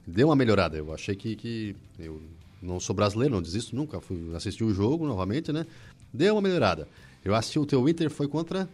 Deu 0.07 0.29
uma 0.29 0.37
melhorada, 0.37 0.77
eu 0.77 0.93
achei 0.93 1.15
que, 1.15 1.37
que 1.37 1.77
eu 1.99 2.21
não 2.63 2.81
sou 2.81 2.95
brasileiro, 2.95 3.35
não 3.35 3.43
desisto 3.43 3.75
nunca, 3.77 4.01
fui 4.01 4.35
assistir 4.35 4.65
o 4.65 4.73
jogo 4.75 5.07
novamente, 5.07 5.53
né? 5.53 5.67
Deu 6.13 6.35
uma 6.35 6.43
melhorada. 6.43 6.89
Eu 7.25 7.35
assisti 7.35 7.59
o 7.59 7.67
teu 7.67 7.89
Inter, 7.89 8.11
foi 8.11 8.27
contra... 8.29 8.69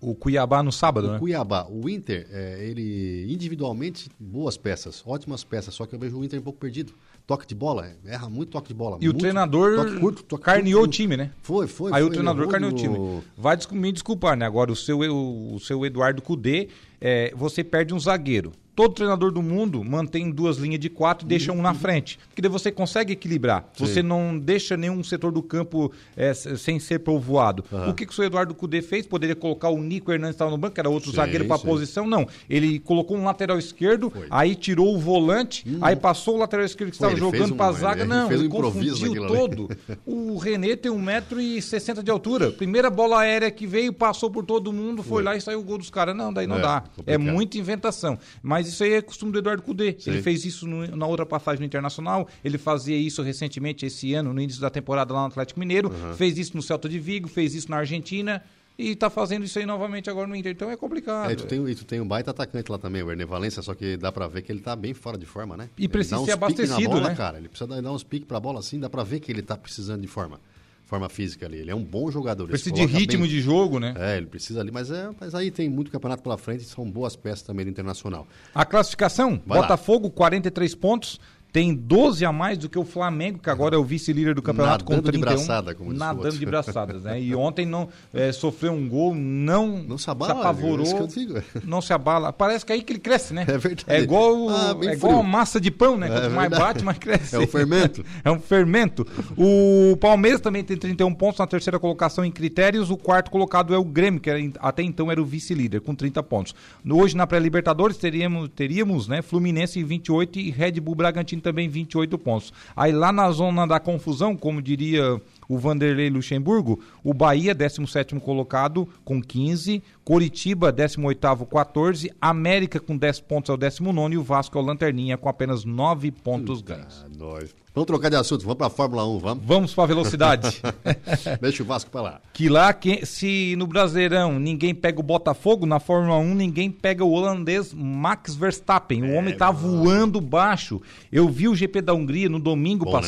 O 0.00 0.14
Cuiabá 0.14 0.62
no 0.62 0.70
sábado, 0.70 1.08
o 1.08 1.12
né? 1.14 1.18
Cuiabá. 1.18 1.66
O 1.68 1.88
Inter, 1.88 2.28
é, 2.30 2.64
ele 2.64 3.26
individualmente, 3.32 4.08
boas 4.16 4.56
peças, 4.56 5.02
ótimas 5.04 5.42
peças, 5.42 5.74
só 5.74 5.86
que 5.86 5.94
eu 5.96 5.98
vejo 5.98 6.16
o 6.16 6.24
Inter 6.24 6.38
um 6.38 6.42
pouco 6.42 6.60
perdido. 6.60 6.92
Toque 7.26 7.44
de 7.44 7.54
bola, 7.54 7.90
erra 8.06 8.30
muito 8.30 8.50
toque 8.50 8.68
de 8.68 8.74
bola. 8.74 8.96
E 9.00 9.08
o 9.08 9.10
muito 9.12 9.18
treinador 9.18 9.74
toque 9.74 9.98
curto, 9.98 10.22
toque 10.22 10.44
carneou 10.44 10.82
curto. 10.82 10.88
o 10.90 10.96
time, 10.96 11.16
né? 11.16 11.32
Foi, 11.42 11.66
foi. 11.66 11.92
Aí 11.92 12.00
o 12.02 12.06
foi, 12.06 12.14
treinador 12.14 12.44
ele 12.44 12.52
carneou 12.52 12.72
o 12.72 12.76
errou 12.78 12.94
time. 12.96 12.96
no- 12.96 13.24
Vai 13.36 13.58
me 13.72 13.90
desculpar, 13.90 14.36
né? 14.36 14.46
Agora, 14.46 14.70
o 14.70 14.76
seu, 14.76 15.00
o 15.00 15.58
seu 15.58 15.84
Eduardo 15.84 16.22
Cudê, 16.22 16.68
é, 17.00 17.34
você 17.36 17.64
perde 17.64 17.92
um 17.92 17.98
zagueiro. 17.98 18.52
Todo 18.78 18.94
treinador 18.94 19.32
do 19.32 19.42
mundo 19.42 19.82
mantém 19.82 20.30
duas 20.30 20.56
linhas 20.56 20.78
de 20.78 20.88
quatro 20.88 21.26
e 21.26 21.28
deixa 21.28 21.50
um 21.50 21.60
na 21.60 21.74
frente. 21.74 22.16
Porque 22.28 22.40
daí 22.40 22.48
você 22.48 22.70
consegue 22.70 23.12
equilibrar. 23.12 23.68
Sim. 23.76 23.84
Você 23.84 24.04
não 24.04 24.38
deixa 24.38 24.76
nenhum 24.76 25.02
setor 25.02 25.32
do 25.32 25.42
campo 25.42 25.90
é, 26.16 26.32
sem 26.32 26.78
ser 26.78 27.00
povoado. 27.00 27.64
O 27.88 27.92
que, 27.92 28.06
que 28.06 28.20
o 28.20 28.22
Eduardo 28.22 28.54
Cudê 28.54 28.80
fez? 28.80 29.04
Poderia 29.04 29.34
colocar 29.34 29.68
o 29.70 29.82
Nico 29.82 30.12
Hernandes 30.12 30.36
estava 30.36 30.52
no 30.52 30.56
banco, 30.56 30.74
que 30.74 30.80
era 30.80 30.88
outro 30.88 31.10
Sim, 31.10 31.16
zagueiro 31.16 31.46
para 31.46 31.56
a 31.56 31.58
posição. 31.58 32.06
Não. 32.06 32.24
Ele 32.48 32.78
colocou 32.78 33.16
um 33.16 33.24
lateral 33.24 33.58
esquerdo, 33.58 34.12
aí 34.30 34.54
tirou 34.54 34.94
o 34.94 34.98
volante, 35.00 35.64
aí 35.80 35.96
passou 35.96 36.36
o 36.36 36.38
lateral 36.38 36.64
esquerdo 36.64 36.90
que 36.90 36.96
estava 36.96 37.16
jogando 37.16 37.56
para 37.56 37.66
a 37.66 37.72
zaga. 37.72 38.02
ele 38.02 38.08
Não, 38.08 38.28
fez 38.28 38.40
um 38.40 38.44
ele 38.44 38.48
confundiu 38.52 39.26
todo. 39.26 39.68
O 40.06 40.38
René 40.38 40.76
tem 40.76 40.92
1,60m 40.92 42.00
de 42.00 42.12
altura. 42.12 42.52
Primeira 42.52 42.90
bola 42.90 43.22
aérea 43.22 43.50
que 43.50 43.66
veio, 43.66 43.92
passou 43.92 44.30
por 44.30 44.44
todo 44.44 44.72
mundo, 44.72 45.02
foi, 45.02 45.14
Foi. 45.14 45.22
lá 45.24 45.36
e 45.36 45.40
saiu 45.40 45.58
o 45.58 45.64
gol 45.64 45.78
dos 45.78 45.90
caras. 45.90 46.14
Não, 46.14 46.32
daí 46.32 46.46
não 46.46 46.58
É, 46.58 46.62
dá. 46.62 46.84
É 47.04 47.18
muita 47.18 47.58
inventação. 47.58 48.16
Mas 48.40 48.67
isso 48.68 48.84
aí 48.84 48.92
é 48.92 49.02
costume 49.02 49.32
do 49.32 49.38
Eduardo 49.38 49.62
Cudê. 49.62 49.96
Sim. 49.98 50.10
Ele 50.10 50.22
fez 50.22 50.44
isso 50.44 50.66
no- 50.66 50.96
na 50.96 51.06
outra 51.06 51.24
passagem 51.26 51.60
no 51.60 51.66
Internacional, 51.66 52.28
ele 52.44 52.58
fazia 52.58 52.96
isso 52.96 53.22
recentemente 53.22 53.84
esse 53.86 54.14
ano, 54.14 54.32
no 54.32 54.40
início 54.40 54.60
da 54.60 54.70
temporada 54.70 55.12
lá 55.14 55.20
no 55.20 55.26
Atlético 55.26 55.58
Mineiro, 55.60 55.90
fez 56.16 56.38
isso 56.38 56.56
no 56.56 56.62
Celta 56.62 56.88
de 56.88 56.98
Vigo, 56.98 57.28
fez 57.28 57.54
isso 57.54 57.70
na 57.70 57.78
Argentina 57.78 58.42
e 58.78 58.94
tá 58.94 59.10
fazendo 59.10 59.44
isso 59.44 59.58
aí 59.58 59.66
novamente 59.66 60.08
agora 60.08 60.26
no 60.28 60.36
Inter. 60.36 60.52
Então 60.52 60.70
é 60.70 60.76
complicado. 60.76 61.30
É, 61.30 61.32
e 61.32 61.36
tu 61.36 61.46
tem, 61.46 61.68
e 61.68 61.74
tu 61.74 61.84
tem 61.84 62.00
um 62.00 62.06
baita 62.06 62.30
atacante 62.30 62.70
lá 62.70 62.78
também, 62.78 63.02
o 63.02 63.10
Erné 63.10 63.24
Valência, 63.26 63.60
só 63.60 63.74
que 63.74 63.96
dá 63.96 64.12
pra 64.12 64.28
ver 64.28 64.42
que 64.42 64.52
ele 64.52 64.60
tá 64.60 64.76
bem 64.76 64.94
fora 64.94 65.18
de 65.18 65.26
forma, 65.26 65.56
né? 65.56 65.68
E 65.76 65.82
Ele 65.82 65.88
precisa 65.88 66.18
ser 66.24 66.30
abastecido, 66.32 66.80
na 66.82 66.88
bola, 66.88 67.08
né? 67.08 67.14
cara. 67.16 67.38
Ele 67.38 67.48
precisa 67.48 67.66
dar, 67.68 67.82
dar 67.82 67.90
uns 67.92 68.04
piques 68.04 68.28
pra 68.28 68.38
bola 68.38 68.60
assim, 68.60 68.78
dá 68.78 68.88
pra 68.88 69.02
ver 69.02 69.18
que 69.20 69.32
ele 69.32 69.42
tá 69.42 69.56
precisando 69.56 70.00
de 70.02 70.06
forma. 70.08 70.40
Forma 70.88 71.06
física 71.10 71.44
ali. 71.44 71.58
Ele 71.58 71.70
é 71.70 71.74
um 71.74 71.84
bom 71.84 72.10
jogador. 72.10 72.48
Precisa 72.48 72.74
de 72.74 72.86
ritmo 72.86 73.24
bem. 73.24 73.30
de 73.30 73.42
jogo, 73.42 73.78
né? 73.78 73.92
É, 73.94 74.16
ele 74.16 74.24
precisa 74.24 74.62
ali, 74.62 74.70
mas, 74.70 74.90
é, 74.90 75.10
mas 75.20 75.34
aí 75.34 75.50
tem 75.50 75.68
muito 75.68 75.90
campeonato 75.90 76.22
pela 76.22 76.38
frente, 76.38 76.64
são 76.64 76.90
boas 76.90 77.14
peças 77.14 77.42
também 77.42 77.66
do 77.66 77.70
Internacional. 77.70 78.26
A 78.54 78.64
classificação, 78.64 79.38
Vai 79.46 79.58
lá. 79.58 79.64
Botafogo 79.64 80.10
43 80.10 80.74
pontos, 80.74 81.20
tem 81.52 81.74
12 81.74 82.24
a 82.24 82.32
mais 82.32 82.58
do 82.58 82.68
que 82.68 82.78
o 82.78 82.84
Flamengo, 82.84 83.38
que 83.38 83.48
agora 83.48 83.74
é 83.74 83.78
o 83.78 83.84
vice-líder 83.84 84.34
do 84.34 84.42
campeonato 84.42 84.84
com 84.84 84.92
Nadando 84.92 85.12
de 85.12 85.18
31. 85.18 85.34
braçada, 85.36 85.74
como 85.74 85.92
Nadando 85.92 86.24
outro. 86.24 86.38
de 86.38 86.46
braçadas, 86.46 87.02
né? 87.02 87.20
E 87.20 87.34
ontem 87.36 87.64
não 87.64 87.88
é, 88.12 88.30
sofreu 88.32 88.72
um 88.72 88.88
gol, 88.88 89.14
não, 89.14 89.82
Não 89.82 89.96
se 89.96 90.10
abala, 90.10 90.32
apavorou, 90.34 90.86
é 90.86 91.42
não 91.64 91.80
se 91.80 91.92
abala. 91.92 92.32
Parece 92.32 92.66
que 92.66 92.72
é 92.72 92.74
aí 92.74 92.82
que 92.82 92.92
ele 92.92 93.00
cresce, 93.00 93.32
né? 93.32 93.44
É 93.48 93.56
verdade. 93.56 93.84
É 93.86 94.00
igual, 94.00 94.48
Ah, 94.50 94.76
é 94.82 94.92
igual 94.92 95.22
massa 95.22 95.60
de 95.60 95.70
pão, 95.70 95.96
né? 95.96 96.06
É 96.06 96.10
Quanto 96.10 96.30
mais 96.34 96.50
bate, 96.50 96.84
mais 96.84 96.98
cresce. 96.98 97.34
É 97.38 97.38
o 97.38 97.46
fermento. 97.46 98.04
é 98.24 98.30
um 98.30 98.38
fermento. 98.40 99.06
O 99.36 99.96
Palmeiras 99.96 100.40
também 100.40 100.62
tem 100.64 100.76
31 100.76 101.14
pontos 101.14 101.38
na 101.38 101.46
terceira 101.46 101.78
colocação 101.78 102.24
em 102.24 102.30
critérios. 102.30 102.90
O 102.90 102.96
quarto 102.96 103.30
colocado 103.30 103.74
é 103.74 103.78
o 103.78 103.84
Grêmio, 103.84 104.20
que 104.20 104.28
era, 104.28 104.38
até 104.60 104.82
então 104.82 105.10
era 105.10 105.20
o 105.20 105.24
vice-líder, 105.24 105.80
com 105.80 105.94
30 105.94 106.22
pontos. 106.22 106.54
Hoje, 106.88 107.16
na 107.16 107.26
pré-Libertadores, 107.26 107.96
teríamos, 107.96 108.48
teríamos 108.54 109.08
né, 109.08 109.22
Fluminense 109.22 109.78
em 109.78 109.84
28 109.84 110.38
e 110.38 110.50
Red 110.50 110.72
Bull 110.80 110.94
Bragantino 110.94 111.37
também 111.40 111.68
28 111.68 112.18
pontos. 112.18 112.52
Aí 112.76 112.92
lá 112.92 113.12
na 113.12 113.30
zona 113.30 113.66
da 113.66 113.80
confusão, 113.80 114.36
como 114.36 114.62
diria 114.62 115.20
o 115.48 115.56
Vanderlei 115.58 116.10
Luxemburgo, 116.10 116.78
o 117.02 117.14
Bahia, 117.14 117.54
17º 117.54 118.20
colocado, 118.20 118.86
com 119.04 119.20
15, 119.22 119.82
Coritiba, 120.04 120.72
18º, 120.72 121.46
14, 121.46 122.10
América 122.20 122.78
com 122.80 122.96
10 122.96 123.20
pontos 123.20 123.50
é 123.50 123.52
o 123.52 123.56
19 123.56 124.14
e 124.14 124.18
o 124.18 124.22
Vasco 124.22 124.58
é 124.58 124.60
o 124.60 124.64
Lanterninha 124.64 125.16
com 125.16 125.28
apenas 125.28 125.64
9 125.64 126.10
pontos 126.10 126.60
ganhos. 126.62 127.04
Ah, 127.04 127.08
nós. 127.18 127.54
Vamos 127.74 127.86
trocar 127.86 128.08
de 128.08 128.16
assunto, 128.16 128.42
vamos 128.42 128.56
pra 128.58 128.68
Fórmula 128.68 129.06
1, 129.06 129.18
vamos? 129.18 129.44
Vamos 129.44 129.74
pra 129.74 129.86
velocidade. 129.86 130.60
Deixa 131.40 131.62
o 131.62 131.66
Vasco 131.66 131.90
pra 131.90 132.00
lá. 132.00 132.20
que 132.32 132.48
lá, 132.48 132.72
que- 132.72 133.06
se 133.06 133.54
no 133.56 133.66
Brasileirão 133.66 134.38
ninguém 134.38 134.74
pega 134.74 134.98
o 134.98 135.02
Botafogo, 135.02 135.64
na 135.64 135.78
Fórmula 135.78 136.16
1 136.18 136.34
ninguém 136.34 136.70
pega 136.70 137.04
o 137.04 137.12
holandês 137.12 137.72
Max 137.72 138.34
Verstappen. 138.34 139.02
O 139.04 139.14
homem 139.14 139.36
tá 139.36 139.50
voando 139.50 140.20
baixo. 140.20 140.80
Eu 141.12 141.28
vi 141.28 141.46
o 141.48 141.54
GP 141.54 141.80
da 141.82 141.94
Hungria 141.94 142.28
no 142.28 142.40
domingo 142.40 142.84
Bom, 142.84 142.90
né? 142.92 142.98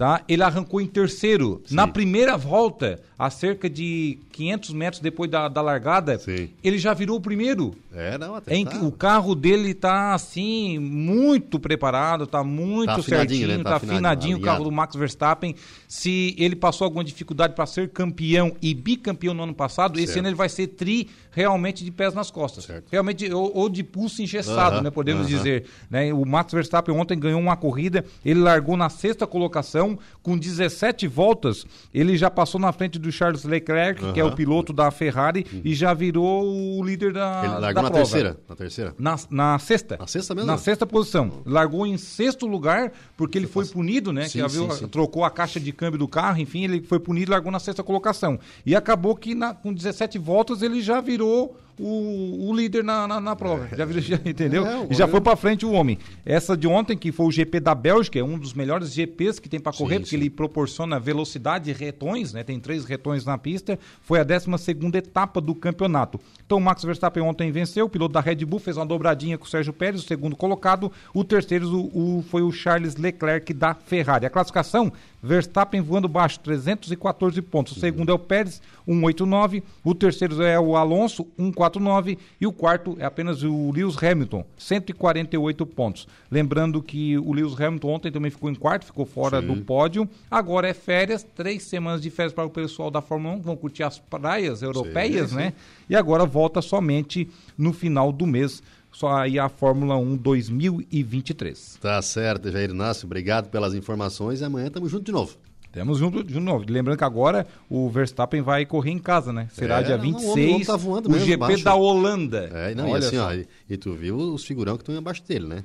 Tá? 0.00 0.22
Ele 0.26 0.42
arrancou 0.42 0.80
em 0.80 0.86
terceiro. 0.86 1.62
Na 1.70 1.86
primeira 1.86 2.34
volta, 2.34 3.02
a 3.18 3.28
cerca 3.28 3.68
de 3.68 4.18
500 4.32 4.72
metros 4.72 5.02
depois 5.02 5.30
da, 5.30 5.46
da 5.46 5.60
largada, 5.60 6.18
ele 6.64 6.78
já 6.78 6.94
virou 6.94 7.18
o 7.18 7.20
primeiro. 7.20 7.74
É, 7.92 8.16
não, 8.16 8.34
até 8.34 8.54
É 8.54 8.56
inc- 8.56 8.82
O 8.82 8.90
carro 8.90 9.34
dele 9.34 9.74
tá 9.74 10.14
assim, 10.14 10.78
muito 10.78 11.60
preparado, 11.60 12.26
tá 12.26 12.42
muito 12.42 12.86
Tá 12.86 12.94
afinadinho, 12.94 13.40
certinho, 13.40 13.58
né? 13.58 13.62
Tá 13.62 13.70
tá, 13.70 13.76
afinadinho, 13.76 13.96
afinadinho 14.06 14.38
o 14.38 14.40
carro 14.40 14.64
do 14.64 14.72
Max 14.72 14.96
Verstappen. 14.96 15.54
Se 15.86 16.34
ele 16.38 16.56
passou 16.56 16.86
alguma 16.86 17.04
dificuldade 17.04 17.54
para 17.54 17.66
ser 17.66 17.90
campeão 17.90 18.56
e 18.62 18.72
bicampeão 18.72 19.34
no 19.34 19.42
ano 19.42 19.54
passado, 19.54 19.98
esse 19.98 20.06
Certo. 20.14 20.20
ano 20.20 20.28
ele 20.28 20.34
vai 20.36 20.48
ser 20.48 20.68
tri 20.68 21.10
realmente 21.30 21.84
de 21.84 21.90
pés 21.90 22.14
nas 22.14 22.30
costas. 22.30 22.68
Realmente, 22.90 23.32
ou, 23.32 23.50
ou 23.56 23.68
de 23.68 23.82
pulso 23.84 24.22
engessado, 24.22 24.76
Aham, 24.76 24.82
né? 24.82 24.90
Podemos 24.90 25.26
aham. 25.26 25.36
dizer. 25.36 25.64
Né? 25.90 26.12
O 26.12 26.24
Max 26.26 26.52
Verstappen 26.52 26.94
ontem 26.94 27.18
ganhou 27.18 27.40
uma 27.40 27.56
corrida, 27.56 28.04
ele 28.24 28.40
largou 28.40 28.76
na 28.76 28.88
sexta 28.88 29.26
colocação, 29.26 29.98
com 30.22 30.36
17 30.36 31.06
voltas, 31.06 31.64
ele 31.94 32.16
já 32.16 32.30
passou 32.30 32.60
na 32.60 32.72
frente 32.72 32.98
do 32.98 33.10
Charles 33.12 33.44
Leclerc, 33.44 34.12
que 34.12 34.20
é 34.20 34.24
o 34.24 34.34
piloto 34.34 34.72
da 34.72 34.90
Ferrari, 34.90 35.46
e 35.64 35.74
já 35.74 35.94
virou 35.94 36.44
o 36.78 36.82
líder 36.82 37.12
da, 37.12 37.40
Ele 37.44 37.52
da 37.54 37.58
largou 37.58 37.82
na 37.82 37.90
prova. 37.90 38.04
terceira? 38.04 38.36
Na 38.48 38.56
terceira? 38.56 38.94
Na, 38.98 39.16
na 39.30 39.58
sexta. 39.58 39.96
Na 39.98 40.06
sexta 40.06 40.34
mesmo? 40.34 40.50
Na 40.50 40.58
sexta 40.58 40.86
posição. 40.86 41.42
Largou 41.46 41.86
em 41.86 41.96
sexto 41.96 42.46
lugar, 42.46 42.92
porque 43.16 43.38
ele 43.38 43.46
foi 43.46 43.66
punido, 43.66 44.12
né? 44.12 44.24
Sim, 44.24 44.38
que 44.38 44.44
havia- 44.44 44.70
sim, 44.70 44.78
sim. 44.78 44.88
trocou 44.88 45.24
a 45.24 45.30
caixa 45.30 45.60
de 45.60 45.72
câmbio 45.72 45.98
do 45.98 46.08
carro, 46.08 46.40
enfim, 46.40 46.64
ele 46.64 46.82
foi 46.82 46.98
punido 46.98 47.30
e 47.30 47.32
largou 47.32 47.52
na 47.52 47.58
sexta 47.60 47.82
colocação. 47.82 48.38
E 48.64 48.74
acabou 48.74 49.14
que 49.14 49.34
na- 49.34 49.54
com 49.54 49.72
17 49.72 50.18
voltas 50.18 50.62
ele 50.62 50.80
já 50.80 51.00
virou 51.00 51.19
시도 51.20 51.54
o, 51.78 52.48
o 52.50 52.54
líder 52.54 52.82
na, 52.84 53.06
na, 53.06 53.20
na 53.20 53.36
prova. 53.36 53.68
Já 53.76 53.84
virou, 53.84 54.02
já, 54.02 54.16
entendeu? 54.24 54.66
É, 54.66 54.86
e 54.90 54.94
já 54.94 55.06
foi 55.08 55.20
pra 55.20 55.36
frente 55.36 55.64
o 55.64 55.72
homem. 55.72 55.98
Essa 56.24 56.56
de 56.56 56.66
ontem, 56.66 56.96
que 56.96 57.12
foi 57.12 57.26
o 57.26 57.30
GP 57.30 57.60
da 57.60 57.74
Bélgica, 57.74 58.18
é 58.18 58.22
um 58.24 58.38
dos 58.38 58.54
melhores 58.54 58.92
GPs 58.92 59.38
que 59.40 59.48
tem 59.48 59.60
pra 59.60 59.72
correr, 59.72 59.94
Sim, 59.96 60.00
porque 60.00 60.10
sim. 60.10 60.16
ele 60.16 60.30
proporciona 60.30 60.98
velocidade 60.98 61.70
e 61.70 61.72
retões, 61.72 62.32
né? 62.32 62.42
Tem 62.44 62.58
três 62.60 62.84
retões 62.84 63.24
na 63.24 63.36
pista. 63.38 63.78
Foi 64.02 64.20
a 64.20 64.24
12 64.24 64.46
segunda 64.58 64.98
etapa 64.98 65.40
do 65.40 65.54
campeonato. 65.54 66.20
Então 66.44 66.58
o 66.58 66.60
Max 66.60 66.82
Verstappen 66.84 67.22
ontem 67.22 67.50
venceu, 67.52 67.86
o 67.86 67.88
piloto 67.88 68.12
da 68.14 68.20
Red 68.20 68.44
Bull 68.44 68.58
fez 68.58 68.76
uma 68.76 68.86
dobradinha 68.86 69.38
com 69.38 69.44
o 69.44 69.48
Sérgio 69.48 69.72
Pérez, 69.72 70.02
o 70.02 70.06
segundo 70.06 70.34
colocado. 70.36 70.90
O 71.14 71.22
terceiro 71.24 71.68
o, 71.74 72.18
o- 72.18 72.22
foi 72.22 72.42
o 72.42 72.50
Charles 72.52 72.96
Leclerc 72.96 73.52
da 73.54 73.74
Ferrari. 73.74 74.26
A 74.26 74.30
classificação, 74.30 74.92
Verstappen 75.22 75.80
voando 75.80 76.08
baixo, 76.08 76.40
314 76.40 77.40
pontos. 77.42 77.76
O 77.76 77.80
segundo 77.80 78.10
é 78.10 78.14
o 78.14 78.18
Pérez, 78.18 78.60
189. 78.86 79.62
O 79.84 79.94
terceiro 79.94 80.42
é 80.42 80.58
o 80.58 80.76
Alonso, 80.76 81.26
149. 81.60 82.18
E 82.40 82.46
o 82.46 82.52
quarto 82.52 82.96
é 82.98 83.04
apenas 83.04 83.42
o 83.42 83.70
Lewis 83.70 83.96
Hamilton, 84.02 84.44
148 84.56 85.66
pontos. 85.66 86.08
Lembrando 86.30 86.82
que 86.82 87.18
o 87.18 87.32
Lewis 87.32 87.58
Hamilton 87.60 87.88
ontem 87.88 88.12
também 88.12 88.30
ficou 88.30 88.50
em 88.50 88.54
quarto, 88.54 88.86
ficou 88.86 89.04
fora 89.04 89.40
Sim. 89.40 89.48
do 89.48 89.56
pódio. 89.62 90.08
Agora 90.30 90.68
é 90.68 90.74
férias, 90.74 91.22
três 91.22 91.62
semanas 91.62 92.00
de 92.00 92.10
férias 92.10 92.32
para 92.32 92.44
o 92.44 92.50
pessoal 92.50 92.90
da 92.90 93.00
Fórmula 93.00 93.34
1, 93.36 93.40
vão 93.42 93.56
curtir 93.56 93.82
as 93.82 93.98
praias 93.98 94.62
europeias, 94.62 95.30
sim. 95.30 95.36
né? 95.36 95.52
E 95.88 95.94
agora 95.94 96.24
volta 96.24 96.62
somente 96.62 97.28
no 97.58 97.72
final 97.72 98.12
do 98.12 98.26
mês, 98.26 98.62
só 98.92 99.12
aí 99.16 99.38
a 99.38 99.48
Fórmula 99.48 99.96
1 99.96 100.16
2023. 100.16 101.78
Tá 101.80 102.00
certo, 102.00 102.50
Jair 102.50 102.70
Inácio, 102.70 103.06
obrigado 103.06 103.48
pelas 103.50 103.74
informações 103.74 104.40
e 104.40 104.44
amanhã 104.44 104.68
estamos 104.68 104.90
juntos 104.90 105.06
de 105.06 105.12
novo. 105.12 105.36
Temos 105.72 105.98
junto 105.98 106.24
de 106.24 106.40
novo. 106.40 106.64
Lembrando 106.68 106.98
que 106.98 107.04
agora 107.04 107.46
o 107.68 107.88
Verstappen 107.88 108.42
vai 108.42 108.66
correr 108.66 108.90
em 108.90 108.98
casa, 108.98 109.32
né? 109.32 109.48
Será 109.52 109.80
É, 109.80 109.82
dia 109.84 109.96
não, 109.96 110.04
o 110.04 110.08
homem- 110.32 110.56
26, 110.58 110.68
o 110.84 110.90
homem 110.90 111.02
tá 111.02 111.10
o 111.10 111.18
GP 111.18 111.36
baixo. 111.36 111.64
da 111.64 111.74
Holanda. 111.74 112.50
É, 112.52 112.74
não, 112.74 112.88
e 112.88 112.90
Olha 112.92 113.06
assim, 113.06 113.16
só. 113.16 113.26
ó, 113.28 113.32
e, 113.34 113.46
e 113.68 113.76
tu 113.76 113.92
viu 113.94 114.16
os 114.16 114.44
figurão 114.44 114.76
que 114.76 114.82
estão 114.82 114.96
abaixo 114.96 115.22
dele, 115.22 115.46
né? 115.46 115.64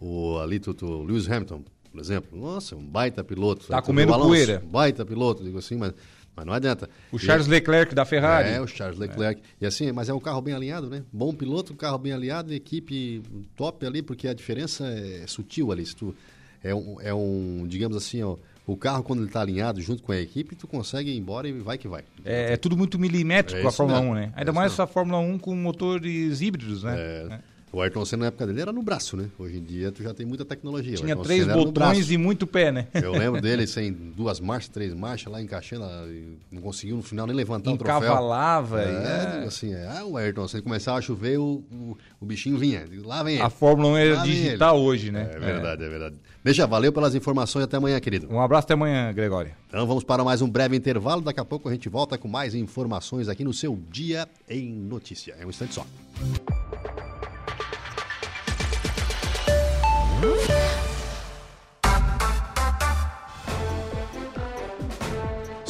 O 0.00 0.38
ali, 0.38 0.58
tu, 0.60 0.74
tu, 0.74 1.02
Lewis 1.04 1.26
Hamilton, 1.30 1.62
por 1.90 2.00
exemplo, 2.00 2.38
nossa, 2.38 2.76
um 2.76 2.84
baita 2.84 3.24
piloto. 3.24 3.66
Tá 3.66 3.80
tu 3.80 3.86
comendo 3.86 4.12
Alonso, 4.12 4.28
poeira. 4.28 4.62
Um 4.62 4.68
baita 4.68 5.06
piloto, 5.06 5.42
digo 5.42 5.56
assim, 5.56 5.76
mas, 5.76 5.94
mas 6.36 6.44
não 6.44 6.52
adianta. 6.52 6.90
O 7.10 7.16
E 7.16 7.18
Charles 7.18 7.46
é- 7.48 7.50
Leclerc 7.52 7.94
da 7.94 8.04
Ferrari. 8.04 8.50
É, 8.50 8.60
o 8.60 8.66
Charles 8.66 8.98
Leclerc. 8.98 9.40
E 9.58 9.64
assim, 9.64 9.90
mas 9.90 10.10
é 10.10 10.12
um 10.12 10.20
carro 10.20 10.42
bem 10.42 10.52
alinhado, 10.52 10.90
né? 10.90 11.02
Bom 11.10 11.32
piloto, 11.32 11.74
carro 11.74 11.96
bem 11.96 12.12
alinhado, 12.12 12.52
equipe 12.52 13.22
top 13.56 13.86
ali, 13.86 14.02
porque 14.02 14.28
a 14.28 14.34
diferença 14.34 14.86
é 14.86 15.24
sutil 15.26 15.72
ali. 15.72 15.86
Se 15.86 15.96
tu, 15.96 16.14
é, 16.62 16.74
um, 16.74 17.00
é 17.00 17.14
um, 17.14 17.64
digamos 17.66 17.96
assim, 17.96 18.22
ó, 18.22 18.36
o 18.66 18.76
carro 18.76 19.02
quando 19.02 19.20
ele 19.20 19.28
está 19.28 19.40
alinhado 19.40 19.80
junto 19.80 20.02
com 20.02 20.12
a 20.12 20.16
equipe, 20.18 20.56
tu 20.56 20.66
consegue 20.66 21.10
ir 21.10 21.16
embora 21.16 21.48
e 21.48 21.52
vai 21.52 21.78
que 21.78 21.86
vai. 21.86 22.02
É, 22.24 22.54
é 22.54 22.56
tudo 22.56 22.76
muito 22.76 22.98
milimétrico 22.98 23.60
É 23.60 23.64
a 23.64 23.68
isso 23.68 23.76
Fórmula 23.76 24.00
mesmo. 24.00 24.12
1, 24.12 24.14
né? 24.16 24.32
É 24.34 24.38
Ainda 24.40 24.50
isso 24.50 24.54
mais 24.54 24.72
mesmo. 24.72 24.84
a 24.84 24.86
Fórmula 24.86 25.18
1 25.18 25.38
com 25.38 25.54
motores 25.54 26.40
híbridos, 26.40 26.82
né? 26.82 26.94
É. 26.98 27.40
O 27.72 27.82
Ayrton 27.82 28.04
Senna 28.04 28.20
na 28.22 28.26
época 28.28 28.46
dele 28.46 28.60
era 28.60 28.72
no 28.72 28.82
braço, 28.82 29.16
né? 29.16 29.28
Hoje 29.38 29.58
em 29.58 29.62
dia 29.62 29.90
tu 29.92 30.02
já 30.02 30.14
tem 30.14 30.24
muita 30.24 30.44
tecnologia. 30.44 30.94
Tinha 30.96 31.16
três 31.16 31.42
Senna 31.42 31.54
botões 31.54 32.10
e 32.10 32.16
muito 32.16 32.46
pé, 32.46 32.70
né? 32.70 32.86
Eu 32.94 33.12
lembro 33.12 33.40
dele 33.42 33.66
sem 33.66 33.92
duas 33.92 34.40
marchas, 34.40 34.68
três 34.68 34.94
marchas 34.94 35.30
lá 35.32 35.42
encaixando, 35.42 35.84
e 36.10 36.38
não 36.50 36.62
conseguiu 36.62 36.96
no 36.96 37.02
final 37.02 37.26
nem 37.26 37.34
levantar 37.36 37.72
o 37.72 37.76
troféu. 37.76 37.98
Encavalava, 37.98 38.80
É, 38.82 39.42
é. 39.42 39.44
assim, 39.46 39.74
é, 39.74 39.86
ah, 39.98 40.04
o 40.04 40.16
Ayrton, 40.16 40.46
se 40.48 40.62
começava 40.62 40.98
a 40.98 41.02
chover, 41.02 41.38
o, 41.38 41.64
o, 41.70 41.96
o 42.20 42.24
bichinho 42.24 42.56
vinha. 42.56 42.86
Lá 43.04 43.22
vem 43.22 43.34
ele. 43.34 43.42
A 43.42 43.50
Fórmula 43.50 43.90
1 43.90 43.96
é 43.96 44.22
digital 44.22 44.80
hoje, 44.80 45.10
né? 45.10 45.28
É 45.34 45.38
verdade, 45.38 45.84
é 45.84 45.88
verdade. 45.88 46.16
Deixa, 46.42 46.66
valeu 46.66 46.92
pelas 46.92 47.14
informações 47.14 47.64
até 47.64 47.76
amanhã, 47.76 47.98
querido. 48.00 48.28
Um 48.32 48.40
abraço 48.40 48.66
até 48.66 48.74
amanhã, 48.74 49.12
Gregório. 49.12 49.50
Então 49.68 49.86
vamos 49.86 50.04
para 50.04 50.22
mais 50.24 50.40
um 50.40 50.48
breve 50.48 50.76
intervalo. 50.76 51.20
Daqui 51.20 51.40
a 51.40 51.44
pouco 51.44 51.68
a 51.68 51.72
gente 51.72 51.88
volta 51.88 52.16
com 52.16 52.28
mais 52.28 52.54
informações 52.54 53.28
aqui 53.28 53.42
no 53.44 53.52
seu 53.52 53.76
Dia 53.90 54.28
em 54.48 54.72
Notícia. 54.72 55.34
É 55.38 55.44
um 55.44 55.50
instante 55.50 55.74
só. 55.74 55.84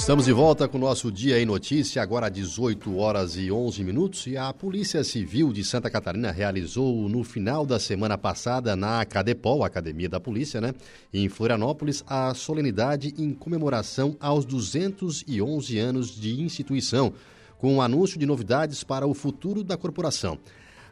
Estamos 0.07 0.27
de 0.27 0.33
volta 0.33 0.69
com 0.69 0.78
o 0.78 0.81
nosso 0.81 1.11
Dia 1.11 1.43
em 1.43 1.45
Notícia, 1.45 2.01
agora 2.01 2.31
18 2.31 2.97
horas 2.97 3.35
e 3.37 3.51
11 3.51 3.83
minutos. 3.83 4.28
E 4.28 4.37
a 4.37 4.53
Polícia 4.53 5.03
Civil 5.03 5.53
de 5.53 5.65
Santa 5.65 5.91
Catarina 5.91 6.31
realizou 6.31 7.09
no 7.09 7.24
final 7.24 7.66
da 7.66 7.81
semana 7.81 8.16
passada 8.16 8.77
na 8.77 9.05
Cadepol, 9.05 9.65
Academia 9.65 10.09
da 10.09 10.20
Polícia, 10.20 10.61
né, 10.61 10.73
em 11.12 11.28
Florianópolis, 11.28 12.05
a 12.07 12.33
solenidade 12.35 13.15
em 13.19 13.35
comemoração 13.35 14.16
aos 14.20 14.45
211 14.45 15.77
anos 15.77 16.15
de 16.15 16.41
instituição, 16.41 17.12
com 17.59 17.73
o 17.73 17.77
um 17.78 17.83
anúncio 17.83 18.16
de 18.16 18.27
novidades 18.27 18.85
para 18.85 19.09
o 19.09 19.12
futuro 19.12 19.65
da 19.65 19.77
corporação. 19.77 20.39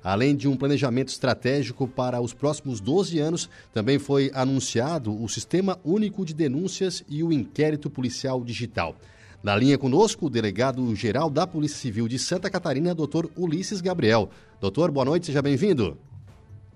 Além 0.04 0.36
de 0.36 0.46
um 0.46 0.54
planejamento 0.54 1.08
estratégico 1.08 1.88
para 1.88 2.20
os 2.20 2.34
próximos 2.34 2.78
12 2.78 3.18
anos, 3.18 3.48
também 3.72 3.98
foi 3.98 4.30
anunciado 4.34 5.10
o 5.18 5.26
Sistema 5.30 5.80
Único 5.82 6.26
de 6.26 6.34
Denúncias 6.34 7.02
e 7.08 7.22
o 7.22 7.32
Inquérito 7.32 7.88
Policial 7.88 8.44
Digital. 8.44 8.94
Na 9.42 9.56
linha 9.56 9.78
conosco, 9.78 10.26
o 10.26 10.30
delegado-geral 10.30 11.30
da 11.30 11.46
Polícia 11.46 11.78
Civil 11.78 12.06
de 12.06 12.18
Santa 12.18 12.50
Catarina, 12.50 12.94
doutor 12.94 13.30
Ulisses 13.34 13.80
Gabriel. 13.80 14.28
Doutor, 14.60 14.90
boa 14.90 15.06
noite, 15.06 15.24
seja 15.24 15.40
bem-vindo. 15.40 15.96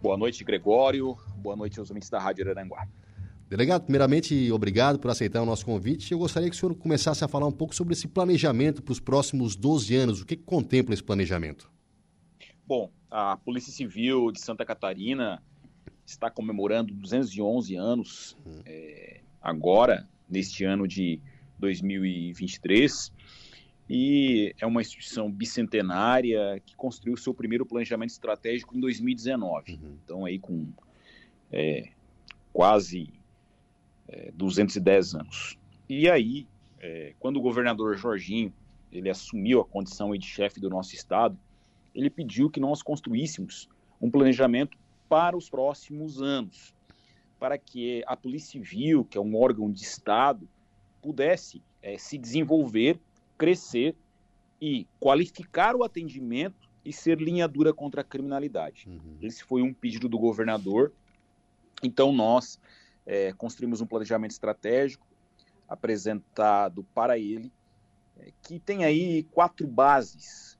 Boa 0.00 0.16
noite, 0.16 0.42
Gregório. 0.42 1.14
Boa 1.36 1.54
noite 1.54 1.78
aos 1.78 1.90
ouvintes 1.90 2.08
da 2.08 2.18
Rádio 2.18 2.46
Araranguá. 2.46 2.88
Delegado, 3.46 3.82
primeiramente, 3.82 4.50
obrigado 4.50 4.98
por 4.98 5.10
aceitar 5.10 5.42
o 5.42 5.46
nosso 5.46 5.66
convite. 5.66 6.12
Eu 6.12 6.18
gostaria 6.18 6.48
que 6.48 6.56
o 6.56 6.58
senhor 6.58 6.74
começasse 6.74 7.22
a 7.22 7.28
falar 7.28 7.46
um 7.46 7.52
pouco 7.52 7.74
sobre 7.74 7.92
esse 7.92 8.08
planejamento 8.08 8.82
para 8.82 8.92
os 8.92 9.00
próximos 9.00 9.54
12 9.54 9.94
anos. 9.96 10.22
O 10.22 10.26
que, 10.26 10.34
que 10.34 10.44
contempla 10.44 10.94
esse 10.94 11.02
planejamento? 11.02 11.70
Bom, 12.68 12.90
a 13.10 13.34
Polícia 13.38 13.72
Civil 13.72 14.30
de 14.30 14.42
Santa 14.42 14.62
Catarina 14.62 15.42
está 16.04 16.30
comemorando 16.30 16.92
211 16.92 17.74
anos 17.76 18.36
uhum. 18.44 18.60
é, 18.66 19.22
agora, 19.40 20.06
neste 20.28 20.64
ano 20.64 20.86
de 20.86 21.18
2023, 21.58 23.10
e 23.88 24.54
é 24.60 24.66
uma 24.66 24.82
instituição 24.82 25.32
bicentenária 25.32 26.60
que 26.66 26.76
construiu 26.76 27.16
seu 27.16 27.32
primeiro 27.32 27.64
planejamento 27.64 28.10
estratégico 28.10 28.76
em 28.76 28.80
2019. 28.80 29.72
Uhum. 29.72 29.98
Então, 30.04 30.26
aí 30.26 30.38
com 30.38 30.68
é, 31.50 31.88
quase 32.52 33.08
é, 34.08 34.30
210 34.32 35.14
anos. 35.14 35.58
E 35.88 36.10
aí, 36.10 36.46
é, 36.80 37.14
quando 37.18 37.38
o 37.38 37.40
governador 37.40 37.96
Jorginho 37.96 38.52
ele 38.92 39.08
assumiu 39.08 39.62
a 39.62 39.64
condição 39.64 40.14
de 40.14 40.26
chefe 40.26 40.60
do 40.60 40.68
nosso 40.68 40.94
estado, 40.94 41.38
ele 41.94 42.10
pediu 42.10 42.50
que 42.50 42.60
nós 42.60 42.82
construíssemos 42.82 43.68
um 44.00 44.10
planejamento 44.10 44.76
para 45.08 45.36
os 45.36 45.48
próximos 45.48 46.20
anos, 46.20 46.74
para 47.38 47.56
que 47.56 48.02
a 48.06 48.16
Polícia 48.16 48.52
Civil, 48.52 49.04
que 49.04 49.16
é 49.16 49.20
um 49.20 49.36
órgão 49.36 49.70
de 49.70 49.82
Estado, 49.82 50.48
pudesse 51.00 51.62
é, 51.82 51.96
se 51.96 52.18
desenvolver, 52.18 52.98
crescer 53.36 53.96
e 54.60 54.86
qualificar 55.00 55.76
o 55.76 55.84
atendimento 55.84 56.68
e 56.84 56.92
ser 56.92 57.20
linha 57.20 57.46
dura 57.46 57.72
contra 57.72 58.00
a 58.00 58.04
criminalidade. 58.04 58.88
Uhum. 58.88 59.16
Esse 59.20 59.44
foi 59.44 59.62
um 59.62 59.72
pedido 59.72 60.08
do 60.08 60.18
governador. 60.18 60.92
Então, 61.82 62.12
nós 62.12 62.60
é, 63.06 63.32
construímos 63.32 63.80
um 63.80 63.86
planejamento 63.86 64.32
estratégico 64.32 65.06
apresentado 65.68 66.84
para 66.94 67.18
ele, 67.18 67.52
é, 68.18 68.32
que 68.42 68.58
tem 68.58 68.84
aí 68.84 69.22
quatro 69.24 69.66
bases 69.66 70.57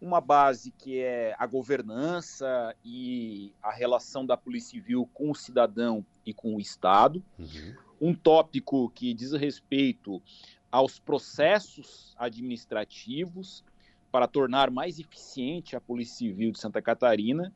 uma 0.00 0.20
base 0.20 0.70
que 0.70 0.98
é 1.00 1.34
a 1.38 1.46
governança 1.46 2.74
e 2.84 3.52
a 3.62 3.72
relação 3.72 4.24
da 4.26 4.36
Polícia 4.36 4.70
Civil 4.70 5.08
com 5.12 5.30
o 5.30 5.34
cidadão 5.34 6.04
e 6.24 6.32
com 6.32 6.54
o 6.54 6.60
Estado. 6.60 7.22
Uhum. 7.38 7.74
Um 8.00 8.14
tópico 8.14 8.90
que 8.90 9.14
diz 9.14 9.32
respeito 9.32 10.22
aos 10.70 10.98
processos 10.98 12.14
administrativos 12.18 13.64
para 14.12 14.28
tornar 14.28 14.70
mais 14.70 14.98
eficiente 14.98 15.74
a 15.74 15.80
Polícia 15.80 16.18
Civil 16.18 16.52
de 16.52 16.58
Santa 16.58 16.82
Catarina. 16.82 17.52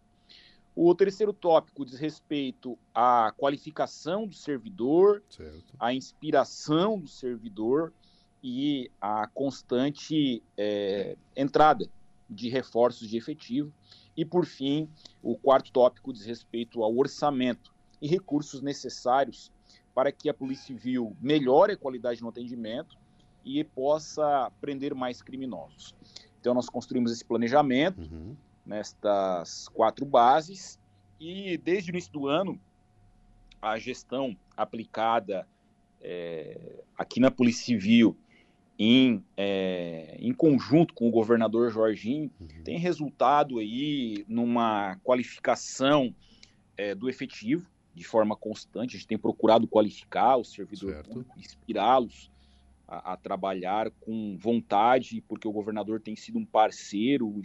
O 0.75 0.95
terceiro 0.95 1.33
tópico 1.33 1.85
diz 1.85 1.99
respeito 1.99 2.79
à 2.95 3.33
qualificação 3.37 4.27
do 4.27 4.35
servidor, 4.35 5.23
certo. 5.29 5.75
à 5.79 5.93
inspiração 5.93 6.99
do 6.99 7.09
servidor 7.09 7.93
e 8.43 8.91
à 8.99 9.27
constante 9.27 10.43
é, 10.57 11.17
entrada 11.37 11.87
de 12.31 12.49
reforços 12.49 13.09
de 13.09 13.17
efetivo. 13.17 13.73
E, 14.17 14.25
por 14.25 14.47
fim, 14.47 14.89
o 15.23 15.37
quarto 15.37 15.73
tópico 15.73 16.13
diz 16.13 16.25
respeito 16.25 16.83
ao 16.83 16.97
orçamento 16.97 17.73
e 18.01 18.07
recursos 18.07 18.63
necessários 18.63 19.51
para 19.95 20.13
que 20.13 20.29
a 20.29 20.35
Polícia 20.35 20.67
Civil 20.67 21.17
melhore 21.21 21.73
a 21.73 21.77
qualidade 21.77 22.23
no 22.23 22.29
atendimento 22.29 22.97
e 23.45 23.65
possa 23.65 24.51
prender 24.61 24.95
mais 24.95 25.21
criminosos. 25.21 25.95
Então, 26.41 26.55
nós 26.55 26.69
construímos 26.69 27.13
esse 27.13 27.25
planejamento 27.25 28.01
uhum. 28.01 28.37
nestas 28.65 29.69
quatro 29.69 30.07
bases 30.07 30.79
e, 31.19 31.59
desde 31.59 31.91
o 31.91 31.93
início 31.93 32.13
do 32.13 32.29
ano, 32.29 32.59
a 33.61 33.79
gestão 33.79 34.37
aplicada 34.57 35.47
é, 36.01 36.83
aqui 36.97 37.21
na 37.21 37.31
Polícia 37.31 37.67
Civil 37.67 38.17
em, 38.83 39.23
é, 39.37 40.17
em 40.19 40.33
conjunto 40.33 40.95
com 40.95 41.07
o 41.07 41.11
governador 41.11 41.71
Jorginho, 41.71 42.31
uhum. 42.41 42.63
tem 42.65 42.79
resultado 42.79 43.59
aí 43.59 44.25
numa 44.27 44.97
qualificação 45.05 46.15
é, 46.79 46.95
do 46.95 47.07
efetivo 47.07 47.69
de 47.95 48.05
forma 48.05 48.35
constante. 48.35 48.97
A 48.97 48.99
gente 48.99 49.07
tem 49.07 49.19
procurado 49.19 49.69
qualificar 49.69 50.39
o 50.39 50.45
servidor 50.45 51.05
inspirá-los 51.37 52.31
a, 52.89 53.13
a, 53.13 53.17
trabalhar 53.19 53.91
com 54.01 54.39
vontade, 54.41 55.23
porque 55.29 55.47
o 55.47 55.53
governador 55.53 56.01
tem 56.01 56.17
sido 56.17 56.39
um 56.39 56.45
parceiro, 56.47 57.43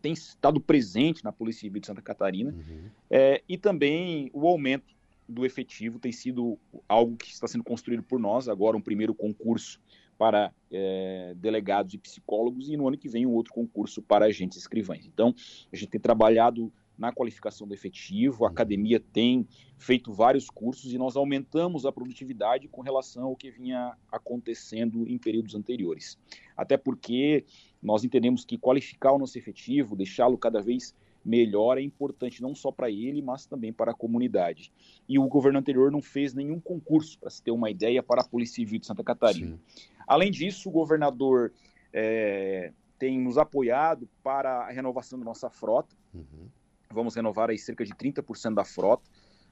tem 0.00 0.14
estado 0.14 0.58
presente 0.58 1.22
na 1.22 1.30
Polícia 1.30 1.60
Civil 1.60 1.82
de 1.82 1.86
Santa 1.86 2.00
Catarina, 2.00 2.50
uhum. 2.50 2.88
é, 3.10 3.42
e 3.46 3.58
também 3.58 4.30
o 4.32 4.48
aumento 4.48 4.96
do 5.28 5.44
efetivo 5.44 5.98
tem 5.98 6.12
sido 6.12 6.58
algo 6.88 7.14
que 7.14 7.30
está 7.30 7.46
sendo 7.46 7.62
construído 7.62 8.02
por 8.02 8.18
nós. 8.18 8.48
Agora, 8.48 8.74
um 8.74 8.80
primeiro 8.80 9.14
concurso 9.14 9.78
para 10.18 10.52
é, 10.70 11.32
delegados 11.36 11.94
e 11.94 11.98
psicólogos 11.98 12.68
e 12.68 12.76
no 12.76 12.88
ano 12.88 12.98
que 12.98 13.08
vem 13.08 13.24
um 13.24 13.32
outro 13.32 13.54
concurso 13.54 14.02
para 14.02 14.26
agentes 14.26 14.58
escrivães. 14.58 15.06
Então, 15.06 15.32
a 15.72 15.76
gente 15.76 15.90
tem 15.90 16.00
trabalhado 16.00 16.72
na 16.98 17.12
qualificação 17.12 17.66
do 17.66 17.72
efetivo, 17.72 18.44
a 18.44 18.48
academia 18.48 18.98
tem 18.98 19.46
feito 19.78 20.12
vários 20.12 20.50
cursos 20.50 20.92
e 20.92 20.98
nós 20.98 21.16
aumentamos 21.16 21.86
a 21.86 21.92
produtividade 21.92 22.66
com 22.66 22.82
relação 22.82 23.26
ao 23.26 23.36
que 23.36 23.52
vinha 23.52 23.96
acontecendo 24.10 25.06
em 25.06 25.16
períodos 25.16 25.54
anteriores. 25.54 26.18
Até 26.56 26.76
porque 26.76 27.44
nós 27.80 28.02
entendemos 28.02 28.44
que 28.44 28.58
qualificar 28.58 29.12
o 29.12 29.18
nosso 29.18 29.38
efetivo, 29.38 29.94
deixá-lo 29.94 30.36
cada 30.36 30.60
vez 30.60 30.92
melhor 31.24 31.78
é 31.78 31.82
importante 31.82 32.42
não 32.42 32.54
só 32.54 32.72
para 32.72 32.90
ele, 32.90 33.20
mas 33.22 33.46
também 33.46 33.72
para 33.72 33.92
a 33.92 33.94
comunidade. 33.94 34.72
E 35.08 35.18
o 35.18 35.28
governo 35.28 35.58
anterior 35.58 35.92
não 35.92 36.00
fez 36.00 36.34
nenhum 36.34 36.58
concurso, 36.58 37.18
para 37.18 37.30
se 37.30 37.42
ter 37.42 37.50
uma 37.50 37.70
ideia, 37.70 38.02
para 38.02 38.22
a 38.22 38.24
Polícia 38.24 38.56
Civil 38.56 38.80
de 38.80 38.86
Santa 38.86 39.04
Catarina. 39.04 39.56
Sim. 39.56 39.92
Além 40.08 40.30
disso, 40.30 40.70
o 40.70 40.72
governador 40.72 41.52
é, 41.92 42.72
tem 42.98 43.20
nos 43.20 43.36
apoiado 43.36 44.08
para 44.22 44.62
a 44.64 44.70
renovação 44.70 45.18
da 45.18 45.24
nossa 45.24 45.50
frota. 45.50 45.94
Uhum. 46.14 46.48
Vamos 46.90 47.14
renovar 47.14 47.50
aí 47.50 47.58
cerca 47.58 47.84
de 47.84 47.92
30% 47.92 48.54
da 48.54 48.64
frota. 48.64 49.08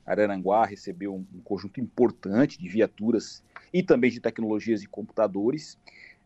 Araranguá 0.06 0.64
recebeu 0.64 1.14
um, 1.14 1.24
conjunto 1.44 1.78
importante 1.78 2.58
de 2.58 2.68
viaturas 2.68 3.44
e 3.72 3.82
também 3.82 4.10
de 4.10 4.20
tecnologias 4.20 4.82
e 4.82 4.86
computadores. 4.86 5.78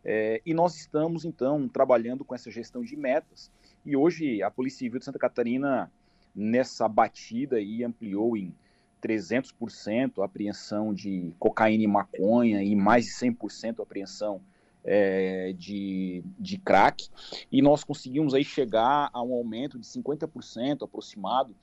É, 0.05 0.41
e 0.47 0.55
nós 0.55 0.77
estamos, 0.77 1.25
então, 1.25 1.69
trabalhando 1.69 2.25
com 2.25 2.35
essa 2.35 2.51
gestão 2.51 2.83
de 2.83 2.97
metas. 2.97 3.51
E 3.85 3.97
hoje 3.97 4.43
a 4.43 4.51
Polícia 4.51 4.79
Civil 4.79 5.01
de 5.01 5.05
Santa 5.05 5.19
Catarina, 5.19 5.91
nessa 6.35 6.87
batida, 6.87 7.57
aí, 7.57 7.83
ampliou 7.83 8.37
em 8.37 8.55
300% 9.01 10.21
a 10.21 10.25
apreensão 10.25 10.93
de 10.93 11.33
cocaína 11.39 11.85
e 11.85 11.87
maconha 11.87 12.63
e 12.63 12.75
mais 12.77 13.07
de 13.07 13.13
100% 13.13 13.81
a 13.81 13.83
apreensão 13.83 14.41
é, 14.85 15.53
de, 15.57 16.23
de 16.39 16.59
crack. 16.59 17.09
E 17.51 17.61
nós 17.63 17.85
conseguimos 17.85 18.35
aí 18.35 18.45
chegar 18.45 19.11
a 19.13 19.23
um 19.23 19.33
aumento 19.35 19.79
de 19.79 19.87
50% 19.87 20.83
aproximado 20.83 21.55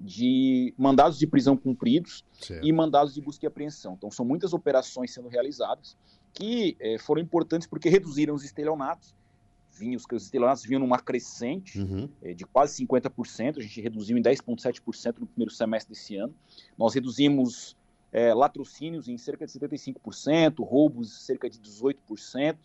de 0.00 0.74
mandados 0.76 1.18
de 1.18 1.26
prisão 1.26 1.56
cumpridos 1.56 2.24
certo. 2.32 2.66
e 2.66 2.72
mandados 2.72 3.14
de 3.14 3.20
busca 3.20 3.46
e 3.46 3.48
apreensão. 3.48 3.94
Então 3.94 4.10
são 4.10 4.24
muitas 4.24 4.52
operações 4.52 5.12
sendo 5.12 5.28
realizadas 5.28 5.96
que 6.32 6.76
é, 6.80 6.98
foram 6.98 7.22
importantes 7.22 7.66
porque 7.66 7.88
reduziram 7.88 8.34
os 8.34 8.44
estelionatos 8.44 9.14
vinha, 9.76 9.96
os 9.96 10.06
estelionatos 10.22 10.64
vinham 10.64 10.80
numa 10.80 10.98
crescente 10.98 11.80
uhum. 11.80 12.08
é, 12.22 12.32
de 12.32 12.44
quase 12.44 12.84
50%, 12.84 13.58
a 13.58 13.60
gente 13.60 13.80
reduziu 13.80 14.16
em 14.16 14.22
10,7% 14.22 15.18
no 15.18 15.26
primeiro 15.26 15.52
semestre 15.52 15.94
desse 15.94 16.16
ano. 16.16 16.34
Nós 16.78 16.94
reduzimos 16.94 17.76
é, 18.12 18.32
latrocínios 18.32 19.08
em 19.08 19.18
cerca 19.18 19.46
de 19.46 19.52
75%, 19.52 20.64
roubos 20.64 21.08
em 21.08 21.20
cerca 21.20 21.50
de 21.50 21.58
18%, 21.58 22.56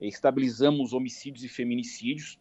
é, 0.00 0.06
estabilizamos 0.06 0.92
homicídios 0.92 1.42
e 1.44 1.48
feminicídios 1.48 2.38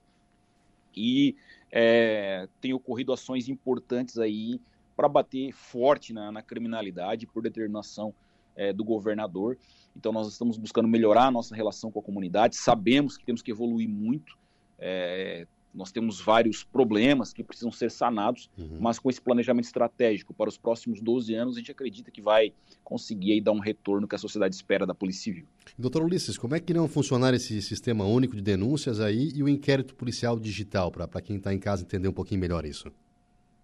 e 0.96 1.36
é, 1.72 2.48
tem 2.60 2.74
ocorrido 2.74 3.14
ações 3.14 3.48
importantes 3.48 4.18
aí 4.18 4.60
para 4.96 5.08
bater 5.08 5.54
forte 5.54 6.12
na, 6.12 6.32
na 6.32 6.41
criminalidade 6.41 7.26
por 7.26 7.41
determinação 7.41 8.14
é, 8.56 8.74
do 8.74 8.84
governador. 8.84 9.58
Então, 10.00 10.14
nós 10.14 10.30
estamos 10.30 10.58
buscando 10.58 10.88
melhorar 10.88 11.26
a 11.26 11.32
nossa 11.32 11.54
relação 11.54 11.92
com 11.92 12.00
a 12.00 12.02
comunidade. 12.02 12.56
Sabemos 12.56 13.18
que 13.18 13.26
temos 13.26 13.42
que 13.42 13.52
evoluir 13.52 13.90
muito. 13.90 14.38
É, 14.78 15.46
nós 15.74 15.92
temos 15.92 16.22
vários 16.22 16.64
problemas 16.64 17.34
que 17.34 17.44
precisam 17.44 17.70
ser 17.70 17.92
sanados, 17.92 18.50
uhum. 18.58 18.78
mas 18.80 18.98
com 18.98 19.10
esse 19.10 19.22
planejamento 19.22 19.66
estratégico 19.66 20.34
para 20.34 20.48
os 20.48 20.58
próximos 20.58 21.02
12 21.02 21.36
anos, 21.36 21.58
a 21.58 21.60
gente 21.60 21.70
acredita 21.70 22.10
que 22.10 22.22
vai 22.22 22.54
conseguir 22.82 23.34
aí 23.34 23.42
dar 23.42 23.52
um 23.52 23.60
retorno 23.60 24.08
que 24.08 24.16
a 24.16 24.18
sociedade 24.18 24.56
espera 24.56 24.86
da 24.86 24.96
Polícia 24.96 25.24
Civil. 25.24 25.46
Doutor 25.78 26.04
Ulisses, 26.04 26.38
como 26.38 26.56
é 26.56 26.62
que 26.62 26.74
não 26.74 26.88
funcionar 26.88 27.34
esse 27.34 27.62
sistema 27.62 28.06
único 28.06 28.38
de 28.38 28.42
denúncias 28.42 29.02
aí 29.02 29.34
e 29.36 29.44
o 29.44 29.50
inquérito 29.50 29.94
policial 29.96 30.40
digital, 30.40 30.90
para 30.90 31.22
quem 31.22 31.36
está 31.36 31.54
em 31.54 31.60
casa 31.60 31.84
entender 31.84 32.08
um 32.08 32.14
pouquinho 32.14 32.40
melhor 32.40 32.66
isso? 32.66 32.90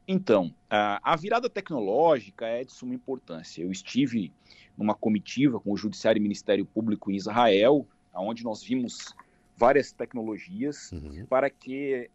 Então, 0.07 0.53
a, 0.70 1.14
a 1.14 1.16
virada 1.16 1.49
tecnológica 1.49 2.45
é 2.45 2.64
de 2.64 2.72
suma 2.72 2.94
importância. 2.94 3.64
Eu 3.64 3.72
estive 3.72 4.32
numa 4.77 4.93
comitiva 4.93 5.60
com 5.60 5.72
o 5.72 5.77
Judiciário 5.77 6.19
e 6.19 6.22
Ministério 6.22 6.65
Público 6.65 7.11
em 7.11 7.15
Israel, 7.15 7.88
onde 8.14 8.43
nós 8.43 8.64
vimos 8.64 9.14
várias 9.57 9.91
tecnologias 9.91 10.91
uhum. 10.91 11.26
para 11.27 11.49
que 11.49 12.10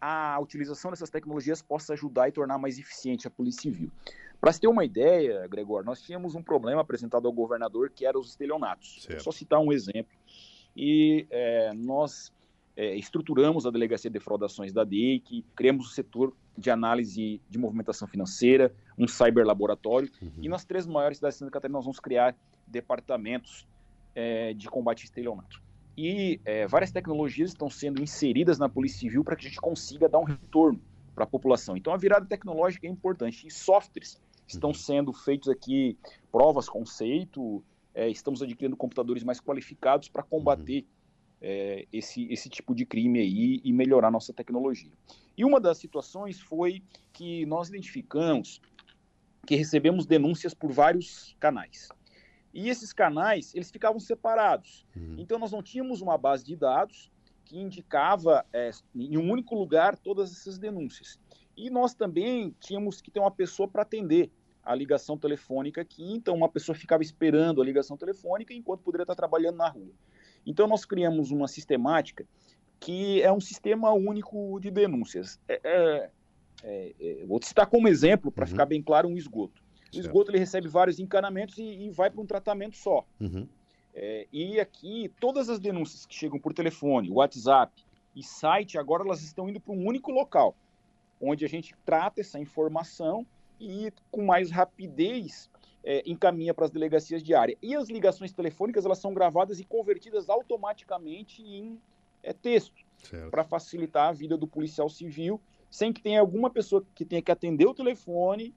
a 0.00 0.38
utilização 0.40 0.90
dessas 0.90 1.10
tecnologias 1.10 1.60
possa 1.60 1.92
ajudar 1.92 2.28
e 2.28 2.32
tornar 2.32 2.56
mais 2.58 2.78
eficiente 2.78 3.26
a 3.26 3.30
Polícia 3.30 3.62
Civil. 3.62 3.90
Para 4.40 4.52
se 4.52 4.60
ter 4.60 4.68
uma 4.68 4.84
ideia, 4.84 5.46
Gregor, 5.46 5.84
nós 5.84 6.00
tínhamos 6.00 6.34
um 6.34 6.42
problema 6.42 6.80
apresentado 6.80 7.26
ao 7.26 7.32
governador 7.32 7.90
que 7.90 8.06
era 8.06 8.18
os 8.18 8.30
estelionatos. 8.30 9.02
Certo. 9.02 9.22
Só 9.22 9.30
citar 9.30 9.60
um 9.60 9.70
exemplo. 9.70 10.16
E 10.74 11.26
é, 11.28 11.74
nós 11.74 12.32
é, 12.74 12.96
estruturamos 12.96 13.66
a 13.66 13.70
Delegacia 13.70 14.08
de 14.08 14.14
Defraudações 14.14 14.72
da 14.72 14.84
DEIC, 14.84 15.44
criamos 15.54 15.88
o 15.88 15.90
setor 15.90 16.34
de 16.60 16.70
análise 16.70 17.40
de 17.48 17.58
movimentação 17.58 18.06
financeira, 18.06 18.72
um 18.98 19.08
cyberlaboratório, 19.08 20.10
uhum. 20.20 20.30
e 20.42 20.48
nas 20.48 20.64
três 20.64 20.86
maiores 20.86 21.18
cidades 21.18 21.36
de 21.36 21.38
Santa 21.40 21.50
Catarina 21.50 21.78
nós 21.78 21.84
vamos 21.84 21.98
criar 21.98 22.36
departamentos 22.66 23.66
é, 24.14 24.52
de 24.54 24.68
combate 24.68 25.04
estelionato. 25.04 25.60
E 25.96 26.40
é, 26.44 26.66
várias 26.66 26.92
tecnologias 26.92 27.50
estão 27.50 27.68
sendo 27.68 28.02
inseridas 28.02 28.58
na 28.58 28.68
Polícia 28.68 29.00
Civil 29.00 29.24
para 29.24 29.36
que 29.36 29.46
a 29.46 29.48
gente 29.48 29.60
consiga 29.60 30.08
dar 30.08 30.18
um 30.18 30.24
retorno 30.24 30.80
para 31.14 31.24
a 31.24 31.26
população. 31.26 31.76
Então 31.76 31.92
a 31.92 31.96
virada 31.96 32.26
tecnológica 32.26 32.86
é 32.86 32.90
importante. 32.90 33.46
E 33.46 33.50
softwares 33.50 34.20
estão 34.46 34.70
uhum. 34.70 34.74
sendo 34.74 35.12
feitos 35.12 35.48
aqui, 35.48 35.98
provas, 36.30 36.68
conceito, 36.68 37.62
é, 37.94 38.08
estamos 38.08 38.42
adquirindo 38.42 38.76
computadores 38.76 39.24
mais 39.24 39.40
qualificados 39.40 40.08
para 40.08 40.22
combater 40.22 40.82
uhum 40.82 40.99
é, 41.40 41.86
esse, 41.92 42.30
esse 42.32 42.48
tipo 42.48 42.74
de 42.74 42.84
crime 42.84 43.18
aí 43.18 43.60
e 43.64 43.72
melhorar 43.72 44.10
nossa 44.10 44.32
tecnologia. 44.32 44.92
E 45.36 45.44
uma 45.44 45.60
das 45.60 45.78
situações 45.78 46.40
foi 46.40 46.82
que 47.12 47.46
nós 47.46 47.68
identificamos 47.68 48.60
que 49.46 49.54
recebemos 49.56 50.06
denúncias 50.06 50.52
por 50.52 50.70
vários 50.70 51.34
canais. 51.40 51.88
E 52.52 52.68
esses 52.68 52.92
canais, 52.92 53.54
eles 53.54 53.70
ficavam 53.70 53.98
separados. 54.00 54.86
Uhum. 54.94 55.16
Então, 55.18 55.38
nós 55.38 55.52
não 55.52 55.62
tínhamos 55.62 56.00
uma 56.00 56.18
base 56.18 56.44
de 56.44 56.56
dados 56.56 57.10
que 57.44 57.58
indicava 57.58 58.44
é, 58.52 58.70
em 58.94 59.16
um 59.16 59.30
único 59.30 59.54
lugar 59.54 59.96
todas 59.96 60.30
essas 60.30 60.58
denúncias. 60.58 61.18
E 61.56 61.70
nós 61.70 61.94
também 61.94 62.54
tínhamos 62.60 63.00
que 63.00 63.10
ter 63.10 63.20
uma 63.20 63.30
pessoa 63.30 63.68
para 63.68 63.82
atender 63.82 64.30
a 64.62 64.74
ligação 64.74 65.16
telefônica 65.16 65.80
aqui, 65.80 66.12
então 66.12 66.34
uma 66.36 66.48
pessoa 66.48 66.76
ficava 66.76 67.02
esperando 67.02 67.60
a 67.60 67.64
ligação 67.64 67.96
telefônica 67.96 68.52
enquanto 68.52 68.82
poderia 68.82 69.04
estar 69.04 69.14
trabalhando 69.14 69.56
na 69.56 69.68
rua. 69.68 69.92
Então, 70.46 70.66
nós 70.66 70.84
criamos 70.84 71.30
uma 71.30 71.48
sistemática 71.48 72.26
que 72.78 73.20
é 73.22 73.30
um 73.30 73.40
sistema 73.40 73.92
único 73.92 74.58
de 74.58 74.70
denúncias. 74.70 75.38
É, 75.46 75.60
é, 75.62 76.10
é, 76.62 76.94
é 76.98 77.26
vou 77.26 77.40
citar 77.42 77.66
como 77.66 77.86
exemplo, 77.86 78.32
para 78.32 78.44
uhum. 78.44 78.50
ficar 78.50 78.66
bem 78.66 78.82
claro, 78.82 79.08
um 79.08 79.16
esgoto. 79.16 79.62
O 79.62 79.94
certo. 79.94 80.06
esgoto 80.06 80.30
ele 80.30 80.38
recebe 80.38 80.66
vários 80.66 80.98
encanamentos 80.98 81.58
e, 81.58 81.62
e 81.62 81.90
vai 81.90 82.10
para 82.10 82.20
um 82.20 82.26
tratamento 82.26 82.76
só. 82.76 83.04
Uhum. 83.20 83.46
É, 83.94 84.26
e 84.32 84.60
aqui, 84.60 85.10
todas 85.20 85.48
as 85.48 85.58
denúncias 85.58 86.06
que 86.06 86.14
chegam 86.14 86.38
por 86.38 86.54
telefone, 86.54 87.10
WhatsApp 87.10 87.84
e 88.14 88.22
site, 88.22 88.78
agora 88.78 89.04
elas 89.04 89.22
estão 89.22 89.48
indo 89.48 89.60
para 89.60 89.72
um 89.72 89.86
único 89.86 90.10
local, 90.10 90.56
onde 91.20 91.44
a 91.44 91.48
gente 91.48 91.74
trata 91.84 92.20
essa 92.20 92.38
informação 92.38 93.26
e 93.60 93.92
com 94.10 94.24
mais 94.24 94.50
rapidez 94.50 95.50
é, 95.84 96.02
encaminha 96.06 96.52
para 96.52 96.64
as 96.64 96.70
delegacias 96.70 97.22
de 97.22 97.34
área. 97.34 97.56
E 97.62 97.74
as 97.74 97.88
ligações 97.88 98.32
telefônicas 98.32 98.84
elas 98.84 98.98
são 98.98 99.14
gravadas 99.14 99.60
e 99.60 99.64
convertidas 99.64 100.28
automaticamente 100.28 101.42
em 101.42 101.80
é, 102.22 102.32
texto, 102.32 102.84
para 103.30 103.42
facilitar 103.42 104.08
a 104.08 104.12
vida 104.12 104.36
do 104.36 104.46
policial 104.46 104.88
civil, 104.88 105.40
sem 105.70 105.92
que 105.92 106.02
tenha 106.02 106.20
alguma 106.20 106.50
pessoa 106.50 106.84
que 106.94 107.04
tenha 107.04 107.22
que 107.22 107.32
atender 107.32 107.66
o 107.66 107.74
telefone 107.74 108.54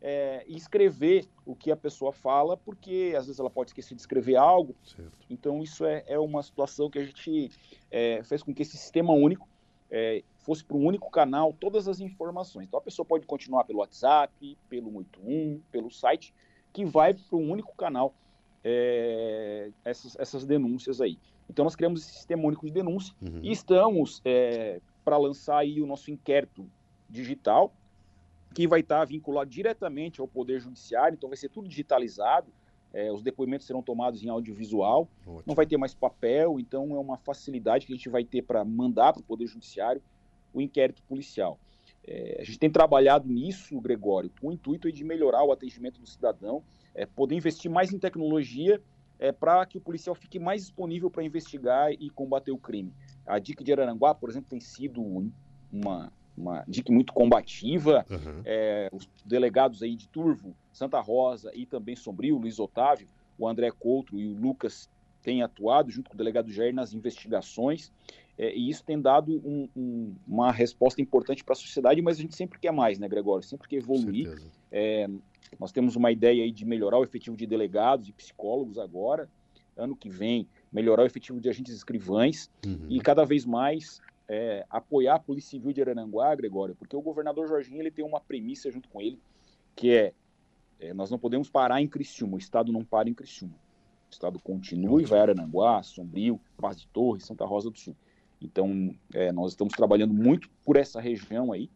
é, 0.00 0.44
e 0.46 0.56
escrever 0.56 1.26
o 1.44 1.56
que 1.56 1.70
a 1.70 1.76
pessoa 1.76 2.12
fala, 2.12 2.56
porque 2.56 3.14
às 3.16 3.26
vezes 3.26 3.40
ela 3.40 3.50
pode 3.50 3.70
esquecer 3.70 3.94
de 3.94 4.00
escrever 4.00 4.36
algo. 4.36 4.74
Certo. 4.84 5.18
Então, 5.30 5.62
isso 5.62 5.84
é, 5.84 6.04
é, 6.06 6.18
uma 6.18 6.42
situação 6.42 6.90
que 6.90 6.98
a 6.98 7.04
gente 7.04 7.50
é, 7.90 8.22
fez 8.24 8.42
com 8.42 8.54
que 8.54 8.62
esse 8.62 8.76
sistema 8.76 9.12
único 9.12 9.48
é, 9.90 10.22
fosse 10.36 10.64
para 10.64 10.76
um 10.76 10.84
único 10.84 11.10
canal 11.10 11.52
todas 11.52 11.88
as 11.88 12.00
informações. 12.00 12.66
Então, 12.66 12.78
a 12.78 12.82
pessoa 12.82 13.06
pode 13.06 13.26
continuar 13.26 13.64
pelo 13.64 13.80
WhatsApp, 13.80 14.56
pelo 14.68 14.90
181, 14.90 15.62
pelo 15.70 15.90
site, 15.90 16.34
que 16.78 16.84
vai 16.84 17.12
para 17.12 17.36
um 17.36 17.50
único 17.50 17.74
canal 17.74 18.14
é, 18.62 19.72
essas, 19.84 20.16
essas 20.16 20.46
denúncias 20.46 21.00
aí. 21.00 21.18
Então 21.50 21.64
nós 21.64 21.74
criamos 21.74 22.02
esse 22.02 22.12
sistema 22.12 22.44
único 22.44 22.64
de 22.66 22.70
denúncia 22.70 23.12
uhum. 23.20 23.40
e 23.42 23.50
estamos 23.50 24.22
é, 24.24 24.80
para 25.04 25.16
lançar 25.16 25.58
aí 25.58 25.82
o 25.82 25.86
nosso 25.86 26.08
inquérito 26.08 26.70
digital, 27.10 27.72
que 28.54 28.68
vai 28.68 28.78
estar 28.78 29.04
vinculado 29.04 29.50
diretamente 29.50 30.20
ao 30.20 30.28
Poder 30.28 30.60
Judiciário, 30.60 31.16
então 31.16 31.28
vai 31.28 31.36
ser 31.36 31.48
tudo 31.48 31.68
digitalizado, 31.68 32.46
é, 32.94 33.10
os 33.10 33.24
depoimentos 33.24 33.66
serão 33.66 33.82
tomados 33.82 34.22
em 34.22 34.28
audiovisual, 34.28 35.08
Ótimo. 35.26 35.42
não 35.48 35.56
vai 35.56 35.66
ter 35.66 35.76
mais 35.76 35.94
papel, 35.94 36.60
então 36.60 36.94
é 36.94 36.98
uma 36.98 37.16
facilidade 37.18 37.86
que 37.86 37.92
a 37.92 37.96
gente 37.96 38.08
vai 38.08 38.24
ter 38.24 38.42
para 38.42 38.64
mandar 38.64 39.12
para 39.12 39.20
o 39.20 39.24
Poder 39.24 39.48
Judiciário 39.48 40.00
o 40.54 40.60
inquérito 40.60 41.02
policial. 41.08 41.58
É, 42.10 42.38
a 42.40 42.44
gente 42.44 42.58
tem 42.58 42.70
trabalhado 42.70 43.28
nisso, 43.28 43.78
Gregório, 43.82 44.30
com 44.40 44.48
o 44.48 44.52
intuito 44.52 44.90
de 44.90 45.04
melhorar 45.04 45.44
o 45.44 45.52
atendimento 45.52 46.00
do 46.00 46.06
cidadão, 46.06 46.62
é, 46.94 47.04
poder 47.04 47.34
investir 47.34 47.70
mais 47.70 47.92
em 47.92 47.98
tecnologia 47.98 48.80
é, 49.18 49.30
para 49.30 49.66
que 49.66 49.76
o 49.76 49.80
policial 49.80 50.14
fique 50.14 50.38
mais 50.38 50.62
disponível 50.62 51.10
para 51.10 51.22
investigar 51.22 51.92
e 51.92 52.08
combater 52.08 52.50
o 52.50 52.56
crime. 52.56 52.94
A 53.26 53.38
DIC 53.38 53.62
de 53.62 53.72
Araranguá, 53.72 54.14
por 54.14 54.30
exemplo, 54.30 54.48
tem 54.48 54.58
sido 54.58 55.02
uma, 55.70 56.10
uma 56.34 56.64
DIC 56.66 56.90
muito 56.90 57.12
combativa. 57.12 58.06
Uhum. 58.08 58.40
É, 58.42 58.88
os 58.90 59.06
delegados 59.26 59.82
aí 59.82 59.94
de 59.94 60.08
Turvo, 60.08 60.56
Santa 60.72 61.00
Rosa 61.00 61.52
e 61.54 61.66
também 61.66 61.94
Sombrio, 61.94 62.38
Luiz 62.38 62.58
Otávio, 62.58 63.06
o 63.36 63.46
André 63.46 63.70
Coutro 63.70 64.18
e 64.18 64.26
o 64.26 64.32
Lucas 64.32 64.88
têm 65.22 65.42
atuado 65.42 65.90
junto 65.90 66.08
com 66.08 66.14
o 66.14 66.18
delegado 66.18 66.50
Jair 66.50 66.74
nas 66.74 66.94
investigações. 66.94 67.92
É, 68.38 68.54
e 68.54 68.70
isso 68.70 68.84
tem 68.84 69.00
dado 69.00 69.42
um, 69.44 69.68
um, 69.76 70.14
uma 70.26 70.52
resposta 70.52 71.02
importante 71.02 71.42
para 71.42 71.54
a 71.54 71.56
sociedade, 71.56 72.00
mas 72.00 72.18
a 72.18 72.22
gente 72.22 72.36
sempre 72.36 72.58
quer 72.60 72.72
mais, 72.72 72.98
né, 72.98 73.08
Gregório? 73.08 73.44
Sempre 73.44 73.68
quer 73.68 73.76
evoluir. 73.76 74.32
É, 74.70 75.08
nós 75.58 75.72
temos 75.72 75.96
uma 75.96 76.12
ideia 76.12 76.44
aí 76.44 76.52
de 76.52 76.64
melhorar 76.64 76.98
o 76.98 77.02
efetivo 77.02 77.36
de 77.36 77.46
delegados 77.46 78.08
e 78.08 78.12
psicólogos 78.12 78.78
agora, 78.78 79.28
ano 79.76 79.96
que 79.96 80.08
vem, 80.08 80.46
melhorar 80.72 81.02
o 81.02 81.06
efetivo 81.06 81.40
de 81.40 81.48
agentes 81.48 81.74
escrivães 81.74 82.48
uhum. 82.64 82.86
e 82.88 83.00
cada 83.00 83.24
vez 83.24 83.44
mais 83.44 84.00
é, 84.28 84.64
apoiar 84.70 85.16
a 85.16 85.18
Polícia 85.18 85.50
Civil 85.50 85.72
de 85.72 85.80
Araranguá, 85.80 86.32
Gregório, 86.34 86.76
porque 86.76 86.94
o 86.94 87.00
governador 87.00 87.48
Jorginho 87.48 87.80
ele 87.80 87.90
tem 87.90 88.04
uma 88.04 88.20
premissa 88.20 88.70
junto 88.70 88.88
com 88.88 89.00
ele, 89.00 89.18
que 89.74 89.90
é, 89.90 90.12
é 90.78 90.94
nós 90.94 91.10
não 91.10 91.18
podemos 91.18 91.48
parar 91.48 91.80
em 91.80 91.88
Criciúma, 91.88 92.36
o 92.36 92.38
Estado 92.38 92.70
não 92.70 92.84
para 92.84 93.08
em 93.08 93.14
Criciúma. 93.14 93.54
O 94.08 94.12
Estado 94.12 94.38
continua 94.38 95.02
e 95.02 95.04
vai 95.04 95.18
a 95.18 95.22
Arananguá, 95.22 95.82
Sombrio, 95.82 96.40
Paz 96.56 96.80
de 96.80 96.86
Torres, 96.88 97.24
Santa 97.24 97.44
Rosa 97.44 97.70
do 97.70 97.78
Sul. 97.78 97.96
Então, 98.40 98.94
é, 99.12 99.32
nós 99.32 99.52
estamos 99.52 99.74
trabalhando 99.74 100.14
muito 100.14 100.48
por 100.64 100.76
essa 100.76 101.00
região 101.00 101.52
aí. 101.52 101.68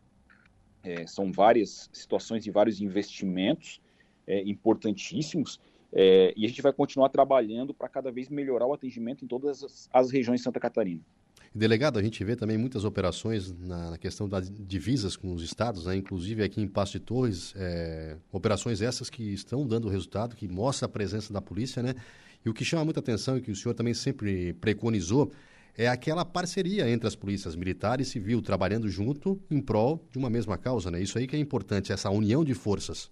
É, 0.83 1.07
são 1.07 1.33
várias 1.33 1.89
situações 1.93 2.47
e 2.47 2.51
vários 2.51 2.81
investimentos 2.81 3.81
é, 4.27 4.43
importantíssimos. 4.43 5.61
É, 5.93 6.33
e 6.37 6.45
a 6.45 6.49
gente 6.49 6.63
vai 6.63 6.73
continuar 6.73 7.11
trabalhando 7.11 7.75
para 7.75 7.89
cada 7.89 8.11
vez 8.11 8.29
melhorar 8.29 8.67
o 8.67 8.73
atendimento 8.73 9.25
em 9.25 9.29
todas 9.29 9.63
as, 9.63 9.89
as, 9.93 10.11
regiões 10.11 10.41
de 10.41 10.45
Santa 10.45 10.59
Catarina. 10.59 11.03
Delegado, 11.55 11.99
a 11.99 12.03
gente 12.03 12.25
vê 12.25 12.35
também 12.35 12.57
muitas 12.57 12.83
operações 12.85 13.53
na, 13.53 13.91
na 13.91 13.99
questão 13.99 14.27
das 14.27 14.51
divisas 14.51 15.17
com 15.17 15.35
os 15.35 15.43
estados, 15.43 15.85
né? 15.85 15.95
inclusive 15.95 16.43
aqui 16.43 16.63
em 16.63 16.67
Passo 16.67 16.93
de 16.93 17.01
Torres, 17.01 17.53
é, 17.57 18.17
operações 18.33 18.81
essas 18.81 19.11
que 19.11 19.35
estão 19.35 19.67
dando 19.67 19.89
resultado, 19.89 20.35
que 20.35 20.49
mostra 20.49 20.87
a 20.87 20.89
presença 20.89 21.31
da 21.31 21.43
polícia, 21.43 21.83
né? 21.83 21.95
E 22.45 22.49
o 22.49 22.55
que 22.55 22.65
chama 22.65 22.85
muita 22.85 23.01
atenção 23.01 23.37
e 23.37 23.43
que 23.43 23.51
o 23.51 23.57
senhor 23.57 23.75
também 23.75 23.95
sempre 23.95 24.55
preconizou 24.55 25.31
é 25.77 25.89
aquela 25.89 26.25
parceria 26.25 26.89
entre 26.89 27.07
as 27.07 27.17
polícias 27.17 27.57
militar 27.57 28.01
e 28.01 28.05
civil, 28.05 28.43
trabalhando 28.43 28.89
junto 28.89 29.41
em 29.51 29.61
prol 29.61 30.07
de 30.11 30.19
uma 30.19 30.29
mesma 30.29 30.59
causa, 30.59 30.91
né? 30.91 31.01
Isso 31.01 31.19
aí 31.19 31.27
que 31.27 31.37
é 31.37 31.39
importante, 31.39 31.93
essa 31.93 32.11
união 32.11 32.45
de 32.45 32.55
forças. 32.55 33.11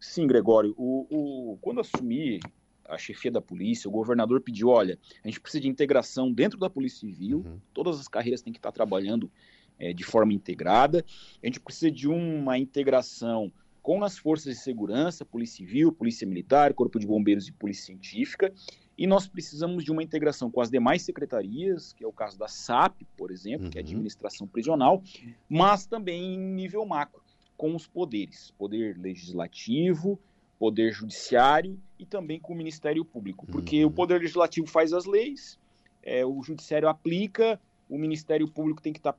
Sim, 0.00 0.26
Gregório. 0.26 0.74
O, 0.76 1.06
o, 1.52 1.58
quando 1.58 1.80
assumi 1.80 2.40
a 2.86 2.98
chefia 2.98 3.30
da 3.30 3.40
polícia, 3.40 3.88
o 3.88 3.92
governador 3.92 4.40
pediu, 4.40 4.68
olha, 4.68 4.98
a 5.22 5.28
gente 5.28 5.40
precisa 5.40 5.62
de 5.62 5.68
integração 5.68 6.30
dentro 6.30 6.58
da 6.58 6.68
Polícia 6.68 7.00
Civil, 7.00 7.38
uhum. 7.38 7.58
todas 7.72 7.98
as 7.98 8.08
carreiras 8.08 8.42
têm 8.42 8.52
que 8.52 8.58
estar 8.58 8.72
trabalhando 8.72 9.30
é, 9.78 9.92
de 9.92 10.04
forma 10.04 10.32
integrada, 10.32 11.04
a 11.42 11.46
gente 11.46 11.60
precisa 11.60 11.90
de 11.90 12.06
uma 12.08 12.58
integração 12.58 13.50
com 13.82 14.02
as 14.02 14.18
forças 14.18 14.54
de 14.54 14.60
segurança, 14.60 15.24
Polícia 15.24 15.58
Civil, 15.58 15.92
Polícia 15.92 16.26
Militar, 16.26 16.72
Corpo 16.72 16.98
de 16.98 17.06
Bombeiros 17.06 17.48
e 17.48 17.52
Polícia 17.52 17.86
Científica, 17.86 18.52
e 18.96 19.06
nós 19.06 19.26
precisamos 19.26 19.84
de 19.84 19.90
uma 19.90 20.02
integração 20.02 20.50
com 20.50 20.60
as 20.60 20.70
demais 20.70 21.02
secretarias, 21.02 21.92
que 21.92 22.04
é 22.04 22.06
o 22.06 22.12
caso 22.12 22.38
da 22.38 22.48
SAP, 22.48 23.02
por 23.16 23.30
exemplo, 23.30 23.64
uhum. 23.64 23.70
que 23.70 23.78
é 23.78 23.80
a 23.80 23.84
administração 23.84 24.46
prisional, 24.46 25.02
mas 25.48 25.86
também 25.86 26.34
em 26.34 26.38
nível 26.38 26.84
macro, 26.86 27.22
com 27.56 27.74
os 27.74 27.86
poderes, 27.86 28.52
poder 28.52 28.96
legislativo, 28.98 30.18
poder 30.58 30.92
judiciário 30.92 31.78
e 31.98 32.06
também 32.06 32.38
com 32.38 32.52
o 32.52 32.56
Ministério 32.56 33.04
Público, 33.04 33.46
porque 33.46 33.84
uhum. 33.84 33.90
o 33.90 33.92
poder 33.92 34.20
legislativo 34.20 34.66
faz 34.66 34.92
as 34.92 35.04
leis, 35.04 35.58
é, 36.02 36.24
o 36.24 36.42
judiciário 36.42 36.88
aplica, 36.88 37.60
o 37.88 37.98
Ministério 37.98 38.48
Público 38.48 38.80
tem 38.80 38.92
que 38.92 38.98
estar 38.98 39.12
tá, 39.12 39.18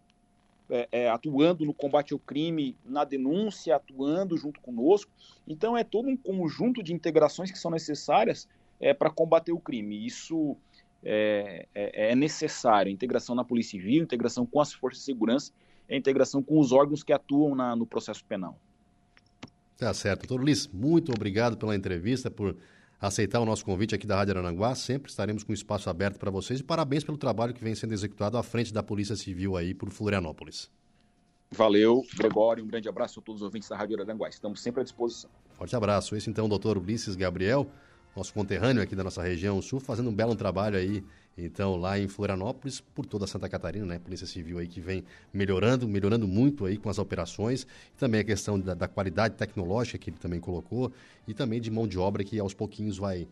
é, 0.70 0.88
é, 0.92 1.10
atuando 1.10 1.66
no 1.66 1.74
combate 1.74 2.14
ao 2.14 2.20
crime, 2.20 2.76
na 2.86 3.04
denúncia, 3.04 3.76
atuando 3.76 4.38
junto 4.38 4.60
conosco. 4.62 5.12
Então 5.48 5.78
é 5.78 5.84
todo 5.84 6.10
um 6.10 6.18
conjunto 6.18 6.82
de 6.82 6.94
integrações 6.94 7.52
que 7.52 7.60
são 7.60 7.70
necessárias 7.70 8.48
é, 8.80 8.94
para 8.94 9.10
combater 9.10 9.52
o 9.52 9.60
crime. 9.60 10.06
Isso 10.06 10.58
é, 11.04 11.68
é, 11.74 12.12
é, 12.12 12.16
necessário. 12.16 12.92
Integração 12.92 13.36
na 13.36 13.44
Polícia 13.44 13.72
Civil, 13.72 14.04
integração 14.04 14.46
com 14.46 14.60
as 14.60 14.74
forças 14.74 15.00
de 15.00 15.06
segurança, 15.06 15.52
a 15.90 15.96
integração 15.96 16.42
com 16.42 16.60
os 16.60 16.72
órgãos 16.72 17.04
que 17.04 17.14
atuam 17.14 17.56
na, 17.56 17.76
no 17.76 17.86
processo 17.86 18.24
penal. 18.26 18.58
Tá 19.78 19.94
certo. 19.94 20.28
Doutor 20.28 20.44
Luiz, 20.44 20.68
muito 20.68 21.12
obrigado 21.12 21.58
pela 21.58 21.76
entrevista, 21.76 22.32
por 22.32 22.56
aceitar 23.00 23.40
o 23.40 23.46
nosso 23.46 23.66
convite 23.66 23.94
aqui 23.94 24.08
da 24.08 24.16
Rádio 24.16 24.38
Arananguá. 24.38 24.74
Sempre 24.74 25.12
estaremos 25.12 25.44
com 25.44 25.54
espaço 25.54 25.90
aberto 25.90 26.18
para 26.18 26.32
vocês 26.32 26.60
e 26.60 26.64
parabéns 26.64 27.04
pelo 27.04 27.18
trabalho 27.18 27.54
que 27.54 27.64
vem 27.64 27.76
sendo 27.76 27.94
executado 27.94 28.38
à 28.38 28.44
frente 28.44 28.74
da 28.74 28.82
Polícia 28.82 29.16
Civil 29.16 29.56
aí 29.56 29.74
por 29.74 29.90
Florianópolis. 29.90 30.72
Valeu, 31.52 32.04
Gregório. 32.18 32.64
Um 32.64 32.68
grande 32.68 32.90
abraço 32.90 33.20
a 33.20 33.24
todos 33.24 33.42
os 33.42 33.46
ouvintes 33.46 33.70
da 33.70 33.78
Rádio 33.78 34.02
Aranguá. 34.02 34.28
Estamos 34.30 34.60
sempre 34.60 34.82
à 34.82 34.84
disposição. 34.84 35.30
Forte 35.54 35.76
abraço. 35.76 36.16
Esse 36.16 36.30
então, 36.30 36.46
o 36.46 36.50
doutor 36.50 36.78
Ulisses 36.78 37.16
Gabriel 37.16 37.70
nosso 38.16 38.34
conterrâneo 38.34 38.82
aqui 38.82 38.96
da 38.96 39.04
nossa 39.04 39.22
região 39.22 39.62
sul, 39.62 39.80
fazendo 39.80 40.10
um 40.10 40.14
belo 40.14 40.36
trabalho 40.36 40.78
aí, 40.78 41.04
então, 41.38 41.76
lá 41.76 42.00
em 42.00 42.08
Florianópolis, 42.08 42.80
por 42.80 43.06
toda 43.06 43.28
Santa 43.28 43.50
Catarina, 43.50 43.86
né? 43.86 44.00
Polícia 44.00 44.26
Civil 44.26 44.58
aí 44.58 44.68
que 44.68 44.80
vem 44.80 45.04
melhorando, 45.34 45.86
melhorando 45.86 46.26
muito 46.26 46.66
aí 46.66 46.78
com 46.78 46.90
as 46.90 46.98
operações, 46.98 47.68
também 47.98 48.22
a 48.22 48.24
questão 48.24 48.58
da, 48.58 48.74
da 48.74 48.88
qualidade 48.88 49.36
tecnológica 49.36 49.98
que 49.98 50.12
ele 50.12 50.18
também 50.18 50.40
colocou, 50.40 50.94
e 51.28 51.34
também 51.34 51.60
de 51.60 51.70
mão 51.70 51.86
de 51.86 52.00
obra 52.00 52.24
que 52.24 52.40
aos 52.40 52.54
pouquinhos 52.54 52.98
vai, 52.98 53.28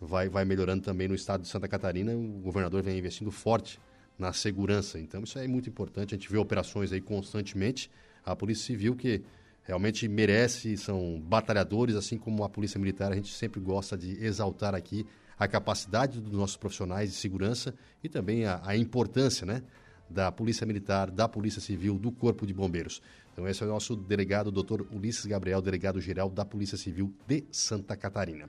vai, 0.00 0.28
vai 0.28 0.44
melhorando 0.44 0.84
também 0.84 1.08
no 1.08 1.16
estado 1.16 1.42
de 1.42 1.48
Santa 1.48 1.66
Catarina. 1.66 2.14
O 2.14 2.40
governador 2.42 2.80
vem 2.80 2.96
investindo 2.96 3.32
forte 3.32 3.80
na 4.16 4.32
segurança, 4.32 4.98
então 5.00 5.24
isso 5.24 5.36
é 5.38 5.46
muito 5.48 5.68
importante, 5.68 6.14
a 6.14 6.18
gente 6.18 6.30
vê 6.30 6.38
operações 6.38 6.92
aí 6.92 7.00
constantemente, 7.00 7.90
a 8.24 8.34
Polícia 8.36 8.66
Civil 8.66 8.94
que 8.94 9.22
realmente 9.68 10.08
merece, 10.08 10.78
são 10.78 11.20
batalhadores, 11.20 11.94
assim 11.94 12.16
como 12.16 12.42
a 12.42 12.48
Polícia 12.48 12.80
Militar, 12.80 13.12
a 13.12 13.14
gente 13.14 13.32
sempre 13.34 13.60
gosta 13.60 13.98
de 13.98 14.24
exaltar 14.24 14.74
aqui 14.74 15.06
a 15.38 15.46
capacidade 15.46 16.20
dos 16.20 16.32
nossos 16.32 16.56
profissionais 16.56 17.10
de 17.10 17.16
segurança 17.16 17.74
e 18.02 18.08
também 18.08 18.46
a, 18.46 18.62
a 18.64 18.74
importância 18.74 19.46
né, 19.46 19.62
da 20.08 20.32
Polícia 20.32 20.66
Militar, 20.66 21.10
da 21.10 21.28
Polícia 21.28 21.60
Civil, 21.60 21.98
do 21.98 22.10
Corpo 22.10 22.46
de 22.46 22.54
Bombeiros. 22.54 23.02
Então 23.30 23.46
esse 23.46 23.62
é 23.62 23.66
o 23.66 23.68
nosso 23.68 23.94
delegado, 23.94 24.50
doutor 24.50 24.86
Ulisses 24.90 25.26
Gabriel, 25.26 25.60
delegado-geral 25.60 26.30
da 26.30 26.46
Polícia 26.46 26.78
Civil 26.78 27.12
de 27.26 27.44
Santa 27.52 27.94
Catarina. 27.94 28.48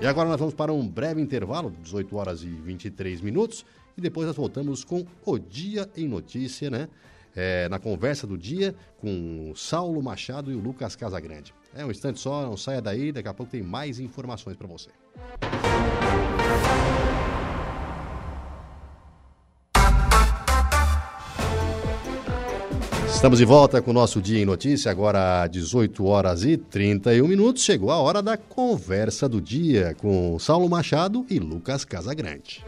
E 0.00 0.06
agora 0.06 0.28
nós 0.28 0.38
vamos 0.38 0.54
para 0.54 0.72
um 0.72 0.88
breve 0.88 1.20
intervalo, 1.20 1.74
18 1.82 2.16
horas 2.16 2.42
e 2.42 2.46
23 2.46 3.20
minutos, 3.20 3.66
e 3.98 4.00
depois 4.00 4.28
nós 4.28 4.36
voltamos 4.36 4.84
com 4.84 5.04
o 5.26 5.36
Dia 5.36 5.90
em 5.96 6.06
Notícia, 6.06 6.70
né? 6.70 6.88
É, 7.34 7.68
na 7.68 7.78
conversa 7.78 8.26
do 8.26 8.38
dia 8.38 8.74
com 8.98 9.50
o 9.50 9.56
Saulo 9.56 10.02
Machado 10.02 10.50
e 10.50 10.54
o 10.54 10.60
Lucas 10.60 10.96
Casagrande. 10.96 11.54
É 11.74 11.84
um 11.84 11.90
instante 11.90 12.20
só, 12.20 12.42
não 12.42 12.56
saia 12.56 12.80
daí, 12.80 13.12
daqui 13.12 13.28
a 13.28 13.34
pouco 13.34 13.52
tem 13.52 13.62
mais 13.62 13.98
informações 13.98 14.56
para 14.56 14.68
você. 14.68 14.90
Estamos 23.24 23.38
de 23.38 23.44
volta 23.46 23.80
com 23.80 23.90
o 23.90 23.94
nosso 23.94 24.20
Dia 24.20 24.42
em 24.42 24.44
Notícia, 24.44 24.90
agora 24.90 25.46
18 25.46 26.04
horas 26.04 26.44
e 26.44 26.58
31 26.58 27.26
minutos. 27.26 27.64
Chegou 27.64 27.90
a 27.90 27.96
hora 27.96 28.20
da 28.20 28.36
conversa 28.36 29.26
do 29.26 29.40
dia 29.40 29.96
com 29.98 30.38
Saulo 30.38 30.68
Machado 30.68 31.24
e 31.30 31.38
Lucas 31.38 31.86
Casagrande. 31.86 32.62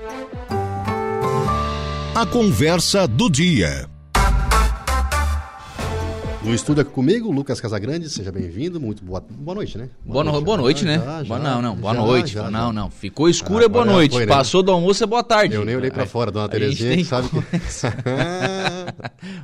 A 2.15 2.25
conversa 2.25 3.07
do 3.07 3.29
dia. 3.29 3.96
No 6.47 6.55
estúdio 6.55 6.83
aqui 6.83 6.93
comigo, 6.93 7.33
Lucas 7.33 7.61
Casagrande, 7.61 8.09
seja 8.09 8.31
bem-vindo. 8.31 8.81
Muito 8.81 9.05
boa, 9.05 9.21
boa 9.21 9.57
noite, 9.57 9.77
né? 9.77 9.91
Boa, 10.05 10.23
boa 10.23 10.33
noite, 10.33 10.45
boa 10.45 10.57
noite 10.57 10.85
né? 10.85 10.97
Já, 10.97 11.25
já, 11.25 11.39
não, 11.41 11.61
não, 11.61 11.75
boa 11.75 11.93
já, 11.93 12.01
noite. 12.01 12.33
Já, 12.35 12.49
não, 12.49 12.73
não. 12.73 12.89
Ficou 12.89 13.29
escuro 13.29 13.65
é 13.65 13.69
boa 13.69 13.85
noite. 13.85 14.13
Foi, 14.13 14.27
né? 14.27 14.33
Passou 14.33 14.63
do 14.63 14.71
almoço 14.71 15.03
é 15.03 15.09
boa 15.09 15.25
tarde. 15.25 15.57
Eu 15.57 15.65
nem 15.65 15.75
olhei 15.75 15.91
pra 15.91 16.07
fora, 16.07 16.31
dona 16.31 16.49
Terezinha, 16.49 16.91
tem... 16.91 16.99
que 16.99 17.05
sabe 17.05 17.29
que. 17.29 17.35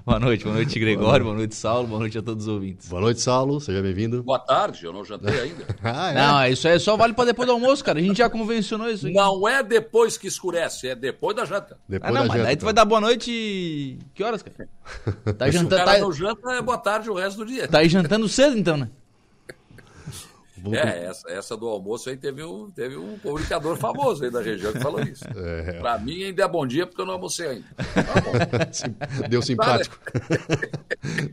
boa 0.07 0.21
noite, 0.21 0.45
boa 0.45 0.55
noite, 0.55 0.79
Gregório, 0.79 1.25
boa 1.25 1.37
noite, 1.37 1.57
Saulo, 1.57 1.89
boa 1.89 1.99
noite 1.99 2.19
a 2.19 2.23
todos 2.23 2.47
os 2.47 2.55
ouvintes. 2.55 2.89
Boa 2.89 3.03
noite, 3.03 3.21
Saulo, 3.21 3.61
seja 3.61 3.83
bem-vindo. 3.83 4.23
Boa 4.23 4.39
tarde, 4.39 4.85
eu 4.85 4.93
não 4.93 5.05
jantei 5.05 5.35
ainda. 5.43 5.67
ah, 5.83 6.13
é? 6.13 6.15
Não, 6.15 6.47
isso 6.53 6.69
aí 6.69 6.79
só 6.79 6.97
vale 6.97 7.15
pra 7.15 7.25
depois 7.25 7.49
do 7.49 7.53
almoço, 7.53 7.83
cara. 7.83 7.99
A 7.99 8.03
gente 8.03 8.19
já 8.19 8.31
convencionou 8.31 8.89
isso 8.89 9.09
aí. 9.09 9.13
Não 9.13 9.49
é 9.49 9.61
depois 9.61 10.17
que 10.17 10.29
escurece, 10.29 10.87
é 10.87 10.95
depois 10.95 11.35
da 11.35 11.45
janta. 11.45 11.77
Depois 11.89 12.15
ah, 12.15 12.17
não, 12.17 12.29
mas 12.29 12.37
janta, 12.37 12.49
aí 12.49 12.57
tu 12.57 12.65
vai 12.65 12.73
dar 12.73 12.85
boa 12.85 13.01
noite. 13.01 13.99
Que 14.15 14.23
horas, 14.23 14.41
cara? 14.41 14.69
Tá 15.37 15.51
jantando. 15.51 15.77
Se 15.77 15.83
o 15.83 15.85
cara 15.85 15.95
tá... 15.95 15.99
não 15.99 16.13
janta, 16.13 16.53
é 16.53 16.63
boa 16.63 16.79
tarde 16.79 16.92
o 17.11 17.15
resto 17.15 17.39
do 17.39 17.47
dia. 17.47 17.69
Tá 17.69 17.79
aí 17.79 17.89
jantando 17.89 18.29
cedo, 18.29 18.59
então, 18.59 18.77
né? 18.77 18.89
É, 20.71 21.07
essa, 21.07 21.29
essa, 21.29 21.57
do 21.57 21.67
almoço 21.67 22.09
aí 22.09 22.17
teve 22.17 22.45
um, 22.45 22.71
teve 22.71 22.97
um 22.97 23.19
comunicador 23.19 23.77
famoso 23.77 24.23
aí 24.23 24.31
da 24.31 24.41
região 24.41 24.73
que 24.73 24.79
falou 24.79 25.01
isso. 25.01 25.25
É. 25.37 25.81
Pra 25.81 25.99
mim 25.99 26.23
ainda 26.23 26.45
é 26.45 26.49
bom 26.49 26.65
dia 26.65 26.87
porque 26.87 27.01
eu 27.01 27.07
não 27.07 27.15
almocei 27.15 27.49
ainda. 27.49 27.67
Tá 27.77 29.27
Deu 29.29 29.43
simpático. 29.43 29.99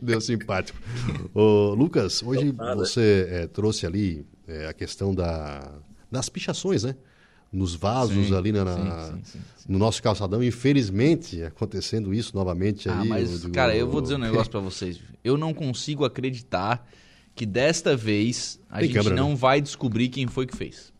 Deu 0.02 0.20
simpático. 0.20 0.80
Ô, 1.34 1.76
Lucas, 1.76 2.24
hoje 2.24 2.52
você 2.76 3.28
é, 3.30 3.48
trouxe 3.48 3.86
ali 3.86 4.26
é, 4.48 4.68
a 4.68 4.74
questão 4.74 5.14
da, 5.14 5.74
das 6.12 6.28
pichações, 6.28 6.84
né? 6.84 6.96
Nos 7.52 7.74
vasos 7.74 8.28
sim, 8.28 8.36
ali 8.36 8.52
na, 8.52 9.12
sim, 9.12 9.22
sim, 9.24 9.40
no 9.68 9.80
nosso 9.80 10.04
calçadão. 10.04 10.44
Infelizmente, 10.44 11.44
acontecendo 11.44 12.14
isso 12.14 12.36
novamente 12.36 12.88
ah, 12.88 13.00
aí. 13.00 13.08
Mas, 13.08 13.32
eu 13.32 13.40
digo, 13.40 13.54
cara, 13.54 13.76
eu 13.76 13.90
vou 13.90 14.02
dizer 14.02 14.16
um 14.16 14.20
negócio 14.20 14.52
para 14.52 14.60
vocês. 14.60 15.00
Eu 15.24 15.36
não 15.36 15.52
consigo 15.52 16.06
acreditar 16.06 16.88
que 17.34 17.46
desta 17.46 17.96
vez 17.96 18.60
a 18.70 18.80
Tem 18.80 18.88
gente 18.88 18.98
câmera, 18.98 19.16
não 19.16 19.30
né? 19.30 19.36
vai 19.36 19.62
descobrir 19.62 20.10
quem 20.10 20.28
foi 20.28 20.46
que 20.46 20.56
fez. 20.56 20.94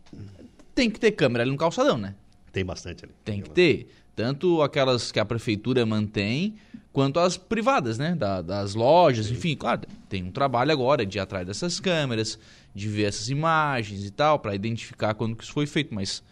Tem 0.74 0.90
que 0.90 1.00
ter 1.00 1.12
câmera 1.12 1.44
ali 1.44 1.52
no 1.52 1.58
calçadão, 1.58 1.98
né? 1.98 2.16
Tem 2.52 2.66
bastante 2.66 3.06
ali. 3.06 3.14
Tem 3.24 3.42
que 3.42 3.50
ter. 3.50 3.90
Tanto 4.16 4.62
aquelas 4.62 5.12
que 5.12 5.20
a 5.20 5.26
prefeitura 5.26 5.86
mantém, 5.86 6.56
quanto 6.92 7.20
as 7.20 7.38
privadas, 7.38 7.98
né? 7.98 8.16
Da, 8.16 8.42
das 8.42 8.74
lojas, 8.74 9.28
Sim. 9.28 9.34
enfim, 9.34 9.56
claro, 9.56 9.82
tem 10.08 10.24
um 10.24 10.32
trabalho 10.32 10.72
agora 10.72 11.06
de 11.06 11.18
ir 11.18 11.22
atrás 11.22 11.46
dessas 11.46 11.80
câmeras, 11.80 12.40
de 12.74 12.88
ver 12.88 13.04
essas 13.04 13.30
imagens 13.30 14.06
e 14.06 14.10
tal, 14.10 14.40
para 14.40 14.56
identificar 14.56 15.14
quando 15.14 15.36
que 15.36 15.44
isso 15.44 15.54
foi 15.54 15.68
feito, 15.68 15.94
mas 15.94 16.24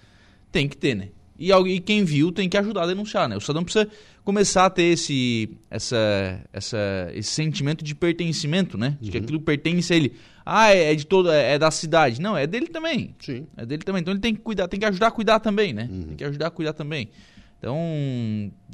tem 0.52 0.68
que 0.68 0.78
ter, 0.78 0.96
né? 0.96 1.10
E, 1.40 1.52
e 1.52 1.80
quem 1.80 2.04
viu 2.04 2.32
tem 2.32 2.50
que 2.50 2.58
ajudar 2.58 2.84
a 2.84 2.88
denunciar, 2.88 3.30
né? 3.30 3.38
O 3.38 3.42
cidadão 3.42 3.64
precisa 3.64 3.88
começar 4.24 4.66
a 4.66 4.70
ter 4.70 4.84
esse, 4.84 5.58
essa, 5.70 6.42
essa, 6.52 7.12
esse 7.14 7.30
sentimento 7.30 7.84
de 7.84 7.94
pertencimento, 7.94 8.78
né? 8.78 8.98
De 9.00 9.12
que 9.12 9.18
uhum. 9.18 9.24
aquilo 9.24 9.42
pertence 9.42 9.94
a 9.94 9.96
ele. 9.96 10.14
Ah, 10.46 10.74
é, 10.74 10.92
é 10.92 10.96
de 10.96 11.06
todo, 11.06 11.32
é, 11.32 11.54
é, 11.54 11.60
da 11.60 11.70
cidade. 11.70 12.20
Não, 12.20 12.36
é 12.36 12.48
dele 12.48 12.68
também. 12.68 13.16
Sim. 13.20 13.46
É 13.56 13.66
dele 13.66 13.84
também. 13.84 14.02
Então 14.02 14.14
ele 14.14 14.22
tem 14.22 14.34
que 14.34 14.42
cuidar, 14.42 14.68
tem 14.68 14.80
que 14.80 14.86
ajudar 14.86 15.08
a 15.08 15.12
cuidar 15.12 15.40
também, 15.40 15.74
né? 15.74 15.88
Uhum. 15.92 16.04
Tem 16.04 16.16
que 16.18 16.24
ajudar 16.24 16.48
a 16.48 16.52
cuidar 16.52 16.74
também. 16.74 17.10
Então, 17.60 17.78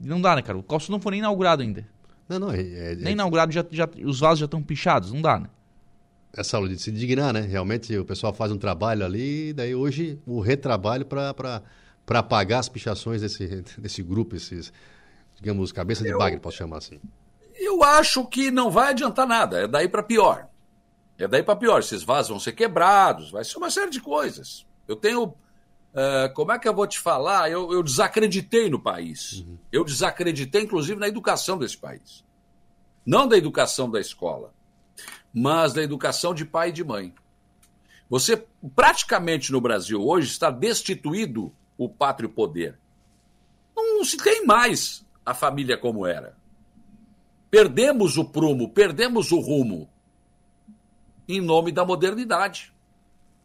não 0.03 0.21
dá, 0.21 0.35
né, 0.35 0.41
cara? 0.41 0.57
O 0.57 0.63
calço 0.63 0.91
não 0.91 0.99
foi 0.99 1.11
nem 1.11 1.19
inaugurado 1.19 1.61
ainda. 1.61 1.85
Não, 2.27 2.39
não, 2.39 2.51
é, 2.51 2.61
é 2.61 2.95
nem 2.95 3.13
inaugurado, 3.13 3.51
já, 3.51 3.65
já, 3.69 3.89
os 4.03 4.19
vasos 4.19 4.39
já 4.39 4.45
estão 4.45 4.61
pichados, 4.61 5.11
não 5.11 5.21
dá, 5.21 5.39
né? 5.39 5.47
Essa 6.35 6.57
aula 6.57 6.67
de 6.67 6.79
se 6.79 6.91
dignar, 6.91 7.31
né? 7.31 7.41
Realmente 7.41 7.95
o 7.97 8.03
pessoal 8.03 8.33
faz 8.33 8.51
um 8.51 8.57
trabalho 8.57 9.05
ali, 9.05 9.53
daí 9.53 9.75
hoje 9.75 10.19
o 10.25 10.39
retrabalho 10.39 11.05
para 11.05 12.23
pagar 12.23 12.59
as 12.59 12.69
pichações 12.69 13.21
desse, 13.21 13.63
desse 13.77 14.01
grupo, 14.01 14.35
esses, 14.35 14.73
digamos, 15.35 15.71
cabeça 15.71 16.03
de 16.03 16.09
eu, 16.09 16.17
bagre, 16.17 16.39
posso 16.39 16.57
chamar 16.57 16.77
assim? 16.77 16.99
Eu 17.55 17.83
acho 17.83 18.25
que 18.25 18.49
não 18.49 18.71
vai 18.71 18.89
adiantar 18.89 19.27
nada, 19.27 19.61
é 19.61 19.67
daí 19.67 19.87
para 19.87 20.01
pior. 20.01 20.47
É 21.17 21.27
daí 21.27 21.43
para 21.43 21.55
pior. 21.55 21.79
Esses 21.79 22.03
vasos 22.03 22.29
vão 22.29 22.39
ser 22.39 22.53
quebrados, 22.53 23.31
vai 23.31 23.43
ser 23.43 23.57
uma 23.57 23.69
série 23.69 23.91
de 23.91 24.01
coisas. 24.01 24.65
Eu 24.87 24.95
tenho. 24.95 25.25
Uh, 25.25 26.33
como 26.33 26.51
é 26.51 26.57
que 26.57 26.67
eu 26.67 26.73
vou 26.73 26.87
te 26.87 26.99
falar? 26.99 27.51
Eu, 27.51 27.71
eu 27.71 27.83
desacreditei 27.83 28.69
no 28.69 28.79
país. 28.79 29.33
Uhum. 29.33 29.57
Eu 29.71 29.83
desacreditei, 29.83 30.63
inclusive, 30.63 30.99
na 30.99 31.07
educação 31.07 31.57
desse 31.57 31.77
país. 31.77 32.23
Não 33.05 33.27
da 33.27 33.37
educação 33.37 33.89
da 33.89 33.99
escola, 33.99 34.51
mas 35.33 35.73
da 35.73 35.81
educação 35.81 36.33
de 36.33 36.45
pai 36.45 36.69
e 36.69 36.73
de 36.73 36.83
mãe. 36.83 37.13
Você, 38.09 38.45
praticamente 38.75 39.51
no 39.51 39.59
Brasil 39.59 40.01
hoje, 40.01 40.27
está 40.27 40.51
destituído 40.51 41.51
o 41.77 41.89
pátrio 41.89 42.29
poder. 42.29 42.77
Não 43.75 44.05
se 44.05 44.17
tem 44.17 44.45
mais 44.45 45.05
a 45.25 45.33
família 45.33 45.77
como 45.77 46.05
era. 46.05 46.37
Perdemos 47.49 48.17
o 48.17 48.25
prumo, 48.25 48.69
perdemos 48.69 49.31
o 49.31 49.39
rumo. 49.39 49.89
em 51.27 51.39
nome 51.39 51.71
da 51.71 51.85
modernidade. 51.85 52.73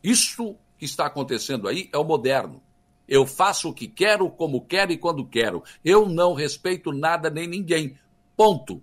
Isso 0.02 0.56
que 0.76 0.84
está 0.84 1.06
acontecendo 1.06 1.68
aí 1.68 1.88
é 1.92 1.96
o 1.96 2.04
moderno. 2.04 2.60
Eu 3.06 3.26
faço 3.26 3.70
o 3.70 3.72
que 3.72 3.86
quero, 3.86 4.28
como 4.30 4.66
quero 4.66 4.92
e 4.92 4.98
quando 4.98 5.24
quero. 5.24 5.62
Eu 5.84 6.08
não 6.08 6.34
respeito 6.34 6.92
nada 6.92 7.30
nem 7.30 7.46
ninguém. 7.46 7.96
Ponto. 8.36 8.82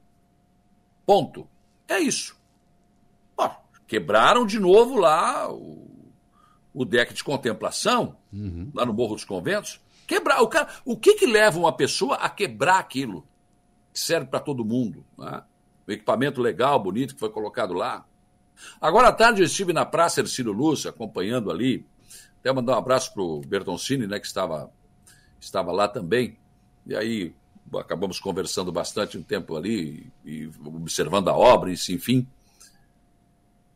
Ponto. 1.06 1.48
É 1.88 1.99
isso. 1.99 2.34
Quebraram 3.87 4.45
de 4.45 4.59
novo 4.59 4.97
lá 4.97 5.51
o, 5.51 6.11
o 6.73 6.85
deck 6.85 7.13
de 7.13 7.23
contemplação, 7.23 8.17
uhum. 8.33 8.71
lá 8.73 8.85
no 8.85 8.93
Morro 8.93 9.15
dos 9.15 9.23
Conventos. 9.23 9.79
Quebrar. 10.07 10.41
O, 10.41 10.47
cara, 10.47 10.69
o 10.83 10.97
que, 10.97 11.15
que 11.15 11.25
leva 11.25 11.57
uma 11.57 11.75
pessoa 11.75 12.15
a 12.15 12.29
quebrar 12.29 12.79
aquilo? 12.79 13.27
Que 13.93 13.99
serve 13.99 14.27
para 14.27 14.39
todo 14.39 14.65
mundo. 14.65 15.05
Né? 15.17 15.43
O 15.87 15.91
equipamento 15.91 16.41
legal, 16.41 16.79
bonito 16.81 17.13
que 17.13 17.19
foi 17.19 17.29
colocado 17.29 17.73
lá. 17.73 18.05
Agora 18.79 19.09
à 19.09 19.11
tarde 19.11 19.41
eu 19.41 19.45
estive 19.45 19.73
na 19.73 19.85
Praça 19.85 20.21
Ercílio 20.21 20.51
Lúcio, 20.51 20.89
acompanhando 20.89 21.51
ali. 21.51 21.85
Até 22.39 22.53
mandar 22.53 22.75
um 22.75 22.79
abraço 22.79 23.13
para 23.13 23.23
o 23.23 23.41
Bertoncini, 23.41 24.05
né, 24.05 24.19
que 24.19 24.27
estava, 24.27 24.71
estava 25.39 25.71
lá 25.71 25.87
também. 25.87 26.37
E 26.85 26.95
aí 26.95 27.35
acabamos 27.79 28.19
conversando 28.19 28.71
bastante 28.71 29.17
um 29.17 29.23
tempo 29.23 29.55
ali 29.55 30.11
e 30.23 30.47
observando 30.63 31.29
a 31.29 31.35
obra, 31.35 31.71
e 31.71 31.73
enfim. 31.89 32.27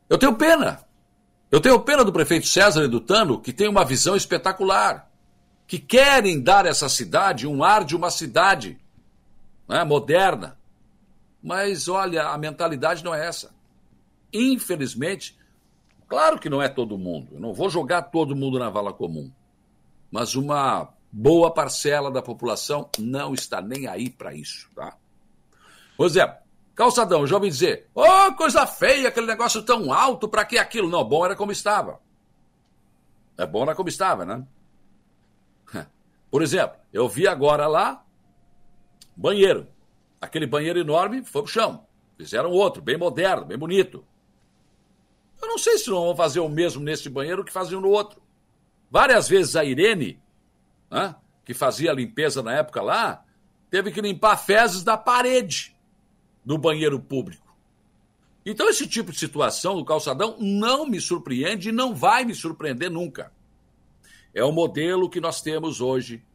Eu 0.09 0.17
tenho 0.17 0.35
pena. 0.35 0.83
Eu 1.51 1.61
tenho 1.61 1.79
pena 1.79 2.03
do 2.03 2.11
prefeito 2.11 2.47
César 2.47 2.83
e 2.83 2.87
do 2.87 2.99
Tano, 2.99 3.39
que 3.39 3.53
tem 3.53 3.67
uma 3.67 3.85
visão 3.85 4.15
espetacular, 4.15 5.09
que 5.67 5.79
querem 5.79 6.41
dar 6.41 6.65
a 6.65 6.69
essa 6.69 6.89
cidade 6.89 7.47
um 7.47 7.63
ar 7.63 7.83
de 7.83 7.95
uma 7.95 8.09
cidade 8.09 8.79
né, 9.67 9.83
moderna. 9.83 10.57
Mas 11.41 11.87
olha, 11.87 12.27
a 12.29 12.37
mentalidade 12.37 13.03
não 13.03 13.13
é 13.13 13.25
essa. 13.25 13.51
Infelizmente, 14.33 15.37
claro 16.07 16.39
que 16.39 16.49
não 16.49 16.61
é 16.61 16.67
todo 16.67 16.97
mundo, 16.97 17.29
eu 17.33 17.39
não 17.39 17.53
vou 17.53 17.69
jogar 17.69 18.03
todo 18.03 18.35
mundo 18.35 18.59
na 18.59 18.69
vala 18.69 18.93
comum, 18.93 19.31
mas 20.11 20.35
uma 20.35 20.93
boa 21.11 21.51
parcela 21.51 22.11
da 22.11 22.21
população 22.21 22.89
não 22.99 23.33
está 23.33 23.59
nem 23.59 23.87
aí 23.87 24.09
para 24.09 24.33
isso, 24.33 24.69
tá? 24.75 24.95
Por 25.97 26.05
calçadão, 26.79 27.27
já 27.27 27.35
ouvi 27.35 27.49
dizer, 27.49 27.89
oh, 27.93 28.33
coisa 28.37 28.65
feia, 28.65 29.09
aquele 29.09 29.27
negócio 29.27 29.61
tão 29.63 29.91
alto, 29.91 30.29
para 30.29 30.45
que 30.45 30.57
aquilo? 30.57 30.87
Não, 30.87 31.03
bom 31.03 31.25
era 31.25 31.35
como 31.35 31.51
estava. 31.51 31.99
É 33.37 33.45
bom 33.45 33.63
era 33.63 33.75
como 33.75 33.89
estava, 33.89 34.23
né? 34.23 34.47
Por 36.31 36.41
exemplo, 36.41 36.77
eu 36.93 37.09
vi 37.09 37.27
agora 37.27 37.67
lá, 37.67 38.01
banheiro. 39.13 39.67
Aquele 40.21 40.47
banheiro 40.47 40.79
enorme 40.79 41.25
foi 41.25 41.41
pro 41.41 41.51
chão. 41.51 41.85
Fizeram 42.17 42.49
outro, 42.49 42.81
bem 42.81 42.95
moderno, 42.95 43.43
bem 43.43 43.57
bonito. 43.57 44.05
Eu 45.41 45.49
não 45.49 45.57
sei 45.57 45.77
se 45.79 45.89
não 45.89 46.05
vão 46.05 46.15
fazer 46.15 46.39
o 46.39 46.47
mesmo 46.47 46.81
nesse 46.81 47.09
banheiro 47.09 47.43
que 47.43 47.51
faziam 47.51 47.81
no 47.81 47.89
outro. 47.89 48.21
Várias 48.89 49.27
vezes 49.27 49.57
a 49.57 49.65
Irene, 49.65 50.17
né, 50.89 51.13
que 51.43 51.53
fazia 51.53 51.91
a 51.91 51.93
limpeza 51.93 52.41
na 52.41 52.53
época 52.53 52.81
lá, 52.81 53.25
teve 53.69 53.91
que 53.91 53.99
limpar 53.99 54.37
fezes 54.37 54.81
da 54.81 54.95
parede 54.95 55.77
do 56.49 56.57
banheiro 56.57 56.99
público. 56.99 57.55
Então, 58.43 58.67
esse 58.67 58.87
tipo 58.87 59.11
de 59.11 59.19
situação 59.19 59.75
do 59.75 59.85
calçadão 59.85 60.35
não 60.39 60.83
me 60.83 60.99
surpreende 60.99 61.69
e 61.69 61.71
não 61.71 61.93
vai 61.93 62.25
me 62.25 62.33
surpreender 62.33 62.89
nunca. 62.89 63.31
É 64.33 64.43
o 64.43 64.51
modelo 64.51 65.07
que 65.07 65.21
nós 65.21 65.43
temos 65.43 65.79
hoje 65.79 66.25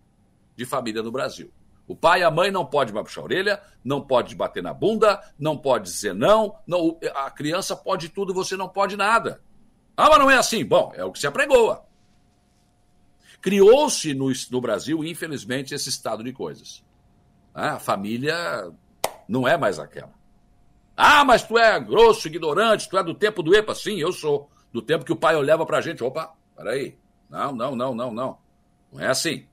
de 0.55 0.65
família 0.65 1.03
no 1.03 1.11
Brasil. 1.11 1.51
O 1.85 1.97
pai 1.97 2.21
e 2.21 2.23
a 2.23 2.31
mãe 2.31 2.53
não 2.53 2.71
mais 2.73 2.93
puxar 2.93 3.23
a 3.23 3.25
orelha, 3.25 3.63
não 3.83 4.01
pode 4.01 4.37
bater 4.37 4.63
na 4.63 4.73
bunda, 4.73 5.21
não 5.37 5.59
pode 5.59 5.87
dizer 5.87 6.15
não, 6.15 6.55
não. 6.65 6.97
A 7.17 7.29
criança 7.33 7.75
pode 7.75 8.09
tudo, 8.09 8.33
você 8.33 8.57
não 8.57 8.69
pode 8.69 8.97
nada. 8.97 9.43
Ah, 9.97 10.09
mas 10.11 10.19
não 10.21 10.31
é 10.31 10.37
assim. 10.37 10.65
Bom, 10.65 10.93
é 10.95 11.05
o 11.05 11.11
que 11.11 11.19
se 11.19 11.27
apregoa. 11.27 11.85
Criou-se 13.41 14.15
no, 14.15 14.31
no, 14.49 14.61
Brasil, 14.61 15.03
infelizmente, 15.03 15.75
esse 15.75 15.89
estado 15.89 16.23
de 16.23 16.33
coisas. 16.33 16.85
Ah, 17.53 17.73
a 17.73 17.81
família 17.81 18.73
não 19.29 19.47
é 19.47 19.57
mais 19.57 19.79
aquela. 19.79 20.13
Ah, 20.97 21.25
mas 21.25 21.43
tu 21.43 21.59
é 21.59 21.79
grosso, 21.81 22.29
ignorante, 22.29 22.89
tu 22.89 22.97
é 22.97 23.03
do 23.03 23.15
tempo 23.15 23.43
do 23.43 23.55
EPA. 23.55 23.75
Sim, 23.75 23.99
eu 23.99 24.13
sou. 24.13 24.49
Do 24.73 24.81
tempo 24.81 25.05
que 25.05 25.13
o 25.13 25.17
pai 25.17 25.37
olhava 25.37 25.67
pra 25.67 25.81
gente. 25.81 26.03
Opa, 26.03 26.33
peraí. 26.57 26.97
Não, 27.29 27.53
não, 27.53 27.75
não, 27.75 27.95
não, 27.95 28.13
não. 28.13 28.39
Não 28.93 29.01
é 29.01 29.09
assim. 29.09 29.47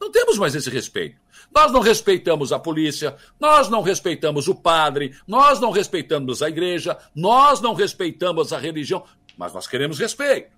Não 0.00 0.10
temos 0.10 0.38
mais 0.38 0.54
esse 0.54 0.70
respeito. 0.70 1.20
Nós 1.54 1.72
não 1.72 1.80
respeitamos 1.80 2.52
a 2.52 2.58
polícia, 2.58 3.16
nós 3.40 3.68
não 3.68 3.82
respeitamos 3.82 4.46
o 4.48 4.54
padre, 4.54 5.16
nós 5.26 5.58
não 5.60 5.70
respeitamos 5.70 6.42
a 6.42 6.48
igreja, 6.48 6.98
nós 7.14 7.60
não 7.60 7.74
respeitamos 7.74 8.52
a 8.52 8.58
religião, 8.58 9.04
mas 9.36 9.52
nós 9.52 9.66
queremos 9.66 9.98
respeito. 9.98 10.50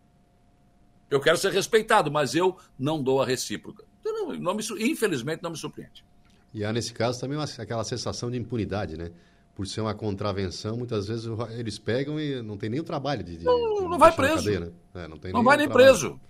Eu 1.10 1.20
quero 1.20 1.38
ser 1.38 1.52
respeitado, 1.52 2.10
mas 2.10 2.34
eu 2.34 2.56
não 2.78 3.02
dou 3.02 3.22
a 3.22 3.26
recíproca. 3.26 3.84
Então, 4.00 4.12
não, 4.12 4.34
não 4.34 4.54
me, 4.54 4.62
infelizmente, 4.80 5.42
não 5.42 5.50
me 5.50 5.56
surpreende. 5.56 6.04
E 6.52 6.64
há, 6.64 6.72
nesse 6.72 6.92
caso, 6.92 7.20
também 7.20 7.36
uma, 7.36 7.44
aquela 7.44 7.84
sensação 7.84 8.30
de 8.30 8.38
impunidade, 8.38 8.96
né? 8.96 9.10
Por 9.54 9.66
ser 9.66 9.80
uma 9.80 9.94
contravenção, 9.94 10.76
muitas 10.76 11.08
vezes 11.08 11.26
eles 11.58 11.78
pegam 11.78 12.18
e 12.18 12.40
não 12.42 12.56
tem 12.56 12.70
nem 12.70 12.80
o 12.80 12.84
trabalho 12.84 13.24
de. 13.24 13.38
de 13.38 13.44
não, 13.44 13.88
não, 13.88 13.98
vai 13.98 14.12
preso. 14.12 14.44
Cadeia, 14.44 14.60
né? 14.60 14.70
é, 14.94 15.08
não, 15.08 15.18
não 15.32 15.42
vai 15.42 15.56
nem 15.56 15.68
trabalho. 15.68 15.70
preso. 15.70 16.20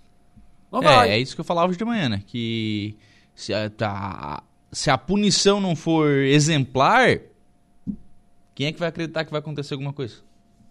Não 0.71 0.81
é, 0.81 0.85
vai. 0.85 1.09
é 1.11 1.19
isso 1.19 1.35
que 1.35 1.41
eu 1.41 1.45
falava 1.45 1.69
hoje 1.69 1.77
de 1.77 1.85
manhã, 1.85 2.09
né? 2.09 2.23
Que 2.25 2.97
se 3.35 3.53
a, 3.53 3.69
tá, 3.69 4.43
se 4.71 4.89
a 4.89 4.97
punição 4.97 5.61
não 5.61 5.75
for 5.75 6.09
exemplar, 6.09 7.19
quem 8.55 8.67
é 8.67 8.71
que 8.71 8.79
vai 8.79 8.89
acreditar 8.89 9.23
que 9.25 9.31
vai 9.31 9.39
acontecer 9.39 9.75
alguma 9.75 9.93
coisa? 9.93 10.15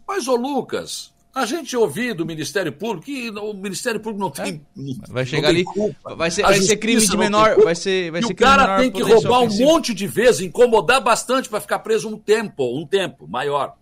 Mas, 0.07 0.27
ô 0.27 0.35
Lucas, 0.35 1.12
a 1.35 1.45
gente 1.47 1.77
ouviu 1.77 2.15
do 2.15 2.27
Ministério 2.27 2.73
Público 2.73 3.07
que 3.07 3.31
o 3.31 3.55
Ministério 3.55 4.01
Público 4.01 4.21
não 4.21 4.31
tem. 4.31 4.67
É? 4.77 5.13
Vai 5.13 5.25
chegar 5.25 5.49
ali. 5.49 5.65
Culpa. 5.65 6.15
Vai 6.15 6.31
ser, 6.31 6.43
vai 6.43 6.61
ser 6.61 6.77
crime 6.77 7.07
de 7.07 7.17
menor. 7.17 7.57
Vai 7.63 7.75
ser, 7.75 8.11
vai 8.11 8.21
e 8.21 8.27
ser 8.27 8.33
o 8.33 8.37
cara 8.37 8.79
tem 8.79 8.91
que 8.91 9.03
roubar 9.03 9.41
um 9.41 9.57
monte 9.59 9.95
de 9.95 10.07
vezes, 10.07 10.41
incomodar 10.41 11.01
bastante 11.01 11.49
para 11.49 11.61
ficar 11.61 11.79
preso 11.81 12.09
um 12.09 12.19
tempo, 12.19 12.77
um 12.77 12.87
tempo 12.87 13.29
maior. 13.29 13.77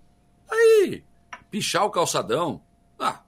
Aí, 0.51 1.03
pichar 1.51 1.85
o 1.85 1.91
calçadão. 1.91 2.61
Ah, 2.99 3.21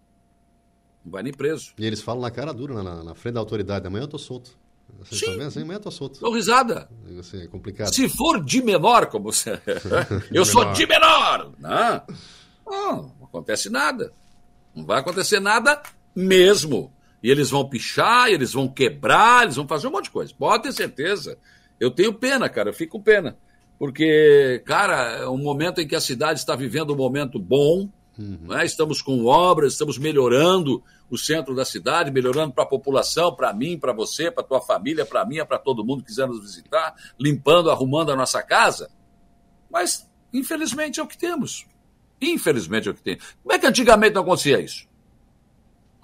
não 1.04 1.12
vai 1.12 1.22
nem 1.22 1.32
preso. 1.32 1.72
E 1.78 1.86
eles 1.86 2.02
falam 2.02 2.22
na 2.22 2.30
cara 2.30 2.52
dura, 2.52 2.82
na, 2.82 3.02
na 3.02 3.14
frente 3.14 3.34
da 3.34 3.40
autoridade. 3.40 3.86
Amanhã 3.86 4.04
eu 4.04 4.08
tô 4.08 4.18
solto. 4.18 4.56
Você 5.00 5.16
Sim. 5.16 5.38
Tá 5.38 5.46
assim, 5.46 5.62
amanhã 5.62 5.76
eu 5.76 5.82
tô 5.82 5.90
solto. 5.90 6.20
Dou 6.20 6.34
risada. 6.34 6.88
Assim, 7.18 7.42
é 7.42 7.46
complicado. 7.46 7.94
Se 7.94 8.08
for 8.08 8.42
de 8.44 8.62
menor, 8.62 9.06
como 9.06 9.32
você. 9.32 9.60
eu 10.32 10.44
sou 10.44 10.72
de 10.72 10.86
menor. 10.86 11.52
Não. 11.58 12.02
não, 12.66 13.14
não 13.17 13.17
acontece 13.28 13.70
nada. 13.70 14.12
Não 14.74 14.84
vai 14.84 15.00
acontecer 15.00 15.40
nada 15.40 15.82
mesmo. 16.14 16.92
E 17.22 17.30
eles 17.30 17.50
vão 17.50 17.68
pichar, 17.68 18.28
eles 18.28 18.52
vão 18.52 18.68
quebrar, 18.68 19.44
eles 19.44 19.56
vão 19.56 19.66
fazer 19.66 19.88
um 19.88 19.90
monte 19.90 20.04
de 20.04 20.10
coisa. 20.10 20.32
Pode 20.38 20.64
ter 20.64 20.72
certeza. 20.72 21.38
Eu 21.80 21.90
tenho 21.90 22.14
pena, 22.14 22.48
cara, 22.48 22.70
eu 22.70 22.74
fico 22.74 22.98
com 22.98 23.02
pena. 23.02 23.36
Porque, 23.78 24.62
cara, 24.66 25.18
é 25.18 25.28
um 25.28 25.38
momento 25.38 25.80
em 25.80 25.86
que 25.86 25.94
a 25.94 26.00
cidade 26.00 26.40
está 26.40 26.56
vivendo 26.56 26.92
um 26.92 26.96
momento 26.96 27.38
bom, 27.38 27.88
uhum. 28.18 28.38
né? 28.48 28.64
estamos 28.64 29.00
com 29.00 29.24
obras, 29.24 29.72
estamos 29.72 29.98
melhorando 29.98 30.82
o 31.08 31.16
centro 31.16 31.54
da 31.54 31.64
cidade, 31.64 32.10
melhorando 32.10 32.52
para 32.52 32.64
a 32.64 32.68
população, 32.68 33.34
para 33.34 33.52
mim, 33.52 33.78
para 33.78 33.92
você, 33.92 34.30
para 34.30 34.42
tua 34.42 34.60
família, 34.60 35.06
para 35.06 35.24
mim, 35.24 35.36
para 35.46 35.58
todo 35.58 35.84
mundo 35.84 36.02
que 36.02 36.08
quiser 36.08 36.26
nos 36.26 36.40
visitar, 36.40 36.94
limpando, 37.18 37.70
arrumando 37.70 38.10
a 38.10 38.16
nossa 38.16 38.42
casa. 38.42 38.90
Mas, 39.70 40.08
infelizmente, 40.32 40.98
é 40.98 41.02
o 41.02 41.06
que 41.06 41.16
temos. 41.16 41.66
Infelizmente 42.20 42.88
é 42.88 42.90
o 42.90 42.94
que 42.94 43.02
tem. 43.02 43.18
Como 43.42 43.54
é 43.54 43.58
que 43.58 43.66
antigamente 43.66 44.14
não 44.14 44.22
acontecia 44.22 44.60
isso? 44.60 44.86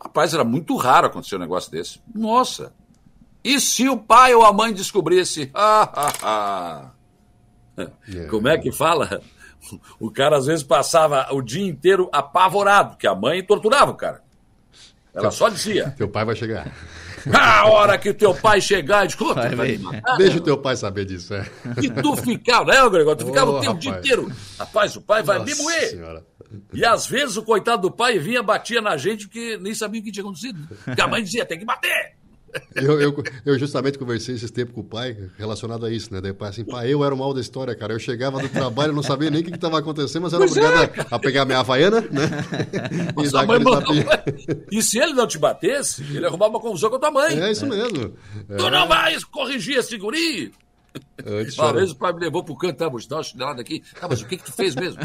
Rapaz, 0.01 0.35
era 0.35 0.45
muito 0.45 0.77
raro 0.77 1.07
acontecer 1.07 1.36
um 1.36 1.41
negócio 1.41 1.70
desse. 1.70 2.01
Nossa! 2.15 2.73
E 3.43 3.61
se 3.61 3.89
o 3.89 3.97
pai 3.97 4.35
ou 4.35 4.45
a 4.45 4.53
mãe 4.53 4.73
descobrisse? 4.73 5.51
Como 8.31 8.49
é 8.49 8.57
que 8.59 8.70
fala? 8.73 9.20
O 9.99 10.11
cara 10.11 10.36
às 10.36 10.47
vezes 10.47 10.62
passava 10.62 11.27
o 11.32 11.43
dia 11.43 11.66
inteiro 11.66 12.09
apavorado, 12.12 12.97
que 12.97 13.07
a 13.07 13.15
mãe 13.15 13.43
torturava 13.43 13.91
o 13.91 13.97
cara. 13.97 14.23
Ela 15.15 15.31
só 15.31 15.49
dizia. 15.49 15.95
Teu 15.97 16.09
pai 16.09 16.24
vai 16.24 16.35
chegar. 16.35 16.73
A 17.32 17.66
hora 17.66 17.98
que 17.98 18.12
teu 18.12 18.34
pai 18.34 18.60
chegar, 18.60 19.06
escuta, 19.06 19.48
vai 19.55 19.78
Deixa 20.18 20.38
o 20.38 20.40
teu 20.40 20.59
pai 20.59 20.76
saber 20.76 21.05
disso, 21.05 21.34
é. 21.34 21.46
E 21.82 21.90
tu 21.90 22.16
ficava, 22.16 22.64
né, 22.64 22.90
Gregório? 22.90 23.18
Tu 23.18 23.26
ficava 23.26 23.51
oh, 23.51 23.59
o 23.59 23.60
teu 23.60 23.74
dia 23.74 23.90
inteiro. 23.90 24.30
Rapaz, 24.59 24.96
o 24.96 25.01
pai 25.01 25.22
vai 25.22 25.38
Nossa 25.38 25.55
me 25.55 25.62
moer. 25.62 25.90
Senhora. 25.90 26.24
E 26.72 26.84
às 26.84 27.06
vezes 27.06 27.36
o 27.36 27.42
coitado 27.42 27.82
do 27.82 27.90
pai 27.90 28.18
vinha, 28.18 28.42
batia 28.42 28.80
na 28.80 28.96
gente, 28.96 29.26
porque 29.26 29.59
nem 29.59 29.74
sabia 29.74 30.01
o 30.01 30.05
que 30.05 30.12
tinha 30.12 30.22
acontecido. 30.22 30.59
Porque 30.84 31.01
a 31.01 31.09
mãe 31.09 31.22
dizia, 31.22 31.44
tem 31.44 31.59
que 31.59 31.64
bater. 31.64 32.14
Eu, 32.74 33.01
eu, 33.01 33.24
eu, 33.44 33.59
justamente 33.59 33.98
conversei 33.98 34.35
esse 34.35 34.52
tempo 34.52 34.72
com 34.72 34.81
o 34.81 34.85
pai 34.85 35.16
relacionado 35.39 35.86
a 35.86 35.90
isso, 35.90 36.12
né? 36.12 36.20
Daí 36.20 36.31
o 36.32 36.35
pai 36.35 36.51
assim, 36.51 36.64
pai, 36.64 36.93
eu 36.93 37.05
era 37.05 37.14
o 37.14 37.18
mal 37.18 37.32
da 37.32 37.40
história, 37.40 37.74
cara. 37.74 37.93
Eu 37.93 37.98
chegava 37.98 38.40
do 38.40 38.48
trabalho, 38.48 38.93
não 38.93 39.02
sabia 39.02 39.31
nem 39.31 39.40
o 39.40 39.44
que 39.44 39.55
estava 39.55 39.78
acontecendo, 39.78 40.22
mas 40.22 40.32
era 40.32 40.44
obrigado 40.44 40.74
é, 40.74 41.01
a, 41.10 41.16
a, 41.16 41.18
pegar 41.18 41.44
minha 41.44 41.60
havaiana, 41.60 42.01
né? 42.01 42.28
e, 43.22 43.31
dar 43.31 43.47
mandou... 43.47 43.82
e 44.70 44.82
se 44.82 44.98
ele 44.98 45.12
não 45.12 45.26
te 45.26 45.39
batesse, 45.39 46.02
ele 46.14 46.26
arrumava 46.26 46.51
uma 46.52 46.60
confusão 46.60 46.90
com 46.90 46.97
a 46.97 46.98
tua 46.98 47.10
mãe. 47.10 47.40
É 47.40 47.51
isso 47.51 47.66
mesmo. 47.66 48.14
É. 48.48 48.56
Tu 48.56 48.70
não 48.70 48.89
vais 48.89 49.24
corrigir 49.24 49.78
esse 49.78 49.97
guri? 49.97 50.52
Uma 51.58 51.72
vez 51.72 51.90
o 51.92 51.96
pai 51.96 52.12
me 52.12 52.20
levou 52.20 52.44
pro 52.44 52.56
canto, 52.56 52.76
tá, 52.76 52.88
vou 52.88 53.00
te 53.00 53.08
dar 53.08 53.16
uma 53.16 53.22
chinelada 53.22 53.60
aqui. 53.60 53.82
Ah, 54.00 54.06
mas 54.08 54.20
o 54.22 54.26
que 54.26 54.36
que 54.36 54.44
tu 54.44 54.52
fez 54.52 54.74
mesmo? 54.74 55.00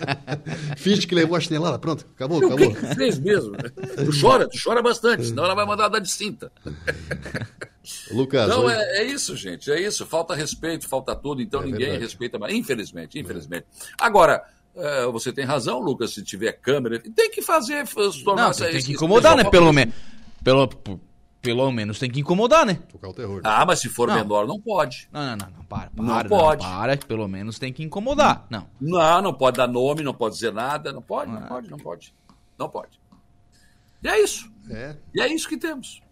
Finge 0.76 1.06
que 1.06 1.14
levou 1.14 1.36
a 1.36 1.40
chinelada, 1.40 1.78
pronto, 1.78 2.06
acabou, 2.14 2.40
o 2.42 2.46
acabou. 2.46 2.58
que 2.74 2.80
que 2.80 2.86
tu 2.88 2.94
fez 2.94 3.18
mesmo? 3.18 3.52
Tu 3.56 4.20
chora, 4.20 4.48
tu 4.48 4.58
chora 4.62 4.82
bastante, 4.82 5.26
senão 5.26 5.44
ela 5.44 5.54
vai 5.54 5.64
mandar 5.66 5.88
dar 5.88 5.98
de 6.00 6.10
cinta. 6.10 6.50
Lucas, 8.10 8.48
Não, 8.48 8.64
hoje- 8.64 8.76
é, 8.76 8.98
é 9.02 9.04
isso, 9.04 9.36
gente, 9.36 9.70
é 9.70 9.80
isso. 9.80 10.06
Falta 10.06 10.34
respeito, 10.34 10.88
falta 10.88 11.14
tudo, 11.14 11.42
então 11.42 11.60
É 11.60 11.66
ninguém 11.66 11.80
verdade. 11.80 12.02
respeita 12.04 12.38
mais. 12.38 12.54
Infelizmente, 12.54 13.18
infelizmente. 13.18 13.66
Agora, 13.98 14.42
é, 14.74 15.06
você 15.06 15.32
tem 15.32 15.44
razão, 15.44 15.80
Lucas, 15.80 16.12
se 16.14 16.22
tiver 16.22 16.52
câmera, 16.52 16.98
tem 16.98 17.30
que 17.30 17.42
fazer, 17.42 17.86
tornar 18.24 18.42
Não, 18.44 18.50
essa- 18.50 18.66
tem, 18.66 18.82
que 18.82 18.92
incomodar, 18.92 19.36
né? 19.36 19.44
Pelo, 19.44 19.66
famoso. 19.66 19.86
me... 19.86 19.92
pelo, 20.42 20.68
pelo 21.44 21.70
menos 21.70 21.98
tem 21.98 22.10
que 22.10 22.18
incomodar, 22.18 22.64
né? 22.64 22.78
Tocar 22.90 23.08
o 23.10 23.12
terror. 23.14 23.40
Ah, 23.44 23.64
mas 23.66 23.78
se 23.80 23.88
for 23.90 24.08
Não. 24.08 24.14
menor, 24.14 24.46
não 24.46 24.58
pode. 24.58 25.08
Não, 25.12 25.20
não, 25.20 25.36
não, 25.36 25.50
não, 25.58 25.64
para, 25.64 25.90
para. 25.90 26.04
Não 26.04 26.24
pode. 26.24 26.64
para, 26.64 26.96
que 26.96 27.04
pelo 27.06 27.28
menos 27.28 27.58
tem 27.58 27.70
que 27.72 27.82
incomodar. 27.84 28.46
Não. 28.48 28.66
Não, 28.80 29.20
não 29.22 29.34
pode 29.34 29.58
dar 29.58 29.68
nome, 29.68 30.02
não 30.02 30.14
pode 30.14 30.34
dizer 30.36 30.52
nada, 30.52 30.90
não 30.92 31.02
pode, 31.02 31.30
Ah. 31.30 31.34
não 31.40 31.46
pode, 31.46 31.70
não 31.70 31.78
pode. 31.78 32.14
Não 32.58 32.68
pode. 32.68 32.98
E 34.02 34.08
é 34.08 34.22
isso. 34.24 34.50
É. 34.70 34.96
E 35.14 35.20
é 35.20 35.32
isso 35.32 35.46
que 35.48 35.56
temos. 35.58 36.02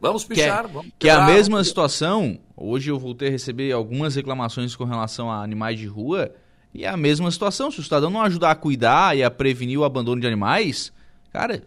Vamos 0.00 0.24
Que 0.24 0.34
pichar, 0.34 0.64
é, 0.64 0.68
vamos 0.68 0.92
que 0.98 1.08
é 1.08 1.12
a 1.12 1.24
mesma 1.24 1.62
situação. 1.62 2.38
Hoje 2.56 2.90
eu 2.90 2.98
voltei 2.98 3.28
a 3.28 3.30
receber 3.30 3.72
algumas 3.72 4.14
reclamações 4.16 4.74
com 4.74 4.84
relação 4.84 5.30
a 5.30 5.42
animais 5.42 5.78
de 5.78 5.86
rua. 5.86 6.34
E 6.74 6.84
é 6.84 6.88
a 6.88 6.96
mesma 6.96 7.30
situação. 7.30 7.70
Se 7.70 7.78
o 7.78 7.82
cidadão 7.84 8.10
não 8.10 8.20
ajudar 8.22 8.50
a 8.50 8.54
cuidar 8.56 9.16
e 9.16 9.22
a 9.22 9.30
prevenir 9.30 9.78
o 9.78 9.84
abandono 9.84 10.20
de 10.20 10.26
animais, 10.26 10.92
cara, 11.32 11.62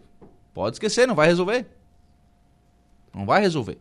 pode 0.53 0.75
esquecer, 0.75 1.07
não 1.07 1.15
vai 1.15 1.27
resolver. 1.27 1.65
Não 3.17 3.25
vai 3.25 3.41
resolver. 3.41 3.77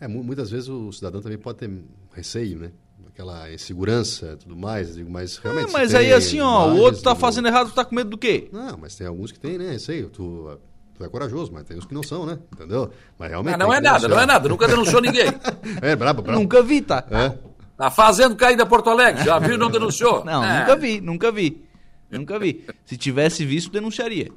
É, 0.00 0.06
mu- 0.06 0.22
muitas 0.22 0.50
vezes 0.50 0.68
o 0.68 0.92
cidadão 0.92 1.20
também 1.22 1.38
pode 1.38 1.58
ter 1.58 1.70
receio, 2.12 2.58
né? 2.58 2.70
Aquela 3.08 3.50
insegurança 3.52 4.32
e 4.32 4.36
tudo 4.38 4.56
mais, 4.56 4.94
digo, 4.96 5.08
mas 5.10 5.36
realmente. 5.36 5.68
É, 5.68 5.72
mas 5.72 5.94
aí 5.94 6.12
assim, 6.12 6.40
ó, 6.40 6.68
o 6.68 6.78
outro 6.78 7.00
tá 7.00 7.12
do- 7.14 7.20
fazendo 7.20 7.46
errado, 7.46 7.68
tu 7.70 7.74
tá 7.74 7.84
com 7.84 7.94
medo 7.94 8.10
do 8.10 8.18
quê? 8.18 8.48
Não, 8.52 8.76
mas 8.76 8.96
tem 8.96 9.06
alguns 9.06 9.30
que 9.30 9.38
tem, 9.38 9.56
né? 9.56 9.70
Receio. 9.70 10.10
Tu, 10.10 10.58
tu 10.94 11.04
é 11.04 11.08
corajoso, 11.08 11.52
mas 11.52 11.62
tem 11.64 11.78
uns 11.78 11.84
que 11.86 11.94
não 11.94 12.02
são, 12.02 12.26
né? 12.26 12.38
Entendeu? 12.52 12.90
Mas 13.16 13.30
realmente. 13.30 13.54
Ah, 13.54 13.58
não 13.58 13.72
é 13.72 13.80
nada, 13.80 13.98
denunciar. 14.00 14.10
não 14.10 14.20
é 14.20 14.26
nada, 14.26 14.48
nunca 14.48 14.66
denunciou 14.66 15.00
ninguém. 15.00 15.26
É, 15.80 15.94
brabo, 15.94 16.22
brabo. 16.22 16.38
Nunca 16.40 16.60
vi, 16.62 16.82
tá? 16.82 17.04
É. 17.10 17.38
Tá 17.76 17.90
fazendo 17.90 18.34
caída 18.36 18.66
Porto 18.66 18.90
Alegre, 18.90 19.24
já 19.24 19.38
viu 19.38 19.54
e 19.54 19.58
não 19.58 19.70
denunciou? 19.70 20.22
Não, 20.26 20.42
É. 20.44 20.60
nunca 20.60 20.76
vi, 20.76 21.00
nunca 21.00 21.32
vi. 21.32 21.64
Nunca 22.10 22.38
vi. 22.38 22.64
Se 22.84 22.96
tivesse 22.96 23.44
visto, 23.46 23.70
denunciaria. 23.72 24.28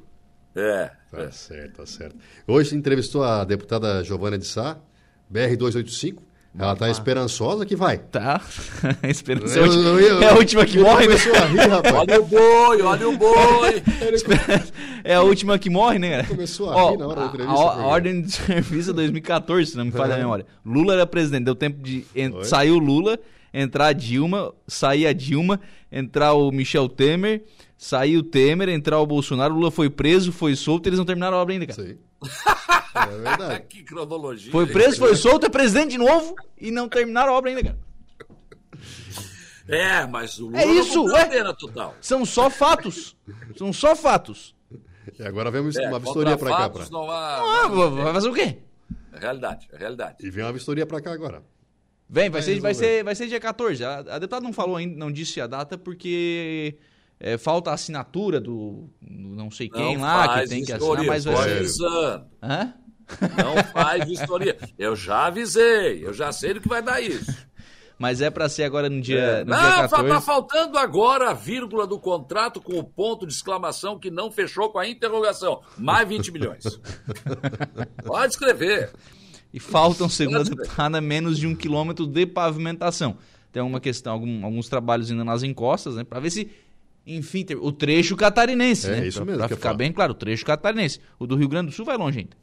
É. 0.60 0.90
Tá 1.10 1.30
certo, 1.30 1.76
tá 1.76 1.86
certo. 1.86 2.16
Hoje 2.46 2.74
entrevistou 2.76 3.22
a 3.24 3.44
deputada 3.44 4.02
Giovana 4.04 4.36
de 4.36 4.44
Sá, 4.46 4.76
BR-285. 5.32 6.18
Ela 6.58 6.74
tá 6.74 6.90
esperançosa 6.90 7.64
que 7.64 7.76
vai. 7.76 7.98
Tá. 7.98 8.40
Esperança 9.04 9.58
Eu- 9.58 9.64
é 9.64 9.66
a 9.66 9.70
última- 9.70 9.88
eu- 9.90 10.00
eu- 10.00 10.22
é 10.22 10.28
a 10.30 10.34
última 10.34 10.66
que 10.66 10.78
morre, 10.78 11.06
né? 11.06 11.14
começou 11.16 11.34
a 11.34 11.44
rir, 11.44 11.68
rapaz. 11.68 11.94
Olha 11.94 12.20
o 12.20 12.24
boi, 12.26 12.82
olha 12.82 13.08
o 13.08 13.16
boi. 13.16 13.82
É 15.04 15.14
a 15.14 15.22
última 15.22 15.58
que 15.58 15.70
morre, 15.70 15.98
né, 15.98 16.10
cara? 16.16 16.24
Começou 16.26 16.70
a 16.70 16.76
Ó, 16.76 16.90
rir 16.90 16.96
na 16.98 17.06
hora 17.06 17.20
da 17.20 17.22
a- 17.22 17.28
entrevista, 17.28 17.60
A, 17.62 17.70
a 17.70 17.74
foi. 17.74 17.82
ordem 17.84 18.22
de 18.22 18.32
serviço 18.32 18.90
é 18.90 18.92
2014, 18.94 19.70
se 19.70 19.76
não 19.76 19.84
me 19.84 19.92
falha 19.92 20.14
a 20.14 20.18
É. 20.18 20.20
memória. 20.20 20.46
Lula 20.64 20.94
era 20.94 21.06
presidente, 21.06 21.44
deu 21.44 21.54
tempo 21.54 21.80
de. 21.82 22.04
en- 22.16 22.32
Oi? 22.34 22.44
Saiu 22.44 22.78
Lula, 22.78 23.18
entrar 23.54 23.86
a 23.88 23.92
Dilma, 23.92 24.52
sair 24.66 25.06
a 25.06 25.12
Dilma, 25.12 25.60
entrar 25.92 26.32
o 26.34 26.50
Michel 26.50 26.88
Temer, 26.88 27.44
sair 27.78 28.16
o 28.16 28.22
Temer, 28.24 28.68
entrar 28.68 28.98
o 28.98 29.06
Bolsonaro, 29.06 29.54
Lula 29.54 29.70
foi 29.70 29.88
preso, 29.88 30.32
foi 30.32 30.56
solto, 30.56 30.88
eles 30.88 30.98
não 30.98 31.06
terminaram 31.06 31.38
a 31.38 31.40
obra 31.40 31.54
ainda, 31.54 31.66
cara. 31.68 31.96
É 32.94 33.06
verdade. 33.06 33.64
que 33.70 33.84
cronologia. 33.84 34.50
Foi 34.50 34.66
preso, 34.66 34.98
foi 34.98 35.14
solto, 35.14 35.46
é 35.46 35.48
presidente 35.48 35.92
de 35.92 35.98
novo 35.98 36.34
e 36.60 36.72
não 36.72 36.88
terminaram 36.88 37.32
a 37.32 37.36
obra 37.36 37.50
ainda, 37.50 37.62
cara. 37.62 37.78
É, 39.68 40.06
mas 40.06 40.38
o 40.38 40.46
Lula 40.46 40.60
É 40.60 40.66
não 40.66 40.74
isso, 40.74 41.16
a 41.16 41.26
pena 41.26 41.54
total. 41.54 41.94
São 42.00 42.24
só 42.24 42.50
fatos. 42.50 43.16
São 43.56 43.72
só 43.72 43.94
fatos. 43.94 44.56
E 45.18 45.22
agora 45.22 45.50
vem 45.50 45.60
uma, 45.60 45.70
É, 45.70 45.88
uma 45.88 45.98
vistoria 45.98 46.36
pra 46.36 46.50
cá. 46.50 46.70
Pra... 46.70 46.86
Não 46.90 47.10
há... 47.10 47.64
Ah, 47.64 47.68
vai 47.68 48.12
fazer 48.14 48.28
o 48.28 48.34
quê? 48.34 48.58
É 49.12 49.18
realidade, 49.18 49.68
é 49.72 49.76
realidade. 49.76 50.16
E 50.20 50.30
vem 50.30 50.44
uma 50.44 50.52
vistoria 50.52 50.86
pra 50.86 51.00
cá 51.00 51.12
agora. 51.12 51.42
Vem, 52.10 52.30
vai, 52.30 52.40
Vai 52.40 52.42
ser, 52.42 52.60
vai, 52.60 52.74
ser, 52.74 53.04
vai 53.04 53.14
ser 53.14 53.26
dia 53.26 53.38
14. 53.38 53.84
A, 53.84 53.98
a 53.98 54.18
deputada 54.18 54.42
não 54.42 54.52
falou 54.52 54.76
ainda, 54.76 54.96
não 54.96 55.12
disse 55.12 55.40
a 55.40 55.46
data, 55.46 55.76
porque 55.76 56.78
é, 57.20 57.36
falta 57.38 57.70
a 57.70 57.74
assinatura 57.74 58.40
do, 58.40 58.88
do 59.00 59.34
não 59.36 59.50
sei 59.50 59.68
quem 59.68 59.96
Não 59.96 60.02
lá, 60.02 60.40
que 60.42 60.48
tem 60.48 60.64
que 60.64 60.72
assinar, 60.72 61.04
mas 61.04 61.24
vai 61.24 61.36
ser. 61.36 61.56
avisando. 61.56 62.26
Hã? 62.42 62.74
Não 63.42 63.64
faz 63.72 64.04
vistoria. 64.06 64.56
Eu 64.78 64.94
já 64.94 65.26
avisei, 65.26 66.04
eu 66.06 66.12
já 66.12 66.30
sei 66.30 66.54
do 66.54 66.60
que 66.60 66.68
vai 66.68 66.82
dar 66.82 67.00
isso. 67.00 67.34
Mas 68.00 68.20
é 68.22 68.30
pra 68.30 68.48
ser 68.48 68.62
agora 68.62 68.88
no 68.88 69.00
dia, 69.00 69.18
É. 69.18 69.44
no 69.44 69.50
Não, 69.50 69.58
dia 69.58 69.88
fa- 69.88 69.96
14. 69.96 70.08
tá 70.14 70.20
faltando 70.20 70.78
agora 70.78 71.30
a 71.30 71.34
vírgula 71.34 71.84
do 71.84 71.98
contrato 71.98 72.60
com 72.60 72.78
o 72.78 72.84
ponto 72.84 73.26
de 73.26 73.32
exclamação 73.32 73.98
que 73.98 74.08
não 74.08 74.30
fechou 74.30 74.70
com 74.70 74.78
a 74.78 74.86
interrogação. 74.86 75.62
Mais 75.76 76.06
20 76.08 76.30
milhões. 76.30 76.62
Pode 78.06 78.32
escrever. 78.34 78.92
E 79.52 79.58
faltam, 79.58 80.08
segundo 80.08 80.38
a 80.38 80.42
deputada, 80.44 81.00
menos 81.00 81.38
de 81.38 81.46
um 81.48 81.56
quilômetro 81.56 82.06
de 82.06 82.24
pavimentação. 82.24 83.16
Tem 83.50 83.60
alguma 83.60 83.80
questão, 83.80 84.12
algum- 84.12 84.44
alguns 84.44 84.68
trabalhos 84.68 85.10
ainda 85.10 85.24
nas 85.24 85.42
encostas, 85.42 85.96
né? 85.96 86.04
Pra 86.04 86.20
ver 86.20 86.30
se, 86.30 86.48
enfim, 87.16 87.44
o 87.60 87.72
trecho 87.72 88.14
catarinense, 88.16 88.86
É, 88.88 89.00
né? 89.00 89.06
isso 89.08 89.18
pra, 89.18 89.24
mesmo 89.24 89.38
Pra 89.38 89.48
ficar 89.48 89.68
falo. 89.70 89.78
bem 89.78 89.92
claro, 89.92 90.12
o 90.12 90.14
trecho 90.14 90.44
catarinense. 90.44 91.00
O 91.18 91.26
do 91.26 91.34
Rio 91.36 91.48
Grande 91.48 91.70
do 91.70 91.72
Sul 91.72 91.84
vai 91.84 91.96
longe 91.96 92.18
ainda. 92.20 92.36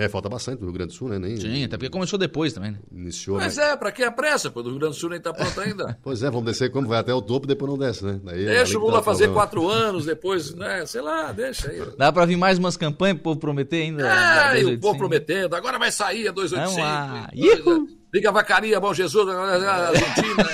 É, 0.00 0.08
falta 0.08 0.28
bastante 0.28 0.60
do 0.60 0.66
Rio 0.66 0.72
Grande 0.74 0.92
do 0.92 0.96
Sul, 0.96 1.08
né? 1.08 1.18
Nem 1.18 1.36
Sim, 1.36 1.64
até 1.64 1.76
porque 1.76 1.90
começou 1.90 2.16
depois 2.16 2.52
também, 2.52 2.70
né? 2.70 2.78
iniciou. 2.92 3.36
Mas 3.38 3.56
né? 3.56 3.70
é, 3.72 3.76
pra 3.76 3.90
que 3.90 4.04
a 4.04 4.12
pressa? 4.12 4.48
Pô, 4.48 4.62
do 4.62 4.70
Rio 4.70 4.78
Grande 4.78 4.94
do 4.94 5.00
Sul 5.00 5.10
nem 5.10 5.20
tá 5.20 5.32
pronto 5.34 5.60
ainda. 5.60 5.98
Pois 6.04 6.22
é, 6.22 6.30
vamos 6.30 6.44
descer 6.44 6.70
como 6.70 6.86
vai 6.86 7.00
até 7.00 7.12
o 7.12 7.20
topo, 7.20 7.48
depois 7.48 7.68
não 7.68 7.76
desce, 7.76 8.04
né? 8.04 8.20
Daí, 8.22 8.44
além 8.44 8.46
Deixa 8.58 8.78
o 8.78 8.80
Lula 8.80 8.98
tá 8.98 9.02
fazer 9.02 9.24
problema. 9.24 9.40
quatro 9.46 9.68
anos, 9.68 10.04
depois, 10.06 10.54
né? 10.54 10.86
Sei 10.86 11.00
lá, 11.00 11.32
deixa 11.32 11.68
aí. 11.68 11.82
Dá 11.98 12.12
pra 12.12 12.24
vir 12.26 12.36
mais 12.36 12.58
umas 12.58 12.76
campanhas 12.76 13.16
pro 13.16 13.24
povo 13.24 13.40
prometer 13.40 13.82
ainda? 13.82 14.02
É, 14.02 14.60
e 14.60 14.64
o 14.66 14.78
285? 14.78 14.80
povo 14.80 14.98
prometendo, 14.98 15.56
agora 15.56 15.80
vai 15.80 15.90
sair 15.90 16.28
a 16.28 16.30
285. 16.30 16.76
Vamos 16.76 16.76
lá. 16.78 17.30
Dois- 17.64 17.97
Liga 18.12 18.30
a 18.30 18.32
vacaria, 18.32 18.80
bom 18.80 18.94
Jesus, 18.94 19.28
a 19.28 19.88
Argentina. 19.88 20.44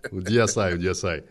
O 0.12 0.20
dia 0.20 0.46
sai, 0.48 0.74
o 0.74 0.78
dia 0.78 0.94
sai. 0.94 1.22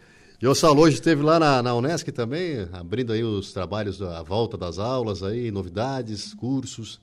E 0.41 0.47
o 0.47 0.55
Saulo 0.55 0.81
hoje 0.83 0.95
esteve 0.95 1.21
lá 1.21 1.37
na, 1.39 1.61
na 1.61 1.75
Unesc 1.75 2.09
também, 2.13 2.67
abrindo 2.71 3.11
aí 3.11 3.23
os 3.23 3.51
trabalhos 3.51 3.97
da 3.97 4.23
volta 4.23 4.57
das 4.57 4.79
aulas 4.79 5.21
aí, 5.21 5.51
novidades, 5.51 6.33
cursos. 6.33 7.01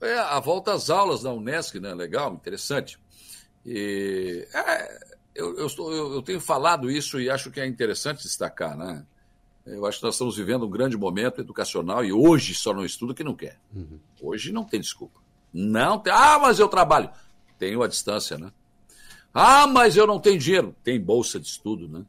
É, 0.00 0.18
a 0.18 0.38
volta 0.38 0.72
às 0.72 0.88
aulas 0.88 1.22
da 1.22 1.32
Unesc, 1.32 1.80
né? 1.80 1.92
Legal, 1.94 2.32
interessante. 2.34 2.98
E, 3.66 4.46
é, 4.54 4.98
eu, 5.34 5.56
eu, 5.58 5.66
estou- 5.66 5.92
eu- 5.92 6.14
eu 6.14 6.22
tenho 6.22 6.40
falado 6.40 6.88
isso 6.90 7.20
e 7.20 7.28
acho 7.28 7.50
que 7.50 7.60
é 7.60 7.66
interessante 7.66 8.22
destacar, 8.22 8.76
né? 8.76 9.04
Eu 9.66 9.86
acho 9.86 9.98
que 9.98 10.04
nós 10.04 10.14
estamos 10.14 10.36
vivendo 10.36 10.64
um 10.66 10.70
grande 10.70 10.96
momento 10.96 11.40
educacional 11.40 12.04
e 12.04 12.12
hoje 12.12 12.52
só 12.54 12.72
não 12.74 12.84
estuda 12.84 13.14
quem 13.14 13.24
não 13.26 13.34
quer. 13.34 13.58
Hoje 14.20 14.52
não 14.52 14.64
tem 14.64 14.80
desculpa. 14.80 15.20
Não 15.52 15.98
tem. 15.98 16.12
Ah, 16.12 16.38
mas 16.38 16.58
eu 16.58 16.68
trabalho. 16.68 17.10
Tenho 17.58 17.82
a 17.82 17.88
distância, 17.88 18.38
né? 18.38 18.50
Ah, 19.34 19.66
mas 19.66 19.96
eu 19.96 20.06
não 20.06 20.18
tenho 20.20 20.38
dinheiro. 20.38 20.74
Tem 20.82 21.00
bolsa 21.00 21.38
de 21.40 21.46
estudo, 21.46 21.88
né? 21.88 22.04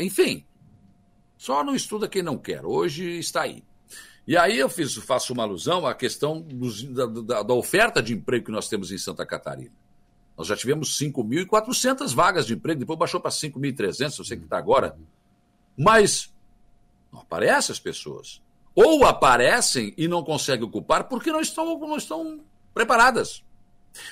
Enfim, 0.00 0.44
só 1.36 1.62
não 1.62 1.74
estuda 1.74 2.08
quem 2.08 2.22
não 2.22 2.38
quer. 2.38 2.64
Hoje 2.64 3.18
está 3.18 3.42
aí. 3.42 3.62
E 4.26 4.36
aí 4.36 4.58
eu 4.58 4.68
fiz, 4.70 4.94
faço 4.94 5.32
uma 5.34 5.42
alusão 5.42 5.86
à 5.86 5.94
questão 5.94 6.40
dos- 6.40 6.82
da, 6.84 7.04
da- 7.06 7.42
da 7.42 7.54
oferta 7.54 8.02
de 8.02 8.14
emprego 8.14 8.46
que 8.46 8.52
nós 8.52 8.68
temos 8.68 8.90
em 8.90 8.96
Santa 8.98 9.26
Catarina. 9.26 9.72
Nós 10.36 10.46
já 10.46 10.56
tivemos 10.56 10.96
5.400 10.98 12.12
vagas 12.14 12.46
de 12.46 12.54
emprego, 12.54 12.80
depois 12.80 12.98
baixou 12.98 13.20
para 13.20 13.30
5.300, 13.30 14.18
eu 14.18 14.24
sei 14.24 14.38
que 14.38 14.44
está 14.44 14.56
agora. 14.58 14.96
Mas 15.76 16.32
não 17.12 17.20
aparecem 17.20 17.72
as 17.72 17.78
pessoas. 17.78 18.40
Ou 18.74 19.04
aparecem 19.04 19.92
e 19.96 20.08
não 20.08 20.24
conseguem 20.24 20.64
ocupar 20.66 21.04
porque 21.08 21.30
não 21.30 21.40
estão, 21.40 21.78
não 21.78 21.96
estão 21.96 22.40
preparadas. 22.74 23.42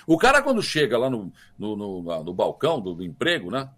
O 0.06 0.16
cara, 0.16 0.40
quando 0.40 0.62
chega 0.62 0.96
lá 0.96 1.10
no, 1.10 1.32
no, 1.58 1.76
no- 1.76 2.24
no 2.24 2.32
balcão 2.34 2.80
do, 2.80 2.94
do 2.94 3.02
emprego, 3.04 3.50
né? 3.50 3.68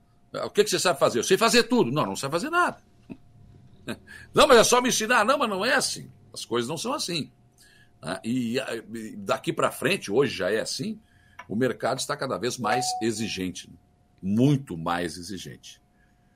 O 0.45 0.51
que, 0.51 0.63
que 0.65 0.71
você 0.71 0.79
sabe 0.79 0.99
fazer? 0.99 1.19
Eu 1.19 1.25
sei 1.25 1.39
fazer 1.39 1.65
tudo. 1.65 1.91
Não, 1.91 2.05
não 2.05 2.17
sabe 2.17 2.33
fazer 2.33 2.51
nada. 2.51 2.79
Não, 4.35 4.47
mas 4.47 4.59
é 4.59 4.65
só 4.65 4.81
me 4.81 4.89
ensinar. 4.89 5.25
Não, 5.25 5.39
mas 5.39 5.49
não 5.49 5.65
é 5.65 5.75
assim. 5.75 6.11
As 6.33 6.45
coisas 6.45 6.69
não 6.69 6.77
são 6.77 6.93
assim. 6.95 7.31
né? 8.03 8.19
E 8.25 8.57
daqui 9.19 9.53
para 9.53 9.71
frente, 9.71 10.11
hoje 10.11 10.35
já 10.35 10.51
é 10.51 10.61
assim, 10.61 10.99
o 11.49 11.55
mercado 11.55 11.99
está 11.99 12.17
cada 12.17 12.37
vez 12.39 12.59
mais 12.59 12.85
exigente. 13.01 13.71
Muito 14.23 14.77
mais 14.77 15.17
exigente. 15.19 15.81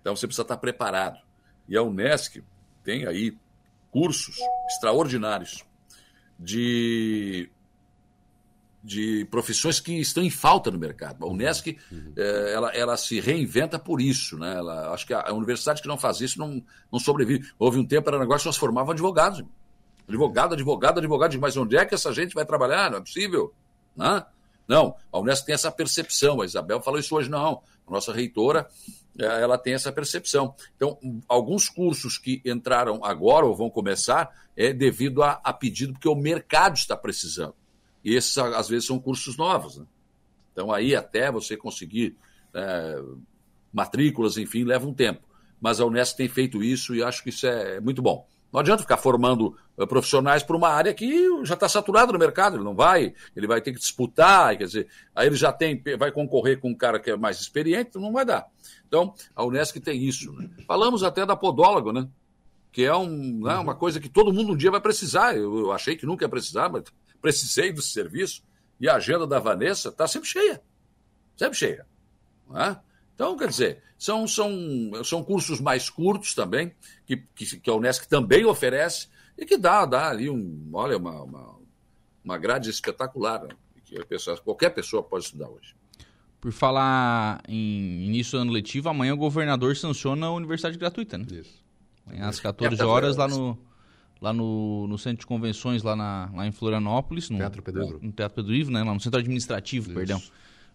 Então 0.01 0.15
você 0.15 0.27
precisa 0.27 0.43
estar 0.43 0.59
preparado. 0.59 1.19
E 1.69 1.77
a 1.77 1.83
Unesc 1.83 2.43
tem 2.85 3.07
aí 3.07 3.37
cursos 3.91 4.37
extraordinários 4.69 5.65
de, 6.39 7.51
de 8.83 9.25
profissões 9.31 9.81
que 9.81 9.93
estão 10.01 10.23
em 10.23 10.31
falta 10.31 10.71
no 10.71 10.79
mercado. 10.79 11.25
A 11.25 11.29
Unesc 11.29 11.77
eh, 12.17 12.53
ela, 12.55 12.71
ela 12.71 12.97
se 12.97 13.21
reinventa 13.21 13.79
por 13.79 14.01
isso. 14.01 14.39
Né? 14.39 14.55
Ela, 14.55 14.93
acho 14.93 15.07
que 15.07 15.13
a, 15.13 15.29
a 15.29 15.33
universidade 15.33 15.83
que 15.83 15.89
não 15.89 15.99
faz 15.99 16.21
isso 16.21 16.39
não, 16.39 16.63
não 16.91 16.99
sobrevive. 16.99 17.51
Houve 17.59 17.79
um 17.79 17.85
tempo, 17.85 18.09
era 18.09 18.17
um 18.17 18.21
negócio 18.21 18.41
que 18.41 18.45
só 18.45 18.53
se 18.53 18.59
formavam 18.59 18.93
advogados. 18.93 19.45
Advogado, 20.07 20.55
advogado, 20.55 20.99
advogado. 20.99 21.39
Mas 21.41 21.57
onde 21.57 21.77
é 21.77 21.85
que 21.85 21.95
essa 21.95 22.13
gente 22.13 22.35
vai 22.35 22.47
trabalhar? 22.47 22.91
Não 22.91 22.99
é 22.99 23.01
possível. 23.01 23.53
Né? 23.97 24.25
Não, 24.67 24.95
a 25.13 25.19
Unesco 25.19 25.47
tem 25.47 25.55
essa 25.55 25.73
percepção. 25.73 26.41
A 26.41 26.45
Isabel 26.45 26.81
falou 26.81 27.01
isso 27.01 27.15
hoje, 27.17 27.29
não. 27.29 27.63
A 27.87 27.91
nossa 27.91 28.13
reitora, 28.13 28.69
é, 29.19 29.25
ela 29.25 29.59
tem 29.59 29.75
essa 29.75 29.91
percepção. 29.91 30.55
Então, 30.77 30.99
alguns 31.27 31.69
cursos 31.69 32.17
que 32.17 32.41
entraram 32.45 33.03
agora 33.03 33.45
ou 33.45 33.57
vão 33.57 33.69
começar 33.69 34.31
é 34.57 34.73
devido 34.73 35.23
a, 35.23 35.41
a 35.43 35.53
pedido, 35.53 35.95
porque 35.95 36.09
o 36.09 36.15
mercado 36.15 36.77
está 36.77 36.97
precisando. 36.97 37.55
E 38.09 38.17
esses, 38.17 38.37
às 38.39 38.69
vezes, 38.69 38.87
são 38.87 38.99
cursos 38.99 39.37
novos. 39.37 39.79
Né? 39.79 39.87
Então, 40.53 40.73
aí 40.73 40.97
até 40.97 41.31
você 41.31 41.57
conseguir 41.57 42.17
é, 42.55 43.03
matrículas, 43.73 44.37
enfim, 44.37 44.65
leva 44.65 44.87
um 44.87 44.95
tempo. 44.95 45.21
Mas 45.61 45.81
a 45.81 45.85
Unesco 45.85 46.17
tem 46.17 46.29
feito 46.29 46.63
isso 46.63 46.95
e 46.95 47.03
acho 47.03 47.23
que 47.23 47.31
isso 47.31 47.47
é 47.47 47.81
muito 47.81 48.01
bom. 48.01 48.27
Não 48.53 48.61
adianta 48.61 48.83
ficar 48.83 48.97
formando 48.97 49.55
uh, 49.77 49.87
profissionais 49.87 50.43
para 50.43 50.57
uma 50.57 50.69
área 50.69 50.95
que 50.95 51.45
já 51.45 51.55
está 51.55 51.69
saturada 51.69 52.13
no 52.13 52.19
mercado, 52.19 52.57
ele 52.57 52.65
não 52.65 52.75
vai, 52.75 53.13
ele 53.37 53.47
vai 53.47 53.61
ter 53.61 53.73
que 53.73 53.79
disputar, 53.79 54.57
quer 54.57 54.65
dizer, 54.65 54.89
aí 55.15 55.27
ele 55.27 55.37
já 55.37 55.53
tem, 55.53 55.83
vai 55.99 56.11
concorrer 56.11 56.59
com 56.59 56.71
um 56.71 56.75
cara 56.75 56.99
que 56.99 57.11
é 57.11 57.17
mais 57.17 57.41
experiente, 57.41 57.99
não 57.99 58.13
vai 58.13 58.25
dar. 58.25 58.47
Então, 58.87 59.13
a 59.37 59.45
Unesco 59.45 59.79
tem 59.81 60.03
isso. 60.03 60.33
Né? 60.33 60.49
Falamos 60.67 61.03
até 61.03 61.27
da 61.27 61.37
podólogo, 61.37 61.93
né? 61.93 62.09
Que 62.73 62.85
é 62.85 62.95
um, 62.95 63.41
né, 63.43 63.57
uma 63.57 63.75
coisa 63.75 64.01
que 64.01 64.09
todo 64.09 64.33
mundo 64.33 64.53
um 64.53 64.57
dia 64.57 64.71
vai 64.71 64.81
precisar. 64.81 65.37
Eu, 65.37 65.59
eu 65.59 65.73
achei 65.73 65.97
que 65.97 66.07
nunca 66.07 66.25
ia 66.25 66.29
precisar, 66.29 66.71
mas 66.71 66.85
precisei 67.20 67.73
do 67.73 67.82
serviço. 67.82 68.43
E 68.81 68.89
a 68.89 68.95
agenda 68.95 69.27
da 69.27 69.39
Vanessa 69.39 69.89
está 69.89 70.07
sempre 70.07 70.28
cheia. 70.28 70.62
Sempre 71.36 71.59
cheia. 71.59 71.86
É? 72.55 72.77
Então, 73.15 73.36
quer 73.36 73.49
dizer, 73.49 73.82
são, 73.99 74.28
são, 74.28 74.53
são 75.05 75.24
cursos 75.24 75.61
mais 75.61 75.90
curtos 75.90 76.35
também, 76.35 76.73
que, 77.05 77.16
que, 77.35 77.59
que 77.59 77.70
a 77.70 77.74
Unesc 77.74 78.09
também 78.09 78.45
oferece, 78.45 79.09
e 79.36 79.45
que 79.45 79.57
dá, 79.57 79.85
dá 79.85 80.09
ali 80.09 80.31
um, 80.31 80.70
olha, 80.73 80.97
uma, 80.97 81.23
uma, 81.23 81.59
uma 82.24 82.39
grade 82.39 82.70
espetacular, 82.70 83.43
né? 83.43 83.51
que 83.85 84.05
pessoa, 84.05 84.36
qualquer 84.39 84.70
pessoa 84.70 85.03
pode 85.03 85.24
estudar 85.24 85.49
hoje. 85.49 85.74
Por 86.40 86.53
falar 86.53 87.43
em 87.49 88.05
início 88.05 88.39
do 88.39 88.43
ano 88.43 88.53
letivo, 88.53 88.89
amanhã 88.89 89.15
o 89.15 89.16
governador 89.16 89.77
sanciona 89.77 90.27
a 90.27 90.32
universidade 90.32 90.78
gratuita, 90.78 91.19
né? 91.19 91.27
Isso. 91.32 91.65
Amanhã 92.07 92.28
às 92.28 92.39
14 92.39 92.81
horas 92.82 93.16
lá 93.16 93.27
no, 93.27 93.59
lá 94.20 94.32
no, 94.32 94.86
no 94.86 94.99
centro 94.99 95.20
de 95.20 95.27
convenções, 95.27 95.82
lá, 95.82 95.95
na, 95.95 96.31
lá 96.35 96.47
em 96.47 96.53
Florianópolis. 96.53 97.31
No 97.31 97.39
Teatro 97.39 97.62
Pedro 97.62 97.82
Ivo. 97.85 97.99
No 98.03 98.12
Teatro 98.12 98.35
Pedro 98.35 98.55
Ivo, 98.55 98.70
né? 98.70 98.82
Lá 98.82 98.95
no 98.95 99.01
centro 99.01 99.20
administrativo, 99.20 99.89
Isso. 99.89 99.95
perdão. 99.95 100.23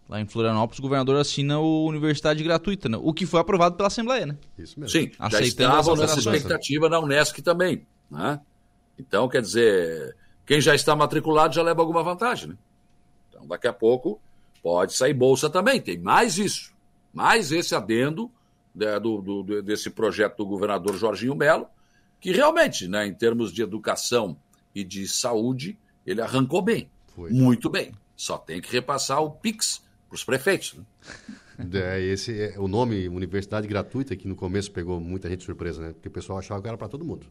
Lá 0.08 0.20
em 0.20 0.26
Florianópolis, 0.26 0.78
o 0.78 0.82
governador 0.82 1.16
assina 1.16 1.58
o 1.58 1.86
universidade 1.86 2.42
gratuita, 2.44 2.90
né? 2.90 2.98
o 3.00 3.12
que 3.14 3.24
foi 3.24 3.40
aprovado 3.40 3.74
pela 3.74 3.86
Assembleia, 3.86 4.26
né? 4.26 4.36
Isso 4.58 4.78
mesmo. 4.78 4.90
Sim, 4.90 5.10
Aceitando 5.18 5.72
já 5.72 5.80
estavam 5.80 5.96
nessa 5.96 6.18
expectativa 6.18 6.88
na 6.90 7.00
Unesc 7.00 7.40
também. 7.40 7.86
Né? 8.10 8.38
Então, 8.98 9.26
quer 9.28 9.40
dizer, 9.40 10.14
quem 10.44 10.60
já 10.60 10.74
está 10.74 10.94
matriculado 10.94 11.54
já 11.54 11.62
leva 11.62 11.80
alguma 11.80 12.02
vantagem. 12.02 12.50
Né? 12.50 12.56
Então, 13.30 13.46
daqui 13.46 13.66
a 13.66 13.72
pouco 13.72 14.20
pode 14.62 14.94
sair 14.94 15.14
bolsa 15.14 15.48
também. 15.48 15.80
Tem 15.80 15.98
mais 15.98 16.36
isso, 16.36 16.74
mais 17.12 17.50
esse 17.50 17.74
adendo 17.74 18.30
né, 18.74 19.00
do, 19.00 19.22
do, 19.22 19.62
desse 19.62 19.88
projeto 19.88 20.36
do 20.36 20.46
governador 20.46 20.96
Jorginho 20.98 21.34
Melo, 21.34 21.66
que 22.24 22.32
realmente, 22.32 22.88
né, 22.88 23.06
em 23.06 23.12
termos 23.12 23.52
de 23.52 23.60
educação 23.60 24.34
e 24.74 24.82
de 24.82 25.06
saúde, 25.06 25.78
ele 26.06 26.22
arrancou 26.22 26.62
bem, 26.62 26.88
Foi. 27.14 27.30
muito 27.30 27.68
bem. 27.68 27.92
Só 28.16 28.38
tem 28.38 28.62
que 28.62 28.72
repassar 28.72 29.22
o 29.22 29.30
PIX 29.30 29.82
para 30.08 30.16
os 30.16 30.24
prefeitos. 30.24 30.72
Né? 30.72 30.84
É, 31.72 32.00
esse 32.00 32.36
é 32.36 32.58
o 32.58 32.66
nome 32.66 33.08
Universidade 33.08 33.68
Gratuita, 33.68 34.16
que 34.16 34.26
no 34.26 34.34
começo 34.34 34.72
pegou 34.72 34.98
muita 34.98 35.28
gente 35.28 35.44
surpresa, 35.44 35.80
né? 35.80 35.92
Porque 35.92 36.08
o 36.08 36.10
pessoal 36.10 36.40
achava 36.40 36.60
que 36.60 36.66
era 36.66 36.76
para 36.76 36.88
todo 36.88 37.04
mundo. 37.04 37.28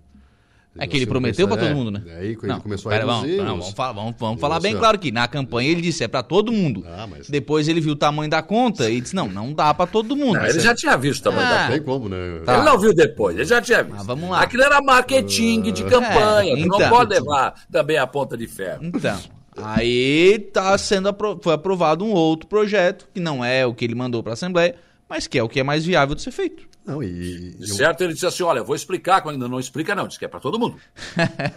É 0.78 0.88
que 0.88 0.98
ele 0.98 1.06
prometeu 1.06 1.48
para 1.48 1.58
todo 1.58 1.70
é, 1.70 1.74
mundo, 1.74 1.92
né? 1.92 2.02
Aí 2.18 2.30
ele 2.30 2.38
não, 2.44 2.60
começou 2.60 2.92
pera, 2.92 3.06
a 3.06 3.16
reduzir. 3.16 3.38
Vamos, 3.38 3.52
não, 3.52 3.60
vamos 3.60 3.74
falar, 3.76 3.92
vamos, 3.92 4.16
vamos 4.18 4.42
falar 4.42 4.60
bem 4.60 4.76
claro 4.76 4.98
que 4.98 5.12
na 5.12 5.28
campanha 5.28 5.70
ele 5.70 5.82
disse 5.82 6.04
é 6.04 6.08
para 6.08 6.24
todo 6.24 6.52
mundo. 6.52 6.84
Ah, 6.88 7.06
mas... 7.06 7.30
Depois 7.30 7.68
ele 7.68 7.80
viu 7.80 7.94
o 7.94 7.96
tamanho 7.96 8.30
da 8.30 8.42
conta 8.42 8.90
e 8.90 9.00
disse 9.00 9.16
não, 9.16 9.28
não 9.28 9.54
dá 9.54 9.72
para 9.74 9.86
todo 9.86 10.16
mundo. 10.16 10.40
Não, 10.40 10.46
ele 10.46 10.60
já 10.60 10.74
tinha 10.74 10.98
visto 10.98 11.22
o 11.22 11.24
tamanho 11.26 11.46
ah, 11.46 11.50
da 11.50 11.60
conta. 11.60 11.72
Tem 11.74 11.82
como, 11.84 12.10
né? 12.10 12.42
Tá. 12.44 12.56
Ele 12.56 12.64
não 12.64 12.80
viu 12.80 12.94
depois, 12.94 13.36
ele 13.36 13.46
já 13.46 13.62
tinha 13.62 13.84
visto. 13.84 14.00
Ah, 14.00 14.04
vamos 14.04 14.30
lá. 14.30 14.42
Aquilo 14.42 14.64
era 14.64 14.82
marketing 14.82 15.62
de 15.62 15.84
campanha, 15.84 16.54
é, 16.54 16.60
então, 16.60 16.80
não 16.80 16.90
pode 16.90 17.14
levar 17.14 17.54
também 17.72 17.98
a 17.98 18.08
ponta 18.08 18.36
de 18.36 18.48
ferro. 18.48 18.80
Então, 18.84 19.20
Aí 19.56 20.40
tá 20.52 20.76
sendo 20.78 21.10
apro 21.10 21.40
foi 21.42 21.54
aprovado 21.54 22.04
um 22.04 22.12
outro 22.12 22.48
projeto, 22.48 23.08
que 23.14 23.20
não 23.20 23.46
é 23.46 23.66
o 23.66 23.74
que 23.74 23.86
ele 23.86 23.94
mandou 23.94 24.24
para 24.24 24.32
a 24.32 24.34
Assembleia, 24.34 24.76
mas 25.08 25.28
que 25.28 25.38
é 25.38 25.44
o 25.44 25.50
que 25.50 25.60
é 25.60 25.64
mais 25.64 25.86
viável 25.86 26.16
de 26.16 26.22
ser 26.22 26.32
feito. 26.32 26.73
Não, 26.86 27.02
e, 27.02 27.56
certo, 27.66 28.04
ele 28.04 28.14
disse 28.14 28.26
assim: 28.26 28.44
olha, 28.44 28.62
vou 28.62 28.76
explicar, 28.76 29.22
quando 29.22 29.36
ainda 29.36 29.48
não 29.48 29.60
explica, 29.60 29.96
não, 29.96 30.06
diz 30.06 30.18
que 30.18 30.26
é 30.26 30.28
para 30.28 30.42
todo 30.42 30.60
mundo. 30.60 30.78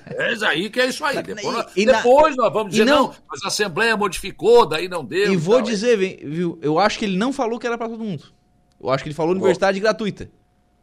é 0.08 0.46
aí 0.46 0.70
que 0.70 0.80
é 0.80 0.86
isso 0.86 1.04
aí. 1.04 1.20
Depois, 1.20 1.66
e, 1.74 1.82
e 1.82 1.86
depois 1.86 2.36
na... 2.36 2.44
nós 2.44 2.52
vamos 2.52 2.70
dizer, 2.70 2.84
não, 2.84 3.08
não, 3.08 3.14
mas 3.28 3.42
a 3.42 3.48
Assembleia 3.48 3.96
modificou, 3.96 4.66
daí 4.66 4.88
não 4.88 5.04
deu. 5.04 5.32
E, 5.32 5.36
vou 5.36 5.56
tal, 5.56 5.64
dizer, 5.64 5.96
viu, 5.96 6.58
eu 6.62 6.78
acho 6.78 6.98
que 6.98 7.04
ele 7.04 7.16
não 7.16 7.32
falou 7.32 7.58
que 7.58 7.66
era 7.66 7.76
para 7.76 7.88
todo 7.88 8.04
mundo. 8.04 8.22
Eu 8.80 8.88
acho 8.90 9.02
que 9.02 9.08
ele 9.08 9.16
falou 9.16 9.32
universidade 9.32 9.80
gratuita. 9.80 10.30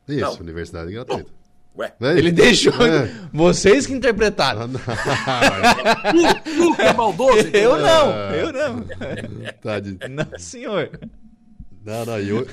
Isso, 0.08 0.20
não. 0.20 0.40
universidade 0.42 0.92
gratuita. 0.92 1.32
Ué, 1.76 1.92
é 2.02 2.18
ele 2.18 2.32
deixou. 2.32 2.86
É. 2.86 3.10
Vocês 3.32 3.88
que 3.88 3.94
interpretaram. 3.94 4.70
tu, 4.70 6.52
tu 6.52 6.76
que 6.76 6.82
é 6.82 6.94
maldoso. 6.94 7.48
Eu 7.54 7.80
não, 7.80 8.12
eu 8.32 8.54
não. 8.54 8.86
Tá 9.62 9.80
de... 9.80 9.98
Não, 10.08 10.28
senhor. 10.38 10.92
Não, 11.84 12.06
não, 12.06 12.20
e, 12.20 12.32
hoje, 12.32 12.50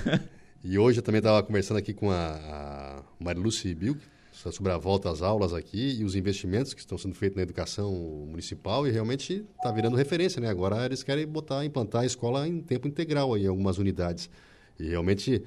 e 0.62 0.78
hoje 0.78 0.99
eu 0.99 1.03
também 1.03 1.19
estava 1.19 1.43
conversando 1.43 1.77
aqui 1.78 1.93
com 1.93 2.11
a, 2.11 2.35
a 2.35 3.03
Mariluce 3.19 3.74
Bilk 3.74 4.01
sobre 4.32 4.73
a 4.73 4.78
volta 4.78 5.11
às 5.11 5.20
aulas 5.20 5.53
aqui 5.53 5.99
e 5.99 6.05
os 6.05 6.15
investimentos 6.15 6.73
que 6.73 6.81
estão 6.81 6.97
sendo 6.97 7.15
feitos 7.15 7.37
na 7.37 7.43
educação 7.43 7.93
municipal 8.28 8.87
e 8.87 8.91
realmente 8.91 9.45
está 9.57 9.70
virando 9.70 9.97
referência, 9.97 10.41
né? 10.41 10.49
Agora 10.49 10.87
eles 10.87 11.03
querem 11.03 11.27
botar, 11.27 11.65
implantar 11.65 12.03
a 12.03 12.07
escola 12.07 12.49
em 12.49 12.61
tempo 12.61 12.89
integral 12.89 13.35
aí, 13.35 13.45
em 13.45 13.49
algumas 13.49 13.77
unidades. 13.78 14.31
E 14.78 14.89
realmente 14.89 15.43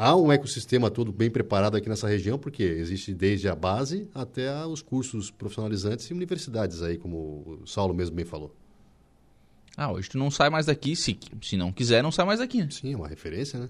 Há 0.00 0.14
um 0.14 0.30
ecossistema 0.30 0.92
todo 0.92 1.10
bem 1.10 1.28
preparado 1.28 1.76
aqui 1.76 1.88
nessa 1.88 2.06
região, 2.06 2.38
porque 2.38 2.62
existe 2.62 3.12
desde 3.12 3.48
a 3.48 3.54
base 3.56 4.08
até 4.14 4.64
os 4.64 4.80
cursos 4.80 5.28
profissionalizantes 5.28 6.06
e 6.06 6.14
universidades 6.14 6.82
aí, 6.82 6.96
como 6.96 7.58
o 7.62 7.66
Saulo 7.66 7.92
mesmo 7.92 8.14
bem 8.14 8.24
falou. 8.24 8.54
Ah, 9.76 9.90
hoje 9.90 10.08
tu 10.08 10.16
não 10.16 10.30
sai 10.30 10.50
mais 10.50 10.66
daqui, 10.66 10.94
se, 10.94 11.18
se 11.42 11.56
não 11.56 11.72
quiser, 11.72 12.00
não 12.00 12.12
sai 12.12 12.24
mais 12.24 12.38
daqui. 12.38 12.58
Né? 12.58 12.68
Sim, 12.70 12.92
é 12.92 12.96
uma 12.96 13.08
referência, 13.08 13.58
né? 13.58 13.68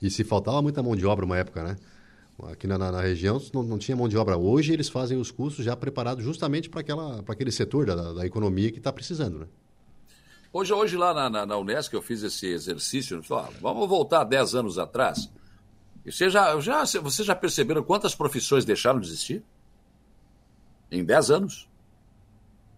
E 0.00 0.10
se 0.10 0.24
faltava 0.24 0.60
muita 0.60 0.82
mão 0.82 0.94
de 0.96 1.06
obra 1.06 1.24
uma 1.24 1.36
época, 1.36 1.62
né? 1.62 1.76
Aqui 2.50 2.66
na, 2.66 2.76
na 2.76 3.00
região 3.00 3.40
não, 3.52 3.62
não, 3.62 3.78
tinha 3.78 3.96
mão 3.96 4.08
de 4.08 4.16
obra. 4.16 4.36
Hoje 4.36 4.72
eles 4.72 4.88
fazem 4.88 5.18
os 5.18 5.30
cursos 5.30 5.64
já 5.64 5.76
preparados 5.76 6.24
justamente 6.24 6.68
para 6.68 6.82
aquele 7.28 7.52
setor 7.52 7.86
da, 7.86 8.12
da 8.12 8.26
economia 8.26 8.72
que 8.72 8.78
está 8.78 8.92
precisando, 8.92 9.38
né? 9.38 9.46
Hoje, 10.52 10.72
hoje 10.72 10.96
lá 10.96 11.12
na, 11.14 11.30
na, 11.30 11.46
na 11.46 11.56
Unesco 11.56 11.96
eu 11.96 12.02
fiz 12.02 12.22
esse 12.22 12.46
exercício, 12.46 13.22
falei, 13.22 13.46
ah, 13.46 13.58
vamos 13.60 13.88
voltar 13.88 14.24
10 14.24 14.54
anos 14.54 14.78
atrás. 14.78 15.30
Você 16.04 16.28
já, 16.28 16.58
já, 16.60 16.84
vocês 17.00 17.26
já 17.26 17.34
perceberam 17.34 17.82
quantas 17.82 18.14
profissões 18.14 18.64
deixaram 18.64 19.00
de 19.00 19.06
existir? 19.06 19.42
Em 20.90 21.04
10 21.04 21.30
anos. 21.30 21.68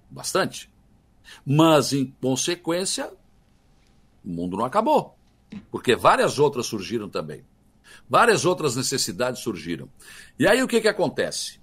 Bastante. 0.08 0.70
Mas, 1.44 1.92
em 1.92 2.06
consequência, 2.20 3.12
o 4.24 4.28
mundo 4.28 4.56
não 4.56 4.64
acabou. 4.64 5.15
Porque 5.70 5.96
várias 5.96 6.38
outras 6.38 6.66
surgiram 6.66 7.08
também. 7.08 7.44
Várias 8.08 8.44
outras 8.44 8.76
necessidades 8.76 9.42
surgiram. 9.42 9.88
E 10.38 10.46
aí 10.46 10.62
o 10.62 10.68
que, 10.68 10.80
que 10.80 10.88
acontece? 10.88 11.58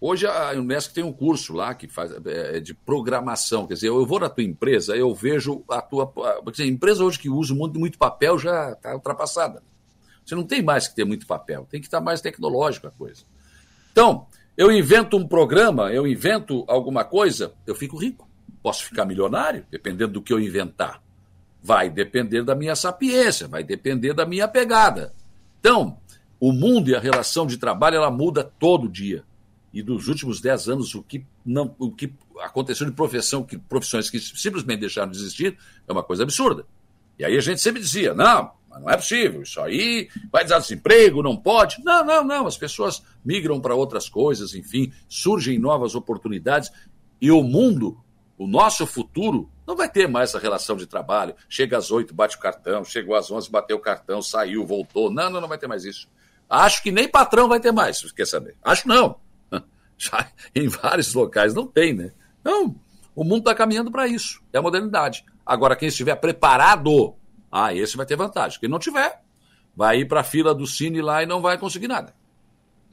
Hoje 0.00 0.26
a 0.26 0.50
Unesco 0.52 0.92
tem 0.92 1.04
um 1.04 1.12
curso 1.12 1.52
lá 1.52 1.74
que 1.74 1.86
faz 1.86 2.10
é, 2.26 2.56
é 2.56 2.60
de 2.60 2.74
programação. 2.74 3.66
Quer 3.66 3.74
dizer, 3.74 3.88
eu 3.88 4.04
vou 4.04 4.18
na 4.18 4.28
tua 4.28 4.42
empresa, 4.42 4.96
eu 4.96 5.14
vejo 5.14 5.64
a 5.68 5.80
tua. 5.80 6.06
Porque 6.06 6.62
a 6.62 6.66
empresa 6.66 7.04
hoje 7.04 7.18
que 7.18 7.30
usa 7.30 7.54
muito, 7.54 7.78
muito 7.78 7.98
papel 7.98 8.38
já 8.38 8.72
está 8.72 8.94
ultrapassada. 8.94 9.62
Você 10.24 10.34
não 10.34 10.44
tem 10.44 10.62
mais 10.62 10.88
que 10.88 10.96
ter 10.96 11.04
muito 11.04 11.26
papel, 11.26 11.66
tem 11.70 11.80
que 11.80 11.86
estar 11.86 12.00
mais 12.00 12.20
tecnológico 12.20 12.86
a 12.86 12.90
coisa. 12.90 13.22
Então, 13.92 14.26
eu 14.56 14.70
invento 14.70 15.16
um 15.16 15.26
programa, 15.26 15.92
eu 15.92 16.06
invento 16.06 16.64
alguma 16.68 17.04
coisa, 17.04 17.54
eu 17.66 17.74
fico 17.74 17.96
rico. 17.96 18.28
Posso 18.62 18.84
ficar 18.84 19.04
milionário, 19.04 19.66
dependendo 19.70 20.14
do 20.14 20.22
que 20.22 20.32
eu 20.32 20.38
inventar. 20.40 21.02
Vai 21.62 21.88
depender 21.88 22.42
da 22.42 22.54
minha 22.54 22.74
sapiência, 22.74 23.46
vai 23.46 23.62
depender 23.62 24.12
da 24.12 24.26
minha 24.26 24.48
pegada. 24.48 25.12
Então, 25.60 25.96
o 26.40 26.52
mundo 26.52 26.90
e 26.90 26.94
a 26.94 27.00
relação 27.00 27.46
de 27.46 27.56
trabalho 27.56 27.96
ela 27.96 28.10
muda 28.10 28.42
todo 28.42 28.88
dia. 28.88 29.24
E 29.72 29.82
dos 29.82 30.08
últimos 30.08 30.40
dez 30.40 30.68
anos, 30.68 30.94
o 30.94 31.02
que, 31.02 31.24
não, 31.46 31.74
o 31.78 31.90
que 31.90 32.12
aconteceu 32.40 32.86
de 32.86 32.92
profissão, 32.92 33.42
que, 33.42 33.56
profissões 33.56 34.10
que 34.10 34.18
simplesmente 34.18 34.80
deixaram 34.80 35.10
de 35.10 35.16
existir, 35.16 35.56
é 35.88 35.92
uma 35.92 36.02
coisa 36.02 36.24
absurda. 36.24 36.66
E 37.18 37.24
aí 37.24 37.36
a 37.36 37.40
gente 37.40 37.60
sempre 37.60 37.80
dizia: 37.80 38.12
não, 38.12 38.50
não 38.68 38.90
é 38.90 38.96
possível, 38.96 39.42
isso 39.42 39.60
aí 39.60 40.08
vai 40.30 40.44
dar 40.44 40.58
desemprego, 40.58 41.22
não 41.22 41.36
pode. 41.36 41.82
Não, 41.84 42.04
não, 42.04 42.24
não. 42.24 42.46
As 42.46 42.56
pessoas 42.56 43.02
migram 43.24 43.60
para 43.60 43.74
outras 43.74 44.08
coisas, 44.08 44.54
enfim, 44.54 44.92
surgem 45.08 45.58
novas 45.58 45.94
oportunidades 45.94 46.70
e 47.20 47.30
o 47.30 47.42
mundo, 47.42 47.98
o 48.36 48.46
nosso 48.48 48.86
futuro, 48.86 49.48
não 49.66 49.76
vai 49.76 49.88
ter 49.88 50.08
mais 50.08 50.30
essa 50.30 50.38
relação 50.38 50.76
de 50.76 50.86
trabalho. 50.86 51.34
Chega 51.48 51.78
às 51.78 51.90
oito, 51.90 52.14
bate 52.14 52.36
o 52.36 52.40
cartão, 52.40 52.84
chegou 52.84 53.14
às 53.14 53.30
onze, 53.30 53.50
bateu 53.50 53.76
o 53.76 53.80
cartão, 53.80 54.20
saiu, 54.20 54.66
voltou. 54.66 55.10
Não, 55.10 55.30
não, 55.30 55.40
não 55.40 55.48
vai 55.48 55.58
ter 55.58 55.66
mais 55.66 55.84
isso. 55.84 56.08
Acho 56.48 56.82
que 56.82 56.90
nem 56.90 57.08
patrão 57.08 57.48
vai 57.48 57.60
ter 57.60 57.72
mais, 57.72 58.10
quer 58.12 58.26
saber? 58.26 58.56
Acho 58.62 58.86
não. 58.88 59.16
Já 59.96 60.28
em 60.54 60.68
vários 60.68 61.14
locais 61.14 61.54
não 61.54 61.66
tem, 61.66 61.94
né? 61.94 62.12
Não, 62.44 62.74
O 63.14 63.24
mundo 63.24 63.38
está 63.38 63.54
caminhando 63.54 63.90
para 63.90 64.06
isso. 64.08 64.42
É 64.52 64.58
a 64.58 64.62
modernidade. 64.62 65.24
Agora, 65.46 65.76
quem 65.76 65.88
estiver 65.88 66.16
preparado, 66.16 67.14
ah, 67.50 67.74
esse 67.74 67.96
vai 67.96 68.06
ter 68.06 68.16
vantagem. 68.16 68.58
Quem 68.58 68.68
não 68.68 68.78
tiver, 68.78 69.22
vai 69.76 70.00
ir 70.00 70.08
para 70.08 70.20
a 70.20 70.24
fila 70.24 70.54
do 70.54 70.66
Cine 70.66 71.00
lá 71.00 71.22
e 71.22 71.26
não 71.26 71.40
vai 71.40 71.56
conseguir 71.58 71.88
nada. 71.88 72.14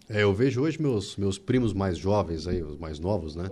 É, 0.10 0.24
eu 0.24 0.34
vejo 0.34 0.62
hoje 0.62 0.82
meus, 0.82 1.16
meus 1.18 1.38
primos 1.38 1.74
mais 1.74 1.98
jovens, 1.98 2.48
aí, 2.48 2.64
os 2.64 2.78
mais 2.78 3.00
novos, 3.00 3.36
né? 3.36 3.50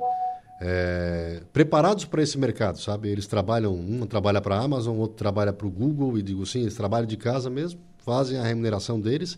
É, 0.60 1.42
preparados 1.54 2.06
para 2.06 2.22
esse 2.22 2.38
mercado, 2.38 2.80
sabe? 2.80 3.10
Eles 3.10 3.28
trabalham, 3.28 3.76
um 3.76 4.06
trabalha 4.08 4.42
para 4.42 4.56
a 4.56 4.64
Amazon, 4.64 4.98
outro 4.98 5.16
trabalha 5.16 5.54
para 5.54 5.68
o 5.68 5.70
Google, 5.70 6.18
e 6.18 6.24
digo 6.24 6.44
assim, 6.44 6.62
eles 6.62 6.76
trabalham 6.76 7.06
de 7.06 7.18
casa 7.18 7.50
mesmo, 7.50 7.80
fazem 8.00 8.40
a 8.40 8.44
remuneração 8.44 9.00
deles, 9.00 9.38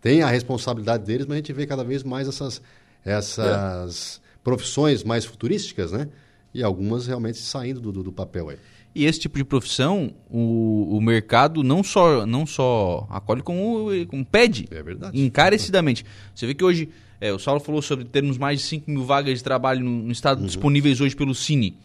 têm 0.00 0.22
a 0.22 0.28
responsabilidade 0.28 1.04
deles, 1.04 1.26
mas 1.26 1.34
a 1.34 1.38
gente 1.38 1.52
vê 1.52 1.66
cada 1.66 1.82
vez 1.82 2.02
mais 2.02 2.28
essas, 2.28 2.60
essas 3.04 4.20
é. 4.22 4.38
profissões 4.44 5.02
mais 5.02 5.24
futurísticas, 5.24 5.92
né? 5.92 6.08
E 6.52 6.62
algumas 6.62 7.06
realmente 7.06 7.38
saindo 7.38 7.80
do, 7.80 8.02
do 8.02 8.12
papel 8.12 8.50
aí. 8.50 8.58
E 8.94 9.04
esse 9.04 9.20
tipo 9.20 9.38
de 9.38 9.44
profissão, 9.44 10.12
o, 10.28 10.96
o 10.96 11.00
mercado 11.00 11.62
não 11.62 11.82
só, 11.82 12.26
não 12.26 12.44
só 12.44 13.06
acolhe, 13.10 13.42
como, 13.42 13.88
como 14.06 14.24
pede. 14.24 14.66
É 14.70 14.82
verdade. 14.82 15.20
Encarecidamente. 15.20 16.04
Você 16.34 16.46
vê 16.46 16.54
que 16.54 16.64
hoje, 16.64 16.88
é, 17.20 17.32
o 17.32 17.38
Saulo 17.38 17.60
falou 17.60 17.82
sobre 17.82 18.04
termos 18.04 18.38
mais 18.38 18.60
de 18.60 18.66
5 18.66 18.90
mil 18.90 19.04
vagas 19.04 19.38
de 19.38 19.44
trabalho 19.44 19.84
no, 19.84 20.02
no 20.02 20.12
estado 20.12 20.40
uhum. 20.40 20.46
disponíveis 20.46 21.00
hoje 21.00 21.16
pelo 21.16 21.34
Cine. 21.34 21.76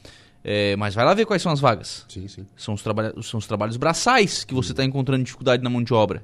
É, 0.44 0.76
mas 0.76 0.94
vai 0.94 1.06
lá 1.06 1.14
ver 1.14 1.26
quais 1.26 1.42
são 1.42 1.52
as 1.52 1.60
vagas. 1.60 2.06
Sim, 2.10 2.28
sim. 2.28 2.46
São 2.56 2.74
os, 2.74 2.84
trabalha 2.84 3.14
são 3.22 3.38
os 3.38 3.48
trabalhos 3.48 3.78
braçais 3.78 4.44
que 4.44 4.54
você 4.54 4.72
está 4.72 4.84
uhum. 4.84 4.90
encontrando 4.90 5.24
dificuldade 5.24 5.64
na 5.64 5.70
mão 5.70 5.82
de 5.82 5.94
obra. 5.94 6.24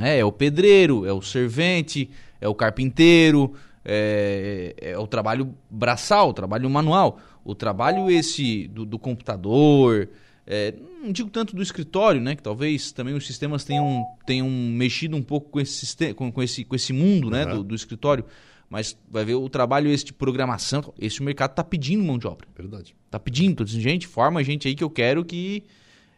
É, 0.00 0.18
é 0.18 0.24
o 0.24 0.30
pedreiro, 0.30 1.06
é 1.06 1.12
o 1.12 1.22
servente, 1.22 2.10
é 2.40 2.46
o 2.46 2.54
carpinteiro, 2.54 3.54
é, 3.84 4.74
é, 4.80 4.90
é 4.90 4.98
o 4.98 5.06
trabalho 5.06 5.54
braçal, 5.70 6.28
o 6.28 6.32
trabalho 6.32 6.68
manual. 6.68 7.18
O 7.44 7.54
trabalho 7.54 8.10
esse 8.10 8.68
do, 8.68 8.84
do 8.84 8.98
computador, 8.98 10.08
é, 10.50 10.74
não 11.02 11.12
digo 11.12 11.28
tanto 11.28 11.54
do 11.54 11.62
escritório, 11.62 12.22
né? 12.22 12.34
Que 12.34 12.42
talvez 12.42 12.90
também 12.90 13.12
os 13.12 13.26
sistemas 13.26 13.64
tenham, 13.64 14.02
tenham 14.24 14.48
mexido 14.48 15.14
um 15.14 15.22
pouco 15.22 15.50
com 15.50 15.60
esse, 15.60 15.72
sistema, 15.72 16.14
com, 16.14 16.32
com 16.32 16.42
esse, 16.42 16.64
com 16.64 16.74
esse 16.74 16.90
mundo 16.90 17.28
né? 17.28 17.44
Do, 17.44 17.62
do, 17.62 17.74
escritório. 17.74 18.24
Mas 18.70 18.98
vai 19.10 19.26
ver 19.26 19.34
o 19.34 19.46
trabalho 19.50 19.90
esse 19.90 20.06
de 20.06 20.12
programação. 20.14 20.94
Esse 20.98 21.22
mercado 21.22 21.50
está 21.50 21.62
pedindo 21.62 22.02
mão 22.02 22.16
de 22.16 22.26
obra. 22.26 22.48
Verdade. 22.56 22.96
Está 23.04 23.18
pedindo. 23.18 23.56
Tô 23.56 23.64
dizendo, 23.64 23.82
gente, 23.82 24.06
forma 24.06 24.42
gente 24.42 24.66
aí 24.66 24.74
que 24.74 24.82
eu 24.82 24.88
quero 24.88 25.22
que. 25.22 25.64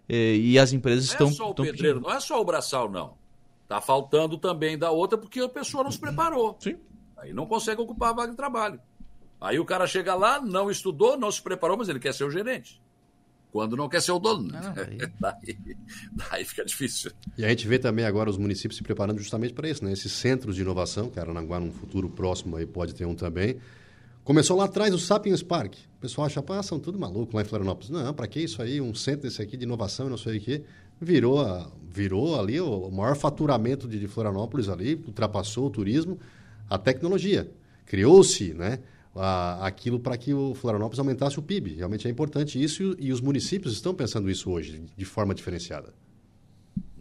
É, 0.08 0.36
e 0.36 0.56
as 0.60 0.72
empresas 0.72 1.08
não 1.08 1.12
estão. 1.12 1.26
Não 1.26 1.32
é 1.32 1.36
só 1.36 1.50
o 1.50 1.54
pedreiro, 1.54 1.98
pedindo. 1.98 2.08
não 2.08 2.16
é 2.16 2.20
só 2.20 2.40
o 2.40 2.44
braçal, 2.44 2.88
não. 2.88 3.14
Está 3.64 3.80
faltando 3.80 4.38
também 4.38 4.78
da 4.78 4.92
outra 4.92 5.18
porque 5.18 5.40
a 5.40 5.48
pessoa 5.48 5.82
não 5.82 5.90
se 5.90 5.98
preparou. 5.98 6.56
Sim. 6.60 6.76
Aí 7.16 7.32
não 7.32 7.46
consegue 7.46 7.80
ocupar 7.80 8.10
a 8.10 8.12
vaga 8.12 8.30
de 8.30 8.36
trabalho. 8.36 8.80
Aí 9.40 9.58
o 9.58 9.64
cara 9.64 9.88
chega 9.88 10.14
lá, 10.14 10.40
não 10.40 10.70
estudou, 10.70 11.18
não 11.18 11.32
se 11.32 11.42
preparou, 11.42 11.76
mas 11.76 11.88
ele 11.88 11.98
quer 11.98 12.14
ser 12.14 12.22
o 12.22 12.30
gerente. 12.30 12.80
Quando 13.52 13.76
não 13.76 13.88
quer 13.88 14.00
ser 14.00 14.12
o 14.12 14.18
dono. 14.18 14.50
Ah, 14.54 14.74
daí, 15.20 15.58
daí, 16.12 16.44
fica 16.44 16.64
difícil. 16.64 17.10
E 17.36 17.44
a 17.44 17.48
gente 17.48 17.66
vê 17.66 17.78
também 17.78 18.04
agora 18.04 18.30
os 18.30 18.38
municípios 18.38 18.76
se 18.76 18.82
preparando 18.82 19.18
justamente 19.18 19.52
para 19.52 19.68
isso, 19.68 19.84
né? 19.84 19.92
Esses 19.92 20.12
centros 20.12 20.54
de 20.54 20.62
inovação, 20.62 21.10
que 21.10 21.18
Aranaguá, 21.18 21.58
num 21.58 21.72
futuro 21.72 22.08
próximo 22.08 22.56
aí 22.56 22.66
pode 22.66 22.94
ter 22.94 23.04
um 23.04 23.14
também. 23.14 23.56
Começou 24.22 24.56
lá 24.56 24.66
atrás 24.66 24.94
o 24.94 24.98
Sapiens 24.98 25.42
Park. 25.42 25.74
O 25.74 26.00
pessoal 26.00 26.26
acha, 26.26 26.44
ah, 26.48 26.62
são 26.62 26.78
tudo 26.78 26.98
maluco 26.98 27.34
lá 27.34 27.42
em 27.42 27.44
Florianópolis. 27.44 27.90
Não, 27.90 28.14
para 28.14 28.28
que 28.28 28.40
isso 28.40 28.62
aí? 28.62 28.80
Um 28.80 28.94
centro 28.94 29.22
desse 29.22 29.42
aqui 29.42 29.56
de 29.56 29.64
inovação 29.64 30.06
e 30.06 30.10
não 30.10 30.18
sei 30.18 30.38
o 30.38 30.40
quê. 30.40 30.62
Virou, 31.00 31.44
virou 31.88 32.38
ali 32.38 32.60
o 32.60 32.90
maior 32.90 33.16
faturamento 33.16 33.88
de, 33.88 33.98
de 33.98 34.06
Florianópolis 34.06 34.68
ali, 34.68 35.02
ultrapassou 35.06 35.66
o 35.66 35.70
turismo, 35.70 36.18
a 36.68 36.78
tecnologia. 36.78 37.50
Criou-se, 37.86 38.54
né? 38.54 38.78
A, 39.14 39.66
aquilo 39.66 39.98
para 39.98 40.16
que 40.16 40.32
o 40.32 40.54
Florianópolis 40.54 40.98
aumentasse 40.98 41.38
o 41.38 41.42
PIB. 41.42 41.74
Realmente 41.74 42.06
é 42.06 42.10
importante 42.10 42.62
isso 42.62 42.82
e, 42.82 43.06
e 43.06 43.12
os 43.12 43.20
municípios 43.20 43.74
estão 43.74 43.94
pensando 43.94 44.30
isso 44.30 44.50
hoje, 44.50 44.84
de 44.96 45.04
forma 45.04 45.34
diferenciada. 45.34 45.94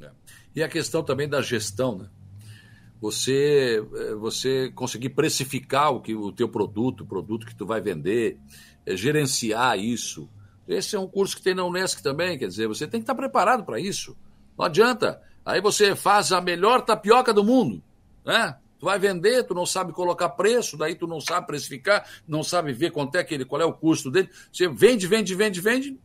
É. 0.01 0.09
E 0.55 0.63
a 0.63 0.67
questão 0.67 1.03
também 1.03 1.27
da 1.27 1.41
gestão, 1.41 1.97
né? 1.97 2.09
Você, 3.01 3.81
é, 3.95 4.15
você 4.15 4.71
conseguir 4.75 5.09
precificar 5.09 5.93
o 5.93 6.01
que 6.01 6.13
o 6.13 6.33
teu 6.33 6.49
produto, 6.49 7.01
o 7.01 7.07
produto 7.07 7.45
que 7.45 7.55
tu 7.55 7.65
vai 7.65 7.79
vender, 7.79 8.37
é, 8.85 8.95
gerenciar 8.95 9.79
isso. 9.79 10.29
Esse 10.67 10.95
é 10.95 10.99
um 10.99 11.07
curso 11.07 11.35
que 11.37 11.41
tem 11.41 11.55
na 11.55 11.63
Unesc 11.63 12.03
também, 12.03 12.37
quer 12.37 12.47
dizer, 12.47 12.67
você 12.67 12.85
tem 12.85 12.99
que 12.99 13.03
estar 13.03 13.15
preparado 13.15 13.63
para 13.63 13.79
isso. 13.79 14.17
Não 14.57 14.65
adianta. 14.65 15.21
Aí 15.45 15.61
você 15.61 15.95
faz 15.95 16.31
a 16.31 16.41
melhor 16.41 16.81
tapioca 16.81 17.33
do 17.33 17.43
mundo, 17.43 17.81
né? 18.25 18.55
Tu 18.79 18.85
vai 18.85 18.97
vender, 18.97 19.43
tu 19.43 19.53
não 19.53 19.65
sabe 19.65 19.91
colocar 19.91 20.29
preço, 20.29 20.77
daí 20.77 20.95
tu 20.95 21.05
não 21.05 21.19
sabe 21.19 21.45
precificar, 21.45 22.09
não 22.25 22.43
sabe 22.43 22.71
ver 22.71 22.91
quanto 22.91 23.15
é 23.15 23.23
que 23.23 23.33
ele, 23.33 23.43
qual 23.43 23.61
é 23.61 23.65
o 23.65 23.73
custo 23.73 24.09
dele. 24.09 24.29
Você 24.51 24.69
vende, 24.69 25.05
vende, 25.05 25.35
vende, 25.35 25.59
vende, 25.59 25.99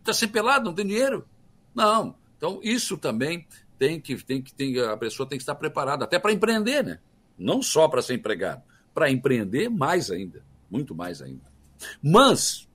está 0.00 0.12
sem 0.12 0.28
pelado, 0.28 0.64
não 0.64 0.74
tem 0.74 0.86
dinheiro. 0.86 1.26
Não. 1.74 2.16
Então, 2.38 2.60
isso 2.62 2.96
também 2.96 3.46
tem 3.78 4.00
que, 4.00 4.16
tem 4.24 4.40
que 4.40 4.54
tem, 4.54 4.80
a 4.80 4.96
pessoa 4.96 5.28
tem 5.28 5.36
que 5.36 5.42
estar 5.42 5.54
preparada, 5.54 6.04
até 6.04 6.18
para 6.18 6.32
empreender, 6.32 6.82
né? 6.82 6.98
Não 7.38 7.60
só 7.60 7.88
para 7.88 8.00
ser 8.00 8.14
empregado, 8.14 8.62
para 8.94 9.10
empreender 9.10 9.68
mais 9.68 10.10
ainda, 10.10 10.42
muito 10.70 10.94
mais 10.94 11.20
ainda. 11.20 11.52
Mas, 12.02 12.66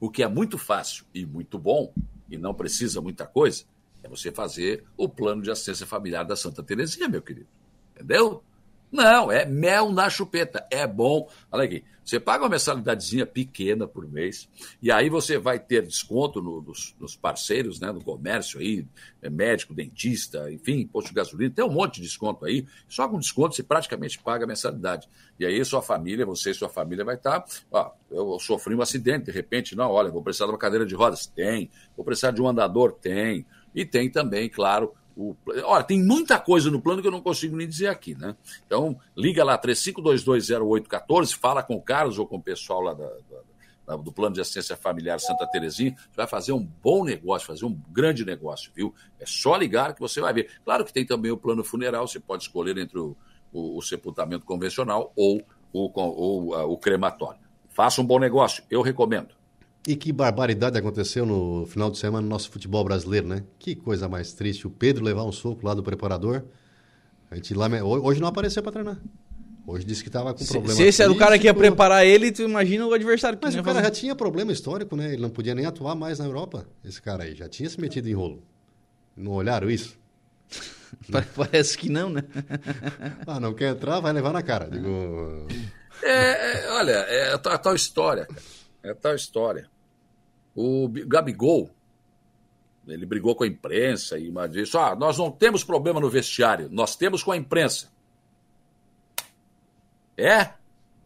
o 0.00 0.10
que 0.10 0.22
é 0.22 0.28
muito 0.28 0.58
fácil 0.58 1.04
e 1.14 1.24
muito 1.24 1.58
bom, 1.58 1.92
e 2.28 2.36
não 2.36 2.54
precisa 2.54 3.00
muita 3.00 3.24
coisa, 3.24 3.64
é 4.02 4.08
você 4.08 4.32
fazer 4.32 4.84
o 4.96 5.08
plano 5.08 5.42
de 5.42 5.50
assistência 5.50 5.86
familiar 5.86 6.24
da 6.24 6.34
Santa 6.34 6.62
Terezinha, 6.62 7.08
meu 7.08 7.22
querido. 7.22 7.48
Entendeu? 7.94 8.42
Não, 8.90 9.30
é 9.30 9.44
mel 9.44 9.90
na 9.90 10.08
chupeta. 10.08 10.66
É 10.70 10.86
bom. 10.86 11.28
Olha 11.50 11.64
aqui. 11.64 11.84
Você 12.06 12.20
paga 12.20 12.44
uma 12.44 12.50
mensalidadezinha 12.50 13.26
pequena 13.26 13.84
por 13.84 14.08
mês, 14.08 14.48
e 14.80 14.92
aí 14.92 15.10
você 15.10 15.38
vai 15.38 15.58
ter 15.58 15.84
desconto 15.84 16.40
no, 16.40 16.62
nos, 16.62 16.94
nos, 17.00 17.16
parceiros, 17.16 17.80
né, 17.80 17.90
no 17.90 18.00
comércio 18.00 18.60
aí, 18.60 18.86
é 19.20 19.28
médico, 19.28 19.74
dentista, 19.74 20.48
enfim, 20.52 20.86
posto 20.86 21.08
de 21.08 21.14
gasolina, 21.14 21.52
tem 21.52 21.64
um 21.64 21.72
monte 21.72 21.96
de 21.96 22.02
desconto 22.02 22.44
aí. 22.44 22.64
Só 22.86 23.08
com 23.08 23.18
desconto 23.18 23.56
você 23.56 23.64
praticamente 23.64 24.20
paga 24.20 24.44
a 24.44 24.46
mensalidade. 24.46 25.08
E 25.36 25.44
aí 25.44 25.64
sua 25.64 25.82
família, 25.82 26.24
você 26.24 26.52
e 26.52 26.54
sua 26.54 26.68
família 26.68 27.04
vai 27.04 27.16
estar. 27.16 27.40
Tá, 27.40 27.54
ó, 27.72 27.90
eu 28.08 28.38
sofri 28.38 28.72
um 28.72 28.80
acidente, 28.80 29.24
de 29.24 29.32
repente, 29.32 29.74
não, 29.74 29.90
olha, 29.90 30.08
vou 30.08 30.22
precisar 30.22 30.44
de 30.44 30.52
uma 30.52 30.58
cadeira 30.58 30.86
de 30.86 30.94
rodas? 30.94 31.26
Tem. 31.26 31.68
Vou 31.96 32.04
precisar 32.04 32.30
de 32.30 32.40
um 32.40 32.46
andador? 32.46 32.92
Tem. 32.92 33.44
E 33.74 33.84
tem 33.84 34.08
também, 34.08 34.48
claro, 34.48 34.94
o, 35.16 35.34
olha, 35.64 35.82
tem 35.82 36.02
muita 36.02 36.38
coisa 36.38 36.70
no 36.70 36.80
plano 36.80 37.00
que 37.00 37.08
eu 37.08 37.12
não 37.12 37.22
consigo 37.22 37.56
nem 37.56 37.66
dizer 37.66 37.88
aqui, 37.88 38.14
né? 38.14 38.36
Então, 38.66 38.98
liga 39.16 39.42
lá, 39.42 39.58
35220814, 39.58 41.34
fala 41.34 41.62
com 41.62 41.74
o 41.74 41.82
Carlos 41.82 42.18
ou 42.18 42.26
com 42.26 42.36
o 42.36 42.42
pessoal 42.42 42.82
lá 42.82 42.92
da, 42.92 43.10
da, 43.86 43.96
do 43.96 44.12
Plano 44.12 44.34
de 44.34 44.42
Assistência 44.42 44.76
Familiar 44.76 45.18
Santa 45.18 45.46
Terezinha, 45.46 45.96
você 45.96 46.16
vai 46.16 46.26
fazer 46.26 46.52
um 46.52 46.62
bom 46.62 47.02
negócio, 47.02 47.46
fazer 47.46 47.64
um 47.64 47.80
grande 47.90 48.24
negócio, 48.26 48.70
viu? 48.74 48.94
É 49.18 49.24
só 49.24 49.56
ligar 49.56 49.94
que 49.94 50.00
você 50.00 50.20
vai 50.20 50.34
ver. 50.34 50.50
Claro 50.64 50.84
que 50.84 50.92
tem 50.92 51.06
também 51.06 51.30
o 51.30 51.36
plano 51.36 51.64
funeral, 51.64 52.06
você 52.06 52.20
pode 52.20 52.42
escolher 52.42 52.76
entre 52.76 52.98
o, 52.98 53.16
o, 53.52 53.78
o 53.78 53.82
sepultamento 53.82 54.44
convencional 54.44 55.12
ou 55.16 55.42
o, 55.72 55.90
ou, 55.94 56.72
o 56.72 56.76
crematório. 56.76 57.40
Faça 57.70 58.02
um 58.02 58.04
bom 58.04 58.18
negócio, 58.18 58.64
eu 58.70 58.82
recomendo. 58.82 59.34
E 59.86 59.94
que 59.94 60.12
barbaridade 60.12 60.76
aconteceu 60.76 61.24
no 61.24 61.64
final 61.66 61.90
de 61.90 61.98
semana 61.98 62.22
no 62.22 62.28
nosso 62.28 62.50
futebol 62.50 62.82
brasileiro, 62.82 63.28
né? 63.28 63.44
Que 63.58 63.76
coisa 63.76 64.08
mais 64.08 64.32
triste. 64.32 64.66
O 64.66 64.70
Pedro 64.70 65.04
levar 65.04 65.22
um 65.22 65.30
soco 65.30 65.64
lá 65.64 65.74
do 65.74 65.82
preparador. 65.82 66.42
A 67.30 67.36
gente 67.36 67.54
lá, 67.54 67.68
hoje 67.84 68.20
não 68.20 68.26
apareceu 68.26 68.62
para 68.62 68.72
treinar. 68.72 69.00
Hoje 69.64 69.84
disse 69.84 70.02
que 70.02 70.08
estava 70.08 70.32
com 70.32 70.38
se, 70.38 70.52
problema. 70.52 70.76
Se 70.76 70.82
esse 70.84 71.02
era 71.02 71.10
o 71.10 71.16
cara 71.16 71.38
que 71.38 71.46
ia 71.46 71.54
preparar 71.54 72.04
ele, 72.04 72.32
tu 72.32 72.42
imagina 72.42 72.86
o 72.86 72.92
adversário 72.92 73.38
que 73.38 73.44
Mas 73.44 73.54
o 73.54 73.58
cara 73.58 73.74
fazer. 73.74 73.84
já 73.86 73.90
tinha 73.90 74.14
problema 74.14 74.52
histórico, 74.52 74.96
né? 74.96 75.12
Ele 75.12 75.22
não 75.22 75.30
podia 75.30 75.54
nem 75.54 75.66
atuar 75.66 75.94
mais 75.94 76.18
na 76.18 76.24
Europa. 76.24 76.66
Esse 76.84 77.02
cara 77.02 77.24
aí 77.24 77.34
já 77.34 77.48
tinha 77.48 77.68
se 77.68 77.80
metido 77.80 78.08
em 78.08 78.12
rolo. 78.12 78.42
Não 79.16 79.32
olharam 79.32 79.68
isso? 79.68 79.98
Parece 81.34 81.78
que 81.78 81.88
não, 81.88 82.10
né? 82.10 82.22
ah, 83.26 83.40
não 83.40 83.54
quer 83.54 83.70
entrar, 83.70 83.98
vai 83.98 84.12
levar 84.12 84.32
na 84.32 84.42
cara. 84.42 84.68
Digo... 84.68 85.46
É, 86.02 86.66
é, 86.66 86.70
olha, 86.72 86.92
é 86.92 87.34
a 87.34 87.58
tal 87.58 87.74
história, 87.74 88.26
cara. 88.26 88.42
É 88.84 88.90
a 88.90 88.94
tal 88.94 89.14
história. 89.16 89.68
O 90.56 90.88
Gabigol, 90.88 91.70
ele 92.88 93.04
brigou 93.04 93.36
com 93.36 93.44
a 93.44 93.46
imprensa 93.46 94.18
e 94.18 94.32
disse: 94.50 94.76
ah, 94.78 94.96
nós 94.96 95.18
não 95.18 95.30
temos 95.30 95.62
problema 95.62 96.00
no 96.00 96.08
vestiário, 96.08 96.68
nós 96.72 96.96
temos 96.96 97.22
com 97.22 97.30
a 97.30 97.36
imprensa. 97.36 97.92
É? 100.16 100.54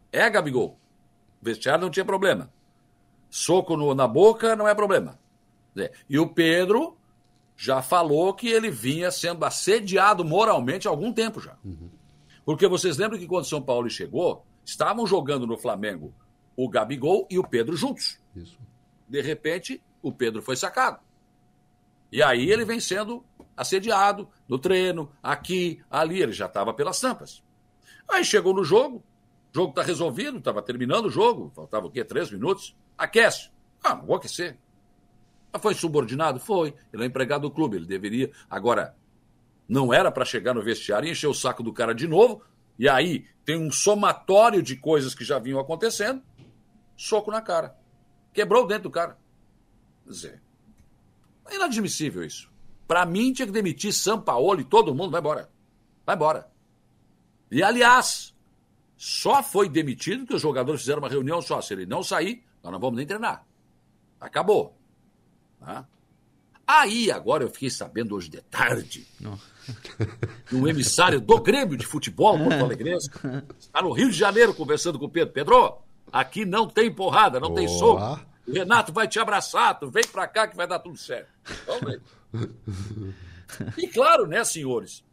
É, 0.09 0.29
Gabigol. 0.29 0.79
O 1.41 1.45
vestiário 1.45 1.81
não 1.81 1.91
tinha 1.91 2.05
problema. 2.05 2.49
Soco 3.29 3.75
no, 3.75 3.93
na 3.93 4.07
boca 4.07 4.55
não 4.55 4.67
é 4.67 4.73
problema. 4.73 5.19
É. 5.75 5.91
E 6.09 6.17
o 6.17 6.29
Pedro 6.29 6.97
já 7.57 7.81
falou 7.81 8.33
que 8.33 8.47
ele 8.47 8.71
vinha 8.71 9.11
sendo 9.11 9.43
assediado 9.43 10.23
moralmente 10.23 10.87
há 10.87 10.91
algum 10.91 11.11
tempo 11.11 11.39
já. 11.41 11.57
Uhum. 11.63 11.89
Porque 12.45 12.67
vocês 12.67 12.97
lembram 12.97 13.19
que 13.19 13.27
quando 13.27 13.45
São 13.45 13.61
Paulo 13.61 13.89
chegou, 13.89 14.45
estavam 14.65 15.05
jogando 15.05 15.45
no 15.45 15.57
Flamengo 15.57 16.13
o 16.55 16.69
Gabigol 16.69 17.27
e 17.29 17.37
o 17.37 17.47
Pedro 17.47 17.75
juntos. 17.75 18.19
Isso. 18.35 18.57
De 19.11 19.21
repente, 19.21 19.83
o 20.01 20.09
Pedro 20.09 20.41
foi 20.41 20.55
sacado. 20.55 21.01
E 22.09 22.23
aí 22.23 22.49
ele 22.49 22.63
vem 22.63 22.79
sendo 22.79 23.25
assediado 23.57 24.29
no 24.47 24.57
treino, 24.57 25.11
aqui, 25.21 25.83
ali, 25.89 26.21
ele 26.21 26.31
já 26.31 26.45
estava 26.45 26.73
pelas 26.73 27.01
tampas. 27.01 27.43
Aí 28.07 28.23
chegou 28.23 28.53
no 28.53 28.63
jogo, 28.63 29.03
o 29.51 29.53
jogo 29.53 29.71
está 29.71 29.83
resolvido, 29.83 30.37
estava 30.37 30.61
terminando 30.61 31.07
o 31.07 31.09
jogo, 31.09 31.51
faltava 31.53 31.87
o 31.87 31.91
quê? 31.91 32.05
Três 32.05 32.31
minutos. 32.31 32.73
Aquece. 32.97 33.49
Ah, 33.83 33.95
não 33.95 34.05
vou 34.05 34.15
aquecer. 34.15 34.57
Mas 35.51 35.61
foi 35.61 35.73
subordinado? 35.73 36.39
Foi. 36.39 36.73
Ele 36.93 37.03
é 37.03 37.05
empregado 37.05 37.41
do 37.41 37.51
clube, 37.51 37.75
ele 37.75 37.85
deveria. 37.85 38.31
Agora, 38.49 38.95
não 39.67 39.93
era 39.93 40.09
para 40.09 40.23
chegar 40.23 40.53
no 40.53 40.63
vestiário 40.63 41.09
e 41.09 41.11
encher 41.11 41.27
o 41.27 41.33
saco 41.33 41.61
do 41.61 41.73
cara 41.73 41.93
de 41.93 42.07
novo. 42.07 42.41
E 42.79 42.87
aí 42.87 43.25
tem 43.43 43.57
um 43.57 43.71
somatório 43.71 44.63
de 44.63 44.77
coisas 44.77 45.13
que 45.13 45.25
já 45.25 45.37
vinham 45.37 45.59
acontecendo. 45.59 46.23
Soco 46.95 47.29
na 47.29 47.41
cara. 47.41 47.80
Quebrou 48.33 48.63
o 48.63 48.67
dentro 48.67 48.83
do 48.83 48.91
cara. 48.91 49.17
Dizer, 50.05 50.41
é 51.49 51.55
inadmissível 51.55 52.23
isso. 52.23 52.49
Para 52.87 53.05
mim, 53.05 53.31
tinha 53.31 53.45
que 53.45 53.51
demitir 53.51 53.93
São 53.93 54.21
Paulo 54.21 54.59
e 54.59 54.63
todo 54.63 54.93
mundo. 54.93 55.11
Vai 55.11 55.21
embora. 55.21 55.49
Vai 56.05 56.15
embora. 56.15 56.51
E, 57.49 57.63
aliás, 57.63 58.33
só 58.97 59.41
foi 59.41 59.69
demitido 59.69 60.25
que 60.25 60.35
os 60.35 60.41
jogadores 60.41 60.81
fizeram 60.81 60.99
uma 60.99 61.09
reunião 61.09 61.41
só. 61.41 61.61
Se 61.61 61.73
ele 61.73 61.85
não 61.85 62.03
sair, 62.03 62.43
nós 62.63 62.71
não 62.71 62.79
vamos 62.79 62.97
nem 62.97 63.05
treinar. 63.05 63.45
Acabou. 64.19 64.77
Tá? 65.59 65.87
Aí, 66.65 67.11
agora 67.11 67.43
eu 67.43 67.49
fiquei 67.49 67.69
sabendo 67.69 68.15
hoje 68.15 68.29
de 68.29 68.41
tarde 68.41 69.07
que 70.47 70.55
um 70.55 70.67
emissário 70.67 71.19
do 71.19 71.39
Grêmio 71.41 71.77
de 71.77 71.85
Futebol 71.85 72.37
Porto 72.37 72.63
Alegrense 72.63 73.09
está 73.59 73.81
no 73.81 73.91
Rio 73.91 74.09
de 74.09 74.17
Janeiro 74.17 74.53
conversando 74.53 74.97
com 74.97 75.05
o 75.05 75.09
Pedro. 75.09 75.33
Pedro, 75.33 75.81
aqui 76.11 76.45
não 76.45 76.67
tem 76.67 76.93
porrada, 76.93 77.39
não 77.39 77.53
tem 77.53 77.67
soco. 77.67 78.19
O 78.47 78.51
Renato 78.51 78.91
vai 78.91 79.07
te 79.07 79.19
abraçar, 79.19 79.79
tu 79.79 79.89
vem 79.89 80.03
pra 80.03 80.27
cá 80.27 80.47
que 80.47 80.55
vai 80.55 80.67
dar 80.67 80.79
tudo 80.79 80.97
certo. 80.97 81.29
Vamos 81.65 81.81
ver. 81.81 82.01
E 83.77 83.87
claro, 83.87 84.25
né, 84.25 84.43
senhores? 84.43 85.03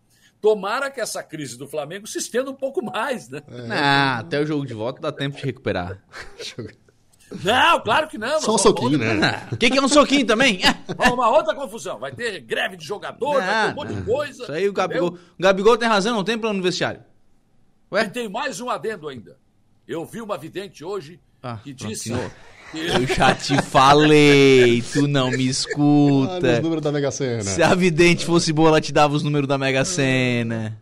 Tomara 0.41 0.91
que 0.91 1.01
essa 1.01 1.23
crise 1.23 1.59
do 1.59 1.67
Flamengo 1.67 2.07
se 2.07 2.19
estenda 2.19 2.51
um 2.51 2.55
pouco 2.55 2.85
mais, 2.85 3.29
né? 3.29 3.43
Ah, 3.71 4.19
até 4.19 4.41
o 4.41 4.47
jogo 4.47 4.65
de 4.65 4.73
volta 4.73 5.01
dá 5.01 5.11
tempo 5.11 5.37
de 5.37 5.43
recuperar. 5.45 6.01
Não, 7.43 7.81
claro 7.81 8.09
que 8.09 8.17
não. 8.17 8.41
Só 8.41 8.55
um 8.55 8.59
soquinho, 8.59 8.99
né? 8.99 9.49
O 9.53 9.57
que, 9.57 9.69
que 9.69 9.79
é 9.79 9.83
um 9.83 9.89
soquinho 9.89 10.27
também? 10.27 10.61
Uma 11.13 11.29
outra 11.29 11.55
confusão. 11.55 11.99
Vai 11.99 12.13
ter 12.13 12.41
greve 12.41 12.77
de 12.77 12.85
jogador, 12.85 13.35
vai 13.35 13.67
ter 13.67 13.73
um 13.73 13.75
monte 13.75 13.95
de 13.95 14.03
coisa. 14.03 14.43
Isso 14.45 14.53
aí 14.53 14.69
o 14.69 14.73
Gabigol, 14.73 15.11
o 15.11 15.43
Gabigol 15.43 15.77
tem 15.77 15.89
razão, 15.89 16.15
não 16.15 16.25
tem 16.25 16.39
plano 16.39 16.59
no 16.59 16.63
vestiário. 16.63 17.03
Ué? 17.91 18.05
E 18.05 18.11
tem 18.11 18.29
mais 18.29 18.61
um 18.61 18.71
adendo 18.71 19.09
ainda. 19.09 19.37
Eu 19.89 20.05
vi 20.05 20.21
uma 20.21 20.37
vidente 20.37 20.85
hoje 20.85 21.19
Ah, 21.43 21.57
que 21.57 21.73
disse. 21.73 22.11
Eu 22.11 23.07
já 23.17 23.35
te 23.35 23.61
falei, 23.63 24.83
tu 24.93 25.09
não 25.09 25.31
me 25.31 25.47
Ah, 25.49 25.51
escuta. 25.51 26.53
nos 26.53 26.61
números 26.63 26.83
da 26.85 26.93
Mega 26.93 27.11
Sena. 27.11 27.43
Se 27.43 27.63
a 27.63 27.75
vidente 27.75 28.27
fosse 28.27 28.53
boa, 28.53 28.69
ela 28.69 28.81
te 28.81 28.93
dava 28.93 29.15
os 29.15 29.23
números 29.23 29.49
da 29.49 29.57
Mega 29.57 29.85
Sena. 29.85 30.81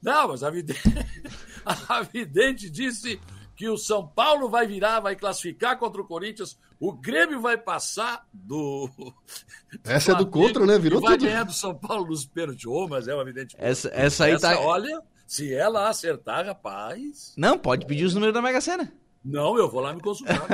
Não, 0.00 0.28
mas 0.28 0.44
a 0.44 0.50
vidente, 0.50 0.80
a 1.66 2.02
vidente 2.02 2.70
disse 2.70 3.18
que 3.56 3.68
o 3.68 3.76
São 3.76 4.06
Paulo 4.06 4.48
vai 4.48 4.64
virar, 4.68 5.00
vai 5.00 5.16
classificar 5.16 5.76
contra 5.76 6.00
o 6.00 6.04
Corinthians, 6.06 6.56
o 6.78 6.92
Grêmio 6.92 7.40
vai 7.40 7.58
passar 7.58 8.24
do. 8.32 8.88
Essa 9.82 10.12
é 10.12 10.14
do 10.14 10.24
contra, 10.28 10.64
né? 10.64 10.78
Virou 10.78 11.00
e 11.00 11.02
vai 11.02 11.18
tudo. 11.18 11.26
ganhar 11.26 11.42
do 11.42 11.52
São 11.52 11.74
Paulo 11.74 12.06
nos 12.06 12.24
pênaltis. 12.24 12.64
Ô, 12.66 12.86
mas 12.86 13.08
é 13.08 13.14
uma 13.16 13.24
vidente. 13.24 13.56
Essa- 13.58 13.90
essa 13.92 14.26
aí 14.26 14.38
tá- 14.38 14.60
Olha, 14.60 15.02
se 15.28 15.52
ela 15.54 15.88
acertar, 15.90 16.46
rapaz. 16.46 17.34
Não, 17.36 17.58
pode 17.58 17.84
pedir 17.84 18.04
os 18.06 18.14
números 18.14 18.32
da 18.34 18.40
Mega 18.40 18.60
Sena. 18.62 18.90
Não, 19.22 19.58
eu 19.58 19.70
vou 19.70 19.80
lá 19.82 19.92
me 19.92 20.00
consultar. 20.00 20.46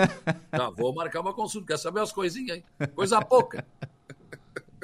Já 0.53 0.69
vou 0.77 0.93
marcar 0.93 1.21
uma 1.21 1.33
consulta. 1.33 1.69
Quer 1.69 1.79
saber 1.79 2.01
as 2.01 2.11
coisinhas 2.13 2.61
aí? 2.81 2.89
Coisa 2.89 3.21
pouca. 3.23 3.65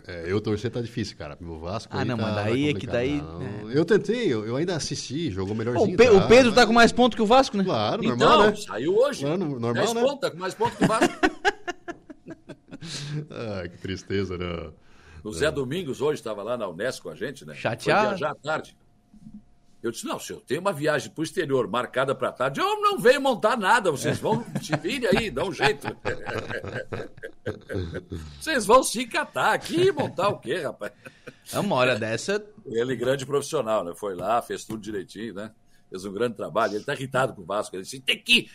É, 0.06 0.30
eu 0.30 0.40
torcer 0.40 0.70
tá 0.70 0.80
difícil, 0.80 1.16
cara. 1.16 1.36
O 1.40 1.58
Vasco. 1.58 1.92
Ah, 1.94 2.00
aí 2.02 2.04
não, 2.08 2.16
tá, 2.16 2.22
mas 2.22 2.34
tá 2.36 2.42
daí 2.44 2.68
é 2.68 2.74
que 2.74 2.86
daí- 2.86 3.20
Não, 3.20 3.70
Eu 3.70 3.84
tentei, 3.84 4.32
eu, 4.32 4.46
eu 4.46 4.54
ainda 4.56 4.76
assisti, 4.76 5.30
jogou 5.30 5.54
melhorzinho. 5.56 5.94
o, 5.94 5.96
Pe- 5.96 6.08
o 6.10 6.26
Pedro 6.28 6.46
mas- 6.46 6.54
tá 6.54 6.66
com 6.66 6.72
mais 6.72 6.92
pontos 6.92 7.16
que 7.16 7.22
o 7.22 7.26
Vasco, 7.26 7.56
né? 7.56 7.64
Claro, 7.64 8.04
Então, 8.04 8.16
normal, 8.16 8.46
né? 8.50 8.56
saiu 8.56 8.94
hoje. 8.96 9.24
Mano, 9.26 9.46
normal, 9.58 9.74
10 9.74 9.94
né? 9.94 10.00
pontos, 10.02 10.20
tá 10.20 10.30
com 10.30 10.38
mais 10.38 10.54
pontos 10.54 10.76
que 10.78 10.84
o 10.84 10.86
Vasco. 10.88 11.14
Ai, 13.30 13.68
que 13.68 13.78
tristeza, 13.78 14.38
né? 14.38 14.70
O 15.22 15.32
Zé 15.32 15.50
Domingos 15.50 16.00
hoje 16.00 16.20
estava 16.20 16.42
lá 16.42 16.56
na 16.56 16.66
Unesco 16.68 17.04
com 17.04 17.10
a 17.10 17.14
gente, 17.14 17.44
né? 17.44 17.54
Chateado. 17.54 18.00
Foi 18.08 18.16
viajar 18.18 18.30
à 18.30 18.34
tarde. 18.36 18.76
Eu 19.82 19.90
disse, 19.90 20.04
não, 20.04 20.18
se 20.20 20.32
eu 20.32 20.40
tenho 20.40 20.60
uma 20.60 20.72
viagem 20.74 21.10
para 21.10 21.20
o 21.20 21.24
exterior 21.24 21.66
marcada 21.66 22.14
para 22.14 22.30
tarde, 22.30 22.60
eu 22.60 22.80
não 22.82 22.98
venho 22.98 23.20
montar 23.20 23.56
nada, 23.56 23.90
vocês 23.90 24.18
vão 24.18 24.44
se 24.62 24.76
virem 24.76 25.08
aí, 25.16 25.30
dá 25.30 25.42
um 25.44 25.52
jeito. 25.52 25.86
vocês 28.38 28.66
vão 28.66 28.82
se 28.82 29.06
catar 29.06 29.54
aqui 29.54 29.88
e 29.88 29.92
montar 29.92 30.28
o 30.28 30.38
quê, 30.38 30.56
rapaz? 30.60 30.92
É 31.52 31.58
uma 31.58 31.76
hora 31.76 31.98
dessa. 31.98 32.44
Ele, 32.66 32.94
grande 32.94 33.24
profissional, 33.26 33.82
né? 33.84 33.92
Foi 33.94 34.14
lá, 34.14 34.40
fez 34.42 34.64
tudo 34.64 34.80
direitinho, 34.82 35.34
né? 35.34 35.50
Fez 35.88 36.04
um 36.04 36.12
grande 36.12 36.36
trabalho. 36.36 36.74
Ele 36.74 36.84
tá 36.84 36.92
irritado 36.94 37.34
com 37.34 37.42
o 37.42 37.44
Vasco. 37.44 37.74
Ele 37.74 37.82
disse: 37.82 38.00
tem 38.00 38.22
que. 38.22 38.48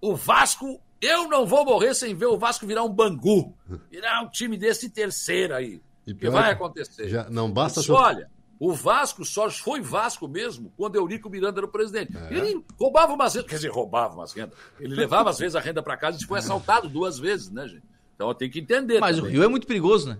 O 0.00 0.14
Vasco, 0.14 0.80
eu 1.00 1.28
não 1.28 1.44
vou 1.44 1.64
morrer 1.64 1.94
sem 1.94 2.14
ver 2.14 2.26
o 2.26 2.38
Vasco 2.38 2.66
virar 2.66 2.84
um 2.84 2.88
bangu. 2.92 3.54
Virar 3.90 4.22
um 4.22 4.28
time 4.30 4.56
desse 4.56 4.88
terceiro 4.88 5.54
aí. 5.54 5.82
E 6.06 6.12
O 6.12 6.16
que 6.16 6.30
vai 6.30 6.44
que 6.44 6.50
acontecer? 6.52 7.08
Já 7.08 7.28
não 7.28 7.50
basta 7.50 7.80
Disse, 7.80 7.92
só- 7.92 8.00
Olha, 8.00 8.30
o 8.60 8.72
Vasco 8.72 9.24
só 9.24 9.48
foi 9.50 9.80
Vasco 9.80 10.26
mesmo 10.26 10.72
quando 10.76 10.96
Eurico 10.96 11.30
Miranda 11.30 11.60
era 11.60 11.66
o 11.66 11.70
presidente. 11.70 12.16
É. 12.16 12.34
Ele 12.34 12.64
roubava 12.78 13.12
umas 13.12 13.34
rendas, 13.34 13.50
quer 13.50 13.56
dizer, 13.56 13.70
roubava 13.70 14.14
umas 14.14 14.32
rendas. 14.32 14.58
Ele 14.80 14.94
levava 14.94 15.30
às 15.30 15.38
vezes 15.40 15.54
a 15.54 15.60
renda 15.60 15.82
para 15.82 15.96
casa 15.96 16.18
e 16.20 16.26
foi 16.26 16.38
assaltado 16.38 16.88
duas 16.88 17.18
vezes, 17.18 17.50
né, 17.50 17.68
gente? 17.68 17.84
Então 18.14 18.34
tem 18.34 18.50
que 18.50 18.58
entender. 18.58 18.98
Mas 18.98 19.16
o 19.16 19.20
também. 19.20 19.34
Rio 19.34 19.44
é 19.44 19.48
muito 19.48 19.66
perigoso, 19.66 20.08
né? 20.08 20.18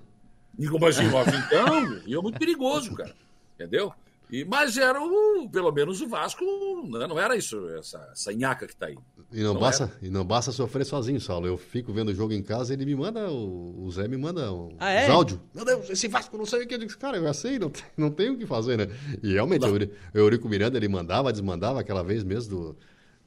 Nove, 1.11 1.37
então, 1.47 1.83
o 1.83 1.99
Rio 2.01 2.19
é 2.19 2.23
muito 2.23 2.39
perigoso, 2.39 2.95
cara. 2.95 3.15
Entendeu? 3.55 3.93
E, 4.31 4.45
mas 4.45 4.77
era 4.77 5.01
o, 5.03 5.49
pelo 5.51 5.73
menos 5.73 6.01
o 6.01 6.09
Vasco, 6.09 6.45
né, 6.87 7.07
não 7.07 7.19
era 7.19 7.35
isso, 7.35 7.69
essa, 7.71 8.11
essa 8.13 8.33
nhaca 8.33 8.67
que 8.67 8.77
tá 8.77 8.87
aí. 8.87 8.99
E 9.31 9.43
não, 9.43 9.53
Não 9.53 9.61
basta, 9.61 9.93
e 10.01 10.09
não 10.09 10.25
basta 10.25 10.51
sofrer 10.53 10.87
sozinho, 10.87 11.21
Saulo. 11.21 11.47
Eu 11.47 11.59
fico 11.59 11.93
vendo 11.93 12.09
o 12.09 12.15
jogo 12.15 12.33
em 12.33 12.43
casa 12.43 12.73
ele 12.73 12.87
me 12.87 12.95
manda, 12.97 13.31
o, 13.31 13.85
o 13.85 13.91
Zé 13.91 14.09
me 14.09 14.17
manda 14.17 14.51
um, 14.51 14.75
Ah, 14.79 14.91
é? 14.91 15.05
os 15.05 15.11
áudios. 15.11 15.39
Meu 15.55 15.67
Deus, 15.67 15.91
esse 15.91 16.09
Vasco 16.09 16.39
não 16.39 16.47
sei 16.47 16.65
o 16.65 16.67
que. 16.67 16.75
Eu 16.75 16.79
digo, 16.79 16.97
cara, 16.97 17.19
eu 17.19 17.23
já 17.25 17.35
sei, 17.35 17.59
não, 17.59 17.69
tem- 17.69 17.85
não 17.95 18.11
tem 18.11 18.31
o 18.31 18.39
que 18.39 18.47
fazer, 18.47 18.79
né? 18.79 18.89
E 19.23 19.35
realmente, 19.35 19.65
o 19.67 19.69
Euri- 19.69 19.93
o 20.15 20.19
Eurico 20.19 20.49
Miranda, 20.49 20.79
ele 20.79 20.89
mandava, 20.89 21.31
desmandava 21.31 21.79
aquela 21.79 22.03
vez 22.03 22.25
mesmo 22.25 22.51
do, 22.57 22.77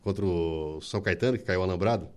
contra 0.01 0.25
o 0.25 0.79
São 0.81 0.99
Caetano, 1.01 1.37
que 1.37 1.43
caiu 1.43 1.61
alambrado. 1.61 2.07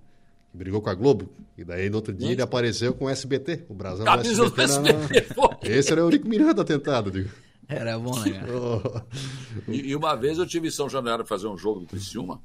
que 0.51 0.56
Brigou 0.56 0.81
com 0.81 0.89
a 0.89 0.94
Globo. 0.94 1.28
E 1.59 1.62
daí, 1.62 1.90
no 1.90 1.97
outro 1.97 2.15
dia, 2.15 2.32
ele 2.32 2.40
apareceu 2.40 2.94
com 2.94 3.05
o 3.05 3.11
SBT. 3.11 3.66
O 3.69 3.74
Brasão 3.74 4.06
do 4.06 4.11
Camisa 4.11 4.48
do 4.48 4.61
SBT. 4.62 4.93
na- 4.93 4.98
SBT. 5.05 5.70
Esse 5.70 5.93
era 5.93 6.01
o 6.01 6.06
Eurico 6.06 6.27
Miranda 6.27 6.65
tentado, 6.65 7.11
digo. 7.11 7.28
Era 7.69 7.98
bom, 7.98 8.19
né, 8.20 8.31
cara? 8.32 9.05
E, 9.69 9.90
e 9.90 9.94
uma 9.97 10.15
vez 10.16 10.39
eu 10.39 10.47
tive 10.47 10.69
em 10.69 10.70
São 10.70 10.89
Januário 10.89 11.24
fazer 11.27 11.47
um 11.48 11.56
jogo 11.59 11.81
do 11.81 11.86
Criciúma 11.86 12.40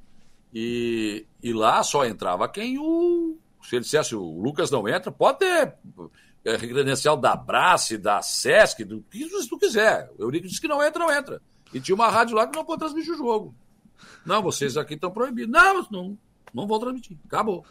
e, 0.53 1.25
e 1.41 1.53
lá 1.53 1.83
só 1.83 2.05
entrava 2.05 2.47
quem 2.49 2.77
o. 2.79 3.37
Se 3.63 3.75
ele 3.75 3.83
dissesse 3.83 4.15
o 4.15 4.41
Lucas 4.41 4.71
não 4.71 4.87
entra, 4.87 5.11
pode 5.11 5.39
ter 5.39 5.75
é, 6.45 6.57
credencial 6.57 7.17
da 7.17 7.35
Brace, 7.35 7.97
da 7.97 8.21
Sesc, 8.21 8.83
do 8.83 9.01
que 9.01 9.27
tu 9.47 9.57
quiser. 9.57 10.09
O 10.17 10.23
Eurico 10.23 10.47
disse 10.47 10.61
que 10.61 10.67
não 10.67 10.83
entra, 10.83 10.99
não 11.05 11.13
entra. 11.13 11.41
E 11.73 11.79
tinha 11.79 11.93
uma 11.93 12.09
rádio 12.09 12.35
lá 12.35 12.47
que 12.47 12.55
não 12.55 12.65
pode 12.65 12.79
transmitir 12.79 13.13
o 13.13 13.17
jogo. 13.17 13.55
Não, 14.25 14.41
vocês 14.41 14.77
aqui 14.77 14.95
estão 14.95 15.11
proibidos. 15.11 15.51
Não, 15.51 15.87
não, 15.91 16.17
não 16.53 16.67
vão 16.67 16.79
transmitir. 16.79 17.17
Acabou. 17.25 17.65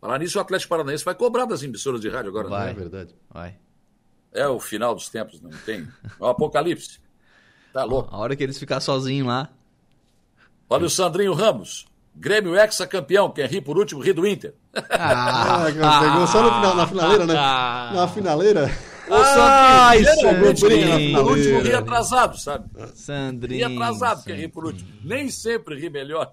Falar 0.00 0.18
nisso, 0.18 0.38
o 0.38 0.40
Atlético 0.40 0.70
Paranaense 0.70 1.04
vai 1.04 1.14
cobrar 1.14 1.44
das 1.44 1.62
emissoras 1.62 2.00
de 2.00 2.08
rádio 2.08 2.30
agora. 2.30 2.48
Vai. 2.48 2.66
né? 2.66 2.70
É 2.70 2.74
verdade. 2.74 3.14
Vai. 3.28 3.58
É 4.32 4.48
o 4.48 4.58
final 4.58 4.94
dos 4.94 5.08
tempos, 5.08 5.40
não 5.40 5.50
tem? 5.66 5.86
É 6.04 6.24
o 6.24 6.26
apocalipse. 6.26 7.00
Tá 7.72 7.84
louco. 7.84 8.14
A 8.14 8.18
hora 8.18 8.34
que 8.34 8.42
eles 8.42 8.58
ficar 8.58 8.80
sozinhos 8.80 9.28
lá. 9.28 9.50
Olha 10.68 10.86
o 10.86 10.90
Sandrinho 10.90 11.34
Ramos. 11.34 11.86
Grêmio 12.14 12.56
ex-campeão. 12.56 13.30
Quem 13.30 13.46
ri 13.46 13.60
por 13.60 13.78
último, 13.78 14.00
ri 14.00 14.12
do 14.12 14.26
Inter. 14.26 14.54
Ah, 14.90 15.64
pegou 15.66 16.26
só 16.26 16.42
no 16.42 16.54
final, 16.54 16.76
na 16.76 16.86
finaleira, 16.86 17.26
né? 17.26 17.34
Na 17.34 18.08
finaleira. 18.08 18.70
Ô, 19.08 19.14
Ai, 19.14 20.04
Sandrinho, 20.04 21.18
por 21.18 21.32
último 21.32 21.60
ri 21.60 21.74
atrasado, 21.74 22.38
sabe? 22.38 22.68
Sandrinho. 22.94 23.68
Ri 23.68 23.74
atrasado 23.74 24.24
quem 24.24 24.36
ri 24.36 24.48
por 24.48 24.66
último. 24.66 24.90
Nem 25.02 25.28
sempre 25.30 25.74
ri 25.74 25.90
melhor. 25.90 26.32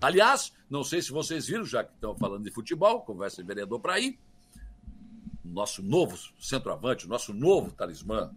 Aliás, 0.00 0.52
não 0.68 0.82
sei 0.82 1.00
se 1.00 1.12
vocês 1.12 1.46
viram, 1.46 1.64
já 1.64 1.84
que 1.84 1.92
estão 1.94 2.16
falando 2.16 2.44
de 2.44 2.50
futebol, 2.50 3.00
conversa 3.02 3.40
de 3.40 3.46
vereador 3.46 3.78
para 3.78 4.00
ir. 4.00 4.18
Nosso 5.44 5.82
novo 5.82 6.18
centroavante, 6.40 7.08
nosso 7.08 7.32
novo 7.32 7.70
talismã, 7.72 8.30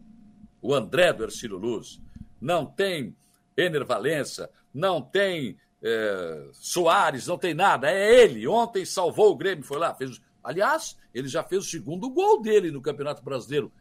o 0.61 0.73
André 0.73 1.11
do 1.13 1.23
Ercílio 1.23 1.57
Luz. 1.57 1.99
Não 2.39 2.65
tem 2.65 3.15
Ener 3.57 3.85
Valença, 3.85 4.49
não 4.73 5.01
tem 5.01 5.57
é, 5.83 6.47
Soares, 6.53 7.27
não 7.27 7.37
tem 7.37 7.53
nada. 7.53 7.89
É 7.89 8.23
ele. 8.23 8.47
Ontem 8.47 8.85
salvou 8.85 9.31
o 9.31 9.35
Grêmio, 9.37 9.63
foi 9.63 9.77
lá. 9.77 9.93
Fez... 9.93 10.19
Aliás, 10.43 10.95
ele 11.13 11.27
já 11.27 11.43
fez 11.43 11.65
o 11.65 11.69
segundo 11.69 12.09
gol 12.09 12.41
dele 12.41 12.71
no 12.71 12.81
Campeonato 12.81 13.23
Brasileiro. 13.23 13.71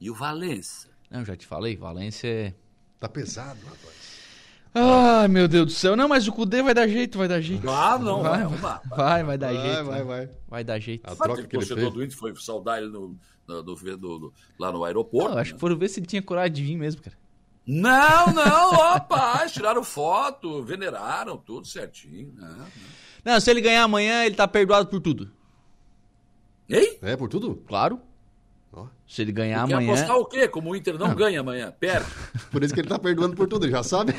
E 0.00 0.10
o 0.10 0.14
Valença? 0.14 0.88
Não, 1.10 1.24
já 1.24 1.36
te 1.36 1.46
falei, 1.46 1.76
Valência 1.76 2.28
é. 2.28 2.54
Tá 3.00 3.08
pesado, 3.08 3.58
rapaz. 3.64 4.18
Ai, 4.74 5.26
meu 5.28 5.48
Deus 5.48 5.66
do 5.66 5.72
céu. 5.72 5.96
Não, 5.96 6.06
mas 6.08 6.28
o 6.28 6.32
Cudê 6.32 6.62
vai 6.62 6.74
dar 6.74 6.86
jeito, 6.86 7.16
vai 7.18 7.26
dar 7.26 7.40
jeito. 7.40 7.68
Ah, 7.68 7.98
não, 7.98 8.22
vai, 8.22 8.44
vai, 8.44 8.58
vai. 8.58 8.80
vai, 8.90 9.24
vai 9.24 9.38
dar 9.38 9.52
Vai, 9.54 9.62
jeito. 9.66 9.84
vai, 9.84 9.98
né? 9.98 10.04
vai. 10.04 10.30
Vai 10.48 10.64
dar 10.64 10.78
jeito. 10.78 11.10
A 11.10 11.16
troca 11.16 11.42
que 11.42 11.56
o 11.56 11.60
torcedor 11.60 11.90
do 11.90 12.04
Inter 12.04 12.16
foi 12.16 12.34
saudar 12.36 12.78
ele 12.80 12.90
no, 12.90 13.16
no, 13.46 13.62
no- 13.62 13.74
no- 13.74 14.18
no- 14.18 14.32
lá 14.58 14.70
no 14.70 14.84
aeroporto. 14.84 15.30
Não, 15.30 15.38
acho 15.38 15.54
que 15.54 15.60
foram 15.60 15.76
ver 15.76 15.88
se 15.88 15.98
ele 16.00 16.06
tinha 16.06 16.22
coragem 16.22 16.52
de 16.52 16.62
vir 16.62 16.76
mesmo, 16.76 17.02
cara. 17.02 17.16
Não, 17.70 18.32
não, 18.32 18.70
rapaz, 18.72 19.52
tiraram 19.52 19.84
foto, 19.84 20.62
veneraram 20.62 21.36
tudo 21.36 21.66
certinho. 21.66 22.32
né? 22.34 22.66
Não, 23.22 23.38
se 23.38 23.50
ele 23.50 23.60
ganhar 23.60 23.82
amanhã, 23.82 24.24
ele 24.24 24.34
tá 24.34 24.48
perdoado 24.48 24.88
por 24.88 25.00
tudo. 25.00 25.30
Ei? 26.66 26.98
É, 27.02 27.14
por 27.14 27.28
tudo? 27.28 27.56
Claro. 27.66 28.00
Se 29.06 29.22
ele 29.22 29.32
ganhar 29.32 29.66
Quer 29.66 29.72
amanhã. 29.74 29.92
apostar 29.92 30.16
o 30.18 30.26
quê? 30.26 30.46
Como 30.48 30.70
o 30.70 30.76
Inter 30.76 30.98
não, 30.98 31.14
ganha 31.14 31.40
amanhã, 31.40 31.72
perde. 31.80 32.06
Por 32.52 32.62
isso 32.62 32.74
que 32.74 32.80
ele 32.80 32.88
tá 32.88 32.98
perdoando 32.98 33.34
por 33.34 33.48
tudo, 33.48 33.64
ele 33.64 33.72
já 33.72 33.82
sabe? 33.82 34.14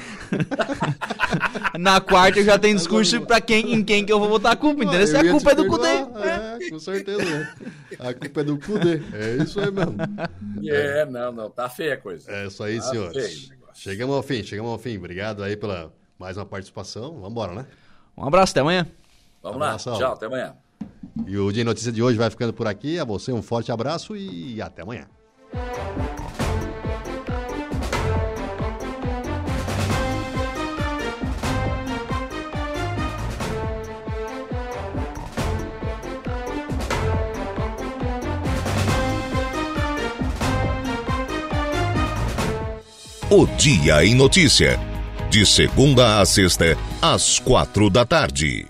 Na 1.77 2.01
quarta 2.01 2.39
eu 2.39 2.43
já 2.45 2.57
tenho 2.57 2.75
discurso 2.75 3.21
pra 3.21 3.39
quem, 3.39 3.73
em 3.73 3.83
quem 3.83 4.03
que 4.05 4.11
eu 4.11 4.19
vou 4.19 4.27
botar 4.29 4.51
a 4.51 4.55
culpa, 4.55 4.83
entendeu? 4.83 5.05
Se 5.05 5.13
Eu 5.15 5.19
a 5.19 5.23
ia 5.23 5.31
culpa 5.31 5.51
é 5.51 5.55
do 5.55 5.67
Cudê. 5.67 5.87
É, 5.87 6.69
com 6.69 6.79
certeza. 6.79 7.23
né? 7.23 7.55
A 7.99 8.13
culpa 8.13 8.41
é 8.41 8.43
do 8.43 8.57
Cudê. 8.57 9.01
É 9.13 9.43
isso 9.43 9.59
aí 9.59 9.71
mesmo. 9.71 9.95
É, 10.67 11.05
não, 11.05 11.31
não, 11.31 11.49
tá 11.49 11.67
feia 11.69 11.95
a 11.95 11.97
coisa. 11.97 12.31
É 12.31 12.47
isso 12.47 12.63
aí, 12.63 12.77
Tá 12.77 12.83
senhores. 12.83 13.51
Chegamos 13.73 14.15
ao 14.15 14.23
fim, 14.23 14.41
chegamos 14.43 14.71
ao 14.71 14.77
fim. 14.79 14.97
Obrigado 14.97 15.43
aí 15.43 15.55
pela 15.57 15.93
mais 16.17 16.37
uma 16.37 16.45
participação. 16.45 17.13
Vamos 17.15 17.31
embora, 17.31 17.53
né? 17.53 17.65
Um 18.17 18.25
abraço, 18.25 18.51
até 18.51 18.61
amanhã. 18.61 18.87
Vamos 19.41 19.59
lá, 19.59 19.67
Abração. 19.67 19.97
tchau, 19.97 20.13
até 20.13 20.25
amanhã. 20.25 20.55
E 21.27 21.37
o 21.37 21.51
Dia 21.51 21.61
em 21.61 21.65
Notícia 21.65 21.91
de 21.91 22.01
hoje 22.01 22.17
vai 22.17 22.29
ficando 22.29 22.53
por 22.53 22.67
aqui. 22.67 22.99
A 22.99 23.03
você 23.03 23.31
um 23.31 23.41
forte 23.41 23.71
abraço 23.71 24.15
e 24.15 24.61
até 24.61 24.81
amanhã. 24.81 25.05
O 43.31 43.45
Dia 43.45 44.03
em 44.03 44.15
Notícia. 44.15 44.79
De 45.29 45.45
segunda 45.45 46.19
a 46.19 46.25
sexta, 46.25 46.75
às 46.99 47.37
quatro 47.37 47.87
da 47.87 48.03
tarde. 48.03 48.65